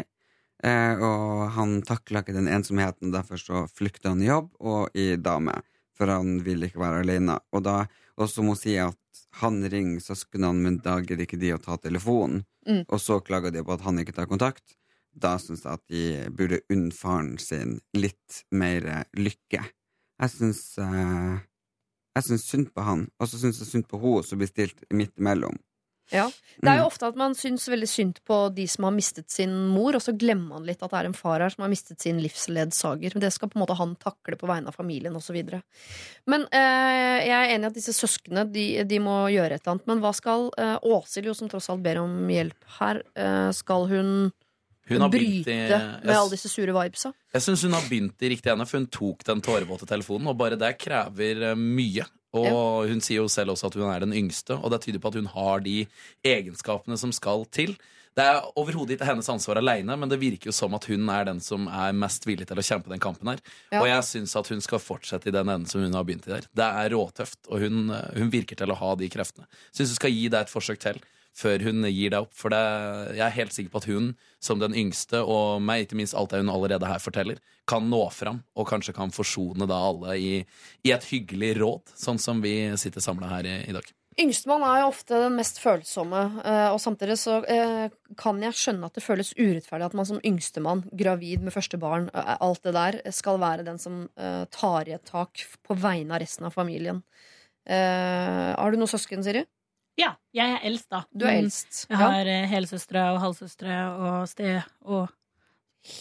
Eh, 0.65 1.03
og 1.03 1.51
han 1.59 1.81
takla 1.83 2.23
ikke 2.23 2.35
den 2.37 2.49
ensomheten, 2.49 3.13
derfor 3.13 3.43
så 3.43 3.65
flykta 3.69 4.15
han 4.15 4.23
i 4.23 4.31
jobb 4.31 4.55
og 4.61 4.95
i 4.95 5.17
dame. 5.17 5.59
For 5.99 6.11
han 6.11 6.39
vil 6.47 6.63
ikke 6.67 6.81
være 6.83 7.03
alene. 7.05 7.37
Og 7.55 7.63
da 7.67 7.85
også 8.21 8.45
må 8.47 8.55
si 8.59 8.77
at 8.79 8.99
han 9.41 9.63
ringer 9.71 10.03
søsknene, 10.03 10.53
men 10.55 10.79
da 10.85 11.01
gidder 11.03 11.25
ikke 11.27 11.41
de 11.41 11.55
å 11.55 11.63
ta 11.63 11.77
telefonen. 11.83 12.45
Mm. 12.69 12.85
Og 12.87 13.01
så 13.03 13.19
klager 13.25 13.53
de 13.55 13.65
på 13.65 13.75
at 13.75 13.85
han 13.85 13.99
ikke 14.01 14.15
tar 14.17 14.31
kontakt. 14.31 14.77
Da 15.15 15.37
syns 15.39 15.65
jeg 15.65 15.79
at 15.79 15.83
de 15.91 16.05
burde 16.35 16.63
unne 16.73 16.95
faren 16.95 17.35
sin 17.43 17.79
litt 17.97 18.45
mer 18.55 19.07
lykke. 19.19 19.63
Jeg 20.23 20.31
syns 20.31 20.63
eh, 20.79 21.43
Jeg 22.15 22.27
syns 22.29 22.47
synd 22.47 22.69
på 22.71 22.83
han, 22.87 23.09
og 23.19 23.27
så 23.27 23.41
syns 23.41 23.59
jeg 23.59 23.67
synd 23.67 23.89
på 23.91 23.99
henne 23.99 24.23
som 24.23 24.39
blir 24.39 24.51
stilt 24.51 24.85
midt 24.95 25.17
imellom. 25.19 25.57
Ja. 26.13 26.27
Det 26.61 26.69
er 26.71 26.77
jo 26.79 26.85
Mm. 26.85 26.91
ofte 26.93 27.07
at 27.09 27.17
man 27.17 27.33
syns 27.35 27.65
veldig 27.69 27.89
synd 27.89 28.19
på 28.29 28.55
de 28.55 28.67
som 28.69 28.85
har 28.85 28.93
mistet 28.93 29.31
sin 29.31 29.51
mor, 29.69 29.95
og 29.97 30.03
så 30.03 30.13
glemmer 30.17 30.49
man 30.59 30.67
litt 30.67 30.83
at 30.83 30.91
det 30.91 30.99
er 31.01 31.07
en 31.07 31.15
far 31.17 31.41
her 31.41 31.51
som 31.51 31.63
har 31.63 31.71
mistet 31.71 32.01
sin 32.01 32.21
livsledsager. 32.21 33.19
Det 33.19 33.33
skal 33.33 33.49
på 33.49 33.57
en 33.59 33.67
måte 33.67 33.77
han 33.77 33.97
takle 33.97 34.37
på 34.37 34.47
vegne 34.47 34.69
av 34.69 34.75
familien 34.77 35.17
osv. 35.17 35.41
Men 36.27 36.47
eh, 36.53 37.27
jeg 37.27 37.33
er 37.35 37.55
enig 37.57 37.65
i 37.65 37.71
at 37.73 37.75
disse 37.75 37.93
søsknene 37.97 38.45
de, 38.53 38.85
de 38.85 38.99
må 39.03 39.17
gjøre 39.33 39.55
et 39.57 39.63
eller 39.65 39.75
annet. 39.79 39.87
Men 39.87 40.01
hva 40.05 40.13
skal 40.15 40.51
eh, 40.59 40.79
Åshild, 40.85 41.27
jo 41.27 41.35
som 41.35 41.49
tross 41.49 41.71
alt 41.71 41.83
ber 41.83 41.99
om 42.05 42.29
hjelp 42.29 42.65
her, 42.79 43.03
eh, 43.17 43.51
skal 43.57 43.87
hun, 43.91 44.33
Hun 44.87 45.11
bryte 45.11 45.49
i- 45.49 45.69
med 46.05 46.11
alle 46.15 46.31
disse 46.37 46.49
sure 46.53 46.73
vibesa? 46.77 47.15
Jeg 47.33 47.43
syns 47.43 47.63
hun 47.65 47.73
har 47.73 47.83
begynt 47.89 48.21
i 48.21 48.29
riktig 48.29 48.53
ende, 48.53 48.67
for 48.69 48.77
hun 48.79 48.87
tok 48.87 49.25
den 49.25 49.41
tårevåte 49.41 49.87
telefonen, 49.89 50.29
og 50.29 50.37
bare 50.37 50.57
det 50.61 50.77
krever 50.79 51.51
eh, 51.51 51.55
mye. 51.57 52.05
Og 52.35 52.91
hun 52.91 53.03
sier 53.05 53.23
jo 53.23 53.31
selv 53.31 53.55
også 53.55 53.71
at 53.71 53.79
hun 53.79 53.91
er 53.91 54.05
den 54.05 54.15
yngste, 54.17 54.57
og 54.59 54.73
det 54.75 54.83
tyder 54.85 55.03
på 55.03 55.13
at 55.13 55.19
hun 55.21 55.31
har 55.31 55.65
de 55.65 55.85
egenskapene 56.27 56.99
som 57.01 57.13
skal 57.15 57.47
til. 57.55 57.77
Det 58.15 58.23
er 58.23 58.45
overhodet 58.55 58.95
ikke 58.95 59.09
hennes 59.09 59.29
ansvar 59.31 59.59
aleine, 59.59 59.97
men 59.99 60.11
det 60.11 60.21
virker 60.21 60.51
jo 60.51 60.55
som 60.55 60.75
at 60.77 60.87
hun 60.87 61.09
er 61.11 61.27
den 61.27 61.41
som 61.43 61.67
er 61.67 61.97
mest 61.99 62.27
villig 62.29 62.47
til 62.47 62.61
å 62.61 62.67
kjempe 62.67 62.93
den 62.93 63.03
kampen 63.03 63.33
her. 63.33 63.43
Ja. 63.73 63.81
Og 63.81 63.89
jeg 63.91 64.07
syns 64.07 64.37
at 64.39 64.51
hun 64.53 64.63
skal 64.63 64.83
fortsette 64.83 65.31
i 65.31 65.35
den 65.35 65.51
enden 65.51 65.67
som 65.71 65.83
hun 65.83 65.97
har 65.99 66.07
begynt 66.07 66.29
i 66.29 66.37
der. 66.37 66.47
Det 66.55 66.69
er 66.85 66.95
råtøft, 66.95 67.41
og 67.51 67.65
hun, 67.65 67.91
hun 67.91 68.31
virker 68.31 68.61
til 68.61 68.71
å 68.71 68.79
ha 68.79 68.93
de 69.01 69.11
kreftene. 69.11 69.49
Syns 69.75 69.97
hun 69.97 69.99
skal 69.99 70.15
gi 70.15 70.29
det 70.31 70.45
et 70.45 70.55
forsøk 70.55 70.83
til 70.87 71.03
før 71.35 71.65
hun 71.67 71.87
gir 71.91 72.15
deg 72.15 72.21
opp. 72.23 72.35
For 72.39 72.55
det, 72.55 72.63
jeg 73.19 73.25
er 73.27 73.37
helt 73.39 73.57
sikker 73.57 73.75
på 73.75 73.83
at 73.83 73.89
hun, 73.91 74.13
som 74.43 74.63
den 74.63 74.77
yngste, 74.79 75.23
og 75.23 75.63
meg, 75.65 75.87
ikke 75.87 75.99
minst 75.99 76.17
alt 76.19 76.35
det 76.35 76.45
hun 76.45 76.53
allerede 76.53 76.89
her 76.89 77.03
forteller, 77.03 77.43
kan 77.71 77.91
nå 77.91 78.05
fram, 78.15 78.43
og 78.55 78.69
kanskje 78.71 78.95
kan 78.97 79.13
forsone 79.15 79.69
da 79.71 79.81
alle 79.91 80.17
i, 80.21 80.33
i 80.85 80.95
et 80.95 81.11
hyggelig 81.11 81.57
råd, 81.61 81.95
sånn 81.99 82.23
som 82.23 82.43
vi 82.45 82.57
sitter 82.81 83.05
samla 83.05 83.33
her 83.37 83.51
i, 83.51 83.59
i 83.69 83.77
dag. 83.77 83.93
Yngstemann 84.15 84.63
er 84.63 84.85
jo 84.85 84.91
ofte 84.93 85.19
den 85.25 85.35
mest 85.35 85.57
følsomme, 85.59 86.21
eh, 86.47 86.69
og 86.71 86.79
samtidig 86.79 87.17
så 87.19 87.41
eh, 87.51 87.89
kan 88.21 88.39
jeg 88.45 88.55
skjønne 88.55 88.87
at 88.87 88.95
det 88.95 89.03
føles 89.03 89.33
urettferdig 89.35 89.89
at 89.89 89.97
man 89.99 90.07
som 90.07 90.21
yngstemann, 90.23 90.85
gravid 90.95 91.43
med 91.43 91.55
første 91.55 91.81
barn, 91.83 92.07
eh, 92.15 92.37
alt 92.39 92.63
det 92.63 92.77
der, 92.77 93.01
skal 93.17 93.41
være 93.43 93.67
den 93.67 93.81
som 93.83 94.05
tar 94.55 94.87
i 94.87 94.95
et 94.95 95.03
tak 95.09 95.43
på 95.67 95.75
vegne 95.83 96.15
av 96.15 96.23
resten 96.23 96.47
av 96.47 96.55
familien. 96.55 97.03
Har 97.67 98.71
du 98.71 98.77
noen 98.79 98.91
søsken, 98.91 99.23
Siri? 99.25 99.43
Ja, 100.01 100.15
jeg 100.35 100.57
er 100.57 100.65
eldst, 100.67 100.89
da. 100.91 101.05
Du 101.15 101.27
er 101.29 101.39
eldst. 101.39 101.85
Jeg 101.91 101.99
har 102.01 102.27
ja. 102.27 102.41
helsøstre 102.51 103.05
og 103.13 103.21
halvsøstre 103.23 103.77
og 103.95 104.29
sted 104.31 104.57
og 104.83 105.05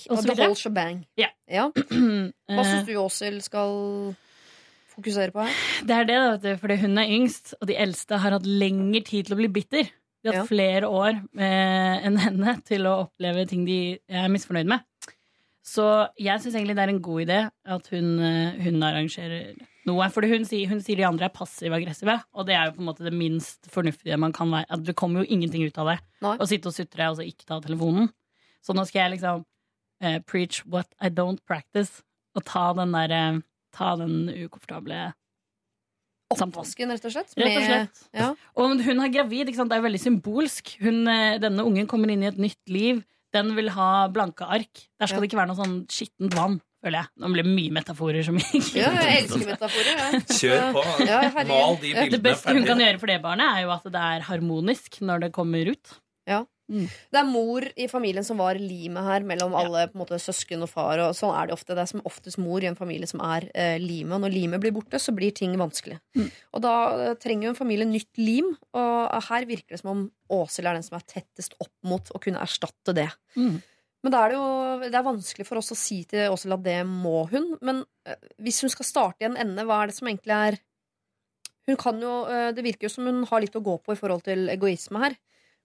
og 0.10 0.22
så 0.24 0.30
videre. 0.30 0.56
shebang. 0.56 1.02
Ja. 1.20 1.28
Ja. 1.50 1.68
Hva 2.48 2.64
Eh, 2.64 2.70
syns 2.70 2.88
du 2.88 2.94
Åshild 3.02 3.42
skal 3.44 4.16
fokusere 4.94 5.34
på 5.36 5.44
her? 5.44 5.58
Det 5.84 5.98
er 5.98 6.08
det, 6.08 6.22
da, 6.44 6.54
fordi 6.62 6.78
hun 6.86 6.98
er 6.98 7.12
yngst, 7.12 7.56
og 7.60 7.68
de 7.68 7.76
eldste 7.76 8.18
har 8.24 8.38
hatt 8.38 8.48
lengre 8.48 9.04
tid 9.04 9.28
til 9.28 9.36
å 9.36 9.42
bli 9.42 9.50
bitter. 9.52 9.92
De 10.24 10.32
har 10.32 10.40
hatt 10.40 10.52
flere 10.52 10.88
år 10.88 11.20
eh, 11.36 12.06
enn 12.08 12.18
henne 12.18 12.56
til 12.64 12.88
å 12.88 13.02
oppleve 13.08 13.44
ting 13.50 13.66
de 13.68 14.00
er 14.08 14.32
misfornøyd 14.32 14.72
med. 14.72 14.88
Så 15.64 15.84
jeg 16.20 16.40
syns 16.44 16.56
egentlig 16.56 16.78
det 16.80 16.86
er 16.86 16.94
en 16.94 17.04
god 17.04 17.26
idé 17.26 17.40
at 17.76 17.92
hun, 17.92 18.10
eh, 18.24 18.64
hun 18.64 18.84
arrangerer 18.88 19.54
noe. 19.90 20.10
For 20.14 20.26
hun, 20.28 20.46
sier- 20.48 20.70
hun 20.72 20.82
sier 20.84 21.00
de 21.00 21.08
andre 21.08 21.28
er 21.28 21.34
passiv-aggressive, 21.36 22.18
og 22.34 22.48
det 22.48 22.56
er 22.58 22.68
jo 22.70 22.76
på 22.78 22.84
en 22.84 22.90
måte 22.92 23.06
det 23.06 23.14
minst 23.16 23.70
fornuftige 23.74 24.20
man 24.20 24.36
kan 24.36 24.52
være. 24.54 24.70
At 24.70 24.84
det 24.88 24.96
kommer 25.00 25.24
jo 25.24 25.32
ingenting 25.34 25.66
ut 25.68 25.80
av 25.82 25.94
det. 25.94 25.98
Nei. 26.26 26.36
Å 26.38 26.50
sitte 26.50 26.72
og 26.72 26.76
sutre 26.78 27.10
og 27.10 27.18
så 27.20 27.28
ikke 27.28 27.48
ta 27.50 27.60
telefonen. 27.64 28.12
Så 28.64 28.76
nå 28.76 28.86
skal 28.88 29.06
jeg 29.06 29.18
liksom 29.18 29.44
uh, 29.44 30.20
preach 30.30 30.62
what 30.66 30.88
I 31.04 31.10
don't 31.10 31.44
practice, 31.48 32.02
og 32.36 32.46
ta 32.48 32.72
den 32.78 32.96
der 32.96 33.12
uh, 33.12 33.42
Ta 33.74 33.96
den 33.98 34.30
ukomfortable 34.30 35.14
Oppvasken, 36.34 36.90
rett 36.94 37.06
og 37.06 37.14
slett? 37.14 37.34
Rett 37.38 37.58
og 37.60 37.66
slett. 37.68 38.04
Ja. 38.16 38.32
Og 38.58 38.80
hun 38.82 39.02
er 39.04 39.12
gravid, 39.14 39.52
det 39.52 39.78
er 39.78 39.84
veldig 39.86 40.02
symbolsk. 40.02 40.72
Hun, 40.82 41.04
eh, 41.08 41.38
denne 41.42 41.66
ungen 41.66 41.86
kommer 41.90 42.10
inn 42.10 42.24
i 42.24 42.30
et 42.32 42.40
nytt 42.42 42.72
liv. 42.74 43.04
Den 43.34 43.52
vil 43.58 43.70
ha 43.70 44.08
blanke 44.14 44.46
ark. 44.46 44.88
Der 45.00 45.10
skal 45.10 45.22
det 45.22 45.30
ikke 45.30 45.42
være 45.42 45.52
noe 45.52 45.60
sånn 45.60 45.76
skittent 45.94 46.34
vann, 46.38 46.60
føler 46.84 47.00
jeg. 47.02 47.12
Nå 47.24 47.32
blir 47.34 47.48
det 47.48 47.56
mye 47.58 47.76
metaforer 47.80 48.28
som 48.28 48.40
ikke 48.60 48.80
Ja, 48.82 48.94
jeg 49.00 49.24
elsker 49.24 49.50
metaforer. 49.54 49.92
Ja. 50.04 50.24
Kjør 50.40 50.66
på. 50.78 50.86
Ja. 51.08 51.20
Mal 51.40 51.78
de 51.82 51.94
Det 51.94 52.08
bildene 52.08 52.24
beste 52.30 52.56
hun 52.56 52.66
kan 52.68 52.84
gjøre 52.84 53.02
for 53.02 53.14
det 53.14 53.22
barnet, 53.24 53.60
er 53.60 53.68
jo 53.68 53.76
at 53.76 53.94
det 53.94 54.08
er 54.14 54.28
harmonisk 54.32 55.00
når 55.04 55.28
det 55.28 55.36
kommer 55.36 55.72
ut. 55.74 56.00
Ja. 56.30 56.44
Det 56.74 57.20
er 57.20 57.28
mor 57.28 57.66
i 57.76 57.90
familien 57.92 58.24
som 58.26 58.40
var 58.40 58.58
limet 58.58 59.04
her 59.06 59.26
mellom 59.28 59.54
alle 59.58 59.84
på 59.92 59.98
en 59.98 60.02
måte, 60.04 60.18
søsken 60.22 60.64
og 60.64 60.72
far. 60.72 61.02
Og 61.04 61.12
sånn 61.18 61.34
er 61.36 61.50
det 61.50 61.56
ofte. 61.58 61.76
Det 61.76 61.84
er 61.84 61.92
som 61.92 62.04
oftest 62.08 62.40
mor 62.42 62.64
i 62.64 62.70
en 62.70 62.78
familie 62.80 63.10
som 63.10 63.22
er 63.26 63.50
eh, 63.52 63.76
limet. 63.82 64.16
Og 64.16 64.24
når 64.24 64.34
limet 64.34 64.64
blir 64.64 64.74
borte, 64.76 65.02
så 65.02 65.14
blir 65.16 65.36
ting 65.36 65.58
vanskelig. 65.60 66.00
Og 66.56 66.64
da 66.64 66.74
eh, 67.10 67.18
trenger 67.22 67.50
jo 67.50 67.54
en 67.54 67.60
familie 67.60 67.90
nytt 67.90 68.22
lim. 68.22 68.54
Og 68.80 69.28
her 69.28 69.48
virker 69.50 69.76
det 69.76 69.84
som 69.84 69.92
om 69.94 70.06
Åshild 70.34 70.72
er 70.72 70.80
den 70.80 70.88
som 70.88 70.98
er 70.98 71.06
tettest 71.06 71.54
opp 71.62 71.74
mot 71.86 72.10
å 72.16 72.24
kunne 72.24 72.42
erstatte 72.42 72.96
det. 72.96 73.10
Mm. 73.36 73.60
Men 74.04 74.12
da 74.12 74.22
er 74.26 74.34
det 74.34 74.38
jo 74.38 74.48
det 74.84 74.98
er 75.00 75.06
vanskelig 75.06 75.46
for 75.48 75.62
oss 75.62 75.72
å 75.72 75.80
si 75.80 76.02
til 76.10 76.34
Åshild 76.34 76.58
at 76.58 76.64
det 76.66 76.80
må 76.90 77.24
hun. 77.32 77.54
Men 77.64 77.84
eh, 78.06 78.20
hvis 78.44 78.60
hun 78.66 78.72
skal 78.74 78.88
starte 78.88 79.24
i 79.24 79.30
en 79.30 79.40
ende, 79.40 79.64
hva 79.68 79.82
er 79.84 79.92
det 79.92 79.98
som 80.00 80.10
egentlig 80.12 80.36
er 80.36 80.60
Hun 81.64 81.78
kan 81.80 82.02
jo, 82.04 82.26
eh, 82.28 82.52
Det 82.52 82.64
virker 82.66 82.90
jo 82.90 82.92
som 82.92 83.06
hun 83.08 83.24
har 83.30 83.40
litt 83.40 83.56
å 83.56 83.64
gå 83.64 83.78
på 83.80 83.96
i 83.96 84.00
forhold 84.00 84.26
til 84.28 84.50
egoisme 84.52 85.00
her. 85.00 85.16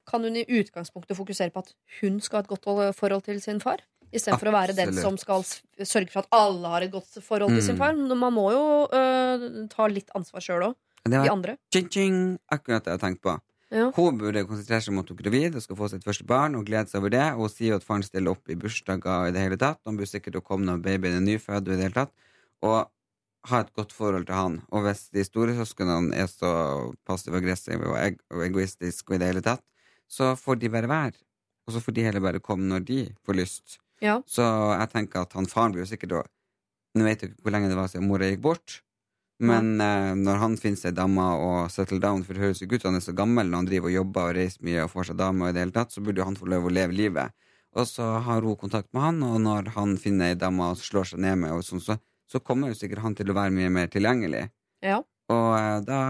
Kan 0.06 0.22
hun 0.22 0.36
i 0.38 0.46
utgangspunktet 0.46 1.18
fokusere 1.18 1.50
på 1.52 1.64
at 1.64 1.74
hun 2.00 2.20
skal 2.22 2.38
ha 2.38 2.46
et 2.46 2.52
godt 2.52 2.68
forhold 2.96 3.24
til 3.26 3.40
sin 3.42 3.58
far? 3.60 3.82
Istedenfor 4.14 4.48
å 4.48 4.54
være 4.54 4.76
den 4.76 4.94
som 4.96 5.18
skal 5.20 5.42
sørge 5.44 6.08
for 6.14 6.22
at 6.22 6.30
alle 6.32 6.70
har 6.72 6.86
et 6.86 6.92
godt 6.94 7.18
forhold 7.20 7.52
til 7.52 7.62
sin 7.66 7.76
Mm. 7.76 7.82
far. 7.82 7.98
Man 8.14 8.32
må 8.32 8.46
jo 8.54 8.62
uh, 8.88 9.66
ta 9.68 9.86
litt 9.90 10.08
ansvar 10.16 10.40
sjøl 10.40 10.64
òg. 10.70 10.76
De 11.04 11.28
andre. 11.28 11.58
ching, 11.72 11.88
ching, 11.90 12.38
akkurat 12.50 12.84
det 12.84 12.94
jeg 12.94 13.00
har 13.00 13.04
tenkt 13.04 13.22
på. 13.22 13.34
Ja. 13.74 13.90
Hun 13.92 14.16
burde 14.20 14.46
konsentrere 14.48 14.80
seg 14.80 14.94
om 14.94 15.02
at 15.02 15.10
hun 15.10 15.18
er 15.18 15.24
gravid 15.26 15.56
og 15.58 15.64
skal 15.64 15.76
få 15.76 15.88
sitt 15.92 16.04
første 16.06 16.24
barn, 16.28 16.56
og 16.56 16.68
glede 16.68 16.88
seg 16.88 17.02
over 17.02 17.12
det. 17.12 17.24
Og 17.36 17.46
hun 17.46 17.52
sier 17.52 17.76
at 17.76 17.84
faren 17.84 18.04
stiller 18.06 18.32
opp 18.32 18.48
i 18.48 18.56
bursdager 18.58 19.28
i 19.28 19.34
det 19.34 19.42
hele 19.44 19.58
tatt. 19.60 19.80
Han 19.88 19.98
burde 19.98 20.10
sikkert 20.10 20.40
komme 20.46 20.68
når 20.68 20.80
babyen 20.84 21.18
er 21.18 21.26
nyfødt 21.26 21.66
og 21.66 21.74
i 21.74 21.76
det 21.76 21.88
hele 21.88 21.98
tatt. 21.98 22.14
Og 22.64 22.78
ha 23.48 23.60
et 23.62 23.74
godt 23.76 23.92
forhold 23.94 24.26
til 24.28 24.36
han. 24.36 24.60
Og 24.74 24.84
hvis 24.86 25.06
de 25.14 25.24
store 25.26 25.54
søsknene 25.56 26.16
er 26.16 26.30
så 26.30 26.50
passiv-aggressive 27.08 27.84
og, 27.86 27.96
eg 28.00 28.18
og 28.34 28.44
egoistiske 28.48 29.12
og 29.12 29.18
i 29.18 29.22
det 29.22 29.30
hele 29.32 29.44
tatt, 29.44 29.64
så 30.08 30.32
får 30.38 30.62
de 30.62 30.72
bare 30.72 30.90
være. 30.90 31.20
Og 31.68 31.76
så 31.76 31.84
får 31.84 31.96
de 31.96 32.08
heller 32.08 32.24
bare 32.24 32.40
komme 32.40 32.68
når 32.70 32.84
de 32.88 32.98
får 33.28 33.36
lyst. 33.36 33.78
Ja. 34.00 34.18
Så 34.26 34.42
jeg 34.42 34.90
tenker 34.94 35.26
at 35.26 35.34
han 35.36 35.48
faren 35.50 35.74
blir 35.74 35.84
jo 35.84 35.92
sikkert 35.92 36.20
å 36.20 36.26
Nå 36.96 37.04
vet 37.04 37.20
jeg 37.20 37.30
ikke 37.30 37.44
hvor 37.44 37.52
lenge 37.52 37.68
det 37.68 37.76
var 37.76 37.90
siden 37.92 38.06
mora 38.08 38.26
gikk 38.26 38.40
bort. 38.42 38.78
Men 39.38 39.80
eh, 39.80 40.12
når 40.18 40.40
han 40.42 40.54
finner 40.58 40.80
seg 40.80 40.96
dame 40.96 41.24
og 41.38 41.70
settle 41.70 42.00
down, 42.02 42.24
for 42.26 42.34
det 42.34 42.42
høres 42.42 42.62
jo 42.62 42.66
ikke 42.66 42.80
ut 42.80 42.84
som 42.84 42.90
han 42.90 42.98
er 42.98 43.04
så 43.04 43.14
gammel 43.14 43.46
når 43.46 43.62
han 43.62 43.68
driver 43.68 43.90
og 43.90 43.94
jobber 43.94 44.30
og 44.30 44.38
reiser 44.38 44.64
mye 44.66 44.86
og 44.86 44.90
får 44.90 45.10
seg 45.10 45.20
dame, 45.20 45.44
og 45.44 45.50
i 45.50 45.54
det 45.54 45.62
hele 45.62 45.76
tatt, 45.76 45.94
så 45.94 46.02
burde 46.02 46.22
jo 46.22 46.26
han 46.26 46.38
få 46.38 46.48
lov 46.50 46.66
å 46.66 46.72
leve 46.74 46.96
livet. 46.98 47.36
Og 47.78 47.86
så 47.86 48.06
har 48.24 48.42
hun 48.42 48.58
kontakt 48.58 48.90
med 48.96 49.04
han, 49.04 49.20
og 49.22 49.36
når 49.44 49.70
han 49.76 49.94
finner 50.00 50.32
ei 50.32 50.38
dame 50.38 50.72
og 50.72 50.80
slår 50.82 51.12
seg 51.12 51.22
ned 51.22 51.38
med, 51.44 51.54
og 51.54 51.62
sånn, 51.66 51.84
så, 51.84 51.98
så 52.26 52.40
kommer 52.42 52.72
jo 52.72 52.78
sikkert 52.80 53.04
han 53.04 53.14
til 53.18 53.30
å 53.30 53.36
være 53.38 53.54
mye 53.54 53.70
mer 53.76 53.92
tilgjengelig. 53.92 54.48
Ja. 54.84 54.98
Og 55.30 55.48
eh, 55.58 55.76
da 55.86 56.00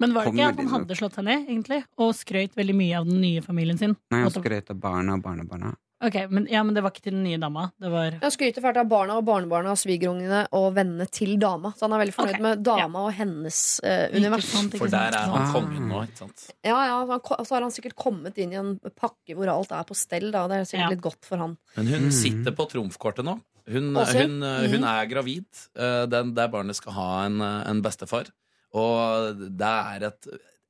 Men 0.00 0.14
var 0.14 0.24
det 0.24 0.32
ikke 0.32 0.48
at 0.54 0.62
han 0.62 0.72
hadde 0.72 0.96
slått 0.96 1.18
seg 1.18 1.28
ned, 1.28 1.44
egentlig? 1.50 1.82
Og 2.00 2.14
skrøt 2.16 2.56
veldig 2.56 2.78
mye 2.78 3.02
av 3.02 3.10
den 3.10 3.20
nye 3.20 3.44
familien 3.44 3.80
sin? 3.80 3.98
Nei, 4.14 4.22
han 4.24 4.32
skrøt 4.32 4.72
av 4.72 4.80
barna 4.80 5.18
og 5.18 5.26
barnebarna. 5.26 5.74
Ok, 6.00 6.14
men, 6.30 6.44
ja, 6.46 6.60
men 6.62 6.76
det 6.76 6.82
var 6.84 6.92
ikke 6.94 7.02
til 7.08 7.14
den 7.16 7.24
nye 7.26 7.38
dama? 7.42 7.64
Det 7.82 7.88
var 7.90 8.14
Han 8.22 8.30
skryter 8.30 8.62
fælt 8.62 8.76
av 8.78 8.86
barna 8.86 9.16
og 9.18 9.24
barnebarna, 9.26 9.72
svigerungene 9.74 10.44
og 10.54 10.68
vennene 10.76 11.08
til 11.10 11.32
dama. 11.42 11.72
Så 11.74 11.88
han 11.88 11.92
er 11.96 12.02
veldig 12.04 12.14
fornøyd 12.14 12.36
okay. 12.36 12.44
med 12.44 12.62
dama 12.68 13.02
og 13.08 13.12
hennes 13.18 13.58
eh, 13.82 14.04
univers. 14.14 14.46
sant, 14.46 14.70
ikke 14.76 14.84
For 14.84 14.92
der 14.94 15.16
er 15.18 15.26
han 15.32 15.42
Ah. 15.42 15.52
kongen 15.56 15.88
nå, 15.90 16.02
ikke 16.06 16.18
sant? 16.22 16.44
Ja, 16.62 16.76
ja, 16.86 17.00
han, 17.10 17.20
så 17.44 17.56
har 17.56 17.66
han 17.66 17.74
sikkert 17.74 17.96
kommet 17.98 18.38
inn 18.38 18.52
i 18.54 18.60
en 18.60 18.76
pakke 18.94 19.34
hvor 19.34 19.50
alt 19.50 19.72
er 19.74 19.82
på 19.90 19.96
stell. 19.98 20.30
Da. 20.30 20.46
Det 20.46 20.60
er 20.60 20.64
sikkert 20.70 20.86
Ja. 20.86 20.90
litt 20.94 21.02
godt 21.02 21.24
for 21.26 21.36
han. 21.42 21.56
Men 21.76 21.86
hun 21.90 22.06
Mm. 22.06 22.12
sitter 22.12 22.52
på 22.52 22.68
trumfkortet 22.70 23.24
nå. 23.26 23.40
Hun, 23.68 23.90
hun, 23.96 24.40
hun 24.70 24.84
er 24.84 25.06
gravid. 25.10 25.44
eh, 25.76 26.06
Den, 26.06 26.32
der 26.34 26.46
barnet 26.48 26.76
skal 26.76 26.92
ha 26.92 27.24
en, 27.26 27.40
eh, 27.42 27.70
en 27.70 27.82
bestefar. 27.82 28.30
Og 28.72 29.34
det 29.58 29.66
er 29.66 30.06
et 30.12 30.26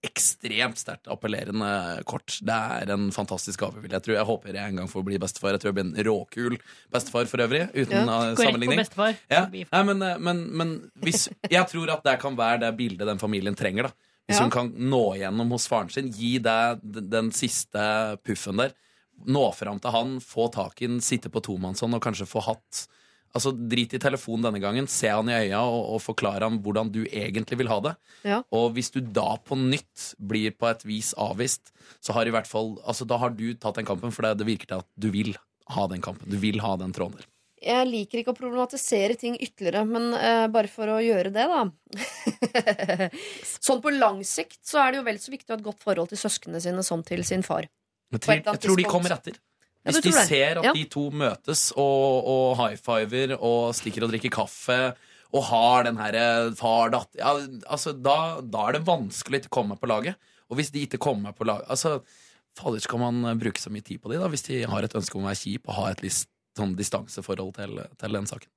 ekstremt 0.06 0.78
sterkt 0.78 1.08
appellerende 1.10 1.68
kort. 2.06 2.36
Det 2.46 2.54
er 2.54 2.90
en 2.94 3.08
fantastisk 3.14 3.60
gave, 3.64 3.80
vil 3.82 3.90
jeg 3.96 4.04
tro. 4.04 4.14
Jeg 4.14 4.26
håper 4.28 4.54
jeg 4.54 4.70
en 4.72 4.76
gang 4.82 4.90
får 4.90 5.04
bli 5.08 5.18
bestefar. 5.18 5.56
Jeg 5.56 5.62
tror 5.64 5.72
jeg 5.72 5.78
blir 5.78 5.88
en 5.88 6.06
råkul 6.06 6.58
bestefar 6.94 7.26
for 7.30 7.42
øvrig, 7.42 7.64
uten 7.74 7.96
Ja. 7.96 8.04
eh, 8.30 8.34
sammenligning. 8.38 8.78
Ja. 9.30 9.46
Nei, 9.72 9.82
men, 9.90 10.02
eh, 10.02 10.18
men, 10.18 10.44
men 10.56 10.90
hvis, 11.02 11.28
jeg 11.50 11.66
tror 11.72 11.90
at 11.96 12.04
det 12.06 12.18
kan 12.22 12.36
være 12.38 12.60
det 12.66 12.76
bildet 12.78 13.06
den 13.10 13.18
familien 13.18 13.56
trenger. 13.58 13.88
da 13.90 13.92
Hvis 14.28 14.38
hun 14.44 14.50
kan 14.54 14.70
nå 14.76 15.02
igjennom 15.16 15.50
hos 15.50 15.66
faren 15.66 15.90
sin, 15.90 16.12
gi 16.12 16.38
deg 16.38 16.78
den, 16.82 17.08
den 17.10 17.30
siste 17.32 18.18
puffen 18.22 18.56
der. 18.62 18.74
Nå 19.26 19.48
fram 19.56 19.80
til 19.82 19.90
han, 19.90 20.18
få 20.22 20.46
tak 20.54 20.80
i 20.82 20.86
den, 20.86 21.00
sitte 21.02 21.28
på 21.28 21.40
tomannshånd 21.42 21.96
og 21.96 22.02
kanskje 22.04 22.28
få 22.28 22.44
hatt 22.46 22.84
Altså 23.36 23.52
Drit 23.52 23.92
i 23.96 24.00
telefonen 24.02 24.48
denne 24.48 24.62
gangen, 24.62 24.88
se 24.90 25.10
han 25.12 25.28
i 25.28 25.36
øya 25.36 25.60
og, 25.60 25.80
og 25.94 26.02
forklare 26.04 26.48
ham 26.48 26.60
hvordan 26.64 26.92
du 26.94 27.02
egentlig 27.06 27.58
vil 27.60 27.70
ha 27.70 27.80
det. 27.84 27.94
Ja. 28.28 28.42
Og 28.54 28.72
hvis 28.76 28.92
du 28.94 29.00
da 29.02 29.34
på 29.44 29.58
nytt 29.58 30.12
blir 30.16 30.54
på 30.56 30.70
et 30.70 30.84
vis 30.88 31.12
avvist, 31.20 31.72
så 32.00 32.16
har 32.16 32.28
i 32.28 32.34
hvert 32.34 32.48
fall 32.48 32.76
Altså 32.88 33.06
da 33.08 33.18
har 33.20 33.34
du 33.36 33.50
tatt 33.54 33.78
den 33.80 33.88
kampen, 33.88 34.12
for 34.14 34.24
det, 34.24 34.38
det 34.40 34.48
virker 34.48 34.70
til 34.70 34.82
at 34.82 34.88
du 34.96 35.10
vil 35.14 35.34
ha 35.74 35.88
den 35.90 36.04
kampen. 36.04 36.28
Du 36.30 36.38
vil 36.40 36.62
ha 36.64 36.76
den 36.80 36.94
tråden 36.96 37.20
der. 37.20 37.28
Jeg 37.58 37.88
liker 37.88 38.20
ikke 38.20 38.32
å 38.32 38.38
problematisere 38.38 39.16
ting 39.18 39.34
ytterligere, 39.34 39.82
men 39.88 40.12
uh, 40.14 40.46
bare 40.52 40.70
for 40.70 40.90
å 40.94 41.00
gjøre 41.02 41.32
det, 41.34 41.46
da. 41.50 41.64
sånn 43.66 43.82
på 43.82 43.92
lang 43.96 44.22
sikt 44.26 44.60
så 44.66 44.84
er 44.84 44.94
det 44.94 45.00
jo 45.00 45.08
vel 45.08 45.18
så 45.18 45.34
viktig 45.34 45.50
å 45.50 45.56
ha 45.56 45.58
et 45.58 45.66
godt 45.66 45.82
forhold 45.82 46.12
til 46.12 46.20
søsknene 46.22 46.62
sine 46.62 46.84
som 46.86 47.02
til 47.06 47.24
sin 47.26 47.42
far. 47.46 47.66
Jeg 48.14 48.22
tror, 48.24 48.38
jeg 48.38 48.62
tror 48.62 48.78
de 48.78 48.86
kommer 48.88 49.16
etter. 49.18 49.40
Ja, 49.88 49.94
Hvis 49.96 50.04
de 50.04 50.12
ser 50.28 50.58
at 50.60 50.64
Ja. 50.68 50.72
de 50.76 50.84
to 50.92 51.08
møtes 51.10 51.68
og, 51.76 52.28
og 52.28 52.56
high 52.60 52.76
fiver 52.76 53.34
og 53.38 53.74
stikker 53.74 54.04
og 54.04 54.12
drikker 54.12 54.30
kaffe 54.34 54.78
og 55.32 55.42
har 55.50 55.84
den 55.88 55.98
herre 56.00 56.54
far-datter 56.56 57.18
ja, 57.20 57.32
altså, 57.68 57.92
da, 57.92 58.40
da 58.40 58.68
er 58.68 58.78
det 58.78 58.86
vanskelig 58.86 59.42
å 59.48 59.52
komme 59.58 59.76
på 59.80 59.88
laget. 59.90 60.16
Og 60.48 60.56
hvis 60.60 60.70
de 60.72 60.86
ikke 60.86 61.00
kommer 61.00 61.32
på 61.36 61.44
laget 61.48 61.68
altså, 61.68 61.98
Fader, 62.58 62.80
skal 62.82 62.98
man 62.98 63.38
bruke 63.38 63.60
så 63.60 63.70
mye 63.70 63.84
tid 63.86 64.00
på 64.02 64.10
de 64.10 64.18
da 64.18 64.28
hvis 64.32 64.42
de 64.48 64.62
har 64.66 64.82
et 64.82 64.94
ønske 64.98 65.14
om 65.18 65.26
å 65.26 65.28
være 65.30 65.42
kjip 65.42 65.68
og 65.68 65.76
ha 65.78 65.90
et 65.92 66.00
litt 66.02 66.24
sånn 66.58 66.72
distanseforhold 66.78 67.52
til, 67.60 67.76
til 68.00 68.16
den 68.16 68.26
saken? 68.26 68.50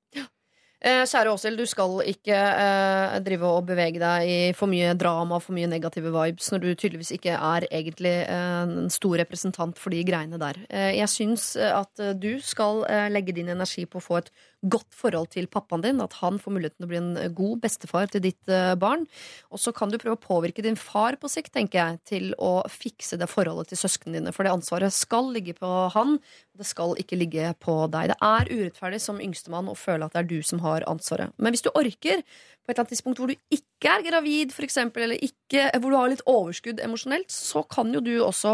Eh, 0.82 1.04
kjære 1.06 1.30
Åshild, 1.30 1.60
du 1.62 1.70
skal 1.70 2.00
ikke 2.10 2.34
eh, 2.34 3.20
drive 3.22 3.46
og 3.46 3.68
bevege 3.68 4.00
deg 4.02 4.26
i 4.26 4.38
for 4.58 4.72
mye 4.72 4.96
drama 4.98 5.38
for 5.38 5.54
mye 5.54 5.70
negative 5.70 6.10
vibes 6.10 6.48
når 6.50 6.64
du 6.64 6.70
tydeligvis 6.74 7.12
ikke 7.14 7.36
er 7.38 7.68
egentlig 7.70 8.16
eh, 8.24 8.64
en 8.66 8.90
stor 8.90 9.20
representant 9.22 9.78
for 9.78 9.94
de 9.94 10.00
greiene 10.08 10.40
der. 10.42 10.58
Eh, 10.74 10.96
jeg 10.98 11.12
syns 11.14 11.52
eh, 11.54 11.70
at 11.70 12.02
eh, 12.02 12.16
du 12.18 12.40
skal 12.42 12.82
legge 13.14 13.38
din 13.38 13.54
energi 13.54 13.86
på 13.86 14.02
å 14.02 14.06
få 14.08 14.24
et 14.24 14.34
godt 14.62 14.94
forhold 14.94 15.32
til 15.34 15.48
pappaen 15.52 15.84
din, 15.84 16.02
at 16.04 16.14
han 16.22 16.38
får 16.42 16.54
muligheten 16.54 16.78
til 16.78 16.88
å 16.88 16.92
bli 16.92 17.00
en 17.00 17.12
eh, 17.18 17.32
god 17.34 17.62
bestefar 17.64 18.12
til 18.14 18.24
ditt 18.26 18.52
eh, 18.52 18.74
barn. 18.80 19.08
Og 19.50 19.62
så 19.62 19.74
kan 19.76 19.90
du 19.90 19.98
prøve 20.02 20.20
å 20.20 20.22
påvirke 20.22 20.66
din 20.66 20.78
far 20.80 21.18
på 21.22 21.32
sikt, 21.32 21.54
tenker 21.56 21.80
jeg, 21.80 22.00
til 22.12 22.30
å 22.38 22.62
fikse 22.70 23.18
det 23.22 23.30
forholdet 23.32 23.72
til 23.72 23.82
søsknene 23.82 24.20
dine. 24.20 24.36
For 24.36 24.46
det 24.46 24.54
ansvaret 24.54 24.94
skal 24.96 25.32
ligge 25.34 25.56
på 25.58 25.72
han, 25.96 26.20
det 26.58 26.68
skal 26.70 26.94
ikke 27.02 27.18
ligge 27.18 27.52
på 27.64 27.78
deg. 27.92 28.14
Det 28.14 28.20
er 28.22 28.52
urettferdig 28.52 29.02
som 29.02 29.22
yngstemann 29.24 29.72
å 29.72 29.78
føle 29.78 30.06
at 30.06 30.16
det 30.16 30.24
er 30.24 30.32
du 30.32 30.40
som 30.46 30.62
har 30.66 30.86
ansvaret. 30.90 31.34
Men 31.42 31.56
hvis 31.56 31.66
du 31.66 31.72
orker, 31.74 32.22
på 32.62 32.70
et 32.70 32.76
eller 32.76 32.84
annet 32.84 32.94
tidspunkt 32.94 33.22
hvor 33.22 33.32
du 33.32 33.36
ikke 33.54 33.90
er 33.90 34.06
gravid, 34.06 34.54
for 34.54 34.66
eksempel, 34.68 35.06
eller 35.08 35.24
ikke, 35.26 35.66
hvor 35.82 35.90
du 35.90 35.98
har 35.98 36.12
litt 36.12 36.24
overskudd 36.30 36.82
emosjonelt, 36.86 37.32
så 37.34 37.64
kan 37.66 37.90
jo 37.96 38.04
du 38.06 38.14
også 38.22 38.54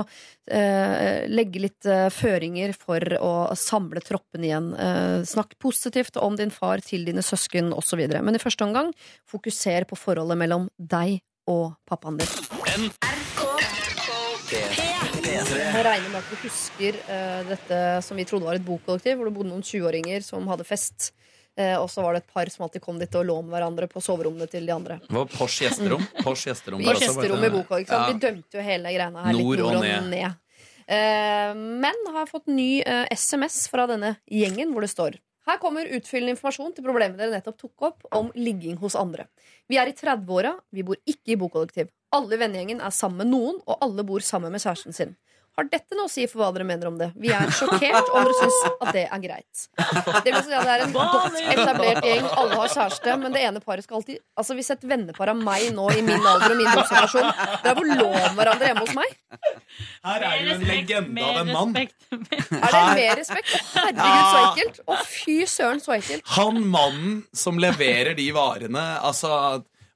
eh, 0.51 1.27
legge 1.27 1.63
litt 1.65 1.89
eh, 1.89 2.07
føringer 2.13 2.71
for 2.77 3.03
å 3.19 3.33
samle 3.59 4.03
troppen 4.05 4.47
igjen. 4.47 4.71
Eh, 4.79 5.19
snakk 5.27 5.57
positivt 5.59 6.19
om 6.23 6.39
din 6.39 6.53
far 6.55 6.83
til 6.85 7.03
dine 7.07 7.25
søsken 7.25 7.73
osv. 7.75 8.05
Men 8.15 8.39
i 8.39 8.43
første 8.43 8.67
omgang, 8.67 8.93
fokuser 9.27 9.87
på 9.89 9.99
forholdet 9.99 10.39
mellom 10.39 10.71
deg 10.79 11.19
og 11.51 11.75
pappaen 11.87 12.19
din. 12.21 12.31
Jeg 14.47 15.83
regner 15.83 16.09
med 16.09 16.19
at 16.21 16.29
du 16.31 16.39
husker 16.39 16.95
eh, 17.11 17.41
dette 17.49 17.79
som 18.05 18.17
vi 18.17 18.25
trodde 18.27 18.47
var 18.47 18.57
et 18.57 18.65
bokollektiv, 18.65 19.17
hvor 19.17 19.27
det 19.27 19.35
bodde 19.35 19.51
noen 19.51 19.65
20-åringer 19.65 20.23
som 20.25 20.47
hadde 20.47 20.65
fest. 20.67 21.11
Eh, 21.57 21.73
og 21.75 21.87
så 21.89 22.03
var 22.05 22.13
det 22.13 22.23
et 22.23 22.33
par 22.33 22.49
som 22.53 22.67
alltid 22.67 22.83
kom 22.83 22.99
dit 23.01 23.15
og 23.17 23.25
lå 23.25 23.37
med 23.41 23.55
hverandre 23.55 23.87
på 23.89 24.01
soverommene 24.03 24.45
til 24.51 24.67
de 24.67 24.75
andre. 24.75 24.99
Det 25.05 25.15
var 25.17 25.29
Porsche 25.31 25.65
gjesterom. 25.65 26.03
Porsche 26.21 26.51
gjesterom 26.51 26.83
der 26.83 26.93
også, 26.93 27.07
gjesterom 27.07 27.45
i 27.47 27.53
boka, 27.55 27.79
ikke 27.81 27.93
sant? 27.93 28.03
Ja. 28.03 28.13
Vi 28.13 28.25
dømte 28.27 28.59
jo 28.59 28.65
hele 28.67 28.93
greiene 28.93 29.23
her 29.25 29.37
Nord 29.39 29.55
litt 29.55 29.63
og 29.65 29.73
nord 29.73 29.79
og 29.79 29.87
ned. 29.87 30.11
ned. 30.13 30.43
Eh, 30.87 31.63
men 31.85 32.11
har 32.15 32.29
fått 32.29 32.51
ny 32.51 32.69
eh, 32.81 33.07
SMS 33.11 33.65
fra 33.73 33.87
denne 33.89 34.15
gjengen 34.29 34.69
hvor 34.71 34.85
det 34.85 34.93
står 34.93 35.17
her 35.47 35.59
kommer 35.63 35.87
utfyllende 35.95 36.35
informasjon 36.35 36.73
til 36.75 36.85
problemet 36.85 37.19
dere 37.19 37.37
nettopp 37.37 37.59
tok 37.61 37.85
opp 37.87 38.07
om 38.15 38.31
ligging 38.35 38.75
hos 38.81 38.97
andre. 38.99 39.27
Vi 39.71 39.79
er 39.79 39.89
i 39.89 39.95
30-åra, 39.95 40.57
vi 40.75 40.83
bor 40.87 40.99
ikke 41.07 41.35
i 41.35 41.39
bokollektiv. 41.39 41.91
Alle 42.15 42.35
i 42.35 42.41
vennegjengen 42.41 42.83
er 42.83 42.95
sammen 42.95 43.23
med 43.23 43.31
noen, 43.31 43.61
og 43.67 43.79
alle 43.83 44.03
bor 44.07 44.23
sammen 44.23 44.51
med 44.51 44.63
kjæresten 44.63 44.95
sin. 44.95 45.15
Har 45.57 45.65
dette 45.71 45.95
noe 45.97 46.05
å 46.05 46.11
si 46.11 46.21
for 46.29 46.37
hva 46.43 46.47
dere 46.53 46.65
mener 46.69 46.85
om 46.85 46.97
det? 46.99 47.07
Vi 47.17 47.31
er 47.33 47.49
sjokkert 47.49 48.11
om 48.13 48.27
dere 48.27 48.33
syns 48.37 48.57
at 48.75 48.91
det 48.93 49.05
er 49.09 49.21
greit. 49.23 49.63
Det 50.21 50.29
vil 50.29 50.43
si 50.45 50.53
at 50.53 50.67
det 50.67 50.73
er 50.75 50.83
en 50.85 50.91
godt 50.93 51.37
etablert 51.41 52.05
gjeng, 52.05 52.27
alle 52.29 52.59
har 52.59 52.73
kjæreste, 52.75 53.15
men 53.23 53.33
det 53.33 53.41
ene 53.47 53.61
paret 53.65 53.87
skal 53.87 53.97
alltid 53.97 54.19
Altså 54.37 54.53
Hvis 54.57 54.69
et 54.75 54.85
vennepar 54.85 55.31
av 55.33 55.39
meg 55.41 55.71
nå 55.73 55.87
i 55.97 56.03
min 56.05 56.21
alder 56.29 56.53
og 56.53 56.59
min 56.59 56.69
bosituasjon 56.69 57.31
drar 57.63 57.79
på 57.79 57.85
lå 57.89 58.09
med 58.13 58.37
hverandre 58.37 58.69
hjemme 58.69 58.83
hos 58.85 58.93
meg, 58.99 59.15
Her 60.05 60.25
er 60.29 60.35
jo 60.43 60.53
en 60.53 60.65
legende 60.69 61.25
av 61.25 61.39
en 61.41 61.49
mann. 61.55 61.73
er 61.81 62.75
det 62.77 62.83
mer 62.99 63.17
respekt? 63.23 63.55
Herregud, 63.73 64.21
så 64.29 64.43
ekkelt. 64.43 64.79
Å, 64.85 64.99
fy 65.09 65.39
søren, 65.49 65.81
så 65.81 65.95
ekkelt. 65.97 66.21
Han 66.37 66.61
mannen 66.69 67.17
som 67.33 67.57
leverer 67.61 68.13
de 68.17 68.29
varene 68.35 68.85
Altså, 69.01 69.31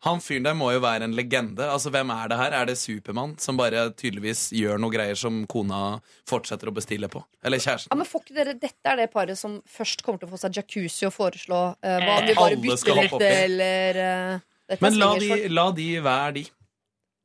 han 0.01 0.21
fyren 0.23 0.47
der 0.47 0.55
må 0.57 0.71
jo 0.73 0.79
være 0.81 1.05
en 1.05 1.13
legende. 1.17 1.65
Altså, 1.69 1.91
Hvem 1.93 2.09
er 2.13 2.31
det 2.31 2.37
her? 2.39 2.55
Er 2.57 2.69
det 2.71 2.77
Supermann 2.81 3.35
som 3.41 3.57
bare 3.59 3.83
tydeligvis 3.93 4.47
gjør 4.57 4.79
noe 4.81 4.93
greier 4.93 5.17
som 5.19 5.43
kona 5.51 5.99
fortsetter 6.29 6.71
å 6.71 6.73
bestille 6.73 7.09
på? 7.11 7.21
Eller 7.45 7.61
kjæresten? 7.61 7.91
Ja, 7.93 7.99
men 7.99 8.09
får 8.09 8.23
ikke 8.25 8.37
dere, 8.39 8.55
Dette 8.61 8.93
er 8.93 8.97
det 9.03 9.09
paret 9.13 9.37
som 9.37 9.59
først 9.69 10.01
kommer 10.05 10.21
til 10.23 10.29
å 10.29 10.33
få 10.33 10.39
seg 10.41 10.57
jacuzzi 10.57 11.05
og 11.09 11.13
foreslå 11.13 11.59
uh, 11.75 11.91
hva 12.01 12.15
om 12.17 12.25
vi 12.25 12.33
Eh, 12.33 12.39
bare 12.39 12.57
bytter 12.63 12.97
litt, 13.03 13.27
eller 13.27 14.01
uh, 14.01 14.79
Men 14.81 14.97
la 14.97 15.11
de, 15.21 15.29
la 15.53 15.67
de 15.77 15.87
være 16.01 16.33
de. 16.39 16.45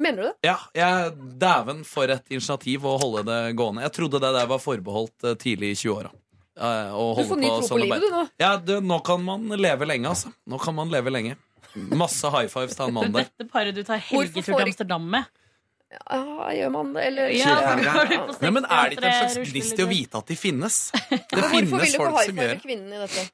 Mener 0.03 0.21
du 0.23 0.29
det? 0.29 0.35
Ja, 0.51 0.59
jeg, 0.77 1.17
Dæven 1.41 1.81
for 1.89 2.13
et 2.13 2.29
initiativ 2.29 2.85
å 2.85 2.99
holde 3.01 3.23
det 3.31 3.41
gående. 3.57 3.87
Jeg 3.87 3.95
trodde 3.97 4.21
det 4.21 4.33
der 4.37 4.49
var 4.51 4.61
forbeholdt 4.61 5.25
eh, 5.25 5.37
tidlig 5.41 5.71
i 5.73 5.79
20-åra. 5.81 6.11
eh, 6.61 6.91
Du 6.93 7.25
får 7.31 7.41
ny 7.41 7.49
tro 7.49 7.63
på 7.63 7.69
sånn 7.71 7.81
livet, 7.87 8.05
du 8.05 8.13
nå. 8.13 8.27
Ja, 8.43 8.51
du, 8.61 8.75
nå 8.85 8.99
kan 9.07 9.25
man 9.25 9.49
leve 9.57 9.89
lenge, 9.89 10.13
altså. 10.13 10.35
Nå 10.45 10.61
kan 10.61 10.77
man 10.77 10.93
leve 10.93 11.15
lenge. 11.15 11.39
Masse 11.77 12.31
high 12.33 12.49
fives 12.53 12.77
til 12.77 12.87
han 12.89 12.95
mannen 12.97 13.13
der. 13.17 13.29
Dette 13.31 13.49
paret 13.53 13.75
du 13.77 13.83
tar 13.85 13.99
helgetur 14.01 14.43
til 14.43 14.65
Amsterdam 14.67 15.09
med. 15.17 15.25
Ja, 15.97 16.49
gjør 16.51 16.71
man 16.75 16.89
det, 16.97 17.03
eller 17.07 17.29
Ja, 17.31 17.53
Ja, 17.63 17.93
går 17.95 18.09
du 18.11 18.17
Nei, 18.43 18.51
men 18.51 18.65
Er 18.65 18.89
det 18.91 18.97
ikke 18.99 19.07
en 19.07 19.31
slags 19.31 19.53
gnist 19.53 19.79
i 19.79 19.85
å 19.85 19.89
vite 19.89 20.19
at 20.19 20.27
de 20.27 20.37
finnes? 20.37 20.79
Det 21.31 21.45
finnes 21.53 21.95
folk 21.97 22.19
som 22.27 22.41
gjør 22.43 22.59
kvinnen 22.65 22.91
i 22.97 23.03
dette? 23.05 23.27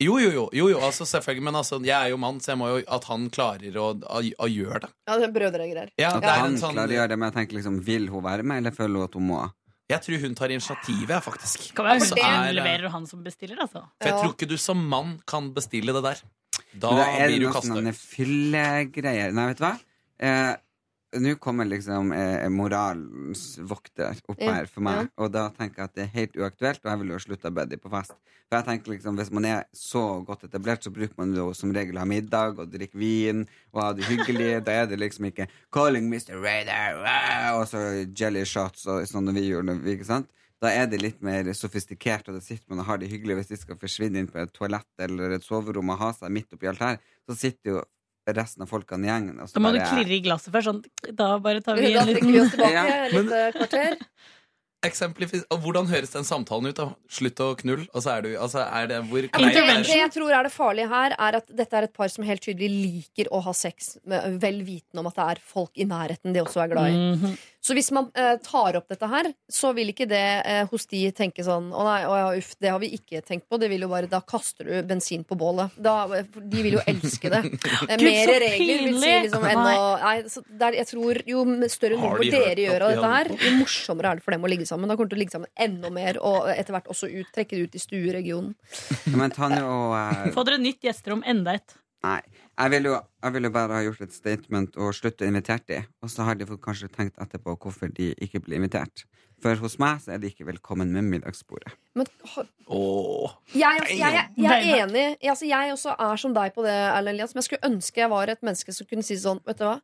Jo, 0.00 0.14
jo, 0.22 0.30
jo, 0.30 0.44
jo, 0.54 0.68
jo 0.70 0.78
altså 0.86 1.02
selvfølgelig, 1.10 1.42
men 1.42 1.56
altså, 1.58 1.80
jeg 1.82 1.96
er 1.98 2.12
jo 2.12 2.18
mann, 2.22 2.36
så 2.40 2.52
jeg 2.52 2.58
må 2.60 2.68
jo 2.70 2.82
at 2.86 3.06
han 3.10 3.24
klarer 3.34 3.76
å, 3.82 3.88
å, 3.98 4.20
å 4.22 4.46
gjøre 4.46 4.84
det. 4.86 4.90
Ja, 5.10 5.16
det 5.18 5.26
er 5.26 5.32
brødregreier. 5.34 5.90
Ja, 5.98 6.12
At 6.20 6.26
han 6.38 6.54
sånn 6.60 6.76
klarer 6.76 6.94
å 6.94 6.98
gjøre 7.00 7.10
det, 7.10 7.18
men 7.18 7.26
jeg 7.32 7.36
tenker 7.40 7.58
liksom, 7.58 7.80
vil 7.82 8.06
hun 8.12 8.22
være 8.22 8.46
med, 8.46 8.62
eller 8.62 8.76
føler 8.76 8.94
hun 9.02 9.08
at 9.08 9.16
hun 9.18 9.26
må? 9.26 9.40
Jeg 9.90 10.04
tror 10.04 10.22
hun 10.22 10.36
tar 10.38 10.54
initiativet, 10.54 11.18
faktisk. 11.24 11.66
Kan 11.74 11.88
være 11.90 12.04
Så 12.06 12.14
hun 12.14 12.22
er, 12.28 12.46
eh, 12.46 12.54
leverer 12.60 12.86
og 12.86 12.94
han 12.94 13.06
som 13.10 13.24
bestiller, 13.26 13.58
altså. 13.64 13.82
For 13.98 14.06
jeg 14.06 14.14
Ja. 14.14 14.22
tror 14.22 14.34
ikke 14.36 14.48
du 14.48 14.56
som 14.56 14.86
mann 14.88 15.16
kan 15.26 15.50
bestille 15.56 15.92
det 15.96 16.04
der. 16.06 16.22
Da 16.72 16.94
da 16.94 17.04
er 17.10 17.28
det 17.28 17.36
blir 17.36 17.40
du 17.40 17.46
noe 17.48 17.56
kasta 17.58 17.74
sånn 17.74 17.92
fyllegreier. 17.96 19.32
Nei, 19.36 19.46
vet 19.52 19.60
du 19.60 19.64
hva? 19.64 19.76
Eh, 20.18 20.54
Nå 21.16 21.38
kommer 21.40 21.64
liksom 21.64 22.10
eh, 22.12 22.44
moralens 22.52 23.54
vokter 23.64 24.18
opp 24.28 24.42
Ja, 24.44 24.58
her 24.58 24.66
for 24.68 24.84
meg, 24.84 25.06
og 25.16 25.30
da 25.32 25.46
tenker 25.56 25.80
jeg 25.80 25.88
at 25.88 25.94
det 25.96 26.02
er 26.04 26.10
helt 26.12 26.34
uaktuelt, 26.36 26.82
og 26.84 26.90
jeg 26.90 27.00
vil 27.00 27.12
jo 27.14 27.20
slutte 27.24 27.48
å 27.48 27.54
buddy 27.56 27.78
på 27.80 27.88
fest. 27.94 28.12
For 28.44 28.58
jeg 28.58 28.66
tenker 28.66 28.92
liksom, 28.92 29.16
Hvis 29.16 29.30
man 29.32 29.46
er 29.48 29.64
så 29.72 30.02
godt 30.28 30.44
etablert, 30.44 30.84
så 30.84 30.92
bruker 30.92 31.16
man 31.16 31.32
jo 31.32 31.46
som 31.56 31.72
regel 31.72 31.96
å 31.96 32.02
ha 32.04 32.08
middag 32.08 32.60
og 32.60 32.68
drikke 32.74 33.00
vin 33.00 33.46
og 33.72 33.80
ha 33.82 33.88
det 33.96 34.04
hyggelig. 34.04 34.50
Da 34.66 34.82
er 34.82 34.86
det 34.90 35.00
liksom 35.00 35.30
ikke 35.30 35.48
'calling 35.72 36.12
Mr. 36.12 36.36
Radar', 36.44 37.00
wow, 37.00 37.62
og 37.62 37.68
så 37.72 38.04
jelly 38.12 38.44
shots 38.44 38.84
og 38.86 39.00
sånn 39.08 39.32
som 39.32 39.34
vi 39.34 39.48
gjorde. 39.48 39.80
Ikke 39.88 40.04
sant? 40.04 40.28
Da 40.58 40.72
er 40.74 40.88
de 40.90 40.98
litt 40.98 41.20
mer 41.22 41.46
sofistikert, 41.54 42.26
og 42.28 42.38
det 42.38 42.42
sitter 42.42 42.66
man 42.72 42.82
og 42.82 42.88
har 42.88 42.98
det 42.98 43.10
hyggelig. 43.12 43.36
Hvis 43.38 43.52
de 43.52 43.58
skal 43.60 43.78
forsvinne 43.78 44.18
inn 44.18 44.30
på 44.30 44.40
et 44.42 44.50
toalett 44.56 45.04
eller 45.04 45.36
et 45.36 45.46
soverom 45.46 45.94
og 45.94 46.00
ha 46.00 46.10
seg 46.16 46.34
midt 46.34 46.56
oppi 46.56 46.70
alt 46.70 46.82
her, 46.82 46.98
så 47.28 47.36
sitter 47.38 47.76
jo 47.76 47.84
resten 48.34 48.64
av 48.64 48.70
folkene 48.70 49.06
i 49.06 49.10
gjengen. 49.10 49.38
Og 49.40 49.48
så 49.48 49.56
Da 49.56 49.62
må 49.64 49.70
du 49.72 49.78
klirre 49.80 50.16
i 50.18 50.22
glasset 50.24 50.52
først. 50.52 50.68
Sånn, 50.68 51.14
da 51.16 51.30
bare 51.42 51.62
tar 51.64 51.78
vi 51.78 51.92
en 51.94 52.10
vi 52.10 52.14
liten 52.18 52.34
Ja, 52.74 52.84
kvarter. 53.54 53.96
Hvordan 54.78 55.88
høres 55.90 56.12
den 56.14 56.26
samtalen 56.26 56.70
ut? 56.70 56.78
da? 56.78 56.92
Slutt 57.10 57.40
å 57.42 57.48
knull, 57.58 57.82
og 57.90 58.04
så 58.04 58.14
er 58.14 58.22
du 58.22 58.30
altså, 58.38 58.62
er 58.62 58.86
det, 58.92 59.00
hvor 59.10 59.26
Det, 59.26 59.32
er 59.34 59.54
det 59.56 59.64
det? 59.88 59.96
jeg 59.98 60.12
tror 60.14 60.30
er 60.30 60.46
det 60.46 60.54
farlige 60.54 60.90
her, 60.92 61.16
er 61.18 61.40
at 61.40 61.50
dette 61.50 61.80
er 61.80 61.88
et 61.88 61.96
par 61.96 62.12
som 62.14 62.26
helt 62.26 62.44
tydelig 62.44 62.70
liker 62.70 63.32
å 63.34 63.42
ha 63.42 63.54
sex, 63.56 63.96
med, 64.06 64.38
vel 64.42 64.62
vitende 64.62 65.02
om 65.02 65.10
at 65.10 65.18
det 65.18 65.28
er 65.34 65.42
folk 65.42 65.74
i 65.74 65.88
nærheten 65.88 66.36
de 66.36 66.44
også 66.44 66.62
er 66.62 66.74
glad 66.74 66.92
i. 66.92 66.98
Mhm. 67.16 67.38
Så 67.68 67.74
hvis 67.74 67.90
man 67.92 68.06
eh, 68.14 68.36
tar 68.40 68.76
opp 68.78 68.86
dette 68.88 69.06
her, 69.10 69.26
så 69.50 69.72
vil 69.76 69.90
ikke 69.90 70.06
det 70.08 70.22
eh, 70.46 70.62
hos 70.70 70.86
de 70.88 71.00
tenke 71.12 71.42
sånn 71.44 71.72
Å 71.74 71.82
nei, 71.84 71.96
å 72.06 72.14
ja, 72.16 72.28
uff, 72.38 72.52
det 72.62 72.70
har 72.70 72.78
vi 72.80 72.92
ikke 72.96 73.20
tenkt 73.26 73.48
på. 73.50 73.58
Det 73.60 73.68
vil 73.68 73.82
jo 73.84 73.90
bare, 73.90 74.08
Da 74.08 74.20
kaster 74.24 74.68
du 74.68 74.86
bensin 74.88 75.24
på 75.26 75.36
bålet. 75.36 75.74
Da, 75.74 76.06
de 76.38 76.62
vil 76.64 76.78
jo 76.78 76.84
elske 76.86 77.32
det. 77.34 77.42
Eh, 77.88 77.96
Gud, 77.98 78.04
Mer 78.04 78.28
så 78.28 78.36
regler 78.40 78.80
vil 78.82 78.96
si 79.00 79.10
liksom 79.26 79.44
enn 79.46 79.60
å 79.60 79.82
nei, 80.00 80.14
så 80.30 80.40
der, 80.60 80.76
Jeg 80.78 80.88
tror 80.90 81.20
jo 81.28 81.42
større 81.70 81.98
nummer 82.00 82.22
de 82.22 82.30
dere 82.32 82.48
hørt 82.48 82.62
gjør 82.62 82.76
at 82.76 82.82
av 82.84 82.94
dette 82.94 83.10
her, 83.12 83.30
jo 83.44 83.52
morsommere 83.58 84.10
er 84.10 84.18
det 84.18 84.24
for 84.24 84.34
dem 84.34 84.46
å 84.46 84.50
ligge 84.50 84.67
sammen. 84.68 84.90
Da 84.90 84.96
kommer 84.96 85.10
det 85.10 85.16
til 85.16 85.20
å 85.20 85.24
ligge 85.24 85.36
sammen 85.36 85.52
enda 85.66 85.90
mer, 85.94 86.20
og 86.24 86.48
etter 86.52 86.76
hvert 86.76 86.90
også 86.92 87.10
ut, 87.10 87.28
trekke 87.34 87.56
det 87.56 87.68
ut 87.68 87.76
i 87.78 87.82
stueregionen. 87.82 88.54
Men 89.16 89.34
Tanja 89.34 89.64
og 89.66 89.94
uh... 89.96 90.24
Få 90.36 90.46
dere 90.48 90.60
nytt 90.62 90.84
gjesterom, 90.86 91.24
enda 91.28 91.58
et. 91.58 91.78
Nei. 92.06 92.20
Jeg 92.58 92.72
ville 92.72 92.90
jo, 92.90 92.98
vil 93.34 93.46
jo 93.46 93.50
bare 93.54 93.76
ha 93.76 93.84
gjort 93.86 94.00
et 94.02 94.14
statement 94.14 94.76
og 94.82 94.94
slutte 94.96 95.22
å 95.22 95.28
invitere 95.30 95.62
de. 95.68 95.78
Og 96.02 96.10
så 96.10 96.26
har 96.26 96.38
de 96.38 96.46
kanskje 96.58 96.90
tenkt 96.90 97.20
etterpå 97.22 97.54
hvorfor 97.54 97.92
de 97.94 98.10
ikke 98.18 98.40
blir 98.42 98.58
invitert. 98.58 99.04
For 99.42 99.54
hos 99.62 99.76
meg 99.78 100.00
så 100.02 100.16
er 100.16 100.22
de 100.22 100.32
ikke 100.32 100.48
velkommen 100.48 100.90
med 100.90 101.06
middagsbordet. 101.06 101.70
Men 101.94 102.08
oh. 102.66 103.36
Jeg, 103.54 103.84
jeg, 103.92 104.00
jeg, 104.00 104.24
jeg 104.42 104.56
er 104.56 104.82
enig. 104.82 105.04
Jeg, 105.20 105.30
altså, 105.30 105.46
jeg 105.46 105.74
også 105.76 105.94
er 106.08 106.22
som 106.24 106.34
deg 106.34 106.56
på 106.56 106.66
det, 106.66 106.74
Erlend 106.74 107.14
Elias. 107.14 107.36
Men 107.36 107.44
jeg 107.44 107.50
skulle 107.52 107.70
ønske 107.70 108.02
jeg 108.02 108.10
var 108.10 108.34
et 108.34 108.42
menneske 108.42 108.74
som 108.74 108.90
kunne 108.90 109.06
si 109.06 109.18
sånn, 109.22 109.42
vet 109.46 109.62
du 109.62 109.68
hva? 109.68 109.78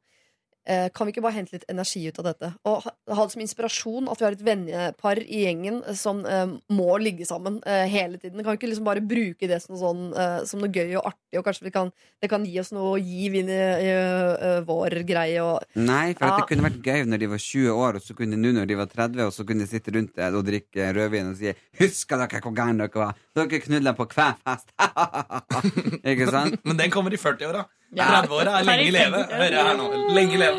Eh, 0.64 0.86
kan 0.96 1.04
vi 1.04 1.12
ikke 1.12 1.24
bare 1.24 1.36
hente 1.36 1.52
litt 1.52 1.66
energi 1.68 2.00
ut 2.08 2.18
av 2.22 2.28
dette? 2.30 2.48
Og 2.64 2.84
ha, 2.86 2.92
det 3.04 3.32
som 3.34 3.42
inspirasjon 3.44 4.08
at 4.08 4.20
vi 4.20 4.24
har 4.24 4.36
et 4.36 4.44
vennepar 4.46 5.20
i 5.20 5.42
gjengen 5.44 5.82
som 5.98 6.22
eh, 6.24 6.54
må 6.72 6.96
ligge 7.02 7.26
sammen 7.28 7.58
eh, 7.68 7.84
hele 7.92 8.16
tiden. 8.16 8.40
Kan 8.40 8.54
vi 8.54 8.60
ikke 8.62 8.70
liksom 8.70 8.88
bare 8.88 9.04
bruke 9.04 9.48
det 9.50 9.60
som 9.60 9.74
noe, 9.74 9.82
sånn, 9.82 10.06
eh, 10.16 10.38
som 10.48 10.64
noe 10.64 10.72
gøy 10.72 10.96
og 10.96 11.10
artig, 11.10 11.36
og 11.40 11.44
kanskje 11.44 11.68
vi 11.68 11.74
kan, 11.74 11.92
det 12.22 12.30
kan 12.32 12.46
gi 12.48 12.56
oss 12.62 12.72
noe 12.72 12.96
giv 13.02 13.36
inn 13.42 13.50
i, 13.52 13.60
i 13.84 13.92
uh, 13.92 14.62
vår 14.64 15.02
greie? 15.04 15.44
Og, 15.44 15.68
Nei, 15.76 16.14
for 16.16 16.30
at 16.30 16.34
Ja. 16.34 16.40
det 16.40 16.48
kunne 16.48 16.68
vært 16.70 16.80
gøy 16.80 17.04
når 17.10 17.20
de 17.24 17.30
var 17.34 17.44
20 17.44 17.84
år, 17.84 18.00
og 18.00 18.06
så 18.06 18.16
kunne 18.16 18.38
de 18.38 18.40
nå 18.40 18.54
når 18.56 18.70
de 18.70 18.80
var 18.80 18.88
30, 18.88 19.24
og 19.26 19.36
så 19.36 19.44
kunne 19.44 19.66
de 19.66 19.70
sitte 19.70 19.92
rundt 19.94 20.24
og 20.24 20.42
drikke 20.46 20.92
rødvin 20.96 21.32
og 21.32 21.36
si 21.38 21.52
'Husker 21.52 22.22
dere 22.24 22.40
hvor 22.40 22.54
gærne 22.56 22.86
dere 22.86 23.04
var?' 23.04 23.16
Dere 23.34 23.60
knulla 23.60 23.92
på 23.98 24.06
hver 24.14 24.36
fest! 24.40 24.70
ikke 26.10 26.30
sant? 26.30 26.60
Men 26.66 26.78
den 26.78 26.90
kommer 26.94 27.12
i 27.12 27.20
40-åra. 27.20 27.66
Ja. 27.96 28.04
30-åra 28.22 28.58
er 28.60 28.64
lenge 28.68 28.90
leve. 28.90 29.20
50. 29.22 29.36
Hører 29.40 29.68
her 29.68 29.76
nå. 29.78 29.90
Lenge 30.14 30.40
leve. 30.42 30.56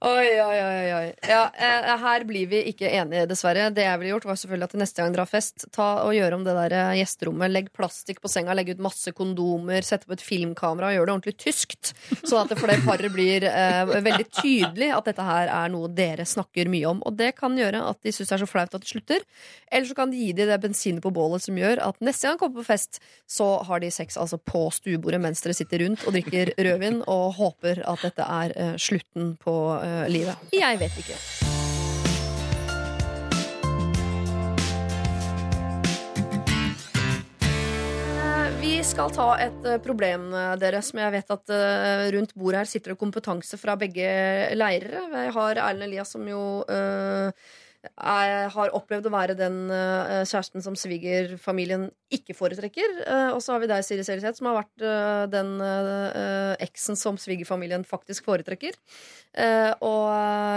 Oi, 0.00 0.28
oi, 0.40 0.58
oi, 0.64 0.92
oi. 0.96 1.08
Ja, 1.28 1.50
eh, 1.60 1.90
her 2.00 2.22
blir 2.24 2.46
vi 2.48 2.62
ikke 2.70 2.88
enige, 2.88 3.26
dessverre. 3.28 3.66
Det 3.76 3.82
jeg 3.84 4.00
ville 4.00 4.14
gjort, 4.14 4.24
var 4.30 4.38
selvfølgelig 4.40 4.68
at 4.70 4.76
neste 4.80 5.02
gang 5.02 5.12
dere 5.12 5.26
har 5.26 5.28
fest, 5.28 5.66
ta 5.76 5.88
og 6.06 6.14
gjøre 6.16 6.38
om 6.38 6.46
det 6.46 6.54
der 6.56 6.74
eh, 6.78 6.92
gjesterommet. 7.02 7.52
Legg 7.52 7.68
plastikk 7.76 8.22
på 8.24 8.30
senga, 8.32 8.54
legg 8.56 8.70
ut 8.72 8.80
masse 8.80 9.12
kondomer, 9.12 9.84
sette 9.84 10.08
på 10.08 10.16
et 10.16 10.24
filmkamera 10.24 10.88
og 10.88 10.96
gjør 10.96 11.10
det 11.10 11.14
ordentlig 11.16 11.34
tyskt. 11.44 11.90
Sånn 12.22 12.38
at 12.40 12.54
det 12.54 12.56
for 12.62 12.72
det 12.72 12.78
paret 12.86 13.12
blir 13.12 13.44
eh, 13.44 13.92
veldig 14.06 14.26
tydelig 14.38 14.88
at 14.96 15.10
dette 15.10 15.26
her 15.28 15.52
er 15.58 15.74
noe 15.76 15.92
dere 15.92 16.24
snakker 16.24 16.72
mye 16.72 16.94
om. 16.94 17.04
Og 17.04 17.20
det 17.20 17.34
kan 17.36 17.60
gjøre 17.60 17.84
at 17.92 18.00
de 18.00 18.16
syns 18.16 18.32
det 18.32 18.38
er 18.38 18.44
så 18.46 18.48
flaut 18.48 18.78
at 18.80 18.88
de 18.88 18.92
slutter. 18.94 19.28
Eller 19.68 19.90
så 19.90 19.98
kan 20.00 20.16
de 20.16 20.24
gi 20.24 20.32
dem 20.32 20.48
det 20.48 20.60
bensinet 20.64 21.04
på 21.04 21.12
bålet 21.12 21.44
som 21.44 21.60
gjør 21.60 21.84
at 21.90 22.00
neste 22.00 22.24
gang 22.24 22.40
de 22.40 22.44
kommer 22.46 22.62
på 22.62 22.70
fest, 22.70 23.02
så 23.28 23.50
har 23.68 23.84
de 23.84 23.92
sex 23.92 24.16
altså 24.16 24.40
på 24.40 24.64
stuebordet 24.80 25.20
mens 25.20 25.44
dere 25.44 25.60
sitter 25.60 25.84
rundt 25.84 26.08
og 26.08 26.16
drikker 26.16 26.54
rødvin 26.56 27.02
og 27.04 27.36
håper 27.36 27.84
at 27.84 28.08
dette 28.08 28.32
er 28.40 28.56
eh, 28.56 28.74
slutten 28.80 29.34
på 29.44 29.58
eh, 29.76 29.89
livet. 30.12 30.50
Jeg 30.54 30.80
vet 30.80 30.98
ikke. 31.02 31.18
Eh, 37.40 38.50
Vi 38.60 38.74
skal 38.84 39.10
ta 39.14 39.30
et 39.40 39.66
eh, 39.66 39.80
problem, 39.82 40.28
eh, 40.34 40.52
dere, 40.60 40.82
som 40.84 41.00
jeg 41.02 41.14
vet 41.16 41.34
at 41.36 41.56
rundt 42.14 42.34
bordet 42.34 42.62
her 42.62 42.70
sitter 42.70 42.94
det 42.94 43.00
kompetanse 43.00 43.58
fra 43.60 43.76
begge 43.80 44.06
leirer. 44.56 45.00
Jeg 45.26 45.34
har 45.36 45.64
Erlend 45.64 45.88
Elias, 45.88 46.12
som 46.16 46.26
jo 46.28 46.42
eh, 46.68 47.30
er, 47.80 48.50
har 48.52 48.72
opplevd 48.76 49.08
å 49.08 49.12
være 49.12 49.34
den 49.38 49.70
eh, 49.72 50.20
kjæresten 50.28 50.60
som 50.64 50.74
svigerfamilien 50.76 51.86
ikke 52.12 52.34
foretrekker. 52.36 52.98
Eh, 53.06 53.30
og 53.32 53.40
så 53.40 53.54
har 53.54 53.62
vi 53.62 53.70
deg, 53.70 53.84
Siri 53.86 54.04
Seliseth, 54.04 54.40
som 54.40 54.50
har 54.50 54.58
vært 54.58 54.84
eh, 54.84 55.22
den 55.32 55.54
eksen 56.60 56.98
som 56.98 57.16
svigerfamilien 57.20 57.86
faktisk 57.88 58.28
foretrekker. 58.28 58.76
Og 59.86 60.06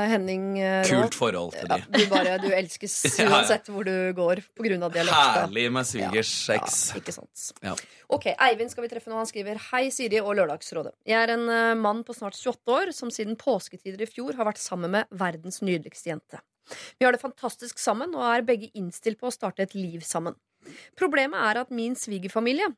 Henning 0.09 0.57
Kult 0.87 1.15
forhold 1.15 1.51
til 1.53 1.69
ja, 1.69 1.77
de. 1.77 1.99
du, 2.01 2.07
bare, 2.09 2.37
du 2.41 2.47
elskes 2.55 2.95
Ja, 3.05 3.11
ja. 3.27 3.27
uansett 3.37 3.69
hvor 3.71 3.85
du 3.87 3.93
går, 4.17 4.41
av 4.41 4.95
dialekta. 4.95 5.43
Herlig 5.43 5.67
med 5.75 5.87
svigers 5.87 6.31
eks. 6.57 6.79
Ja, 6.91 7.01
ikke 7.03 7.15
sant. 7.15 7.43
Ja. 7.63 7.75
Ok, 8.13 8.31
Eivind 8.33 8.73
skal 8.73 8.87
vi 8.87 8.91
treffe 8.91 9.11
nå. 9.11 9.19
Han 9.21 9.29
skriver 9.29 9.61
Hei, 9.69 9.85
Siri 9.93 10.19
og 10.23 10.33
Lørdagsrådet. 10.39 10.95
Jeg 11.07 11.19
er 11.21 11.35
en 11.37 11.45
mann 11.79 12.01
på 12.07 12.17
snart 12.17 12.35
28 12.39 12.79
år 12.79 12.95
som 12.97 13.13
siden 13.13 13.37
påsketider 13.39 14.03
i 14.03 14.09
fjor 14.09 14.35
har 14.39 14.49
vært 14.49 14.61
sammen 14.61 14.91
med 14.97 15.21
verdens 15.21 15.61
nydeligste 15.63 16.11
jente. 16.11 16.41
Vi 16.97 17.05
har 17.05 17.15
det 17.15 17.21
fantastisk 17.23 17.81
sammen 17.81 18.15
og 18.17 18.25
er 18.29 18.45
begge 18.47 18.71
innstilt 18.77 19.19
på 19.21 19.29
å 19.29 19.35
starte 19.35 19.65
et 19.65 19.75
liv 19.77 20.03
sammen. 20.07 20.37
Problemet 20.99 21.39
er 21.43 21.59
at 21.63 21.73
min 21.75 21.95
svigerfamilie 21.99 22.69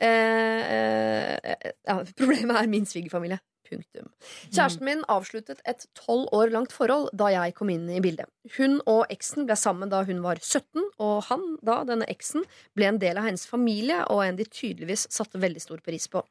eh, 0.00 0.62
eh, 0.72 1.66
ja, 1.84 1.98
Problemet 2.20 2.56
er 2.62 2.72
min 2.72 2.88
svigerfamilie. 2.88 3.42
Punktum. 3.66 4.06
Kjæresten 4.54 4.86
min 4.86 5.00
avsluttet 5.10 5.58
et 5.66 5.88
tolv 5.98 6.28
år 6.36 6.52
langt 6.54 6.70
forhold 6.70 7.08
da 7.18 7.32
jeg 7.34 7.56
kom 7.58 7.72
inn 7.72 7.88
i 7.90 7.98
bildet. 7.98 8.28
Hun 8.54 8.78
og 8.86 9.10
eksen 9.10 9.48
ble 9.48 9.56
sammen 9.58 9.90
da 9.90 10.04
hun 10.06 10.22
var 10.22 10.38
17, 10.38 10.84
og 11.02 11.16
han, 11.32 11.42
da, 11.66 11.80
denne 11.88 12.06
eksen, 12.06 12.46
ble 12.78 12.92
en 12.92 13.00
del 13.02 13.18
av 13.18 13.26
hennes 13.26 13.42
familie 13.50 14.04
og 14.12 14.22
en 14.22 14.38
de 14.38 14.46
tydeligvis 14.46 15.08
satte 15.10 15.42
veldig 15.42 15.64
stor 15.66 15.82
pris 15.82 16.06
på. 16.12 16.22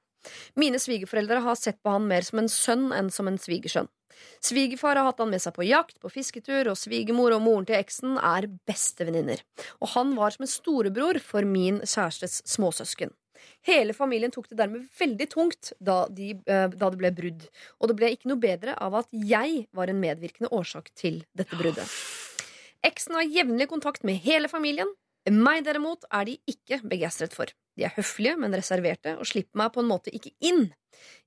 Mine 0.60 0.82
svigerforeldre 0.82 1.44
har 1.46 1.60
sett 1.60 1.82
på 1.84 1.94
han 1.94 2.08
mer 2.10 2.26
som 2.28 2.42
en 2.42 2.52
sønn 2.52 2.90
enn 2.96 3.12
som 3.14 3.30
en 3.32 3.40
svigersønn. 3.42 3.90
Svigerfar 4.40 4.96
har 4.96 5.10
hatt 5.10 5.20
han 5.20 5.32
med 5.32 5.44
seg 5.44 5.56
på 5.58 5.66
jakt, 5.68 5.98
på 6.00 6.12
fisketur, 6.12 6.70
og 6.72 6.80
svigermor 6.80 7.36
og 7.36 7.44
moren 7.44 7.68
til 7.68 7.78
eksen 7.80 8.16
er 8.22 8.48
bestevenninner. 8.70 9.42
Og 9.82 9.92
han 9.96 10.16
var 10.16 10.36
som 10.36 10.46
en 10.46 10.52
storebror 10.52 11.20
for 11.24 11.48
min 11.48 11.82
kjærestes 11.84 12.42
småsøsken. 12.56 13.12
Hele 13.66 13.94
familien 13.98 14.34
tok 14.34 14.48
det 14.50 14.60
dermed 14.60 14.86
veldig 15.00 15.28
tungt 15.30 15.72
da, 15.84 16.06
de, 16.10 16.32
eh, 16.46 16.68
da 16.72 16.90
det 16.90 17.00
ble 17.02 17.12
brudd. 17.18 17.48
Og 17.80 17.90
det 17.90 17.98
ble 18.00 18.12
ikke 18.14 18.30
noe 18.32 18.42
bedre 18.42 18.76
av 18.82 19.02
at 19.02 19.10
jeg 19.12 19.66
var 19.76 19.92
en 19.92 20.02
medvirkende 20.02 20.52
årsak 20.54 20.92
til 20.98 21.24
dette 21.38 21.58
bruddet. 21.60 21.90
Eksen 22.86 23.18
har 23.18 23.26
jevnlig 23.26 23.68
kontakt 23.72 24.06
med 24.06 24.22
hele 24.26 24.50
familien. 24.52 24.92
Meg 25.34 25.64
derimot 25.66 26.06
er 26.14 26.28
de 26.30 26.36
ikke 26.50 26.82
begeistret 26.86 27.34
for. 27.34 27.50
De 27.76 27.86
er 27.88 27.94
høflige, 27.96 28.38
men 28.40 28.54
reserverte, 28.56 29.16
og 29.20 29.28
slipper 29.28 29.60
meg 29.60 29.74
på 29.76 29.82
en 29.82 29.90
måte 29.90 30.14
ikke 30.16 30.32
inn. 30.46 30.68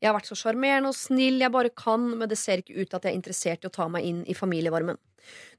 Jeg 0.01 0.09
har 0.09 0.17
vært 0.17 0.31
så 0.31 0.37
sjarmerende 0.39 0.93
og 0.93 0.97
snill 0.97 1.43
jeg 1.43 1.53
bare 1.53 1.73
kan, 1.77 2.07
men 2.17 2.31
det 2.31 2.39
ser 2.41 2.63
ikke 2.63 2.79
ut 2.79 2.89
til 2.89 2.99
at 2.99 3.05
jeg 3.05 3.13
er 3.13 3.19
interessert 3.19 3.67
i 3.67 3.69
å 3.69 3.75
ta 3.75 3.89
meg 3.93 4.07
inn 4.09 4.23
i 4.25 4.37
familievarmen. 4.39 4.97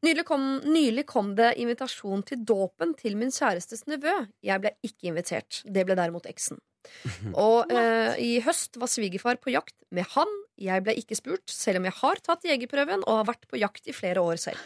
Nylig 0.05 0.25
kom, 0.25 0.47
nylig 0.65 1.05
kom 1.09 1.33
det 1.37 1.51
invitasjon 1.61 2.23
til 2.25 2.41
dåpen 2.47 2.95
til 2.97 3.19
min 3.19 3.33
kjærestes 3.33 3.85
nevø. 3.91 4.15
Jeg 4.45 4.63
ble 4.63 4.73
ikke 4.87 5.11
invitert. 5.11 5.61
Det 5.65 5.85
ble 5.85 5.97
derimot 5.99 6.29
eksen. 6.31 6.61
Og 7.37 7.69
eh, 7.75 8.15
i 8.23 8.31
høst 8.45 8.79
var 8.81 8.89
svigerfar 8.89 9.37
på 9.43 9.53
jakt 9.53 9.75
med 9.93 10.07
han. 10.15 10.31
Jeg 10.59 10.83
ble 10.83 10.95
ikke 10.99 11.19
spurt, 11.19 11.45
selv 11.51 11.81
om 11.81 11.87
jeg 11.87 11.97
har 11.99 12.23
tatt 12.25 12.47
jegerprøven 12.47 13.05
og 13.05 13.21
har 13.21 13.29
vært 13.29 13.45
på 13.51 13.59
jakt 13.61 13.87
i 13.91 13.95
flere 13.95 14.23
år 14.23 14.39
selv. 14.41 14.59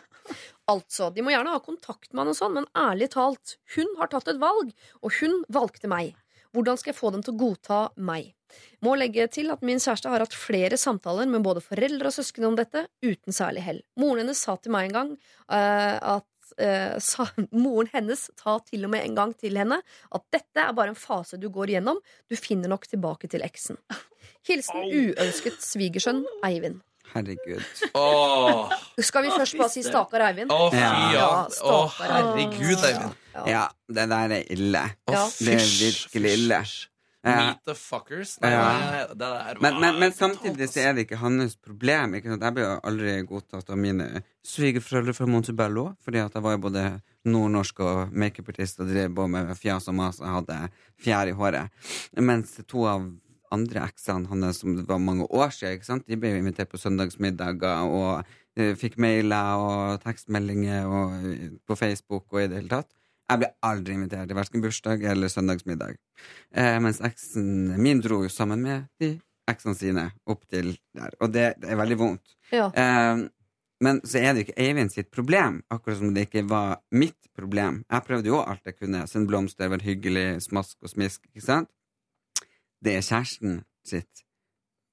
Altså, 0.72 1.10
De 1.12 1.24
må 1.24 1.34
gjerne 1.34 1.54
ha 1.54 1.60
kontakt 1.64 2.12
med 2.14 2.24
han 2.24 2.32
og 2.32 2.38
sånn, 2.38 2.58
men 2.60 2.70
ærlig 2.78 3.12
talt, 3.16 3.58
hun 3.76 3.90
har 4.00 4.12
tatt 4.12 4.30
et 4.32 4.40
valg, 4.42 4.72
og 5.02 5.18
hun 5.20 5.42
valgte 5.52 5.92
meg. 5.92 6.14
Hvordan 6.54 6.78
skal 6.78 6.94
jeg 6.94 7.00
få 7.00 7.10
dem 7.14 7.24
til 7.26 7.34
å 7.34 7.42
godta 7.42 7.80
meg? 7.98 8.34
Må 8.86 8.94
legge 9.00 9.26
til 9.34 9.50
at 9.50 9.64
min 9.66 9.82
kjæreste 9.82 10.12
har 10.14 10.22
hatt 10.22 10.36
flere 10.38 10.78
samtaler 10.78 11.30
med 11.30 11.44
både 11.46 11.64
foreldre 11.66 12.12
og 12.12 12.16
søsken 12.16 12.46
om 12.52 12.58
dette, 12.60 12.86
uten 13.02 13.34
særlig 13.34 13.64
hell. 13.66 13.82
Moren 14.00 14.24
hennes 14.24 14.44
sa 14.46 14.56
til 14.62 14.76
meg 14.76 14.92
en 14.92 14.98
gang 15.00 15.12
uh, 15.18 16.20
at 16.20 16.54
uh, 16.62 16.96
sa, 17.02 17.26
Moren 17.66 17.90
hennes 17.96 18.28
sa 18.30 18.60
til 18.68 18.86
og 18.86 18.94
med 18.94 19.08
en 19.08 19.18
gang 19.18 19.36
til 19.40 19.58
henne 19.60 19.82
at 19.82 20.28
dette 20.36 20.62
er 20.62 20.78
bare 20.78 20.94
en 20.94 21.00
fase 21.00 21.42
du 21.42 21.50
går 21.54 21.74
gjennom, 21.76 22.00
du 22.30 22.38
finner 22.38 22.72
nok 22.72 22.86
tilbake 22.92 23.32
til 23.34 23.46
eksen. 23.46 23.82
Hilsen 24.48 24.86
uønsket 24.94 25.62
svigersønn 25.64 26.22
Eivind. 26.46 26.84
Herregud. 27.14 27.64
Oh. 27.94 28.72
Skal 29.00 29.24
vi 29.28 29.34
først 29.36 29.58
bare 29.60 29.70
si 29.74 29.84
stakkar 29.86 30.24
Eivind? 30.30 30.50
Å, 30.54 30.70
fy 30.74 30.80
Ja. 30.82 30.94
ja. 31.14 31.28
Å, 31.70 31.76
herregud, 32.00 32.80
Eivind. 32.90 33.20
Ja, 33.50 33.68
det 33.90 34.08
der 34.10 34.34
er 34.40 34.50
ille. 34.54 34.82
Ja. 35.10 35.28
Det 35.40 35.54
er 35.60 35.70
virkelig 35.84 36.34
ille. 36.40 36.64
Meet 37.24 37.62
the 37.64 37.74
fuckers. 37.80 38.34
Nei, 38.44 38.50
Ja. 38.52 39.06
det 39.08 39.18
der 39.20 39.58
Men, 39.62 39.78
men, 39.80 40.00
men 40.00 40.12
samtidig 40.12 40.68
så 40.68 40.82
er 40.84 40.94
det 40.94 41.06
ikke 41.06 41.22
hans 41.22 41.56
problem. 41.56 42.18
Ikke 42.18 42.34
sant? 42.34 42.44
Jeg 42.44 42.54
ble 42.58 42.66
jo 42.66 42.74
aldri 42.84 43.14
godtatt 43.30 43.70
av 43.72 43.78
mine 43.80 44.10
svigerforeldre 44.44 45.14
fra 45.16 45.26
Montebello, 45.32 45.86
fordi 46.04 46.20
at 46.20 46.34
jeg 46.36 46.44
var 46.44 46.58
jo 46.58 46.64
både 46.66 46.84
nordnorsk 47.24 47.80
og 47.80 48.12
makeupartist 48.12 48.82
og 48.84 48.90
drev 48.92 49.14
på 49.16 49.30
med 49.32 49.54
fjas 49.56 49.88
og 49.88 49.96
mas 49.96 50.20
og 50.20 50.28
hadde 50.34 50.58
fjær 51.00 51.32
i 51.32 51.38
håret. 51.40 51.72
Mens 52.20 52.58
to 52.68 52.84
av 52.92 53.08
andre 53.54 53.84
eksene 53.88 54.30
hans, 54.32 54.62
som 54.62 54.78
det 54.78 54.86
var 54.90 55.02
mange 55.02 55.28
år 55.30 55.54
siden, 55.56 56.04
de 56.08 56.18
ble 56.20 56.34
jo 56.34 56.42
invitert 56.42 56.72
på 56.72 56.80
søndagsmiddager 56.82 57.86
og 57.88 58.24
uh, 58.24 58.74
fikk 58.80 58.98
mailer 59.02 59.62
og 59.62 60.02
tekstmeldinger 60.04 60.90
og, 60.90 61.14
uh, 61.24 61.46
på 61.68 61.78
Facebook 61.80 62.26
og 62.34 62.44
i 62.44 62.48
det 62.50 62.62
hele 62.62 62.74
tatt. 62.74 62.90
Jeg 63.32 63.40
ble 63.40 63.52
aldri 63.64 63.96
invitert 63.96 64.28
til 64.30 64.38
verken 64.38 64.64
bursdag 64.64 65.06
eller 65.14 65.32
søndagsmiddag. 65.32 65.96
Uh, 66.56 66.80
mens 66.84 67.02
eksen 67.06 67.78
min 67.82 68.04
dro 68.04 68.24
jo 68.26 68.34
sammen 68.34 68.66
med 68.66 68.90
de 69.02 69.16
eksene 69.50 69.76
sine 69.78 70.10
opp 70.30 70.44
til 70.52 70.76
der. 70.96 71.16
Og 71.20 71.32
det, 71.34 71.54
det 71.62 71.72
er 71.72 71.80
veldig 71.80 72.00
vondt. 72.00 72.38
Ja. 72.54 72.70
Men 73.84 74.00
så 74.08 74.22
er 74.22 74.32
det 74.32 74.40
jo 74.40 74.46
ikke 74.48 74.62
Eivind 74.64 74.94
sitt 74.94 75.10
problem, 75.12 75.60
akkurat 75.74 76.00
som 76.00 76.14
det 76.16 76.28
ikke 76.30 76.46
var 76.48 76.78
mitt 76.96 77.28
problem. 77.36 77.82
Jeg 77.92 78.06
prøvde 78.08 78.32
jo 78.32 78.40
alt 78.40 78.64
jeg 78.70 78.78
kunne. 78.78 79.04
Sende 79.10 79.28
blomster, 79.28 79.72
være 79.72 79.84
hyggelig, 79.84 80.28
smask 80.46 80.78
og 80.84 80.94
smisk. 80.94 81.26
Ikke 81.34 81.44
sant? 81.44 81.72
Det 82.84 82.98
er 83.00 83.06
kjæresten 83.08 83.62
sitt 83.88 84.24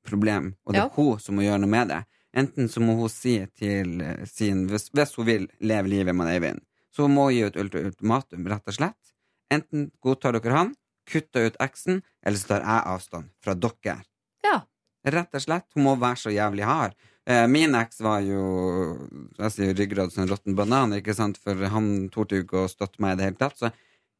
problem, 0.06 0.54
og 0.64 0.72
det 0.74 0.80
er 0.80 0.88
Ja. 0.88 0.94
hun 0.96 1.18
som 1.20 1.36
må 1.36 1.42
gjøre 1.42 1.60
noe 1.60 1.70
med 1.70 1.88
det. 1.88 2.04
Enten 2.34 2.68
så 2.70 2.80
må 2.80 2.94
hun 2.96 3.08
si 3.10 3.34
til 3.58 4.00
eh, 4.00 4.24
sin 4.26 4.68
Hvis, 4.68 4.88
hvis 4.94 5.14
hun 5.18 5.26
vil 5.26 5.48
leve 5.60 5.88
livet 5.90 6.14
med 6.14 6.28
Eivind, 6.30 6.60
så 6.94 7.08
må 7.10 7.24
hun 7.28 7.34
gi 7.34 7.42
ulti- 7.62 7.84
ultimatum, 7.90 8.46
rett 8.46 8.68
og 8.70 8.74
slett. 8.74 9.14
Enten 9.50 9.90
godtar 10.00 10.32
dere 10.38 10.52
han, 10.54 10.74
kutter 11.10 11.46
ut 11.50 11.56
eksen, 11.60 12.02
eller 12.22 12.38
så 12.38 12.46
tar 12.52 12.60
jeg 12.62 12.86
avstand 12.86 13.30
fra 13.42 13.54
dere. 13.54 13.96
Ja. 14.44 14.60
Rett 15.04 15.34
og 15.34 15.42
slett. 15.42 15.66
Hun 15.74 15.84
må 15.84 15.96
være 15.98 16.16
så 16.22 16.30
jævlig 16.30 16.64
hard. 16.64 16.94
Eh, 17.26 17.46
min 17.50 17.74
eks 17.74 17.98
var 18.00 18.20
jo 18.22 19.08
Jeg 19.38 19.50
sier 19.52 19.74
ryggrad 19.74 20.12
som 20.12 20.22
en 20.22 20.28
råtten 20.30 20.54
banan, 20.56 20.92
ikke 20.94 21.14
sant, 21.14 21.36
for 21.36 21.54
han 21.66 22.08
torde 22.10 22.36
jo 22.38 22.44
ikke 22.44 22.64
å 22.64 22.70
støtte 22.70 23.00
meg 23.02 23.12
i 23.12 23.16
det 23.16 23.24
hele 23.24 23.36
tatt. 23.42 23.58
Så 23.58 23.72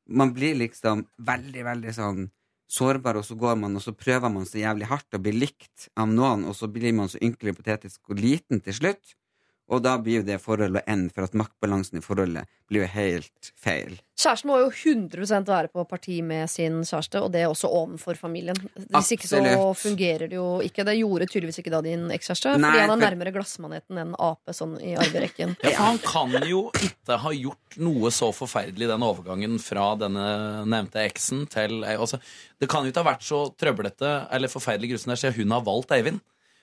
man 0.09 0.33
blir 0.35 0.57
liksom 0.59 1.07
veldig, 1.23 1.63
veldig 1.65 1.95
sånn 1.95 2.31
sårbar, 2.71 3.19
og 3.21 3.27
så 3.27 3.37
går 3.39 3.59
man 3.61 3.77
og 3.77 3.83
så 3.85 3.95
prøver 3.97 4.33
man 4.33 4.47
så 4.49 4.61
jævlig 4.63 4.89
hardt 4.91 5.17
å 5.17 5.23
bli 5.23 5.35
likt 5.35 5.89
av 5.99 6.11
noen, 6.11 6.47
og 6.49 6.57
så 6.57 6.71
blir 6.71 6.95
man 6.97 7.11
så 7.11 7.21
ynkelig 7.23 7.57
patetisk 7.59 8.13
og 8.13 8.23
liten 8.23 8.63
til 8.65 8.77
slutt. 8.77 9.17
Og 9.71 9.83
da 9.85 9.97
blir 10.03 10.21
jo 10.21 10.27
det 10.27 10.41
forholdet 10.43 10.83
å 10.83 10.97
for 11.15 11.27
at 11.29 11.35
maktbalansen 11.39 12.01
i 12.01 12.03
forholdet 12.03 12.49
blir 12.71 12.83
jo 12.83 12.89
helt 12.91 13.51
feil. 13.59 13.99
Kjæresten 14.21 14.51
må 14.51 14.57
jo 14.61 14.69
100 14.69 15.47
være 15.49 15.71
på 15.73 15.85
parti 15.89 16.19
med 16.27 16.51
sin 16.51 16.81
kjæreste, 16.85 17.23
og 17.25 17.31
det 17.33 17.45
er 17.45 17.49
også 17.49 17.71
overfor 17.71 18.19
familien. 18.19 18.59
Hvis 18.91 19.13
ikke 19.17 19.31
så 19.31 19.41
fungerer 19.79 20.29
det 20.29 20.37
jo 20.37 20.59
ikke. 20.65 20.85
Det 20.85 20.97
gjorde 20.99 21.29
tydeligvis 21.31 21.61
ikke 21.63 21.73
da 21.73 21.81
din 21.87 22.09
ekskjæreste, 22.13 22.57
Nei, 22.59 22.73
fordi 22.73 22.83
han 22.83 22.91
er 22.91 22.93
for- 22.97 23.05
nærmere 23.07 23.35
glassmaneten 23.37 24.03
enn 24.03 24.15
ape 24.19 24.57
sånn 24.57 24.75
i 24.83 24.97
arverekken. 24.99 25.57
Ja, 25.63 25.71
for 25.71 25.85
han 25.85 25.99
kan 26.05 26.49
jo 26.51 26.65
ikke 26.75 27.19
ha 27.23 27.31
gjort 27.31 27.79
noe 27.79 28.11
så 28.11 28.33
forferdelig 28.35 28.91
den 28.91 29.07
overgangen 29.07 29.59
fra 29.63 29.95
denne 29.97 30.67
nevnte 30.67 31.01
eksen 31.07 31.47
til 31.49 31.85
altså, 31.85 32.21
Det 32.61 32.69
kan 32.69 32.85
jo 32.85 32.91
ikke 32.91 33.03
ha 33.05 33.13
vært 33.15 33.25
så 33.25 33.57
trøblete 33.57 34.29
eller 34.31 34.49
forferdelig 34.49 34.91
grusomt 34.93 35.15
der, 35.15 35.17
siden 35.17 35.39
hun 35.47 35.51
har 35.57 35.65
valgt 35.65 35.95
Eivind. 35.97 36.21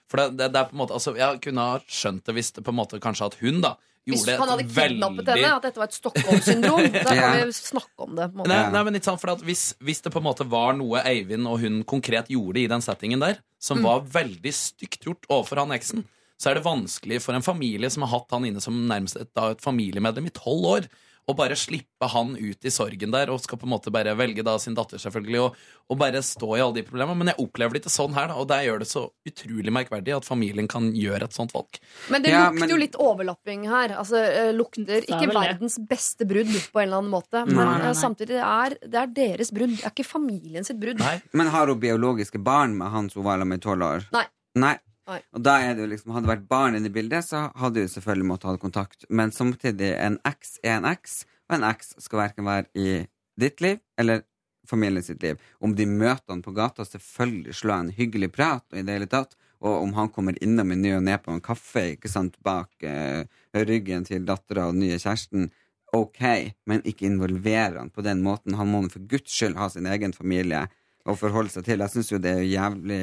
For 0.08 0.18
det, 0.22 0.38
det, 0.40 0.48
det 0.54 0.60
er 0.62 0.70
på 0.70 0.76
en 0.78 0.82
måte, 0.86 0.94
altså, 0.96 1.12
Jeg 1.20 1.42
kunne 1.44 1.64
ha 1.68 1.80
skjønt 1.84 2.24
det 2.30 2.34
hvis 2.38 2.54
det 2.56 2.64
på 2.64 2.72
en 2.72 2.78
måte 2.80 3.00
kanskje 3.04 3.26
at 3.28 3.36
hun 3.42 3.58
da 3.66 3.74
Hvis 4.08 4.24
han 4.30 4.40
hadde 4.48 4.64
kidnappet 4.70 5.26
veldig 5.28 5.44
henne, 5.44 5.56
at 5.58 5.66
dette 5.68 5.82
var 5.82 5.90
et 5.90 5.98
Stockholm-syndrom, 5.98 6.86
da 7.10 7.16
Ja. 7.18 7.26
kan 7.34 7.50
vi 7.50 7.56
snakke 7.58 8.06
om 8.06 8.14
det. 8.16 8.28
Nei, 8.48 8.60
nei, 8.72 8.84
men 8.88 8.96
ikke 8.96 9.10
sant, 9.10 9.20
for 9.20 9.34
at 9.34 9.42
hvis, 9.44 9.66
hvis 9.84 10.00
det 10.06 10.14
på 10.14 10.22
en 10.22 10.28
måte 10.30 10.48
var 10.48 10.78
noe 10.80 11.02
Eivind 11.04 11.44
og 11.52 11.60
hun 11.60 11.82
konkret 11.84 12.30
gjorde 12.32 12.62
i 12.64 12.70
den 12.72 12.80
settingen 12.86 13.20
der, 13.20 13.42
som 13.60 13.82
Mm. 13.82 13.84
var 13.90 14.06
veldig 14.16 14.54
stygt 14.56 15.04
gjort 15.04 15.28
overfor 15.28 15.60
han 15.66 15.76
eksen, 15.76 16.06
så 16.40 16.52
er 16.52 16.56
det 16.60 16.64
vanskelig 16.64 17.20
for 17.26 17.36
en 17.36 17.44
familie 17.44 17.90
som 17.92 18.06
har 18.06 18.14
hatt 18.16 18.32
han 18.32 18.46
inne 18.48 18.62
som 18.64 18.80
nærmest 18.88 19.18
et, 19.20 19.34
da, 19.36 19.50
et 19.52 19.60
familiemedlem 19.66 20.28
i 20.30 20.34
tolv 20.40 20.70
år, 20.72 20.88
å 21.28 21.36
bare 21.36 21.56
slippe 21.60 22.08
han 22.08 22.38
ut 22.40 22.64
i 22.64 22.72
sorgen 22.72 23.12
der, 23.12 23.30
og 23.34 23.42
skal 23.44 23.60
på 23.60 23.68
en 23.68 23.74
måte 23.74 23.92
bare 23.92 24.14
velge 24.16 24.44
da 24.48 24.54
sin 24.64 24.74
datter, 24.78 24.96
selvfølgelig, 24.98 25.42
og, 25.44 25.56
og 25.92 25.98
bare 26.00 26.22
stå 26.24 26.48
i 26.56 26.62
alle 26.64 26.78
de 26.78 26.84
problemene. 26.88 27.18
Men 27.20 27.32
jeg 27.34 27.42
opplever 27.44 27.76
det 27.76 27.82
ikke 27.84 27.92
sånn 27.92 28.14
her, 28.16 28.30
da, 28.32 28.38
og 28.40 28.48
det 28.48 28.60
gjør 28.64 28.80
det 28.80 28.88
så 28.88 29.04
utrolig 29.28 29.74
merkverdig 29.76 30.16
at 30.16 30.24
familien 30.28 30.70
kan 30.72 30.88
gjøre 30.96 31.28
et 31.28 31.36
sånt 31.36 31.52
valg. 31.52 31.82
Men 32.14 32.24
det 32.24 32.32
Ja, 32.32 32.46
lukter 32.48 32.60
men- 32.64 32.70
jo 32.70 32.80
litt 32.80 32.96
overlapping 32.96 33.68
her. 33.68 33.90
Altså, 34.00 34.22
eh, 34.24 34.54
lukter 34.56 34.88
er 35.02 35.02
ikke 35.04 35.34
verdens 35.36 35.78
beste 35.80 36.24
brudd 36.26 36.48
på 36.72 36.80
en 36.80 36.88
eller 36.88 37.02
annen 37.04 37.12
måte. 37.12 37.44
Men 37.46 37.56
Nei, 37.56 37.66
nei, 37.66 37.78
nei. 37.84 37.90
eh, 37.92 38.00
samtidig 38.00 38.36
det 38.40 38.48
er 38.48 38.78
det 38.88 38.96
er 39.04 39.08
deres 39.20 39.52
brudd. 39.52 39.76
Det 39.76 39.84
er 39.86 39.92
ikke 39.92 40.08
familien 40.08 40.64
sitt 40.64 40.80
brudd. 40.80 41.00
Nei, 41.00 41.22
Men 41.34 41.48
har 41.48 41.68
hun 41.68 41.80
biologiske 41.80 42.40
barn 42.42 42.78
med 42.78 42.88
han 42.90 43.10
som 43.10 43.24
var 43.28 43.38
sammen 43.38 43.58
i 43.60 43.62
tolv 43.68 43.84
år? 43.84 44.08
Nei. 44.14 44.26
Nei. 44.56 44.78
Og 45.08 45.44
da 45.44 45.58
er 45.64 45.76
det 45.76 45.86
jo 45.86 45.90
liksom, 45.92 46.14
Hadde 46.16 46.28
det 46.28 46.34
vært 46.34 46.48
barn 46.50 46.78
inne 46.78 46.90
i 46.90 46.94
bildet, 46.94 47.26
så 47.30 47.48
hadde 47.56 47.84
du 47.84 47.92
selvfølgelig 47.92 48.28
måttet 48.28 48.50
ha 48.52 48.62
kontakt. 48.62 49.06
Men 49.10 49.32
samtidig, 49.36 49.94
en 49.96 50.20
eks 50.28 50.58
er 50.64 50.78
en 50.78 50.90
eks, 50.90 51.22
og 51.48 51.58
en 51.58 51.68
eks 51.70 51.94
skal 52.04 52.26
verken 52.26 52.48
være 52.48 52.68
i 52.76 53.06
ditt 53.40 53.62
liv 53.64 53.80
eller 54.00 54.26
familien 54.68 55.04
sitt 55.04 55.24
liv. 55.24 55.40
Om 55.64 55.76
de 55.78 55.86
møter 55.88 56.34
han 56.34 56.44
på 56.44 56.52
gata, 56.56 56.86
selvfølgelig 56.86 57.56
slå 57.56 57.76
en 57.78 57.94
hyggelig 57.96 58.34
prat, 58.36 58.66
og 58.72 58.80
i 58.80 58.84
det 58.84 58.98
hele 58.98 59.12
tatt. 59.12 59.38
Og 59.64 59.86
om 59.86 59.94
han 59.98 60.12
kommer 60.14 60.38
innom 60.44 60.74
i 60.74 60.78
ny 60.78 60.92
og 60.98 61.06
ne 61.08 61.16
på 61.22 61.34
en 61.34 61.42
kaffe 61.42 61.86
ikke 61.96 62.12
sant, 62.12 62.36
bak 62.46 62.84
eh, 62.86 63.24
ryggen 63.58 64.06
til 64.06 64.28
dattera 64.28 64.68
og 64.70 64.78
nye 64.78 65.00
kjæresten, 65.02 65.48
ok, 65.96 66.22
men 66.68 66.84
ikke 66.86 67.08
involverer 67.08 67.80
han 67.80 67.90
på 67.94 68.04
den 68.06 68.22
måten. 68.26 68.58
Han 68.60 68.70
må 68.70 68.84
for 68.92 69.08
guds 69.10 69.32
skyld 69.34 69.58
ha 69.58 69.70
sin 69.72 69.88
egen 69.90 70.14
familie 70.14 70.66
å 71.08 71.16
forholde 71.18 71.54
seg 71.54 71.66
til. 71.66 71.82
Jeg 71.82 71.94
syns 71.94 72.12
jo 72.12 72.22
det 72.22 72.36
er 72.36 72.46
jævlig 72.46 73.02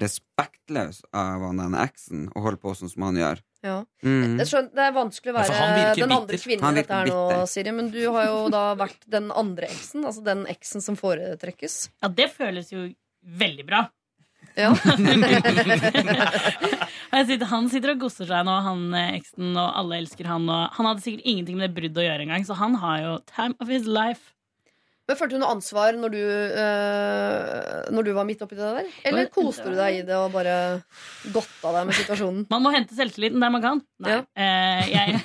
respektløst 0.00 1.04
av 1.12 1.42
han 1.44 1.60
denne 1.60 1.82
eksen 1.84 2.28
og 2.32 2.46
holde 2.46 2.60
på 2.62 2.74
sånn 2.76 2.92
som 2.92 3.08
han 3.08 3.18
gjør. 3.20 3.42
Ja. 3.62 3.78
Mm. 4.02 4.38
Jeg 4.40 4.48
skjønner, 4.50 4.72
det 4.74 4.84
er 4.88 4.94
vanskelig 4.96 5.32
å 5.32 5.36
være 5.36 5.54
ja, 5.54 5.94
den 5.94 6.14
andre 6.16 6.38
kvinnen 6.42 6.66
i 6.66 6.80
dette 6.80 6.98
her 6.98 7.10
nå. 7.12 7.46
Siri. 7.50 7.74
Men 7.76 7.90
du 7.94 8.00
har 8.10 8.26
jo 8.26 8.38
da 8.52 8.64
vært 8.78 9.06
den 9.10 9.30
andre 9.30 9.68
eksen. 9.70 10.06
Altså 10.08 10.24
den 10.26 10.46
eksen 10.50 10.82
som 10.84 10.98
foretrekkes. 10.98 11.76
Ja, 12.02 12.10
det 12.10 12.28
føles 12.34 12.72
jo 12.74 12.88
veldig 13.42 13.66
bra. 13.68 13.86
Ja. 14.58 14.72
Han 17.12 17.68
sitter 17.70 17.92
og 17.94 18.02
gosser 18.02 18.26
seg 18.28 18.44
nå, 18.44 18.54
han 18.64 18.94
eh, 18.96 19.14
eksen, 19.18 19.54
og 19.56 19.68
alle 19.78 19.98
elsker 20.02 20.28
han. 20.28 20.48
Og 20.50 20.76
han 20.76 20.88
hadde 20.88 21.04
sikkert 21.04 21.26
ingenting 21.28 21.56
med 21.58 21.64
det 21.68 21.76
bruddet 21.76 22.00
å 22.02 22.06
gjøre 22.06 22.24
engang, 22.26 22.44
så 22.48 22.56
han 22.58 22.74
har 22.82 22.96
jo 23.04 23.12
time 23.30 23.54
of 23.60 23.68
his 23.72 23.86
life. 23.88 24.32
Men 25.08 25.18
Følte 25.18 25.34
du 25.34 25.42
noe 25.42 25.54
ansvar 25.56 25.96
når 25.98 26.12
du, 26.14 26.20
øh, 26.22 27.88
når 27.90 28.06
du 28.06 28.10
var 28.14 28.26
midt 28.28 28.44
oppi 28.44 28.54
det 28.54 28.68
der? 28.76 28.90
Eller 29.10 29.30
koste 29.34 29.66
du 29.66 29.74
deg 29.74 29.98
i 29.98 30.04
det 30.06 30.14
og 30.14 30.30
bare 30.34 30.54
godta 31.34 31.72
deg 31.74 31.88
med 31.88 31.98
situasjonen? 31.98 32.44
Man 32.54 32.62
må 32.62 32.70
hente 32.74 32.94
selvtilliten 32.96 33.42
der 33.42 33.50
man 33.52 33.64
kan. 33.64 33.82
Nei. 34.04 34.14
Ja. 34.14 34.20
Eh, 34.38 34.92
jeg, 34.92 35.18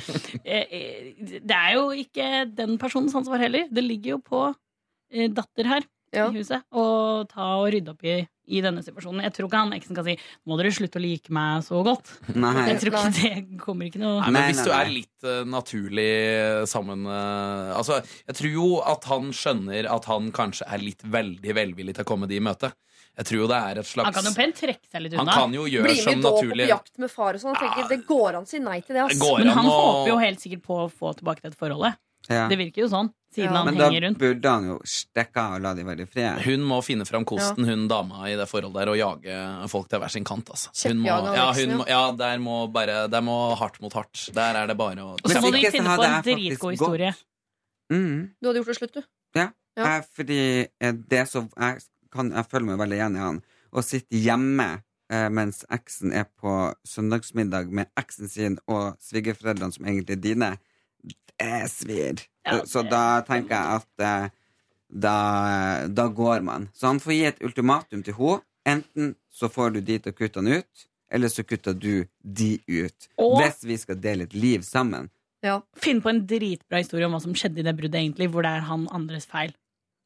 eh, 0.44 1.40
det 1.40 1.56
er 1.56 1.78
jo 1.78 1.88
ikke 1.96 2.44
den 2.60 2.76
personens 2.82 3.16
ansvar 3.16 3.40
heller. 3.40 3.70
Det 3.72 3.86
ligger 3.86 4.18
jo 4.18 4.20
på 4.26 4.44
eh, 4.52 5.30
datter 5.32 5.70
her. 5.76 5.88
Ja. 6.12 6.26
i 6.28 6.36
huset 6.36 6.62
og 6.76 7.28
ta 7.30 7.46
og 7.56 7.70
rydde 7.72 7.94
opp 7.94 8.02
i, 8.04 8.18
i 8.52 8.60
denne 8.60 8.82
situasjonen. 8.84 9.22
Jeg 9.24 9.32
tror 9.32 9.48
ikke 9.48 9.60
han 9.62 9.72
eksen 9.72 9.96
kan 9.96 10.04
si 10.04 10.16
'må 10.46 10.58
dere 10.60 10.72
slutte 10.74 11.00
å 11.00 11.02
like 11.02 11.32
meg 11.32 11.62
så 11.64 11.80
godt'. 11.86 12.10
Nei. 12.36 12.68
Jeg 12.68 12.80
tror 12.82 12.92
ikke 12.92 13.12
det 13.16 13.58
kommer 13.62 13.88
ikke 13.88 14.02
noe 14.02 14.20
Nei, 14.20 14.30
men 14.30 14.48
Hvis 14.50 14.64
du 14.66 14.72
er 14.76 14.90
litt 14.92 15.24
uh, 15.24 15.42
naturlig 15.48 16.68
sammen 16.68 17.06
uh, 17.06 17.72
Altså, 17.78 18.02
Jeg 18.28 18.36
tror 18.36 18.52
jo 18.52 18.68
at 18.84 19.04
han 19.08 19.32
skjønner 19.32 19.88
at 19.88 20.04
han 20.10 20.30
kanskje 20.32 20.68
er 20.68 20.78
litt 20.84 21.02
veldig 21.02 21.54
velvillig 21.54 21.94
til 21.96 22.04
å 22.04 22.10
komme 22.12 22.28
de 22.28 22.36
i 22.36 22.44
møte. 22.44 22.72
Jeg 23.12 23.26
tror 23.28 23.42
jo 23.42 23.48
det 23.50 23.58
er 23.60 23.78
et 23.82 23.88
slags 23.88 24.08
Han 24.08 24.14
kan 24.16 24.24
jo 24.24 24.36
pent 24.36 24.56
trekke 24.56 24.88
seg 24.88 25.02
litt 25.04 25.16
Han 25.18 25.26
unna. 25.26 25.34
kan 25.36 25.52
jo 25.56 25.66
gjøre 25.68 25.84
Bli 25.84 25.96
med 25.98 26.04
som 26.06 26.22
naturlig 26.24 26.64
på 26.64 26.72
jakt 26.72 26.94
med 27.02 27.10
far 27.12 27.36
og 27.36 27.42
sånn. 27.42 27.58
Ja. 27.60 27.88
Det 27.90 27.98
går 28.08 28.38
an 28.38 28.46
å 28.46 28.48
si 28.48 28.60
nei 28.62 28.78
til 28.80 28.96
det. 28.96 29.08
Det 29.12 29.20
ass. 29.20 29.38
Men 29.38 29.52
han 29.52 29.68
å- 29.68 29.74
håper 29.80 30.08
jo 30.12 30.16
helt 30.22 30.40
sikkert 30.40 30.62
på 30.64 30.78
å 30.84 30.86
få 30.92 31.12
tilbake 31.18 31.44
dette 31.44 31.56
forholdet. 31.60 31.96
Ja. 32.30 32.48
Det 32.48 32.58
virker 32.60 32.84
jo 32.84 32.88
sånn, 32.92 33.08
siden 33.34 33.50
Ja. 33.50 33.56
han 33.56 33.66
Men 33.66 33.78
da 33.78 33.88
henger 33.90 34.02
rundt. 34.06 34.18
burde 34.18 34.50
han 34.52 34.66
jo 34.68 34.76
stikke 34.84 35.36
av 35.42 35.54
og 35.56 35.62
la 35.64 35.72
de 35.74 35.82
være 35.84 36.00
i 36.02 36.06
fred. 36.06 36.42
Hun 36.44 36.60
må 36.68 36.78
finne 36.84 37.06
fram 37.08 37.24
kosten, 37.24 37.64
hun 37.64 37.88
dama 37.88 38.28
i 38.30 38.36
det 38.36 38.46
forholdet 38.48 38.74
der, 38.84 38.90
og 38.92 38.96
jage 39.00 39.68
folk 39.68 39.88
til 39.88 39.98
hver 39.98 40.10
sin 40.10 40.24
kant. 40.24 40.48
Altså. 40.50 40.70
Hun 40.88 40.98
må, 41.02 41.06
ja, 41.06 41.52
hun 41.52 41.76
må, 41.78 41.86
ja, 41.88 42.12
der 42.12 42.38
må 42.38 42.60
bare 42.72 43.08
Der 43.10 43.20
må 43.20 43.54
hardt 43.56 43.80
mot 43.82 43.92
hardt. 43.92 44.28
Der 44.34 44.54
er 44.62 44.66
det 44.66 44.76
bare 44.78 44.96
å 45.02 45.16
Og 45.18 45.30
så 45.30 45.40
må 45.42 45.50
du 45.50 45.58
finne 45.70 45.96
på 45.96 46.04
en 46.04 46.22
dritgod 46.22 46.72
historie. 46.78 47.14
Mm. 47.92 48.30
Du 48.40 48.48
hadde 48.48 48.62
gjort 48.62 48.66
det 48.72 48.76
slutt, 48.78 48.94
du. 48.94 49.02
Ja. 49.34 49.48
Ja. 49.76 49.96
Eh, 49.98 50.02
fordi 50.14 50.68
det 51.08 51.28
som 51.28 51.48
jeg, 51.58 51.82
kan, 52.12 52.30
jeg 52.30 52.44
føler 52.50 52.66
meg 52.66 52.78
veldig 52.78 52.96
igjen 52.98 53.16
i 53.16 53.22
han. 53.24 53.42
Å 53.72 53.82
sitte 53.84 54.16
hjemme 54.20 54.82
eh, 55.10 55.28
mens 55.32 55.64
eksen 55.72 56.12
er 56.12 56.26
på 56.40 56.74
søndagsmiddag 56.88 57.70
med 57.72 57.88
eksen 57.96 58.28
sin 58.28 58.58
og 58.68 58.98
svigerforeldrene 59.00 59.72
som 59.72 59.84
egentlig 59.88 60.18
er 60.18 60.22
dine, 60.28 60.50
det 61.02 61.70
svir. 61.70 62.22
Ja, 62.44 62.58
Eh, 62.58 62.62
så 62.66 62.82
det- 62.82 62.90
da 62.90 63.20
tenker 63.22 63.54
jeg 63.54 63.80
at 63.80 63.88
eh, 64.00 64.30
da, 64.90 65.86
da 65.88 66.08
går 66.08 66.42
man. 66.42 66.68
Så 66.74 66.86
han 66.86 67.00
får 67.00 67.12
gi 67.12 67.24
et 67.24 67.42
ultimatum 67.42 68.02
til 68.04 68.14
henne. 68.14 68.40
Enten 68.66 69.14
så 69.32 69.48
får 69.50 69.72
du 69.74 69.80
de 69.80 69.98
til 69.98 70.12
å 70.12 70.16
kutte 70.16 70.36
han 70.38 70.46
ut, 70.52 70.86
eller 71.10 71.28
så 71.28 71.42
kutter 71.44 71.74
du 71.74 72.04
de 72.22 72.60
ut. 72.68 73.08
Og- 73.18 73.40
Hvis 73.42 73.64
vi 73.64 73.76
skal 73.76 73.96
dele 73.96 74.22
et 74.22 74.34
liv 74.34 74.60
sammen. 74.62 75.10
Ja. 75.42 75.60
Finn 75.74 76.00
på 76.00 76.08
en 76.10 76.26
dritbra 76.26 76.78
historie 76.78 77.04
om 77.06 77.12
hva 77.12 77.20
som 77.20 77.34
skjedde 77.34 77.58
i 77.58 77.62
det 77.62 77.76
bruddet, 77.76 77.98
egentlig, 77.98 78.28
hvor 78.30 78.42
det 78.42 78.52
er 78.52 78.60
han 78.60 78.86
andres 78.88 79.26
feil. 79.26 79.54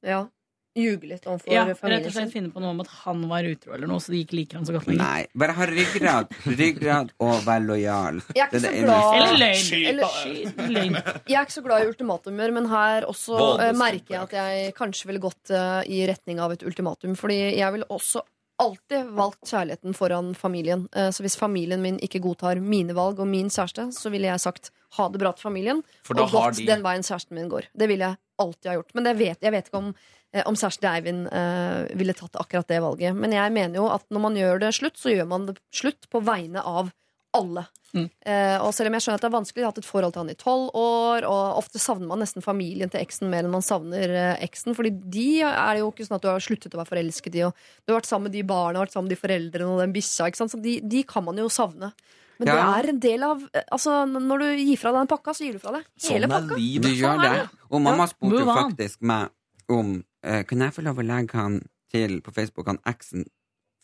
ja. 0.02 0.28
Ljuge 0.76 1.08
litt 1.08 1.24
overfor 1.26 1.52
Ja, 1.52 1.64
rett 1.64 2.06
og 2.06 2.12
slett 2.12 2.32
finne 2.34 2.50
på 2.52 2.60
noe 2.60 2.74
om 2.74 2.82
at 2.84 2.90
han 3.06 3.22
var 3.30 3.46
utro, 3.48 3.72
eller 3.72 3.88
noe, 3.88 4.02
så 4.04 4.12
de 4.12 4.20
ikke 4.24 4.36
liker 4.36 4.58
han 4.60 4.66
så 4.68 4.74
godt 4.76 4.90
lenger. 4.90 5.00
Nei, 5.02 5.26
bare 5.42 5.54
ha 5.56 5.66
ryggrad. 5.70 6.34
Ryggrad 6.60 7.12
og 7.24 7.34
vær 7.46 7.64
lojal. 7.64 8.20
Jeg 8.36 8.44
er 8.44 8.50
ikke 8.50 8.60
så 8.66 8.72
glad- 8.84 9.16
Eller 9.16 9.40
løgn. 9.40 9.88
Eller- 9.90 10.70
løgn. 10.76 11.00
Jeg 11.26 11.38
er 11.40 11.42
ikke 11.46 11.56
så 11.56 11.64
glad 11.64 11.82
i 11.82 11.90
ultimatumer, 11.90 12.52
men 12.52 12.68
her 12.68 13.08
også 13.08 13.40
eh, 13.60 13.72
merker 13.72 14.14
jeg 14.18 14.22
at 14.28 14.36
jeg 14.36 14.74
kanskje 14.76 15.06
ville 15.06 15.20
gått 15.24 15.50
uh, 15.56 15.82
i 15.88 16.04
retning 16.06 16.40
av 16.40 16.52
et 16.52 16.62
ultimatum. 16.62 17.16
Fordi 17.16 17.40
jeg 17.56 17.72
ville 17.72 17.88
også 17.88 18.20
alltid 18.62 19.12
valgt 19.16 19.48
kjærligheten 19.50 19.94
foran 19.96 20.34
familien. 20.34 20.86
Eh, 20.96 21.10
så 21.10 21.24
hvis 21.24 21.36
familien 21.38 21.82
min 21.82 21.98
ikke 22.02 22.22
godtar 22.24 22.60
mine 22.62 22.96
valg 22.96 23.20
og 23.20 23.28
min 23.28 23.50
kjæreste, 23.52 23.88
så 23.96 24.12
ville 24.12 24.30
jeg 24.30 24.42
sagt 24.42 24.70
ha 24.96 25.08
det 25.12 25.20
bra 25.20 25.32
til 25.36 25.48
familien. 25.48 25.82
Og 26.08 26.22
gått 26.32 26.60
de 26.60 26.68
den 26.68 26.84
veien 26.84 27.04
kjæresten 27.06 27.36
min 27.36 27.50
går. 27.52 27.70
Det 27.76 27.88
ville 27.90 28.10
jeg 28.10 28.20
alltid 28.42 28.70
ha 28.70 28.76
gjort. 28.78 28.94
Men 28.96 29.08
det 29.08 29.16
vet, 29.20 29.40
jeg 29.42 29.54
vet 29.54 29.68
ikke 29.68 29.82
om, 29.82 29.90
eh, 30.32 30.44
om 30.46 30.56
kjæresten 30.56 30.90
Eivind 30.92 31.32
eh, 31.32 31.96
ville 31.98 32.16
tatt 32.16 32.38
akkurat 32.40 32.68
det 32.68 32.82
valget. 32.84 33.16
Men 33.16 33.36
jeg 33.36 33.52
mener 33.52 33.82
jo 33.82 33.88
at 33.92 34.06
når 34.10 34.24
man 34.28 34.38
gjør 34.40 34.62
det 34.64 34.74
slutt, 34.78 35.00
så 35.00 35.12
gjør 35.12 35.28
man 35.32 35.50
det 35.50 35.58
slutt 35.74 36.08
på 36.12 36.22
vegne 36.24 36.64
av 36.64 36.92
alle. 37.36 37.66
Mm. 37.96 38.08
Eh, 38.28 38.56
og 38.60 38.74
selv 38.76 38.90
om 38.90 38.96
jeg 38.98 39.04
skjønner 39.06 39.20
at 39.20 39.24
det 39.24 39.28
er 39.30 39.34
vanskelig, 39.38 39.60
jeg 39.62 39.64
har 39.64 39.72
hatt 39.72 39.78
et 39.80 39.88
forhold 39.88 40.12
til 40.12 40.20
han 40.24 40.32
i 40.32 40.36
tolv 40.40 40.66
år, 40.76 41.24
og 41.30 41.60
ofte 41.62 41.80
savner 41.80 42.10
man 42.10 42.20
nesten 42.20 42.44
familien 42.44 42.90
til 42.92 43.00
eksen 43.00 43.30
mer 43.32 43.46
enn 43.46 43.54
man 43.54 43.64
savner 43.64 44.12
eh, 44.12 44.42
eksen. 44.44 44.74
Fordi 44.76 44.90
de 45.16 45.28
er 45.48 45.80
jo 45.80 45.88
ikke 45.92 46.04
sånn 46.08 46.18
at 46.18 46.26
du 46.26 46.28
har 46.28 46.44
sluttet 46.44 46.74
å 46.76 46.82
være 46.82 46.90
forelsket 46.92 47.38
i, 47.40 47.46
og 47.48 47.56
du 47.86 47.92
har 47.94 48.00
vært 48.02 48.10
sammen 48.10 48.28
med 48.28 48.36
de 48.36 48.42
barna, 48.50 48.82
vært 48.84 48.92
sammen 48.96 49.08
med 49.08 49.16
de 49.16 49.22
foreldrene 49.22 49.70
og 49.72 49.80
den 49.84 49.94
bikkja. 49.96 50.28
Så 50.36 50.60
de, 50.60 50.76
de 50.84 51.02
kan 51.08 51.24
man 51.24 51.38
jo 51.40 51.48
savne. 51.52 51.92
Men 52.38 52.50
Ja. 52.50 52.54
det 52.56 52.64
er 52.84 52.88
en 52.92 52.98
del 53.00 53.22
av 53.24 53.46
eh, 53.54 53.62
Altså, 53.72 53.92
når 54.04 54.42
du 54.42 54.48
gir 54.60 54.76
fra 54.76 54.90
deg 54.92 54.98
den 55.06 55.08
pakka, 55.14 55.32
så 55.32 55.46
gir 55.46 55.54
du 55.56 55.62
fra 55.62 55.72
deg 55.78 55.86
hele 56.10 56.26
Sånn 56.28 56.34
pakka. 56.34 56.58
Du 56.84 56.90
gjør 56.90 57.14
Sånn 57.16 57.22
det. 57.24 57.46
Og 57.70 57.80
mamma 57.80 58.04
Ja, 58.04 58.10
spurte 58.12 58.42
jo 58.42 58.50
faktisk 58.58 59.00
meg 59.08 59.30
om 59.72 59.94
eh, 60.22 60.42
Kan 60.44 60.60
jeg 60.66 60.74
få 60.76 60.84
lov 60.84 61.00
å 61.00 61.06
legge 61.06 61.32
han 61.40 61.62
til 61.88 62.18
på 62.20 62.34
Facebook, 62.36 62.66
han 62.68 62.82
eksen, 62.84 63.24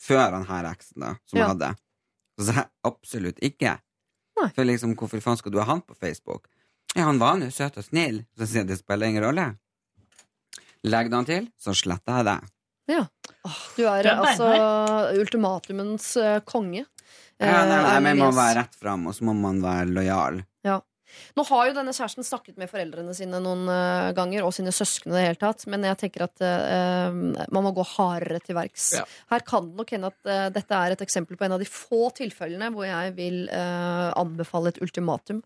før 0.02 0.34
han 0.36 0.44
her 0.50 0.68
eksen, 0.74 1.00
da, 1.00 1.14
som 1.24 1.38
Ja. 1.38 1.46
jeg 1.46 1.52
hadde. 1.54 1.70
Så 2.42 2.48
sa 2.48 2.56
jeg 2.58 2.70
absolutt 2.88 3.38
ikke. 3.44 3.76
Nei. 4.40 4.48
For 4.56 4.66
liksom, 4.66 4.96
hvorfor 4.98 5.22
faen 5.22 5.38
skal 5.38 5.54
du 5.54 5.60
ha 5.60 5.68
han 5.68 5.84
på 5.86 5.94
Facebook? 5.94 6.48
Ja, 6.96 7.06
han 7.06 7.20
var 7.22 7.38
nå 7.38 7.48
søt 7.54 7.78
og 7.78 7.86
snill. 7.86 8.24
Så 8.36 8.48
sier 8.48 8.64
jeg 8.64 8.72
det 8.72 8.80
spiller 8.80 9.12
ingen 9.12 9.24
rolle. 9.24 9.44
Legg 10.82 11.12
det 11.12 11.20
han 11.20 11.28
til, 11.28 11.46
så 11.62 11.74
sletter 11.78 12.18
jeg 12.18 12.28
det. 12.32 12.38
Åh, 13.46 13.58
du 13.76 13.82
er 13.86 14.06
er 14.06 14.18
altså 14.18 14.48
ultimatumens 15.18 16.16
eh, 16.18 16.40
konge. 16.46 16.84
Ja, 17.38 17.62
nei, 17.66 17.78
nei, 17.78 17.94
Eh, 17.96 18.00
men 18.02 18.18
man 18.18 18.32
må 18.32 18.36
være 18.36 18.58
rett 18.60 18.74
fram, 18.78 19.06
og 19.06 19.14
så 19.14 19.26
må 19.26 19.34
man 19.38 19.62
være 19.62 19.86
lojal. 19.94 20.42
Nå 21.38 21.44
har 21.48 21.68
jo 21.68 21.76
denne 21.76 21.94
kjæresten 21.96 22.26
snakket 22.26 22.58
med 22.60 22.70
foreldrene 22.70 23.14
sine 23.16 23.40
noen 23.42 23.66
uh, 23.70 24.12
ganger, 24.16 24.44
og 24.46 24.54
sine 24.56 24.72
søsken 24.74 25.12
i 25.12 25.16
det 25.16 25.24
hele 25.26 25.40
tatt, 25.40 25.66
men 25.70 25.86
jeg 25.86 26.00
tenker 26.04 26.26
at 26.26 26.44
uh, 26.44 27.12
man 27.12 27.66
må 27.66 27.72
gå 27.76 27.86
hardere 27.94 28.42
til 28.44 28.58
verks. 28.58 28.88
Ja. 28.98 29.04
Her 29.32 29.44
kan 29.46 29.70
det 29.70 29.80
nok 29.80 29.94
hende 29.94 30.12
at 30.12 30.30
uh, 30.30 30.46
dette 30.54 30.78
er 30.78 30.94
et 30.94 31.04
eksempel 31.04 31.38
på 31.38 31.46
en 31.46 31.56
av 31.56 31.62
de 31.62 31.68
få 31.68 32.10
tilfellene 32.16 32.70
hvor 32.74 32.86
jeg 32.88 33.14
vil 33.16 33.40
anbefale 33.52 34.70
et 34.72 34.78
ultimatum. 34.84 35.40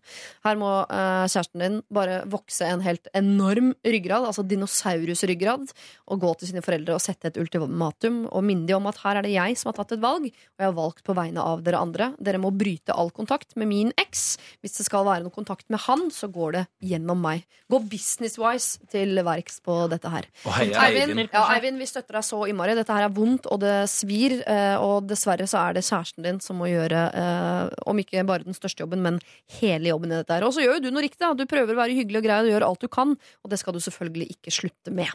Her 0.45 0.57
må 0.59 0.69
kjæresten 0.87 1.61
din 1.61 1.77
bare 1.93 2.19
vokse 2.29 2.67
en 2.67 2.83
helt 2.85 3.07
enorm 3.17 3.73
ryggrad, 3.85 4.27
altså 4.27 4.45
dinosaurusryggrad, 4.47 5.71
og 6.07 6.21
gå 6.21 6.33
til 6.39 6.51
sine 6.51 6.63
foreldre 6.65 6.95
og 6.95 7.03
sette 7.03 7.31
et 7.31 7.39
ultimatum 7.41 8.23
og 8.27 8.45
minne 8.45 8.67
dem 8.69 8.81
om 8.81 8.89
at 8.91 9.01
her 9.03 9.19
er 9.19 9.27
det 9.27 9.33
jeg 9.33 9.57
som 9.59 9.71
har 9.71 9.79
tatt 9.79 9.95
et 9.95 10.03
valg, 10.03 10.27
og 10.27 10.63
jeg 10.63 10.69
har 10.69 10.77
valgt 10.77 11.03
på 11.07 11.15
vegne 11.17 11.43
av 11.43 11.63
dere 11.65 11.81
andre. 11.81 12.11
Dere 12.21 12.41
må 12.41 12.51
bryte 12.55 12.95
all 12.95 13.11
kontakt 13.15 13.55
med 13.59 13.69
min 13.71 13.93
eks. 13.99 14.25
Hvis 14.61 14.77
det 14.77 14.85
skal 14.87 15.07
være 15.07 15.25
noe 15.25 15.33
kontakt 15.33 15.56
med 15.69 15.79
han, 15.85 16.05
så 16.13 16.27
går 16.31 16.51
det 16.57 16.63
gjennom 16.91 17.19
meg. 17.21 17.43
Gå 17.71 17.79
business-wise 17.91 18.79
til 18.91 19.17
verks 19.25 19.59
på 19.65 19.75
dette 19.91 20.09
her. 20.13 20.27
Eivind, 20.45 20.75
Eivind. 20.77 21.29
ja, 21.33 21.43
Eivind, 21.55 21.77
vi 21.81 21.87
støtter 21.89 22.17
deg 22.19 22.23
så 22.27 22.39
innmari. 22.47 22.75
Dette 22.77 22.93
her 22.95 23.07
er 23.07 23.13
vondt, 23.15 23.47
og 23.51 23.59
det 23.63 23.73
svir. 23.91 24.37
eh, 24.47 24.75
Og 24.77 25.07
dessverre 25.09 25.47
så 25.49 25.57
er 25.69 25.73
det 25.79 25.83
kjæresten 25.87 26.23
din 26.23 26.39
som 26.43 26.57
må 26.61 26.69
gjøre, 26.69 27.01
eh, 27.13 27.69
om 27.87 27.97
ikke 27.97 28.25
bare 28.25 28.43
den 28.47 28.53
største 28.57 28.83
jobben, 28.85 29.01
men 29.01 29.19
hele 29.59 29.89
jobben 29.89 30.11
i 30.11 30.15
dette 30.21 30.33
her. 30.37 30.43
Og 30.47 30.53
så 30.53 30.61
gjør 30.63 30.77
jo 30.79 30.85
du 30.87 30.91
noe 30.91 31.03
riktig. 31.03 31.19
da. 31.19 31.33
Du 31.33 31.45
prøver 31.45 31.73
å 31.73 31.81
være 31.83 31.97
hyggelig 31.97 32.17
og 32.21 32.23
grei 32.29 32.39
og 32.45 32.51
gjør 32.53 32.67
alt 32.69 32.79
du 32.79 32.87
kan, 32.87 33.17
og 33.43 33.49
det 33.49 33.59
skal 33.59 33.73
du 33.73 33.79
selvfølgelig 33.79 34.29
ikke 34.37 34.51
slutte 34.51 34.91
med. 34.93 35.09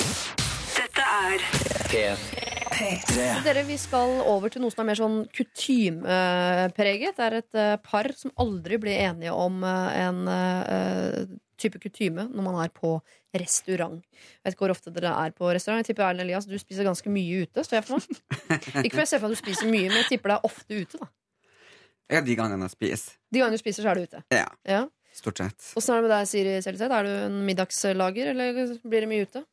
Dette 0.77 1.03
er 1.03 2.52
Dere, 2.73 3.63
Vi 3.69 3.77
skal 3.81 4.21
over 4.29 4.49
til 4.53 4.63
noe 4.65 4.73
som 4.73 4.83
er 4.85 4.89
mer 4.93 4.99
sånn 4.99 5.17
kutymepreget. 5.35 7.17
Det 7.19 7.25
er 7.27 7.37
et 7.43 7.59
eh, 7.59 7.75
par 7.85 8.09
som 8.17 8.33
aldri 8.41 8.79
blir 8.81 8.97
enige 9.05 9.33
om 9.37 9.59
eh, 9.67 9.99
en 10.07 10.21
eh, 10.33 11.27
type 11.61 11.79
kutyme 11.83 12.25
når 12.33 12.43
man 12.47 12.57
er 12.65 12.73
på 12.75 12.95
restaurant. 13.37 14.01
Jeg 14.03 14.45
vet 14.49 14.57
ikke 14.57 14.65
hvor 14.67 14.75
ofte 14.75 14.93
dere 14.95 15.13
er 15.27 15.35
på 15.37 15.51
restaurant. 15.53 15.83
Jeg 15.85 15.93
tipper 15.93 16.09
Erlend 16.09 16.25
Elias, 16.27 16.49
du 16.49 16.57
spiser 16.61 16.89
ganske 16.89 17.13
mye 17.13 17.45
ute. 17.45 17.65
Står 17.67 17.81
jeg 17.81 17.87
for 17.89 18.01
meg? 18.01 18.05
Ikke 18.87 18.97
for 18.97 19.05
jeg 19.05 19.13
ser 19.13 19.21
for 19.23 19.29
meg 19.29 19.37
at 19.37 19.37
du 19.37 19.43
spiser 19.45 19.71
mye, 19.71 19.87
men 19.93 20.01
jeg 20.03 20.09
tipper 20.15 20.35
deg 20.35 20.49
ofte 20.49 20.81
ute. 20.83 21.03
da 21.03 22.17
Ja, 22.17 22.21
de 22.25 22.35
gangene 22.41 22.67
jeg 22.69 22.75
spiser. 22.79 23.15
De 23.33 23.41
gangene 23.45 23.57
du 23.61 23.63
spiser, 23.63 23.85
så 23.87 23.93
er 23.93 24.01
du 24.01 24.09
ute. 24.09 24.25
Ja, 24.35 24.49
Ja. 24.69 24.83
stort 25.17 25.39
sett. 25.45 25.71
Åssen 25.77 25.93
er 25.95 26.01
det 26.03 26.09
med 26.09 26.15
deg, 26.17 26.29
Siri 26.33 26.57
Seldseth? 26.65 26.93
Er 26.99 27.09
du 27.09 27.13
en 27.29 27.39
middagslager, 27.47 28.33
eller 28.33 28.47
blir 28.85 29.05
det 29.07 29.09
mye 29.13 29.29
ute? 29.29 29.45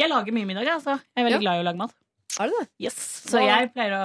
Jeg 0.00 0.08
lager 0.10 0.32
mye 0.34 0.46
middag, 0.48 0.66
altså. 0.74 0.98
Jeg 1.14 1.22
er 1.22 1.26
veldig 1.28 1.38
Ja. 1.38 1.44
glad 1.46 1.58
i 1.58 1.62
å 1.62 1.66
lage 1.70 1.78
mat. 1.84 1.92
Er 2.40 2.48
det 2.48 2.54
det? 2.60 2.68
Yes. 2.86 2.96
Så 3.28 3.42
jeg 3.44 3.68
pleier 3.74 3.92
å 3.98 4.04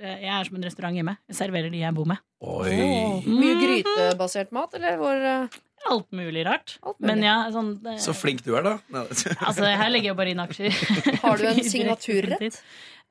Jeg 0.00 0.30
er 0.32 0.44
som 0.48 0.56
en 0.56 0.64
restaurant 0.64 0.96
hjemme. 0.96 1.16
Jeg 1.28 1.36
serverer 1.36 1.70
de 1.72 1.82
jeg 1.82 1.94
bor 1.96 2.06
med. 2.08 2.22
Oi. 2.40 3.22
Mye 3.26 3.56
grytebasert 3.60 4.52
mat, 4.56 4.74
eller 4.78 4.96
hvor 5.00 5.12
eh, 5.32 5.48
Alt 5.86 6.08
mulig 6.16 6.42
rart. 6.46 6.78
Alt 6.82 6.96
mulig. 6.98 7.06
Men 7.12 7.22
ja, 7.22 7.36
sånn 7.54 7.74
det- 7.84 7.98
Så 8.02 8.14
flink 8.16 8.40
du 8.46 8.54
er, 8.56 8.62
da. 8.64 8.72
Altså, 9.46 9.64
her 9.68 9.90
legger 9.92 10.10
jeg 10.12 10.16
bare 10.18 10.32
inn 10.32 10.40
aksjer. 10.42 10.72
Har 11.22 11.36
du 11.36 11.46
en 11.46 11.60
signaturrett? 11.74 12.60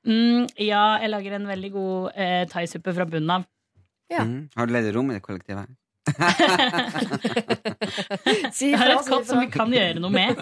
Mm, 0.06 0.50
ja, 0.62 0.98
jeg 1.02 1.10
lager 1.14 1.38
en 1.38 1.48
veldig 1.50 1.72
god 1.74 2.12
eh, 2.16 2.44
thaisuppe 2.52 2.94
fra 2.98 3.06
bunnen 3.10 3.32
av. 3.40 3.46
Ja. 4.12 4.22
Mm. 4.26 4.50
Har 4.58 4.68
du 4.70 4.74
ledig 4.76 4.92
rom 4.98 5.10
i 5.10 5.16
det 5.18 5.24
kollektivet? 5.26 5.70
Si 8.56 8.72
har 8.72 8.92
ifra, 8.92 9.00
et 9.00 9.06
si 9.08 9.28
som 9.28 9.40
vi 9.42 9.48
kan 9.52 9.74
gjøre 9.74 10.00
noe 10.02 10.12
med. 10.14 10.38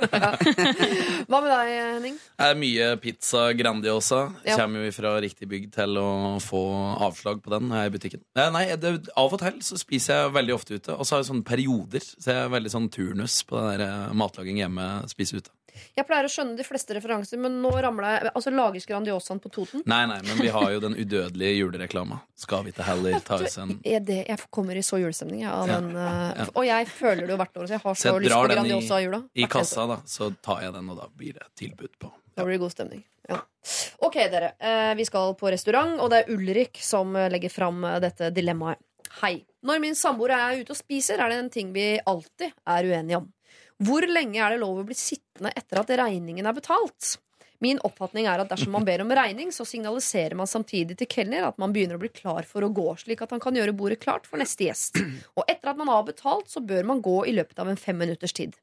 Hva 1.30 1.40
med 1.40 1.50
deg, 1.50 1.70
Henning? 1.72 2.18
Det 2.20 2.50
er 2.50 2.60
mye 2.60 2.90
pizza 3.02 3.42
Grandiosa. 3.58 4.22
Ja. 4.46 4.58
Kommer 4.60 4.80
jo 4.88 4.92
fra 4.96 5.12
riktig 5.24 5.48
bygd 5.50 5.72
til 5.78 5.92
å 6.02 6.10
få 6.44 6.62
avslag 7.08 7.42
på 7.44 7.50
den 7.54 7.72
her 7.74 7.84
er 7.84 7.90
i 7.90 7.94
butikken. 7.94 8.22
Eh, 8.38 8.50
Nei, 8.54 8.66
det, 8.80 8.94
Av 9.20 9.34
og 9.34 9.42
til 9.42 9.60
så 9.66 9.78
spiser 9.80 10.24
jeg 10.24 10.36
veldig 10.38 10.56
ofte 10.56 10.78
ute, 10.78 10.96
og 10.96 11.06
så 11.06 11.16
har 11.16 11.24
jeg 11.24 11.32
sånne 11.32 11.48
perioder. 11.48 12.04
Så 12.14 12.32
jeg 12.32 12.40
er 12.44 12.54
veldig 12.54 12.74
sånn 12.74 12.90
turnus 12.94 13.42
på 13.48 13.60
den 13.60 13.70
der 13.74 13.82
eh, 13.88 14.16
matlaging 14.20 14.58
hjemme, 14.62 14.88
spise 15.12 15.40
ute. 15.40 15.52
Jeg 15.98 16.06
pleier 16.08 16.28
å 16.28 16.32
skjønne 16.32 16.58
de 16.58 16.66
fleste 16.66 16.96
referanser, 16.98 17.40
men 17.42 17.60
nå 17.64 17.72
ramla 17.84 18.12
jeg 18.16 18.32
Altså, 18.34 18.52
lages 18.54 18.86
Grandiosaen 18.90 19.40
på 19.44 19.52
Toten? 19.54 19.84
Nei, 19.90 20.06
nei, 20.10 20.20
men 20.26 20.42
vi 20.42 20.52
har 20.54 20.72
jo 20.74 20.80
den 20.84 20.96
udødelige 20.98 21.58
julereklama. 21.60 22.20
Skal 22.36 22.64
vi 22.68 22.72
til 22.76 22.84
heller 22.88 23.20
ta 23.26 23.40
oss 23.42 23.58
en 23.62 23.80
jeg 23.84 24.40
kommer 24.54 24.78
i 24.78 24.84
så 24.86 25.00
julestemning. 25.02 25.46
Av 25.48 25.68
Ja. 25.68 25.80
den, 25.80 25.96
eh, 25.96 26.34
Ja. 26.38 26.46
Og 26.56 26.66
jeg 26.66 26.88
føler 26.88 27.28
det 27.28 27.30
jo 27.30 27.38
hvert 27.38 27.58
år, 27.58 27.68
så 27.68 27.70
jeg 27.70 27.82
har 27.82 27.94
så, 27.94 28.02
Så 28.02 28.14
jeg 28.14 28.22
lyst 28.24 28.34
på 28.34 28.56
Grandiosa 28.56 29.00
i 29.00 29.04
jula. 29.06 29.24
i 29.36 29.46
kassa, 29.48 29.88
da. 29.88 29.98
Så 30.06 30.36
tar 30.42 30.62
jeg 30.62 30.74
den, 30.74 30.90
og 30.90 30.98
da 30.98 31.08
blir 31.08 31.34
det 31.34 31.44
tilbud 31.56 31.90
på. 32.00 32.12
Da 32.36 32.44
blir 32.44 32.54
det 32.54 32.60
god 32.60 32.72
stemning. 32.72 33.04
Ja. 33.30 33.42
Ok, 34.02 34.14
dere. 34.14 34.54
Eh, 34.60 34.94
vi 34.96 35.06
skal 35.06 35.34
på 35.36 35.50
restaurant, 35.52 36.00
og 36.00 36.10
det 36.10 36.26
er 36.28 36.34
Ulrik 36.34 36.78
som 36.82 37.16
eh, 37.16 37.30
legger 37.30 37.50
fram 37.52 37.82
dette 38.02 38.32
dilemmaet. 38.34 38.78
Hei. 39.22 39.46
Når 39.64 39.80
min 39.80 39.94
samboer 39.96 40.32
er 40.32 40.62
ute 40.64 40.72
og 40.72 40.78
spiser, 40.78 41.20
er 41.20 41.30
det 41.30 41.38
en 41.38 41.50
ting 41.50 41.72
vi 41.72 42.00
alltid 42.06 42.52
er 42.66 42.84
uenige 42.84 43.18
om. 43.18 43.32
Hvor 43.84 44.06
lenge 44.08 44.40
er 44.40 44.54
det 44.54 44.62
lov 44.62 44.80
å 44.80 44.88
bli 44.88 44.96
sittende 44.96 45.52
etter 45.58 45.82
at 45.82 45.92
regningen 46.00 46.48
er 46.48 46.56
betalt? 46.56 47.18
Min 47.64 47.80
oppfatning 47.88 48.28
er 48.28 48.42
at 48.44 48.50
dersom 48.52 48.74
man 48.76 48.84
ber 48.88 49.02
om 49.04 49.12
regning, 49.16 49.52
så 49.56 49.64
signaliserer 49.68 50.36
man 50.36 50.50
samtidig 50.52 50.98
til 51.00 51.08
kelner 51.10 51.46
at 51.48 51.60
man 51.62 51.72
begynner 51.76 51.96
å 51.96 52.02
bli 52.02 52.12
klar 52.12 52.48
for 52.48 52.66
å 52.66 52.72
gå, 52.76 52.86
slik 53.00 53.24
at 53.24 53.32
han 53.32 53.42
kan 53.44 53.56
gjøre 53.56 53.76
bordet 53.78 54.02
klart 54.04 54.28
for 54.28 54.42
neste 54.42 54.68
gjest. 54.68 55.00
Og 55.38 55.48
etter 55.48 55.72
at 55.72 55.80
man 55.80 55.92
har 55.92 56.04
betalt, 56.08 56.52
så 56.52 56.64
bør 56.64 56.84
man 56.92 57.04
gå 57.04 57.22
i 57.30 57.36
løpet 57.38 57.60
av 57.64 57.72
en 57.72 57.80
fem 57.80 57.98
minutters 58.00 58.36
tid. 58.36 58.58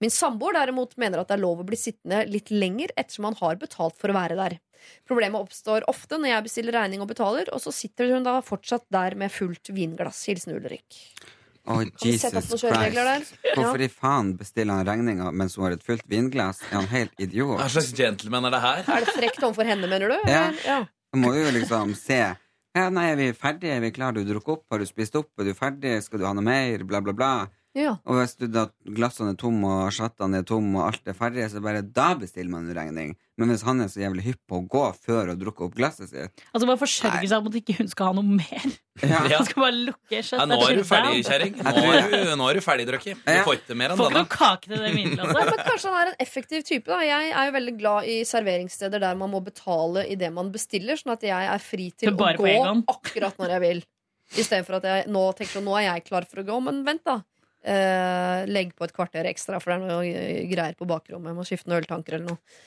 Min 0.00 0.12
samboer 0.14 0.56
derimot 0.56 0.96
mener 1.00 1.20
at 1.20 1.28
det 1.28 1.36
er 1.36 1.44
lov 1.44 1.60
å 1.62 1.68
bli 1.68 1.76
sittende 1.78 2.24
litt 2.30 2.50
lenger 2.54 2.92
ettersom 2.96 3.28
man 3.28 3.38
har 3.40 3.60
betalt 3.60 3.96
for 4.00 4.10
å 4.10 4.16
være 4.16 4.38
der. 4.38 4.58
Problemet 5.08 5.44
oppstår 5.44 5.86
ofte 5.90 6.18
når 6.18 6.32
jeg 6.32 6.46
bestiller 6.48 6.80
regning 6.80 7.04
og 7.04 7.10
betaler, 7.12 7.50
og 7.52 7.60
så 7.62 7.74
sitter 7.74 8.14
hun 8.14 8.26
da 8.26 8.38
fortsatt 8.44 8.86
der 8.94 9.18
med 9.18 9.34
fullt 9.34 9.72
vinglass. 9.74 10.24
Hilsen 10.30 10.56
Ulrik. 10.56 11.02
Opp 11.68 12.04
Jesus? 12.04 12.48
Christ. 12.62 13.34
Hvorfor 13.52 13.82
i 13.84 13.88
faen 13.92 14.32
bestiller 14.38 14.80
han 14.80 14.88
regninga 14.88 15.30
mens 15.36 15.56
hun 15.58 15.66
har 15.68 15.76
et 15.76 15.84
fullt 15.84 16.06
vinglass? 16.08 16.62
Er 16.70 16.80
han 16.80 16.90
helt 16.92 17.20
idiot? 17.20 17.58
Hva 17.60 17.68
slags 17.72 17.92
gentleman 17.96 18.48
er 18.48 18.56
det 18.56 18.62
her? 18.64 18.84
Er 18.86 19.06
det 19.06 19.14
frekt 19.16 19.42
overfor 19.42 19.68
henne, 19.68 19.90
mener 19.90 20.14
du? 20.14 20.18
Ja. 20.30 20.46
ja. 20.64 20.78
Må 21.16 21.34
jo 21.36 21.52
liksom 21.54 21.94
se. 21.98 22.22
Ja, 22.76 22.88
nei, 22.94 23.08
er 23.12 23.18
vi 23.18 23.28
ferdige? 23.36 23.76
Er 23.76 23.84
vi 23.84 23.92
klare? 23.94 24.20
Du 24.20 24.28
drukket 24.28 24.58
opp? 24.58 24.64
Har 24.72 24.80
du 24.80 24.86
spist 24.88 25.16
opp? 25.18 25.30
Er 25.40 25.48
du 25.48 25.54
ferdig? 25.56 25.96
Skal 26.04 26.22
du 26.22 26.26
ha 26.28 26.34
noe 26.36 26.44
mer? 26.46 26.84
Bla, 26.88 27.00
bla, 27.04 27.14
bla. 27.16 27.32
Ja. 27.78 27.92
Og 28.10 28.18
hvis 28.18 28.34
du 28.40 28.48
da 28.50 28.64
glassene 28.82 29.32
er 29.36 29.38
tomme 29.38 29.68
og 29.84 29.92
sjattene 29.94 30.40
er 30.42 30.46
tomme 30.48 30.80
og 30.80 30.88
alt 30.88 31.06
er 31.10 31.14
ferdig, 31.16 31.44
så 31.52 31.62
bare 31.62 31.84
da 31.86 32.10
bestiller 32.18 32.50
man 32.50 32.66
en 32.66 32.74
regning. 32.76 33.12
Men 33.38 33.52
hvis 33.52 33.62
han 33.62 33.78
er 33.84 33.90
så 33.92 34.00
jævlig 34.02 34.24
hypp 34.24 34.40
på 34.50 34.58
å 34.58 34.64
gå 34.66 34.82
før 34.98 35.30
å 35.30 35.34
drukke 35.38 35.68
opp 35.68 35.76
glasset 35.78 36.10
sitt 36.10 36.40
Altså 36.50 36.66
Bare 36.66 36.80
forsørge 36.80 37.28
seg 37.30 37.36
om 37.38 37.46
at 37.46 37.58
ikke 37.60 37.76
hun 37.78 37.90
skal 37.92 38.08
ha 38.10 38.16
noe 38.18 38.26
mer. 38.40 38.64
ja. 39.04 39.20
Han 39.36 39.46
skal 39.46 39.62
bare 39.62 39.76
lukke 39.76 40.22
Ja, 40.24 40.46
nå 40.50 40.58
er 40.66 40.80
du 40.80 40.82
ferdig, 40.88 41.20
kjerring. 41.28 41.54
Nå 41.62 41.74
du, 41.84 42.32
nå 42.40 42.48
er 42.50 42.58
du 42.58 42.64
ferdig 42.64 42.88
drukket. 42.88 43.20
Du 43.22 43.38
får 43.46 43.60
ikke 43.60 43.76
mer 43.78 43.94
enn 43.94 44.00
Får 44.00 44.10
denne. 44.10 44.24
kake 44.32 44.72
til 44.72 44.82
det 44.82 44.90
vinglasset. 44.96 45.38
Men 45.38 45.62
kanskje 45.70 45.92
han 45.94 46.00
er 46.00 46.10
en 46.10 46.18
effektiv 46.26 46.66
type. 46.66 46.90
da 46.90 46.98
Jeg 47.06 47.30
er 47.30 47.52
jo 47.52 47.54
veldig 47.60 47.76
glad 47.78 48.10
i 48.10 48.16
serveringssteder 48.26 49.06
der 49.06 49.22
man 49.22 49.30
må 49.36 49.44
betale 49.46 50.02
i 50.10 50.18
det 50.18 50.32
man 50.34 50.50
bestiller, 50.50 50.98
sånn 50.98 51.14
at 51.14 51.28
jeg 51.30 51.52
er 51.54 51.62
fri 51.62 51.92
til 51.94 52.10
å 52.10 52.18
gå 52.18 52.58
akkurat 52.90 53.38
når 53.38 53.54
jeg 53.54 53.64
vil. 53.68 53.86
Istedenfor 54.36 54.76
at 54.82 54.88
jeg 54.90 55.06
nå 55.14 55.22
tenker 55.38 55.54
sånn, 55.56 55.68
nå 55.70 55.76
er 55.78 55.86
jeg 55.92 56.08
klar 56.10 56.26
for 56.28 56.42
å 56.42 56.48
gå. 56.50 56.58
Men 56.66 56.82
vent, 56.84 57.06
da. 57.06 57.20
Eh, 57.68 58.46
legg 58.48 58.72
på 58.78 58.86
et 58.86 58.94
kvarter 58.96 59.28
ekstra, 59.28 59.58
for 59.60 59.74
det 59.74 59.76
er 59.76 59.84
noe 59.90 60.08
eh, 60.08 60.42
greier 60.48 60.76
på 60.78 60.88
bakrommet. 60.88 61.36
Må 61.36 61.44
skifte 61.44 61.68
noen 61.68 61.82
øltanker 61.82 62.16
eller 62.16 62.30
noe. 62.32 62.58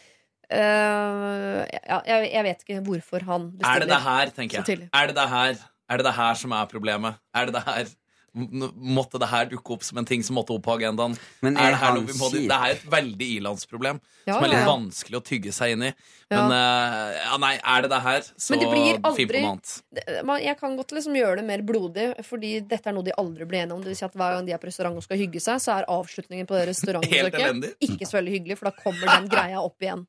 Eh, 0.52 1.61
ja, 1.64 2.02
jeg, 2.06 2.28
jeg 2.34 2.45
vet 2.49 2.65
ikke 2.65 2.82
hvorfor 2.86 3.26
han 3.30 3.48
bestiller 3.56 3.80
Er 3.80 3.86
det 3.86 3.94
det 3.94 4.02
her, 4.03 4.34
tenker 4.36 4.60
jeg. 4.60 4.90
Er 4.91 5.10
det 5.10 5.18
det 5.18 5.28
her? 5.32 5.64
Er 5.91 6.02
det 6.02 6.07
det 6.07 6.15
her 6.19 6.38
som 6.40 6.53
er 6.56 6.69
problemet? 6.72 7.19
Er 7.34 7.49
det 7.49 7.56
det 7.57 7.64
her? 7.65 7.94
Måtte 8.32 9.20
det 9.20 9.28
her 9.28 9.49
dukke 9.52 9.74
opp 9.76 9.84
som 9.84 9.99
en 9.99 10.08
ting 10.08 10.22
som 10.24 10.38
måtte 10.40 10.53
opp 10.56 10.64
på 10.64 10.76
agendaen? 10.78 11.18
Men 11.44 11.58
Er 11.58 11.66
er 11.66 11.74
det, 11.74 11.80
her 11.82 11.95
noe 11.98 12.08
vi 12.08 12.16
må, 12.16 12.30
det 12.32 12.48
er 12.48 12.76
et 12.78 12.86
veldig 12.88 13.28
ilandsproblem 13.38 13.99
Ja, 14.24 14.38
som 14.38 14.45
er 14.45 14.52
litt 14.53 14.62
ja. 14.62 14.68
vanskelig 14.70 15.20
å 15.20 15.24
tygge 15.28 15.52
seg 15.56 15.76
inn 15.76 15.84
i. 15.90 15.91
Ja. 16.32 16.38
Men 16.38 16.56
eh, 16.56 17.18
ja, 17.26 17.40
nei, 17.44 17.52
er 17.60 17.84
det 17.84 17.90
det 17.91 17.99
her, 18.06 18.22
så 18.40 18.56
Men 18.56 18.64
det 18.64 18.70
blir 18.72 19.02
finn 19.18 19.32
på 19.34 19.41
noe 19.41 19.52
annet. 19.58 20.45
Jeg 20.45 20.60
kan 20.62 20.78
godt 20.80 20.95
liksom 20.95 21.18
gjøre 21.20 21.41
det 21.41 21.45
mer 21.49 21.66
blodig, 21.68 22.08
Fordi 22.28 22.53
dette 22.64 22.88
er 22.88 22.95
noe 22.95 23.08
de 23.08 23.18
aldri 23.20 23.49
blir 23.49 23.66
enige 23.66 23.76
om. 23.76 23.84
Det 23.84 23.91
vil 23.91 23.99
si 23.99 24.08
at 24.08 24.16
Hver 24.16 24.38
gang 24.38 24.48
de 24.48 24.56
er 24.56 24.62
på 24.62 24.70
restaurant 24.70 24.95
og 24.95 25.03
skal 25.03 25.20
hygge 25.20 25.44
seg, 25.44 25.60
så 25.60 25.76
er 25.76 25.90
avslutningen 25.91 26.48
på 26.48 26.56
det 26.56 26.64
Helt 26.70 26.72
restaurantbesøket 26.72 27.90
ikke 27.90 28.08
så 28.08 28.20
veldig 28.22 28.38
hyggelig, 28.38 28.58
for 28.62 28.72
da 28.72 28.76
kommer 28.78 29.12
den 29.12 29.28
greia 29.32 29.60
opp 29.60 29.84
igjen. 29.84 30.08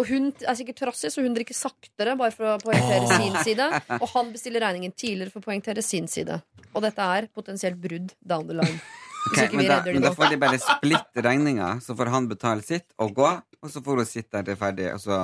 Og 0.00 0.08
hun 0.08 0.30
er 0.32 0.56
sikkert 0.56 0.80
trassig, 0.80 1.10
så 1.12 1.20
hun 1.20 1.34
drikker 1.36 1.56
saktere 1.56 2.16
bare 2.16 2.32
for 2.32 2.54
å 2.54 2.60
poengtere 2.62 3.18
sin 3.20 3.36
side. 3.44 3.66
Og 4.00 4.08
han 4.14 4.32
bestiller 4.32 4.64
regningen 4.64 4.94
tidligere 4.96 5.34
for 5.34 5.42
å 5.42 5.48
poengtere 5.50 5.84
sin 5.84 6.08
side. 6.08 6.40
Og 6.72 6.80
dette 6.86 7.12
er 7.18 7.28
potensielt 7.34 7.76
brudd 7.82 8.14
down 8.24 8.48
the 8.48 8.56
line. 8.56 8.80
Hvis 9.20 9.36
Ok, 9.36 9.44
ikke 9.50 9.58
men, 9.60 9.66
da, 9.68 9.78
men 9.84 10.04
da 10.04 10.10
får 10.16 10.30
de 10.32 10.36
bare 10.40 10.58
splitte 10.62 11.22
regninga, 11.24 11.74
så 11.84 11.94
får 11.96 12.08
han 12.14 12.28
betale 12.30 12.64
sitt 12.64 12.86
og 13.00 13.12
gå. 13.18 13.30
Og 13.60 13.68
så 13.68 13.82
får 13.84 13.98
hun 14.00 14.06
sitte 14.08 14.38
der 14.38 14.46
til 14.48 14.56
ferdig, 14.56 14.86
og 14.94 15.00
så 15.02 15.16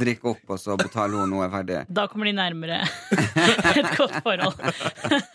drikke 0.00 0.30
opp, 0.30 0.44
og 0.54 0.56
så 0.56 0.72
betaler 0.80 1.20
hun 1.20 1.28
noe 1.28 1.44
er 1.44 1.50
ferdig. 1.52 1.82
Da 1.92 2.06
kommer 2.08 2.30
de 2.30 2.32
nærmere 2.38 2.78
et 3.76 3.90
godt 3.98 4.16
forhold. 4.24 4.56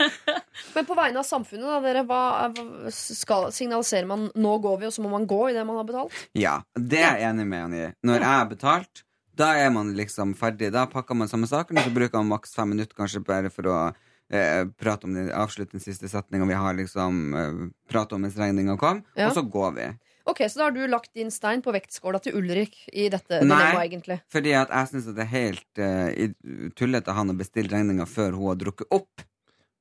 Men 0.76 0.88
på 0.90 0.98
vegne 0.98 1.22
av 1.22 1.28
samfunnet, 1.30 1.68
da, 1.70 1.78
dere, 1.84 2.02
hva, 2.10 2.22
hva 2.50 2.94
skal, 2.96 3.52
signaliserer 3.54 4.10
man 4.10 4.26
'nå 4.34 4.56
går 4.66 4.82
vi', 4.82 4.90
og 4.90 4.96
så 4.98 5.06
må 5.06 5.14
man 5.14 5.30
gå 5.30 5.44
i 5.52 5.54
det 5.54 5.68
man 5.70 5.78
har 5.78 5.86
betalt? 5.86 6.18
Ja, 6.34 6.56
det 6.74 7.04
er 7.06 7.22
jeg 7.22 7.30
enig 7.30 7.46
med 7.54 7.62
han 7.68 7.78
i. 7.78 7.86
Når 8.02 8.18
jeg 8.18 8.32
har 8.34 8.50
betalt, 8.50 9.04
da 9.40 9.54
er 9.56 9.70
man 9.70 9.94
liksom 9.96 10.34
ferdig. 10.34 10.72
Da 10.74 10.88
pakker 10.90 11.16
man 11.16 11.30
samme 11.30 11.48
saken, 11.48 11.78
og 11.78 11.86
så 11.86 11.94
bruker 11.94 12.18
man 12.18 12.34
maks 12.34 12.58
fem 12.58 12.74
minutter 12.74 12.98
kanskje 12.98 13.22
bare 13.24 13.54
for 13.54 13.70
å 13.70 13.78
eh, 14.32 14.66
prate 14.80 15.08
om 15.08 15.16
den 15.16 15.80
siste 15.80 16.10
setninga 16.10 16.46
vi 16.50 16.54
har, 16.54 16.74
liksom 16.78 17.34
eh, 17.34 17.66
prate 17.90 18.16
om 18.16 18.22
mens 18.22 18.38
regninga 18.38 18.78
kom, 18.78 19.04
Ja. 19.16 19.30
og 19.30 19.36
så 19.38 19.42
går 19.42 19.76
vi. 19.76 19.90
Ok, 20.30 20.44
Så 20.50 20.60
da 20.60 20.64
har 20.64 20.72
du 20.72 20.88
lagt 20.88 21.14
din 21.14 21.32
stein 21.32 21.62
på 21.62 21.72
vektskåla 21.74 22.20
til 22.22 22.36
Ulrik 22.38 22.76
i 22.94 23.10
dette 23.10 23.40
Nei. 23.42 23.48
dilemmaet, 23.48 23.86
egentlig. 23.88 24.20
Nei, 24.20 24.30
Fordi 24.30 24.54
at 24.54 24.70
jeg 24.70 24.92
syns 24.92 25.10
det 25.16 25.26
er 25.26 25.32
helt 25.32 25.82
uh, 25.82 26.70
tullete 26.78 27.10
av 27.10 27.18
han 27.18 27.34
å 27.34 27.38
bestille 27.40 27.72
regninga 27.72 28.06
før 28.06 28.38
hun 28.38 28.52
har 28.52 28.60
drukket 28.62 28.94
opp. 28.94 29.26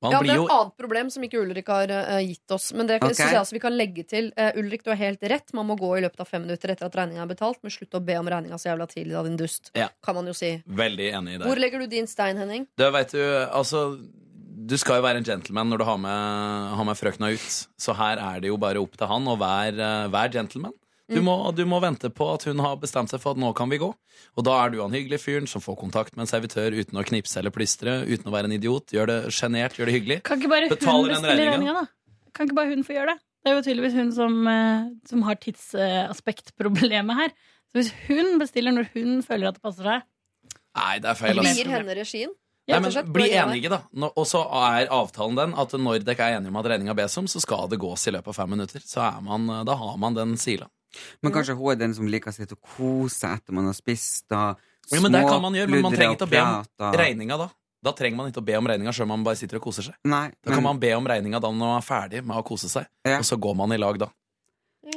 Man 0.01 0.13
Ja, 0.13 0.21
Det 0.23 0.31
er 0.31 0.41
et 0.41 0.53
annet 0.55 0.77
problem 0.79 1.09
som 1.11 1.23
ikke 1.27 1.41
Ulrik 1.43 1.67
har 1.67 1.91
uh, 1.91 2.17
gitt 2.23 2.49
oss. 2.55 2.71
Men 2.73 2.87
det 2.87 2.97
okay. 2.97 3.13
synes 3.13 3.33
jeg 3.35 3.39
altså 3.41 3.57
vi 3.57 3.61
kan 3.61 3.75
legge 3.75 4.05
til. 4.07 4.31
uh, 4.39 4.55
Ulrik, 4.57 4.83
du 4.83 4.89
har 4.89 4.97
helt 4.97 5.21
rett. 5.21 5.53
Man 5.53 5.67
må 5.67 5.75
gå 5.77 5.91
i 5.97 6.01
løpet 6.05 6.23
av 6.23 6.31
fem 6.31 6.41
minutter 6.47 6.71
etter 6.73 6.87
at 6.87 6.95
regninga 6.95 7.27
er 7.27 7.29
betalt. 7.29 7.59
Men 7.61 7.75
slutt 7.75 7.99
å 7.99 8.01
be 8.01 8.15
om 8.17 8.31
regninga 8.31 8.57
så 8.57 8.71
jævla 8.71 8.87
tidlig, 8.89 9.13
da, 9.17 9.25
din 9.27 9.37
dust. 9.37 9.69
Ja. 9.77 9.89
Kan 10.01 10.17
man 10.17 10.31
jo 10.31 10.33
si. 10.33 10.55
veldig 10.65 11.11
enig 11.19 11.35
i 11.35 11.41
det. 11.43 11.45
Hvor 11.45 11.61
legger 11.61 11.83
du 11.83 11.91
din 11.91 12.07
stein, 12.09 12.39
Henning? 12.39 12.65
Det 12.79 12.89
vet 12.95 13.13
du, 13.13 13.21
altså 13.51 13.99
Du 14.69 14.75
skal 14.77 14.99
jo 14.99 15.05
være 15.05 15.21
en 15.23 15.25
gentleman 15.25 15.71
når 15.71 15.81
du 15.81 15.85
har 15.87 15.97
med, 16.01 16.75
har 16.77 16.85
med 16.85 16.97
frøkna 16.99 17.31
ut. 17.33 17.55
Så 17.81 17.95
her 17.97 18.21
er 18.21 18.43
det 18.43 18.51
jo 18.51 18.59
bare 18.61 18.81
opp 18.81 18.93
til 18.99 19.09
han 19.09 19.25
å 19.25 19.33
være, 19.39 19.79
eh, 19.81 20.11
være 20.13 20.35
gentleman. 20.35 20.75
Mm. 21.09 21.15
Du 21.15 21.21
må, 21.25 21.35
du 21.57 21.63
må 21.65 21.79
vente 21.81 22.11
på 22.13 22.27
at 22.35 22.43
hun 22.45 22.61
har 22.61 22.75
bestemt 22.77 23.09
seg 23.09 23.21
for 23.23 23.33
at 23.33 23.41
nå 23.41 23.49
kan 23.57 23.71
vi 23.71 23.79
gå. 23.81 23.87
Og 24.37 24.45
da 24.45 24.59
er 24.61 24.69
du 24.69 24.77
han 24.83 24.93
hyggelige 24.93 25.23
fyren 25.23 25.49
som 25.49 25.63
får 25.63 25.79
kontakt 25.79 26.13
med 26.13 26.27
en 26.27 26.29
servitør 26.29 26.75
uten 26.77 27.01
å 27.01 27.05
knipse 27.07 27.39
eller 27.41 27.53
plystre, 27.55 28.03
uten 28.05 28.29
å 28.29 28.33
være 28.35 28.51
en 28.51 28.53
idiot. 28.59 28.93
Gjør 28.93 29.09
det 29.09 29.17
sjenert, 29.33 29.79
gjør 29.79 29.89
det 29.89 29.95
hyggelig. 29.97 30.19
Kan 30.27 30.37
ikke 30.37 30.51
bare 30.53 30.67
hun 30.67 30.75
Betaler 30.75 31.15
hun 31.15 31.25
bestille 31.25 31.47
regninga? 31.49 31.73
da? 31.79 32.29
Kan 32.37 32.49
ikke 32.49 32.59
bare 32.59 32.73
hun 32.75 32.85
få 32.85 32.93
gjøre 32.93 33.15
det? 33.15 33.23
Det 33.39 33.49
er 33.49 33.55
jo 33.55 33.63
tydeligvis 33.65 33.97
hun 33.97 34.11
som, 34.13 34.35
eh, 34.51 34.85
som 35.09 35.23
har 35.25 35.39
tidsaspektproblemet 35.41 37.23
her. 37.23 37.33
Så 37.71 37.79
hvis 37.79 37.91
hun 38.05 38.37
bestiller 38.41 38.75
når 38.75 38.91
hun 38.93 39.23
føler 39.25 39.49
at 39.49 39.57
det 39.57 39.65
passer 39.65 39.89
seg 39.89 40.07
Nei, 40.77 40.99
det 41.01 41.09
er 41.09 41.17
feil. 41.17 41.41
Gir 41.41 41.71
henne 41.73 41.95
regien? 41.97 42.29
Nei, 42.69 42.79
men 42.83 42.91
slett, 42.93 43.07
Bli 43.13 43.29
enige, 43.33 43.69
da. 43.69 43.81
Og 44.15 44.25
så 44.29 44.41
er 44.45 44.87
avtalen 44.93 45.35
den 45.39 45.53
at 45.57 45.71
når 45.73 46.03
dere 46.05 46.27
er 46.27 46.37
enige 46.39 46.49
om 46.53 46.59
at 46.61 46.65
regninga 46.65 46.95
bes 46.95 47.17
om, 47.17 47.25
så 47.27 47.41
skal 47.41 47.67
det 47.71 47.79
gås 47.81 48.07
i 48.07 48.11
løpet 48.15 48.27
av 48.27 48.35
fem 48.35 48.49
minutter. 48.49 48.79
Så 48.85 49.01
er 49.01 49.21
man, 49.25 49.47
da 49.65 49.75
har 49.75 49.97
man 49.97 50.13
den 50.17 50.35
sila. 50.37 50.67
Men 51.21 51.31
kanskje 51.31 51.55
hun 51.57 51.71
er 51.71 51.75
den 51.81 51.93
som 51.93 52.07
liker 52.09 52.31
å 52.31 52.33
sitte 52.33 52.55
og 52.57 52.61
kose 52.77 53.29
etter 53.29 53.53
man 53.53 53.65
har 53.69 53.73
spist. 53.77 54.25
Og 54.31 54.57
Ja, 54.91 55.01
men 55.01 55.11
det 55.13 55.21
kan 55.27 55.41
man 55.41 55.53
gjøre, 55.53 55.69
men 55.69 55.81
man 55.85 55.93
trenger 55.93 56.15
ikke 56.17 56.25
å 56.25 56.33
be 56.33 56.41
om 56.89 56.95
regninga 56.97 57.37
da. 57.37 57.49
Da 57.81 57.91
trenger 57.95 58.17
man 58.17 58.27
ikke 58.31 58.41
å 58.41 58.45
be 58.45 58.55
om 58.59 58.67
regninga 58.67 58.91
sjøl 58.91 59.05
om 59.05 59.13
man 59.13 59.23
bare 59.23 59.37
sitter 59.39 59.55
og 59.59 59.63
koser 59.69 59.85
seg. 59.85 59.93
Nei, 60.03 60.27
Da 60.43 60.49
kan 60.51 60.55
men- 60.57 60.63
man 60.63 60.79
be 60.79 60.89
om 60.97 61.05
regninga 61.07 61.39
da 61.39 61.47
når 61.47 61.59
man 61.59 61.77
er 61.77 61.85
ferdig 61.85 62.25
med 62.25 62.35
å 62.37 62.43
kose 62.43 62.67
seg, 62.67 62.85
Ja. 63.05 63.17
og 63.19 63.23
så 63.23 63.37
går 63.39 63.55
man 63.55 63.71
i 63.71 63.77
lag 63.77 63.97
da. 63.99 64.09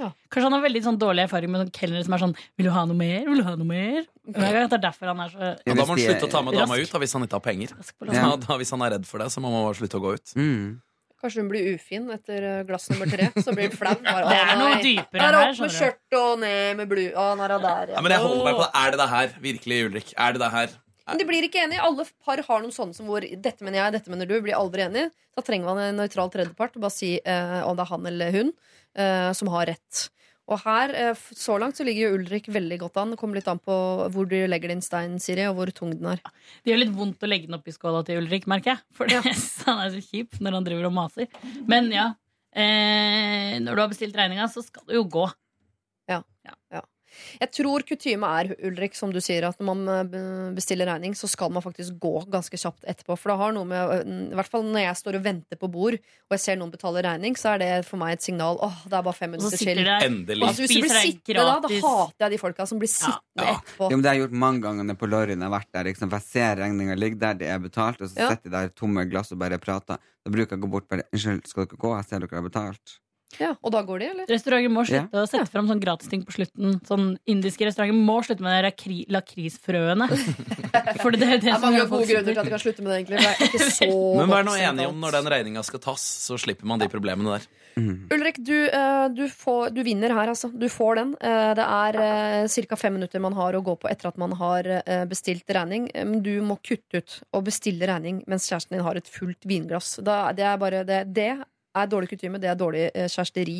Ja. 0.03 0.11
Kanskje 0.33 0.49
han 0.49 0.57
har 0.57 0.65
veldig 0.67 0.83
sånn 0.85 0.99
dårlig 1.01 1.27
erfaring 1.29 1.53
med 1.53 1.65
sånn 1.65 1.75
kelnere 1.79 2.07
som 2.07 2.17
er 2.17 2.23
sånn 2.27 2.37
'Vil 2.59 2.69
du 2.69 2.73
ha 2.75 2.85
noe 2.91 2.99
mer? 2.99 3.25
Vil 3.29 3.43
du 3.43 3.47
ha 3.47 3.57
noe 3.57 3.69
mer?' 3.69 4.07
At 4.29 4.39
Det 4.39 4.79
er 4.79 4.87
derfor 4.87 5.13
han 5.13 5.21
er 5.21 5.31
så 5.31 5.43
Ja, 5.67 5.75
da 5.75 5.83
må 5.83 5.95
han 5.95 5.99
slutte 5.99 6.29
å 6.29 6.31
ta 6.31 6.43
med 6.43 6.55
dama 6.55 6.79
ut 6.79 6.93
da, 6.93 6.99
hvis 7.03 7.13
han 7.13 7.27
ikke 7.27 7.39
har 7.39 7.47
penger. 7.47 7.75
Ja. 8.13 8.37
Da, 8.37 8.57
hvis 8.59 8.71
han 8.75 8.83
er 8.83 8.99
redd 8.99 9.07
for 9.07 9.19
det, 9.19 9.31
så 9.35 9.43
må 9.43 9.51
han 9.51 9.67
bare 9.67 9.79
slutte 9.79 9.99
å 9.99 10.03
gå 10.03 10.15
ut. 10.15 10.35
Mm. 10.35 10.81
Kanskje 11.23 11.39
hun 11.39 11.51
blir 11.53 11.75
ufin 11.77 12.09
etter 12.11 12.43
eh, 12.43 12.63
glass 12.67 12.89
nummer 12.91 13.07
tre. 13.07 13.29
Så 13.39 13.55
blir 13.55 13.69
hun 13.71 13.77
flau. 13.79 13.95
Det 14.03 14.39
er 14.39 14.57
noe 14.59 14.79
dypere 14.83 15.23
her. 15.23 15.37
opp 15.39 15.61
med 15.63 15.71
skjørt 15.71 16.17
og 16.19 16.41
ned 16.43 16.81
med 16.81 16.89
blu... 16.91 17.03
Å, 17.15 17.27
han 17.31 17.43
er 17.47 17.55
der, 17.63 17.93
Ja, 17.95 18.03
men 18.03 18.11
jeg 18.11 18.25
holder 18.25 18.49
meg 18.49 18.57
på 18.59 18.65
det. 18.65 18.73
Er 18.81 18.91
det 18.91 18.99
det 18.99 19.11
her? 19.13 19.37
Virkelig, 19.45 19.79
Ulrik? 19.87 20.11
Er 20.19 20.35
det 20.35 20.43
det 20.43 20.51
her? 20.51 20.75
Men 21.09 21.21
de 21.21 21.27
blir 21.29 21.47
ikke 21.47 21.63
enige. 21.65 21.83
Alle 21.83 22.07
par 22.25 22.43
har 22.47 22.63
noen 22.63 22.75
sånne 22.75 22.97
som 22.97 23.09
hvor 23.11 23.25
'dette 23.25 23.65
mener 23.65 23.81
jeg, 23.81 23.97
dette 23.99 24.13
mener 24.13 24.29
du', 24.29 24.41
blir 24.45 24.59
aldri 24.59 24.87
enige. 24.87 25.11
Da 25.37 25.45
trenger 25.45 25.71
man 25.71 25.81
en 25.83 26.01
nøytral 26.03 26.31
tredjepart 26.33 26.77
og 26.77 26.87
bare 26.87 26.95
si 26.95 27.15
eh, 27.19 27.61
om 27.67 27.77
det 27.77 27.87
er 27.87 27.93
han 27.93 28.07
eller 28.11 28.35
hun 28.37 28.53
eh, 28.95 29.31
som 29.37 29.51
har 29.53 29.71
rett. 29.73 30.09
Og 30.51 30.59
her, 30.65 30.93
eh, 30.95 31.15
så 31.15 31.57
langt, 31.59 31.79
så 31.79 31.87
ligger 31.87 32.09
jo 32.09 32.17
Ulrik 32.19 32.49
veldig 32.53 32.79
godt 32.83 32.99
an. 33.01 33.15
Det 33.15 33.21
kommer 33.21 33.39
litt 33.39 33.49
an 33.49 33.63
på 33.63 33.75
hvor 34.13 34.29
du 34.29 34.37
legger 34.47 34.73
din 34.73 34.83
stein, 34.85 35.19
Siri, 35.23 35.47
og 35.49 35.57
hvor 35.59 35.71
tung 35.75 35.95
den 35.95 36.11
er. 36.15 36.23
Det 36.63 36.73
gjør 36.73 36.83
litt 36.83 36.97
vondt 36.97 37.23
å 37.23 37.31
legge 37.31 37.49
den 37.49 37.59
oppi 37.59 37.75
skåla 37.75 38.03
til 38.07 38.23
Ulrik, 38.23 38.49
merker 38.51 38.75
jeg. 38.75 38.83
For 38.99 39.11
ja. 39.11 39.23
han 39.23 39.87
er 39.87 39.95
så 39.95 40.03
kjip 40.03 40.41
når 40.43 40.59
han 40.59 40.67
driver 40.67 40.91
og 40.91 40.97
maser. 40.99 41.31
Men 41.71 41.93
ja, 41.95 42.11
eh, 42.53 43.57
når 43.63 43.73
du 43.73 43.85
har 43.87 43.95
bestilt 43.95 44.19
regninga, 44.19 44.51
så 44.53 44.65
skal 44.67 44.85
du 44.89 44.99
jo 44.99 45.07
gå. 45.19 45.31
Jeg 47.41 47.51
tror 47.53 47.83
kutyme 47.89 48.29
er, 48.41 48.51
Ulrik, 48.69 48.95
som 48.99 49.13
du 49.13 49.21
sier, 49.21 49.45
at 49.49 49.59
når 49.61 49.69
man 49.75 49.89
eh, 50.13 50.55
bestiller 50.57 50.87
regning, 50.87 51.15
så 51.19 51.29
skal 51.29 51.51
man 51.53 51.63
faktisk 51.65 51.99
gå 52.03 52.25
ganske 52.33 52.57
kjapt 52.59 52.85
etterpå. 52.89 53.17
For 53.19 53.33
det 53.33 53.39
har 53.43 53.53
noe 53.57 53.65
med 53.69 53.95
eh, 53.99 54.13
I 54.33 54.37
hvert 54.39 54.51
fall 54.51 54.65
når 54.65 54.85
jeg 54.87 54.97
står 55.03 55.19
og 55.21 55.25
venter 55.27 55.57
på 55.61 55.71
bord, 55.73 55.95
og 55.99 56.37
jeg 56.37 56.41
ser 56.45 56.57
noen 56.61 56.71
betale 56.73 57.03
regning, 57.05 57.37
så 57.37 57.55
er 57.55 57.59
det 57.63 57.71
for 57.89 58.01
meg 58.01 58.15
et 58.17 58.23
signal. 58.27 58.59
Åh, 58.63 58.83
det 58.89 58.99
er 58.99 59.03
bare 59.09 59.19
fem 59.19 59.35
Og 59.37 59.41
så 59.41 59.51
minutter 59.51 59.59
sitter 59.63 59.81
til. 59.83 59.85
der 59.91 60.07
Endelig. 60.09 60.47
Altså, 60.49 60.63
hvis 60.65 60.75
du 60.77 60.81
blir 60.83 60.97
sittende 60.97 61.47
da, 61.47 61.59
da 61.61 61.69
hater 61.69 62.27
jeg 62.27 62.35
de 62.37 62.41
folka 62.43 62.67
som 62.67 62.79
blir 62.83 62.93
sittende 62.93 63.47
Ja. 63.47 63.57
etterpå. 63.59 63.91
Jo, 63.91 63.97
men 63.97 64.03
det 64.03 64.11
har 64.11 64.17
jeg 64.19 64.25
gjort 64.27 64.39
mange 64.47 64.61
ganger 64.67 64.85
når 64.91 64.99
på 65.03 65.11
Lorry 65.13 65.35
jeg 65.37 65.43
har 65.43 65.55
vært 65.59 65.71
der. 65.73 65.85
Liksom, 65.91 66.11
for 66.11 66.19
jeg 66.19 66.29
ser 66.33 66.57
regninga 66.63 66.97
ligge 66.99 67.19
der, 67.19 67.35
det 67.35 67.49
er 67.49 67.59
betalt, 67.59 68.01
og 68.01 68.09
så 68.09 68.19
Ja. 68.19 68.29
sitter 68.35 68.51
de 68.51 68.57
der 68.57 68.69
tomme 68.77 69.05
glass 69.11 69.33
og 69.33 69.39
bare 69.39 69.59
prater. 69.59 69.99
Da 70.25 70.31
bruker 70.31 70.55
jeg 70.57 70.61
å 70.61 70.67
gå 70.67 70.71
bort 70.71 70.89
bare 70.89 71.03
Unnskyld, 71.13 71.47
skal 71.49 71.67
dere 71.67 71.77
gå? 71.79 71.97
Jeg 71.97 72.05
ser 72.09 72.19
dere 72.21 72.37
har 72.41 72.49
betalt. 72.49 72.99
Ja, 73.41 73.55
og 73.65 73.73
da 73.73 73.81
går 73.87 74.03
de, 74.03 74.07
eller? 74.13 74.27
Restauranter 74.29 74.73
må 74.75 74.83
slutte 74.89 75.23
å 75.23 75.29
sette 75.31 75.47
fram 75.53 75.69
sånn 75.71 75.81
gratisting 75.81 76.25
på 76.29 76.35
slutten. 76.37 76.75
Sånn 76.89 77.07
Indiske 77.33 77.65
restauranter 77.65 77.97
må 77.97 78.19
slutte 78.27 78.45
med 78.45 78.53
de 78.59 78.67
lakri- 78.69 79.07
lakrisfrøene. 79.09 80.09
For 81.03 81.15
det 81.17 81.23
er 81.25 81.39
det 81.39 81.47
Det 81.47 81.55
er 81.55 81.63
mange 81.65 81.87
gode 81.89 82.07
grunner 82.11 82.29
til 82.33 82.43
at 82.43 82.49
de 82.49 82.53
kan 82.53 82.63
slutte 82.63 82.85
med 82.85 82.93
det, 82.93 82.99
egentlig. 83.01 83.23
Det 83.23 83.33
er 83.33 83.49
ikke 83.49 83.71
så 83.79 83.91
Men 84.21 84.33
vær 84.35 84.47
nå 84.49 84.57
enige 84.61 84.89
om 84.93 85.01
når 85.03 85.17
den 85.19 85.31
regninga 85.37 85.65
skal 85.67 85.81
tas, 85.89 86.05
så 86.27 86.37
slipper 86.41 86.69
man 86.69 86.83
de 86.83 86.89
problemene 86.93 87.39
der. 87.39 87.49
Ulrik, 88.13 88.37
du, 88.45 88.67
eh, 88.69 89.07
du, 89.17 89.23
får, 89.33 89.71
du 89.73 89.81
vinner 89.87 90.13
her, 90.13 90.29
altså. 90.35 90.51
Du 90.53 90.67
får 90.69 90.99
den. 91.01 91.15
Eh, 91.25 91.55
Det 91.57 91.65
er 91.65 92.67
ca. 92.69 92.77
fem 92.77 92.99
minutter 92.99 93.23
man 93.25 93.33
har 93.39 93.57
å 93.57 93.63
gå 93.65 93.79
på 93.81 93.89
etter 93.89 94.11
at 94.11 94.19
man 94.21 94.35
har 94.37 94.69
eh, 94.83 95.07
bestilt 95.09 95.49
regning. 95.57 95.89
Eh, 95.95 96.05
Men 96.05 96.21
du 96.23 96.35
må 96.45 96.59
kutte 96.61 97.01
ut 97.01 97.17
og 97.33 97.47
bestille 97.49 97.89
regning 97.89 98.21
mens 98.29 98.45
kjæresten 98.51 98.77
din 98.77 98.85
har 98.85 99.01
et 99.01 99.09
fullt 99.09 99.49
vinglass. 99.49 99.95
Da, 100.05 100.27
det 100.37 100.45
er 100.45 100.61
bare 100.61 100.85
det, 100.85 101.01
det 101.17 101.31
er 101.77 101.89
dårlig 101.91 102.11
kutyme, 102.13 102.41
det 102.43 102.51
er 102.51 102.59
dårlig 102.59 102.85
eh, 102.91 103.09
kjæresteri 103.11 103.59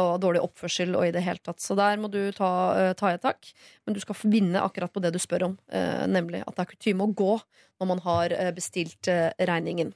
og 0.00 0.12
dårlig 0.22 0.42
oppførsel 0.44 0.94
og 0.98 1.08
i 1.08 1.12
det 1.14 1.24
hele 1.24 1.42
tatt. 1.44 1.62
Så 1.62 1.76
der 1.78 1.98
må 2.00 2.10
du 2.12 2.20
ta, 2.36 2.52
eh, 2.78 2.92
ta 2.98 3.10
i 3.10 3.18
et 3.18 3.24
tak. 3.24 3.50
Men 3.86 3.96
du 3.96 4.00
skal 4.02 4.18
vinne 4.24 4.62
akkurat 4.62 4.92
på 4.92 5.02
det 5.04 5.14
du 5.14 5.20
spør 5.22 5.48
om, 5.50 5.58
eh, 5.72 6.06
nemlig 6.10 6.44
at 6.44 6.54
det 6.54 6.64
er 6.64 6.72
kutyme 6.74 7.06
å 7.06 7.14
gå 7.14 7.36
når 7.82 7.90
man 7.90 8.00
har 8.04 8.32
bestilt 8.54 9.08
regningen. 9.42 9.88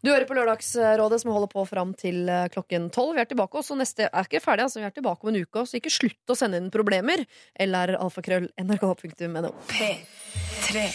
Du 0.00 0.08
hører 0.08 0.24
på 0.26 0.34
Lørdagsrådet 0.34 1.18
som 1.20 1.30
holder 1.30 1.50
på 1.52 1.62
fram 1.68 1.92
til 1.94 2.24
klokken 2.54 2.88
tolv. 2.90 3.12
Vi 3.18 3.20
er 3.20 3.28
tilbake 3.28 3.60
også 3.60 3.76
neste 3.76 4.08
er 4.08 4.24
ikke 4.24 4.40
ferdig, 4.40 4.64
altså 4.64 4.80
vi 4.80 4.88
er 4.88 4.94
tilbake 4.96 5.22
om 5.22 5.30
en 5.30 5.42
uke, 5.44 5.66
så 5.68 5.76
ikke 5.76 5.92
slutt 5.92 6.32
å 6.32 6.38
sende 6.38 6.58
inn 6.58 6.72
problemer. 6.72 7.22
Eller 7.52 7.94
alfakrøll 8.00 8.48
nrk.no. 8.64 9.52
P3 9.68 10.86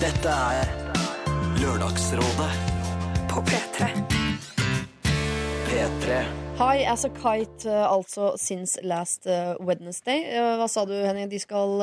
Dette 0.00 0.38
er 0.56 0.72
Lørdagsrådet 1.60 2.50
på 3.28 3.44
P3. 3.44 4.19
P3. 5.70 6.24
High 6.58 6.82
as 6.90 7.04
a 7.04 7.10
kite, 7.14 7.70
altså 7.70 8.32
since 8.36 8.74
last 8.82 9.26
eh, 9.30 9.54
Wednesday. 9.62 10.24
Eh, 10.26 10.56
Hva 10.58 10.66
sa 10.66 10.82
du, 10.82 10.96
Henning? 10.98 11.28
De 11.30 11.38
skal 11.38 11.78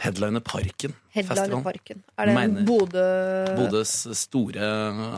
Headline 0.00 0.40
Parken. 0.40 0.94
headline 1.12 1.58
parken. 1.62 2.00
Er 2.16 2.30
det 2.32 2.64
Bodø 2.64 3.04
Bodøs 3.58 3.92
store, 4.16 4.70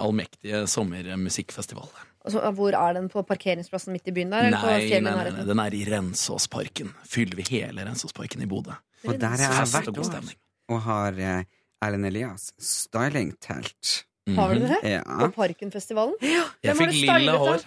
allmektige 0.03 0.65
sommermusikkfestival. 0.67 1.87
altså, 2.25 2.51
Hvor 2.51 2.75
er 2.75 2.99
den? 2.99 3.07
På 3.09 3.23
parkeringsplassen 3.23 3.95
midt 3.95 4.11
i 4.11 4.17
byen 4.19 4.35
der? 4.35 4.51
Nei, 4.51 4.91
nei, 4.91 5.01
nei, 5.01 5.31
nei, 5.31 5.47
den 5.47 5.63
er 5.63 5.79
i 5.79 5.85
Rensåsparken. 5.87 6.91
Fyller 7.07 7.39
vi 7.39 7.47
hele 7.53 7.87
Rensåsparken 7.87 8.43
i 8.43 8.51
Bodø. 8.51 8.75
Og 9.07 9.15
der 9.15 9.39
har 9.39 9.63
jeg 9.63 9.73
vært 9.77 9.95
og 9.95 10.35
og 10.69 10.83
har 10.91 11.23
Erlend 11.81 12.11
Elias 12.11 12.51
stylingtelt. 12.59 14.08
Har 14.37 14.55
du 14.55 14.61
Mhm. 14.61 14.69
det? 14.69 14.91
Ja. 14.91 15.03
På 15.05 15.29
Parkenfestivalen? 15.37 16.15
Jeg 16.63 16.77
fikk 16.77 16.93
lilla 16.93 17.37
hår. 17.39 17.63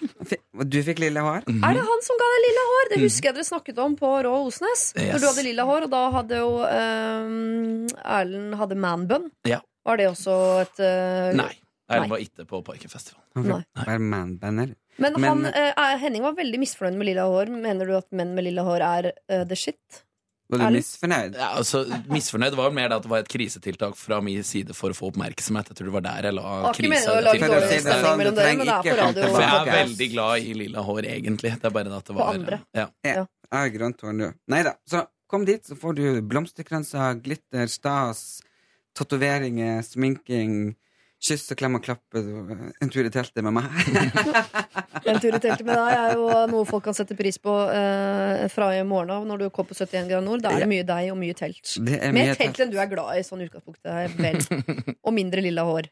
Du 0.69 0.77
fikk 0.83 0.99
lilla 0.99 1.21
hår? 1.25 1.41
Mhm. 1.47 1.63
Er 1.63 1.73
det 1.73 1.85
han 1.87 2.01
som 2.05 2.17
ga 2.21 2.27
deg 2.33 2.41
lilla 2.47 2.65
hår? 2.71 2.89
Det 2.93 2.99
husker 3.01 3.29
jeg 3.31 3.35
dere 3.35 3.47
snakket 3.49 3.77
om 3.79 3.95
på 3.97 4.11
Rå 4.27 4.33
Osnes. 4.47 4.93
Yes. 4.97 5.13
Når 5.15 5.19
du 5.19 5.27
hadde 5.31 5.43
lilla 5.47 5.63
hår, 5.65 5.83
og 5.87 5.89
da 5.95 6.01
hadde 6.11 6.37
jo 6.41 6.51
um, 6.65 7.87
Erlend 8.03 8.55
hadde 8.59 8.75
manbun. 8.77 9.31
Ja. 9.47 9.59
Var 9.85 9.97
det 9.97 10.07
også 10.11 10.35
et 10.61 10.79
uh, 10.83 11.33
Nei. 11.41 11.51
Erlend 11.89 12.09
var 12.13 12.21
ikke 12.23 12.45
på 12.47 12.61
Parkenfestivalen. 12.63 13.25
Han 13.35 13.47
Nei. 13.49 13.59
fikk 13.77 13.87
være 13.87 13.99
manbanner. 14.11 14.75
Men, 15.01 15.45
uh, 15.47 15.97
Henning 15.97 16.21
var 16.23 16.35
veldig 16.37 16.59
misfornøyd 16.61 16.97
med 16.99 17.07
lilla 17.07 17.25
hår. 17.25 17.49
Mener 17.49 17.87
du 17.89 17.95
at 17.97 18.07
menn 18.11 18.35
med 18.35 18.43
lilla 18.45 18.63
hår 18.67 18.81
er 18.85 19.11
uh, 19.31 19.43
the 19.45 19.55
shit? 19.55 20.03
Var 20.51 20.59
du 20.59 20.75
misfornøyd? 20.75 21.35
Ja, 21.39 21.49
altså, 21.61 21.81
misfornøyd 22.11 22.55
var 22.59 22.73
mer 22.75 22.89
det 22.91 22.97
at 22.99 23.05
det 23.05 23.11
var 23.13 23.23
et 23.23 23.29
krisetiltak 23.31 23.95
fra 23.95 24.17
min 24.25 24.43
side 24.43 24.75
for 24.75 24.91
å 24.91 24.97
få 24.97 25.11
oppmerksomhet. 25.13 25.71
Jeg 25.71 25.79
tror 25.79 25.87
det 25.87 25.93
var 25.95 26.05
der 26.09 26.27
jeg 26.27 26.35
la 26.35 26.73
krisa 26.75 27.15
For 27.15 28.03
sånn, 28.03 28.23
du 28.25 28.31
trenger 28.35 28.71
ikke 28.75 28.97
radio. 28.99 29.29
Jeg 29.31 29.47
er 29.61 29.71
veldig 29.71 30.09
glad 30.11 30.49
i 30.49 30.57
lilla 30.65 30.83
hår, 30.87 31.07
egentlig. 31.13 31.53
Det 31.61 31.69
er 31.71 31.75
bare 31.77 31.91
det 31.93 32.01
at 32.01 32.11
det 32.11 32.17
var 32.17 32.35
andre. 32.35 32.61
Ja. 32.75 32.87
Jeg 33.07 33.25
har 33.55 33.73
grønt 33.77 34.03
hår 34.03 34.15
nå. 34.19 34.31
Nei 34.51 34.61
da. 34.67 34.75
Så 34.91 35.05
kom 35.31 35.47
dit, 35.47 35.63
så 35.63 35.77
får 35.79 35.95
du 36.01 36.05
blomsterkranser, 36.27 37.21
glitter, 37.23 37.71
stas, 37.71 38.41
tatoveringer, 38.97 39.79
sminking, 39.87 40.73
kyss 41.21 41.51
og 41.53 41.59
klem 41.59 41.77
og 41.77 41.83
klapp 41.85 42.17
En 42.17 42.89
tur 42.91 43.05
i 43.05 43.11
teltet 43.13 43.43
med 43.45 43.53
meg. 43.59 43.69
En 45.11 45.17
tur 45.17 45.33
i 45.33 45.39
teltet 45.41 45.63
med 45.65 45.77
deg 45.77 45.95
er 45.97 46.17
jo 46.17 46.27
noe 46.51 46.65
folk 46.69 46.83
kan 46.85 46.95
sette 46.97 47.15
pris 47.17 47.39
på 47.41 47.53
eh, 47.73 48.43
fra 48.53 48.67
i 48.77 48.83
morgen 48.85 49.13
av 49.15 49.25
når 49.27 49.45
du 49.45 49.45
kommer 49.49 49.71
på 49.71 49.77
71 49.79 50.09
grader 50.11 50.25
nord. 50.25 50.43
Da 50.43 50.51
er 50.53 50.65
det 50.65 50.69
mye 50.69 50.85
deg 50.87 51.09
og 51.13 51.17
mye 51.21 51.37
telt. 51.37 51.73
Er 51.81 52.13
Mer 52.15 52.35
telt 52.37 52.61
enn 52.61 52.73
du 52.73 52.77
er 52.81 52.89
glad 52.91 53.17
i, 53.17 53.23
sånn 53.25 53.41
utgangspunktet. 53.47 54.17
Vel. 54.21 54.93
Og 55.01 55.15
mindre 55.15 55.43
lilla 55.43 55.65
hår. 55.67 55.89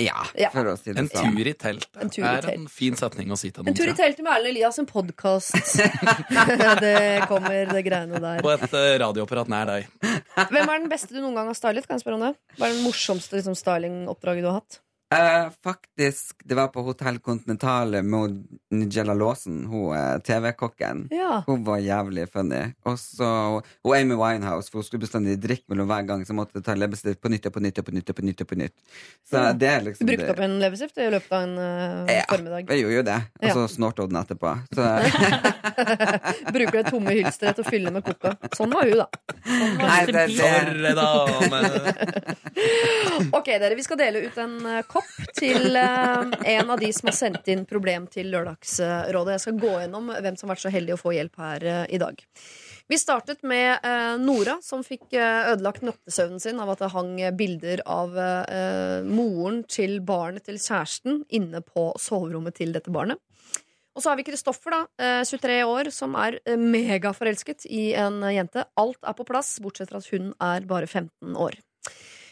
Ja, 0.00 0.22
Ja. 0.38 0.48
for 0.54 0.64
å 0.64 0.76
si 0.78 0.92
det 0.94 0.98
En 1.02 1.08
sånn. 1.10 1.34
tur 1.36 1.48
i 1.50 1.52
telt 1.52 1.86
En 2.00 2.08
tur 2.08 2.22
i 2.22 2.26
er 2.26 2.40
telt. 2.40 2.54
en 2.54 2.68
fin 2.72 2.94
setning 2.96 3.28
å 3.34 3.36
si 3.36 3.50
til 3.50 3.62
noen. 3.64 3.68
En 3.68 3.74
tur 3.76 3.84
i 3.84 3.92
tror 3.92 3.98
jeg. 3.98 4.16
teltet 4.16 4.24
med 4.24 4.32
Erlend 4.32 4.54
Elias, 4.54 4.78
en 4.80 4.86
podkast. 4.88 5.52
det 6.80 7.26
kommer, 7.28 7.66
det 7.68 7.82
greiene 7.84 8.20
der. 8.22 8.40
På 8.44 8.52
et 8.54 8.62
eh, 8.72 8.94
radioapparat 9.02 9.50
nær 9.52 9.66
deg. 9.68 9.88
Hvem 10.00 10.62
er 10.62 10.78
den 10.78 10.88
beste 10.92 11.12
du 11.12 11.20
noen 11.20 11.34
gang 11.36 11.50
har 11.50 11.58
stylet? 11.58 11.86
Kan 11.86 11.98
jeg 11.98 12.04
spørre 12.06 12.16
om 12.20 12.24
det? 12.30 12.32
Hva 12.56 12.70
er 12.70 12.76
den 12.78 12.84
morsomste 12.86 13.36
liksom, 13.36 13.58
stylingoppdraget 13.58 14.46
du 14.46 14.48
har 14.48 14.60
hatt? 14.62 14.80
Eh, 15.14 15.48
faktisk, 15.64 16.36
det 16.44 16.54
var 16.54 16.68
på 16.70 16.82
Hotell 16.86 17.16
Continentale 17.18 17.98
med 18.02 18.44
Nigella 18.70 19.14
Lawson, 19.14 19.64
hun 19.66 19.96
eh, 19.96 20.18
TV-kokken. 20.22 21.08
Ja. 21.10 21.40
Hun 21.46 21.64
var 21.66 21.80
jævlig 21.82 22.28
funny. 22.30 22.60
Og 22.86 22.94
så 23.02 23.26
og 23.82 23.96
Amy 23.96 24.14
Winehouse, 24.14 24.70
for 24.70 24.78
hun 24.78 24.86
skulle 24.86 25.02
bestandig 25.02 25.34
drikke 25.42 25.66
mellom 25.72 25.88
hver 25.90 26.06
gang, 26.06 26.22
så 26.28 26.36
måtte 26.38 26.62
ta 26.62 26.76
leppestift 26.78 27.18
på 27.24 27.32
nytt 27.32 27.48
og 27.50 27.56
på 27.56 27.62
nytt 27.64 27.80
og 27.82 27.88
på 27.88 27.94
nytt. 27.96 28.10
og 28.10 28.16
på 28.20 28.22
nytt 28.28 28.40
og 28.44 28.46
på 28.52 28.58
nytt 28.60 28.76
Så 29.26 29.34
Ja. 29.42 29.52
det 29.52 29.68
er 29.68 29.80
Du 29.80 29.88
liksom 29.90 30.06
brukte 30.06 30.26
det. 30.26 30.30
opp 30.36 30.44
en 30.46 30.54
leppestift 30.62 30.98
i 31.02 31.10
løpet 31.10 31.32
av 31.32 31.42
en 31.42 31.58
uh, 31.58 32.06
Ja, 32.14 32.22
formiddag. 32.30 32.70
jeg 32.70 32.78
gjorde 32.84 32.94
jo 32.94 33.02
det. 33.10 33.18
Og 33.42 33.48
Ja. 33.48 33.54
så 33.54 33.66
snorta 33.68 34.02
hun 34.06 34.10
den 34.14 34.22
etterpå. 34.22 34.54
Så 34.78 34.82
Bruker 36.54 36.82
det 36.82 36.86
tomme 36.92 37.10
hylsteret 37.18 37.54
til 37.58 37.64
å 37.64 37.68
fylle 37.68 37.90
med 37.90 38.04
coca. 38.06 38.36
Sånn 38.54 38.70
var 38.70 38.86
hun, 38.86 38.98
da. 39.02 39.08
Sånn 39.42 39.76
var 39.76 39.88
Nei, 39.90 40.06
det, 40.06 40.12
det, 40.12 40.38
Sorry, 40.38 40.94
dame. 40.94 41.60
Ok, 43.40 43.46
dere, 43.60 43.74
Vi 43.76 43.82
skal 43.84 43.98
dele 44.00 44.22
ut 44.26 44.38
en 44.38 44.54
eh, 44.66 44.82
kopp 45.00 45.36
til 45.38 45.76
eh, 45.76 46.34
en 46.54 46.72
av 46.72 46.80
de 46.80 46.90
som 46.94 47.10
har 47.10 47.16
sendt 47.16 47.48
inn 47.52 47.64
problem 47.68 48.06
til 48.12 48.30
Lørdagsrådet. 48.32 49.36
Jeg 49.36 49.44
skal 49.44 49.62
gå 49.62 49.72
gjennom 49.82 50.10
hvem 50.12 50.36
som 50.36 50.48
har 50.48 50.56
vært 50.56 50.64
så 50.66 50.74
heldig 50.74 50.96
å 50.96 51.00
få 51.00 51.14
hjelp 51.16 51.40
her 51.40 51.66
eh, 51.66 51.86
i 51.96 52.00
dag. 52.02 52.20
Vi 52.90 52.98
startet 52.98 53.44
med 53.46 53.86
eh, 53.86 54.14
Nora, 54.20 54.58
som 54.66 54.84
fikk 54.86 55.14
ødelagt 55.14 55.84
nattesøvnen 55.86 56.42
sin 56.42 56.60
av 56.62 56.72
at 56.74 56.82
det 56.82 56.92
hang 56.94 57.12
bilder 57.38 57.84
av 57.88 58.16
moren 59.06 59.62
til 59.70 60.00
barnet 60.04 60.46
til 60.48 60.58
kjæresten 60.58 61.22
inne 61.30 61.62
på 61.64 61.90
soverommet 62.00 62.58
til 62.58 62.74
dette 62.74 62.92
barnet. 62.94 63.20
Og 63.96 64.02
så 64.02 64.12
har 64.12 64.20
vi 64.20 64.24
Kristoffer, 64.26 64.70
da, 64.70 64.80
eh, 65.02 65.24
23 65.26 65.62
år, 65.66 65.90
som 65.90 66.14
er 66.14 66.38
megaforelsket 66.56 67.66
i 67.66 67.92
en 67.94 68.22
jente. 68.22 68.64
Alt 68.76 68.98
er 69.02 69.12
på 69.18 69.26
plass, 69.26 69.58
bortsett 69.60 69.90
fra 69.90 69.98
at 69.98 70.10
hun 70.14 70.32
er 70.40 70.60
bare 70.60 70.86
15 70.86 71.36
år. 71.36 71.58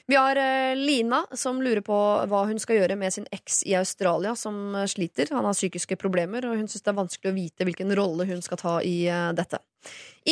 Vi 0.08 0.16
har 0.16 0.36
eh, 0.40 0.76
Lina, 0.76 1.26
som 1.36 1.58
lurer 1.62 1.82
på 1.84 1.96
hva 2.30 2.44
hun 2.48 2.56
skal 2.56 2.78
gjøre 2.78 2.96
med 2.96 3.12
sin 3.12 3.26
eks 3.28 3.60
i 3.68 3.74
Australia, 3.76 4.32
som 4.40 4.72
eh, 4.74 4.86
sliter. 4.88 5.28
Han 5.36 5.44
har 5.44 5.56
psykiske 5.56 5.98
problemer, 6.00 6.46
og 6.48 6.56
hun 6.56 6.64
syns 6.64 6.86
det 6.86 6.94
er 6.94 6.96
vanskelig 6.96 7.32
å 7.32 7.36
vite 7.36 7.66
hvilken 7.68 7.92
rolle 7.98 8.24
hun 8.30 8.40
skal 8.44 8.60
ta 8.62 8.78
i 8.80 9.02
eh, 9.04 9.26
dette. 9.36 9.60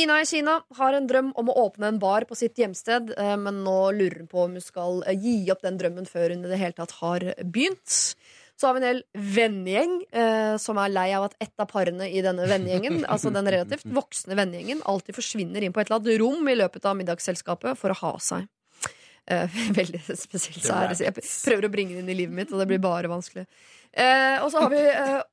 Ina 0.00 0.16
i 0.22 0.28
Kina 0.28 0.56
har 0.78 0.96
en 0.96 1.10
drøm 1.10 1.28
om 1.36 1.52
å 1.52 1.58
åpne 1.66 1.90
en 1.92 2.00
bar 2.00 2.24
på 2.28 2.36
sitt 2.36 2.56
hjemsted, 2.58 3.12
men 3.40 3.60
nå 3.64 3.76
lurer 3.94 4.24
hun 4.24 4.28
på 4.28 4.42
om 4.42 4.56
hun 4.58 4.64
skal 4.64 4.98
gi 5.22 5.36
opp 5.54 5.62
den 5.64 5.78
drømmen 5.80 6.08
før 6.10 6.34
hun 6.34 6.42
i 6.44 6.50
det 6.50 6.58
hele 6.60 6.76
tatt 6.76 6.96
har 6.98 7.24
begynt. 7.44 7.94
Så 8.56 8.66
har 8.66 8.74
vi 8.74 8.82
en 8.82 8.88
hel 8.88 9.02
vennegjeng 9.12 9.94
eh, 10.16 10.56
som 10.60 10.80
er 10.80 10.92
lei 10.92 11.10
av 11.16 11.28
at 11.28 11.36
ett 11.44 11.60
av 11.60 11.68
parene 11.70 12.08
i 12.08 12.24
denne 12.24 12.48
vennegjengen, 12.48 13.02
altså 13.12 13.32
den 13.32 13.48
relativt 13.52 13.84
voksne 13.92 14.36
vennegjengen, 14.38 14.80
alltid 14.88 15.16
forsvinner 15.18 15.64
inn 15.64 15.76
på 15.76 15.82
et 15.82 15.90
eller 15.90 16.00
annet 16.00 16.20
rom 16.24 16.48
i 16.48 16.56
løpet 16.56 16.88
av 16.88 16.96
middagsselskapet 16.96 17.76
for 17.76 17.92
å 17.92 18.00
ha 18.00 18.14
seg. 18.24 18.48
Eh, 19.26 19.50
veldig 19.80 20.00
spesielt. 20.04 20.62
Så 20.62 20.74
er 20.76 20.92
det. 20.92 21.00
Jeg 21.02 21.14
prøver 21.18 21.66
å 21.66 21.72
bringe 21.72 21.96
det 21.96 22.04
inn 22.04 22.12
i 22.12 22.18
livet 22.20 22.36
mitt, 22.36 22.52
og 22.54 22.62
det 22.62 22.68
blir 22.70 22.82
bare 22.82 23.10
vanskelig. 23.10 23.46
Uh, 23.96 24.44
og 24.44 24.50
så 24.52 24.60
har 24.60 24.70
vi 24.74 24.82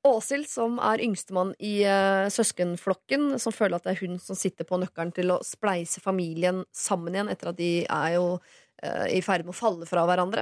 Åshild, 0.08 0.48
som 0.48 0.78
er 0.80 1.02
yngstemann 1.04 1.52
i 1.60 1.82
uh, 1.84 2.30
søskenflokken, 2.32 3.34
som 3.42 3.54
føler 3.54 3.76
at 3.76 3.86
det 3.86 3.94
er 3.94 4.02
hun 4.06 4.16
som 4.24 4.40
sitter 4.40 4.68
på 4.68 4.80
nøkkelen 4.80 5.12
til 5.14 5.34
å 5.36 5.42
spleise 5.44 6.02
familien 6.02 6.64
sammen 6.72 7.18
igjen, 7.18 7.32
etter 7.34 7.52
at 7.52 7.60
de 7.60 7.74
er 7.84 8.18
jo 8.18 8.28
i 8.84 9.22
ferd 9.24 9.46
med 9.46 9.54
å 9.54 9.56
falle 9.56 9.86
fra 9.88 10.02
hverandre. 10.04 10.42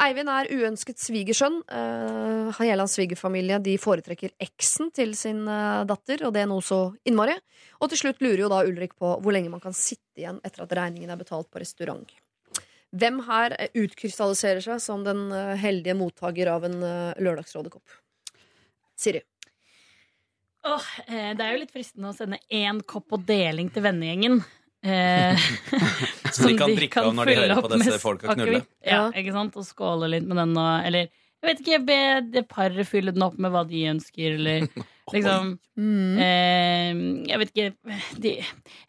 Eivind 0.00 0.30
er 0.32 0.48
uønsket 0.48 0.96
svigersønn. 0.96 1.58
Uh, 1.68 2.48
hele 2.56 2.78
hans 2.80 2.94
svigerfamilie 2.96 3.58
de 3.60 3.74
foretrekker 3.80 4.32
eksen 4.40 4.88
til 4.96 5.12
sin 5.18 5.42
datter, 5.44 6.24
og 6.24 6.32
det 6.36 6.44
er 6.44 6.48
noe 6.48 6.64
så 6.64 6.86
innmari. 7.08 7.36
Og 7.80 7.92
til 7.92 8.04
slutt 8.04 8.24
lurer 8.24 8.46
jo 8.46 8.52
da 8.52 8.62
Ulrik 8.68 8.96
på 8.96 9.18
hvor 9.20 9.36
lenge 9.36 9.52
man 9.52 9.64
kan 9.64 9.76
sitte 9.76 10.22
igjen 10.22 10.40
etter 10.44 10.64
at 10.64 10.76
regningen 10.76 11.12
er 11.12 11.20
betalt 11.20 11.50
på 11.52 11.60
restaurant. 11.60 12.08
Hvem 12.96 13.20
her 13.28 13.54
eh, 13.58 13.70
utkrystalliserer 13.78 14.64
seg 14.64 14.80
som 14.82 15.04
den 15.06 15.28
eh, 15.34 15.56
heldige 15.60 15.94
mottaker 15.98 16.50
av 16.50 16.64
en 16.66 16.78
uh, 16.82 17.12
Lørdagsrådekopp? 17.22 17.98
Siri. 18.98 19.22
Eh, 20.66 21.30
det 21.36 21.44
er 21.44 21.54
jo 21.54 21.60
litt 21.62 21.72
fristende 21.72 22.10
å 22.10 22.16
sende 22.16 22.40
én 22.52 22.82
kopp 22.84 23.08
på 23.12 23.20
deling 23.28 23.70
til 23.72 23.84
vennegjengen. 23.86 24.40
Eh, 24.84 25.48
Som 26.34 26.50
de 26.50 26.58
kan 26.58 26.74
drikke 26.76 27.04
av 27.04 27.14
når 27.16 27.30
de 27.30 27.38
hører 27.40 27.62
på 27.64 27.72
disse 27.76 27.98
folka 28.02 28.34
knulle. 28.36 28.62
Ja, 28.84 29.06
ikke 29.16 29.34
sant? 29.36 29.56
Og 29.60 29.66
skåle 29.68 30.08
litt 30.12 30.28
med 30.28 30.40
den 30.40 30.54
og 30.56 30.86
Eller 30.88 31.08
jeg 31.40 31.48
vet 31.48 31.60
ikke, 31.64 31.78
be 31.88 31.98
det 32.34 32.42
paret 32.50 32.88
fylle 32.88 33.14
den 33.16 33.24
opp 33.24 33.38
med 33.40 33.52
hva 33.54 33.62
de 33.68 33.86
ønsker, 33.94 34.36
eller 34.36 34.66
liksom 35.14 35.56
Mm. 35.80 36.18
eh, 36.20 36.98
Jeg 37.30 37.38
vet 37.40 37.50
ikke 37.54 37.94
de, 38.20 38.32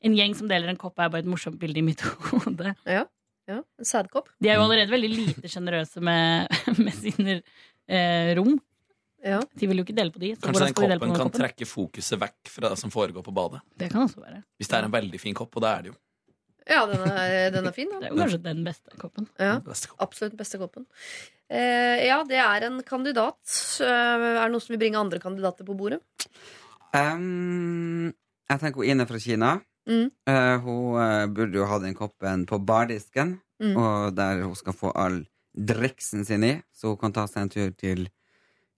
En 0.03 0.15
gjeng 0.17 0.33
som 0.35 0.49
deler 0.49 0.67
en 0.67 0.79
kopp, 0.79 0.99
er 0.99 1.07
bare 1.13 1.23
et 1.23 1.29
morsomt 1.29 1.55
bilde 1.61 1.79
i 1.79 1.85
mitt 1.85 2.01
hode. 2.33 2.73
Ja, 2.83 3.05
ja, 3.49 3.61
en 3.79 3.85
sædkopp. 3.87 4.29
De 4.41 4.49
er 4.49 4.59
jo 4.59 4.65
allerede 4.67 4.91
veldig 4.91 5.09
lite 5.13 5.47
sjenerøse 5.51 6.01
med, 6.03 6.51
med 6.77 6.93
sine 6.93 7.39
eh, 7.87 8.35
rom. 8.37 8.59
Ja. 9.21 9.37
De 9.53 9.67
vil 9.69 9.77
jo 9.81 9.83
ikke 9.85 9.93
dele 9.97 10.09
på 10.13 10.21
de. 10.21 10.31
Så 10.35 10.47
Kanskje 10.47 10.67
den 10.69 10.73
koppen 10.77 10.93
de 10.97 10.99
kan 11.11 11.27
koppen? 11.27 11.39
trekke 11.43 11.65
fokuset 11.69 12.17
vekk 12.21 12.49
fra 12.49 12.71
det 12.73 12.77
som 12.81 12.89
foregår 12.93 13.21
på 13.25 13.33
badet. 13.37 13.59
Det 13.77 13.91
kan 13.93 14.07
også 14.07 14.21
være. 14.23 14.39
Hvis 14.57 14.71
det 14.71 14.79
er 14.79 14.87
en 14.87 14.95
veldig 14.95 15.19
fin 15.21 15.35
kopp, 15.37 15.53
og 15.59 15.61
det 15.65 15.69
er 15.75 15.83
det 15.85 15.91
jo. 15.93 15.97
Ja, 16.71 16.79
den 16.89 17.01
er, 17.09 17.49
den 17.53 17.65
er 17.67 17.73
fin, 17.75 17.89
Det 17.89 18.07
er 18.07 18.13
jo 18.13 18.17
kanskje 18.21 18.39
den 18.45 18.59
beste 18.65 18.97
koppen. 19.01 19.25
Ja, 19.41 19.55
Beste 19.65 19.89
koppen. 19.91 20.03
absolutt 20.07 20.35
beste 20.39 20.59
koppen. 20.61 20.85
Eh, 21.51 22.05
ja, 22.07 22.19
det 22.29 22.37
er 22.41 22.65
en 22.69 22.77
kandidat. 22.87 23.39
Eh, 23.81 23.87
er 23.89 24.43
det 24.45 24.51
noe 24.53 24.61
som 24.63 24.73
vil 24.75 24.79
bringe 24.81 25.01
andre 25.01 25.19
kandidater 25.21 25.65
på 25.67 25.75
bordet? 25.77 25.99
Um, 26.93 28.11
jeg 28.49 28.59
tenker 28.61 28.81
hun 28.81 28.89
Ine 28.93 29.07
fra 29.09 29.19
Kina. 29.21 29.51
Mm. 29.89 30.11
Uh, 30.29 30.57
hun 30.65 31.01
eh, 31.01 31.25
burde 31.33 31.57
jo 31.57 31.65
ha 31.65 31.79
den 31.81 31.95
koppen 31.97 32.45
på 32.49 32.59
bardisken, 32.65 33.39
Mm. 33.61 33.75
og 33.77 34.15
der 34.17 34.39
hun 34.41 34.55
skal 34.57 34.73
få 34.73 34.89
all 34.97 35.19
driksen 35.53 36.23
sin 36.25 36.41
i, 36.43 36.55
så 36.73 36.95
hun 36.95 36.97
kan 36.97 37.13
ta 37.13 37.27
seg 37.29 37.43
en 37.43 37.49
tur 37.53 37.67
til 37.77 38.07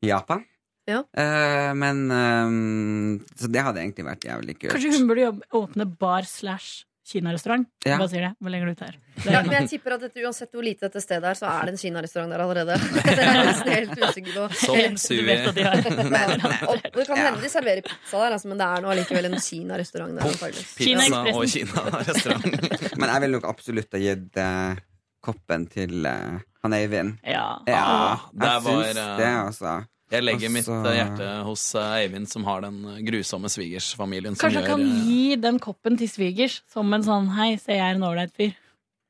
Japan. 0.03 0.41
Ja. 0.89 1.05
Uh, 1.15 1.71
men 1.79 2.11
um, 2.11 3.21
Så 3.39 3.47
det 3.47 3.63
hadde 3.63 3.79
egentlig 3.79 4.03
vært 4.03 4.25
jævlig 4.27 4.57
kult. 4.59 4.73
Kanskje 4.73 4.91
hun 4.97 5.07
burde 5.07 5.23
jobbe, 5.23 5.47
åpne 5.55 5.85
bar 6.01 6.27
slash 6.27 6.83
kinarestaurant? 7.11 7.67
Ja. 7.85 7.97
Bare 7.99 8.09
sier 8.11 8.21
det? 8.25 8.29
Hvor 8.39 8.51
lenger 8.53 8.69
ut 8.71 8.79
her? 8.85 8.93
Ja, 9.25 9.39
er 9.39 9.47
men 9.47 9.55
jeg 9.57 9.69
tipper 9.73 9.95
at 9.97 10.05
dette, 10.05 10.21
uansett 10.23 10.53
hvor 10.55 10.63
lite 10.65 10.87
dette 10.87 11.01
stedet 11.03 11.27
er, 11.29 11.37
så 11.37 11.49
er 11.51 11.67
det 11.67 11.73
en 11.75 11.81
kinarestaurant 11.81 12.31
der 12.33 12.43
allerede. 12.45 12.77
Det 13.03 13.17
er 13.25 13.39
nesten 13.49 13.73
helt 13.73 13.99
usikker 13.99 14.37
på. 14.37 14.45
Som 14.61 14.79
Du 15.03 15.19
de 15.27 16.05
men, 16.13 16.45
Og 16.69 16.79
det 16.79 17.05
kan 17.07 17.17
Ja. 17.17 17.25
hende 17.27 17.41
de 17.43 17.51
serverer 17.51 17.83
pizza 17.85 18.17
der, 18.23 18.37
altså, 18.37 18.47
men 18.47 18.57
det 18.63 18.69
er 18.69 18.81
nå 18.85 18.93
allikevel 18.95 19.29
en 19.29 19.37
kinarestaurant 19.39 20.15
der. 20.15 20.31
antageligvis. 20.31 20.73
Kina 20.79 21.03
og. 21.33 21.45
Kina-restaurant. 21.53 22.49
Men 22.99 23.09
jeg 23.09 23.21
ville 23.25 23.37
nok 23.39 23.47
absolutt 23.49 23.93
ha 23.95 23.99
gitt 24.01 24.37
uh, 24.39 24.75
koppen 25.23 25.67
til 25.71 26.05
uh, 26.07 26.39
han 26.63 26.73
Eivind. 26.77 27.17
Ja. 27.27 27.45
Ja, 27.67 27.83
Jeg 28.31 28.39
det 28.39 28.49
jeg 28.53 28.63
var, 28.63 28.83
syns 28.83 28.97
eh, 29.03 29.17
det, 29.19 29.31
altså. 29.43 29.73
Jeg 30.11 30.23
legger 30.23 30.49
mitt 30.51 30.67
Altså- 30.67 30.81
mitt 30.83 30.95
hjerte 30.97 31.29
hos 31.47 31.63
eh, 31.75 31.93
Eivind, 32.03 32.27
som 32.29 32.43
har 32.45 32.61
den 32.61 32.83
eh, 32.85 32.99
grusomme 33.07 33.49
svigersfamilien 33.49 34.35
Kanskje 34.35 34.61
han 34.61 34.69
kan 34.69 34.79
gjør... 34.83 35.07
gi 35.07 35.35
den 35.35 35.59
koppen 35.59 35.97
til 35.97 36.09
svigers 36.11 36.61
som 36.71 36.91
en 36.93 37.03
sånn 37.03 37.31
'hei, 37.33 37.57
se, 37.59 37.71
jeg 37.73 37.79
er 37.79 37.95
en 37.95 38.03
ålreit 38.03 38.33
fyr'. 38.37 38.53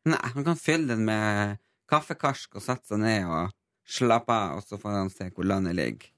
Nei, 0.05 0.19
han 0.33 0.43
kan 0.43 0.55
fylle 0.55 0.87
den 0.87 1.05
med 1.05 1.57
kaffekarsk 1.89 2.55
og 2.55 2.61
sette 2.61 2.87
seg 2.87 2.99
ned 2.99 3.25
og 3.27 3.51
slappe 3.87 4.31
av, 4.31 4.57
og 4.57 4.63
så 4.67 4.77
får 4.79 4.89
han 5.01 5.09
se 5.09 5.29
hvor 5.29 5.45
landet 5.45 5.75
ligger. 5.75 6.09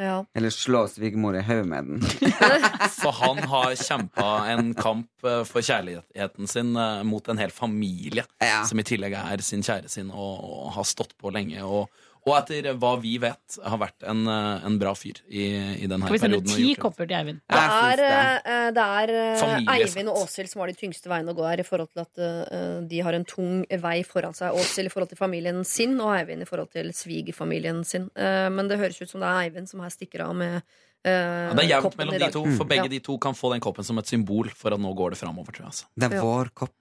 Ja. 0.00 0.24
Eller 0.34 0.48
slå 0.50 0.86
svigermor 0.88 1.36
i 1.36 1.42
hodet 1.44 1.66
med 1.68 1.84
den. 1.84 2.00
For 3.02 3.12
han 3.12 3.38
har 3.44 3.74
kjempa 3.76 4.48
en 4.48 4.72
kamp 4.74 5.08
eh, 5.28 5.42
for 5.44 5.60
kjærligheten 5.60 6.48
sin 6.48 6.74
eh, 6.80 7.02
mot 7.04 7.28
en 7.28 7.36
hel 7.38 7.50
familie, 7.52 8.24
Ja. 8.40 8.62
som 8.64 8.78
i 8.80 8.82
tillegg 8.88 9.12
er 9.12 9.42
sin 9.44 9.60
kjære 9.62 9.88
sin, 9.92 10.08
og, 10.10 10.40
og 10.48 10.72
har 10.78 10.84
stått 10.88 11.12
på 11.20 11.30
lenge. 11.34 11.60
Og, 11.62 11.90
og 12.22 12.34
etter 12.38 12.68
hva 12.78 12.92
vi 13.02 13.16
vet, 13.18 13.56
har 13.66 13.78
vært 13.82 14.04
en, 14.06 14.20
eh, 14.30 14.66
en 14.68 14.76
bra 14.78 14.92
fyr 14.94 15.18
i, 15.26 15.46
i 15.82 15.88
denne 15.90 16.06
Skal 16.06 16.14
vi 16.14 16.20
sende 16.22 16.40
ti 16.46 16.74
kopper 16.78 17.08
til 17.10 17.16
Eivind? 17.18 17.40
Det 17.50 17.62
er, 17.62 18.02
det. 18.02 18.10
eh, 18.46 18.82
er 18.82 19.14
eh, 19.16 19.72
Eivind 19.74 20.12
og 20.12 20.22
Åshild 20.22 20.52
som 20.52 20.62
har 20.62 20.70
de 20.70 20.76
tyngste 20.78 21.10
veiene 21.10 21.34
å 21.34 21.38
gå 21.38 21.48
her, 21.48 21.64
i 21.64 21.66
forhold 21.66 21.90
til 21.90 22.04
at 22.04 22.22
eh, 22.22 22.78
de 22.86 23.02
har 23.02 23.18
en 23.18 23.26
tung 23.26 23.64
vei 23.66 23.96
foran 24.06 24.36
seg. 24.38 24.54
Åshild 24.54 24.86
i 24.86 24.94
forhold 24.94 25.10
til 25.10 25.18
familien 25.18 25.64
sin, 25.66 25.98
og 26.00 26.14
Eivind 26.14 26.46
i 26.46 26.48
forhold 26.48 26.70
til 26.70 26.92
svigerfamilien 26.94 27.82
sin. 27.84 28.08
Eh, 28.14 28.48
men 28.54 28.70
det 28.70 28.78
høres 28.78 29.02
ut 29.02 29.10
som 29.10 29.20
det 29.24 29.28
er 29.32 29.42
Eivind 29.48 29.68
som 29.70 29.82
her 29.82 29.90
stikker 29.90 30.28
av 30.28 30.34
med 30.38 30.62
Uh, 31.02 31.10
Ja, 31.50 31.54
det 31.58 31.64
er 31.64 31.70
jevnt 31.82 31.96
mellom 31.98 32.14
de 32.14 32.26
to, 32.30 32.42
for 32.54 32.68
begge 32.70 32.84
Ja. 32.84 32.90
de 32.92 33.00
to 33.02 33.16
kan 33.18 33.34
få 33.34 33.50
den 33.50 33.58
koppen 33.58 33.82
som 33.82 33.98
et 33.98 34.06
symbol 34.06 34.46
for 34.54 34.70
at 34.70 34.78
nå 34.78 34.94
går 34.94 35.10
det 35.10 35.18
framover. 35.18 35.50
Altså. 35.66 35.88
Det 35.98 36.12
er 36.12 36.14
Ja. 36.14 36.22
vår 36.22 36.52
kopp. 36.54 36.76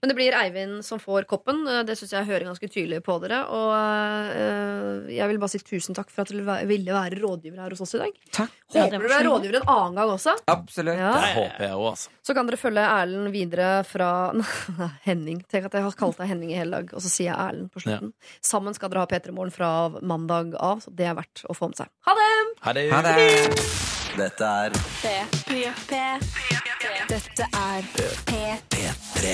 Men 0.00 0.06
det 0.12 0.16
blir 0.18 0.32
Eivind 0.36 0.84
som 0.86 0.98
får 1.02 1.22
koppen. 1.30 1.56
Eh, 1.68 1.82
Det 1.88 1.94
syns 1.98 2.12
jeg 2.16 2.28
hører 2.28 2.44
ganske 2.50 2.68
tydelig 2.70 3.00
på 3.06 3.12
dere. 3.22 3.38
Og 3.48 3.70
eh, 3.74 5.14
jeg 5.16 5.26
vil 5.30 5.40
bare 5.42 5.52
si 5.54 5.58
tusen 5.64 5.94
takk 5.96 6.10
for 6.12 6.20
at 6.24 6.30
dere 6.34 6.58
ville 6.68 6.92
være 6.94 7.16
rådgiver 7.20 7.58
her 7.64 7.70
hos 7.74 7.82
oss 7.84 7.94
i 7.98 8.02
dag. 8.02 8.12
Takk. 8.36 8.52
Håper 8.70 8.98
dere 9.02 9.16
er 9.20 9.26
rådgiver 9.26 9.56
en 9.60 9.68
annen 9.74 9.94
gang 9.98 10.08
også. 10.14 10.32
Absolutt. 10.50 10.98
Ja. 11.00 11.12
Det 11.18 11.30
håper 11.36 11.62
jeg 11.66 11.74
òg, 11.74 11.86
altså. 11.90 12.08
Så 12.26 12.30
kan 12.36 12.44
dere 12.50 12.58
følge 12.60 12.84
Erlend 12.86 13.28
videre 13.34 13.70
fra 13.88 14.10
Henning. 15.06 15.38
Tenk 15.50 15.64
at 15.70 15.74
jeg 15.78 15.84
har 15.86 15.94
kalt 15.98 16.18
deg 16.20 16.26
Henning 16.30 16.50
i 16.54 16.58
hele 16.60 16.72
dag, 16.80 16.86
og 16.94 17.00
så 17.02 17.08
sier 17.10 17.28
jeg 17.32 17.38
Erlend 17.48 17.68
på 17.74 17.78
slutten. 17.82 18.10
Sammen 18.46 18.72
skal 18.76 18.88
dere 18.92 19.02
ha 19.06 19.10
P3 19.10 19.26
Morgen 19.34 19.54
fra 19.54 19.70
mandag 20.02 20.46
av, 20.60 20.76
så 20.84 20.88
det 20.94 21.06
er 21.10 21.16
verdt 21.18 21.38
å 21.50 21.52
få 21.56 21.64
med 21.72 21.78
seg. 21.82 21.88
Ha 22.06 22.12
det! 22.20 22.30
Ha 22.66 22.70
det. 22.76 22.84
Ha 22.92 23.00
det. 23.06 23.14
Dette 24.20 24.44
er 24.44 24.70
Dette 24.74 25.10
er 27.54 27.82
P3. 28.26 28.42
P3. 28.74 29.24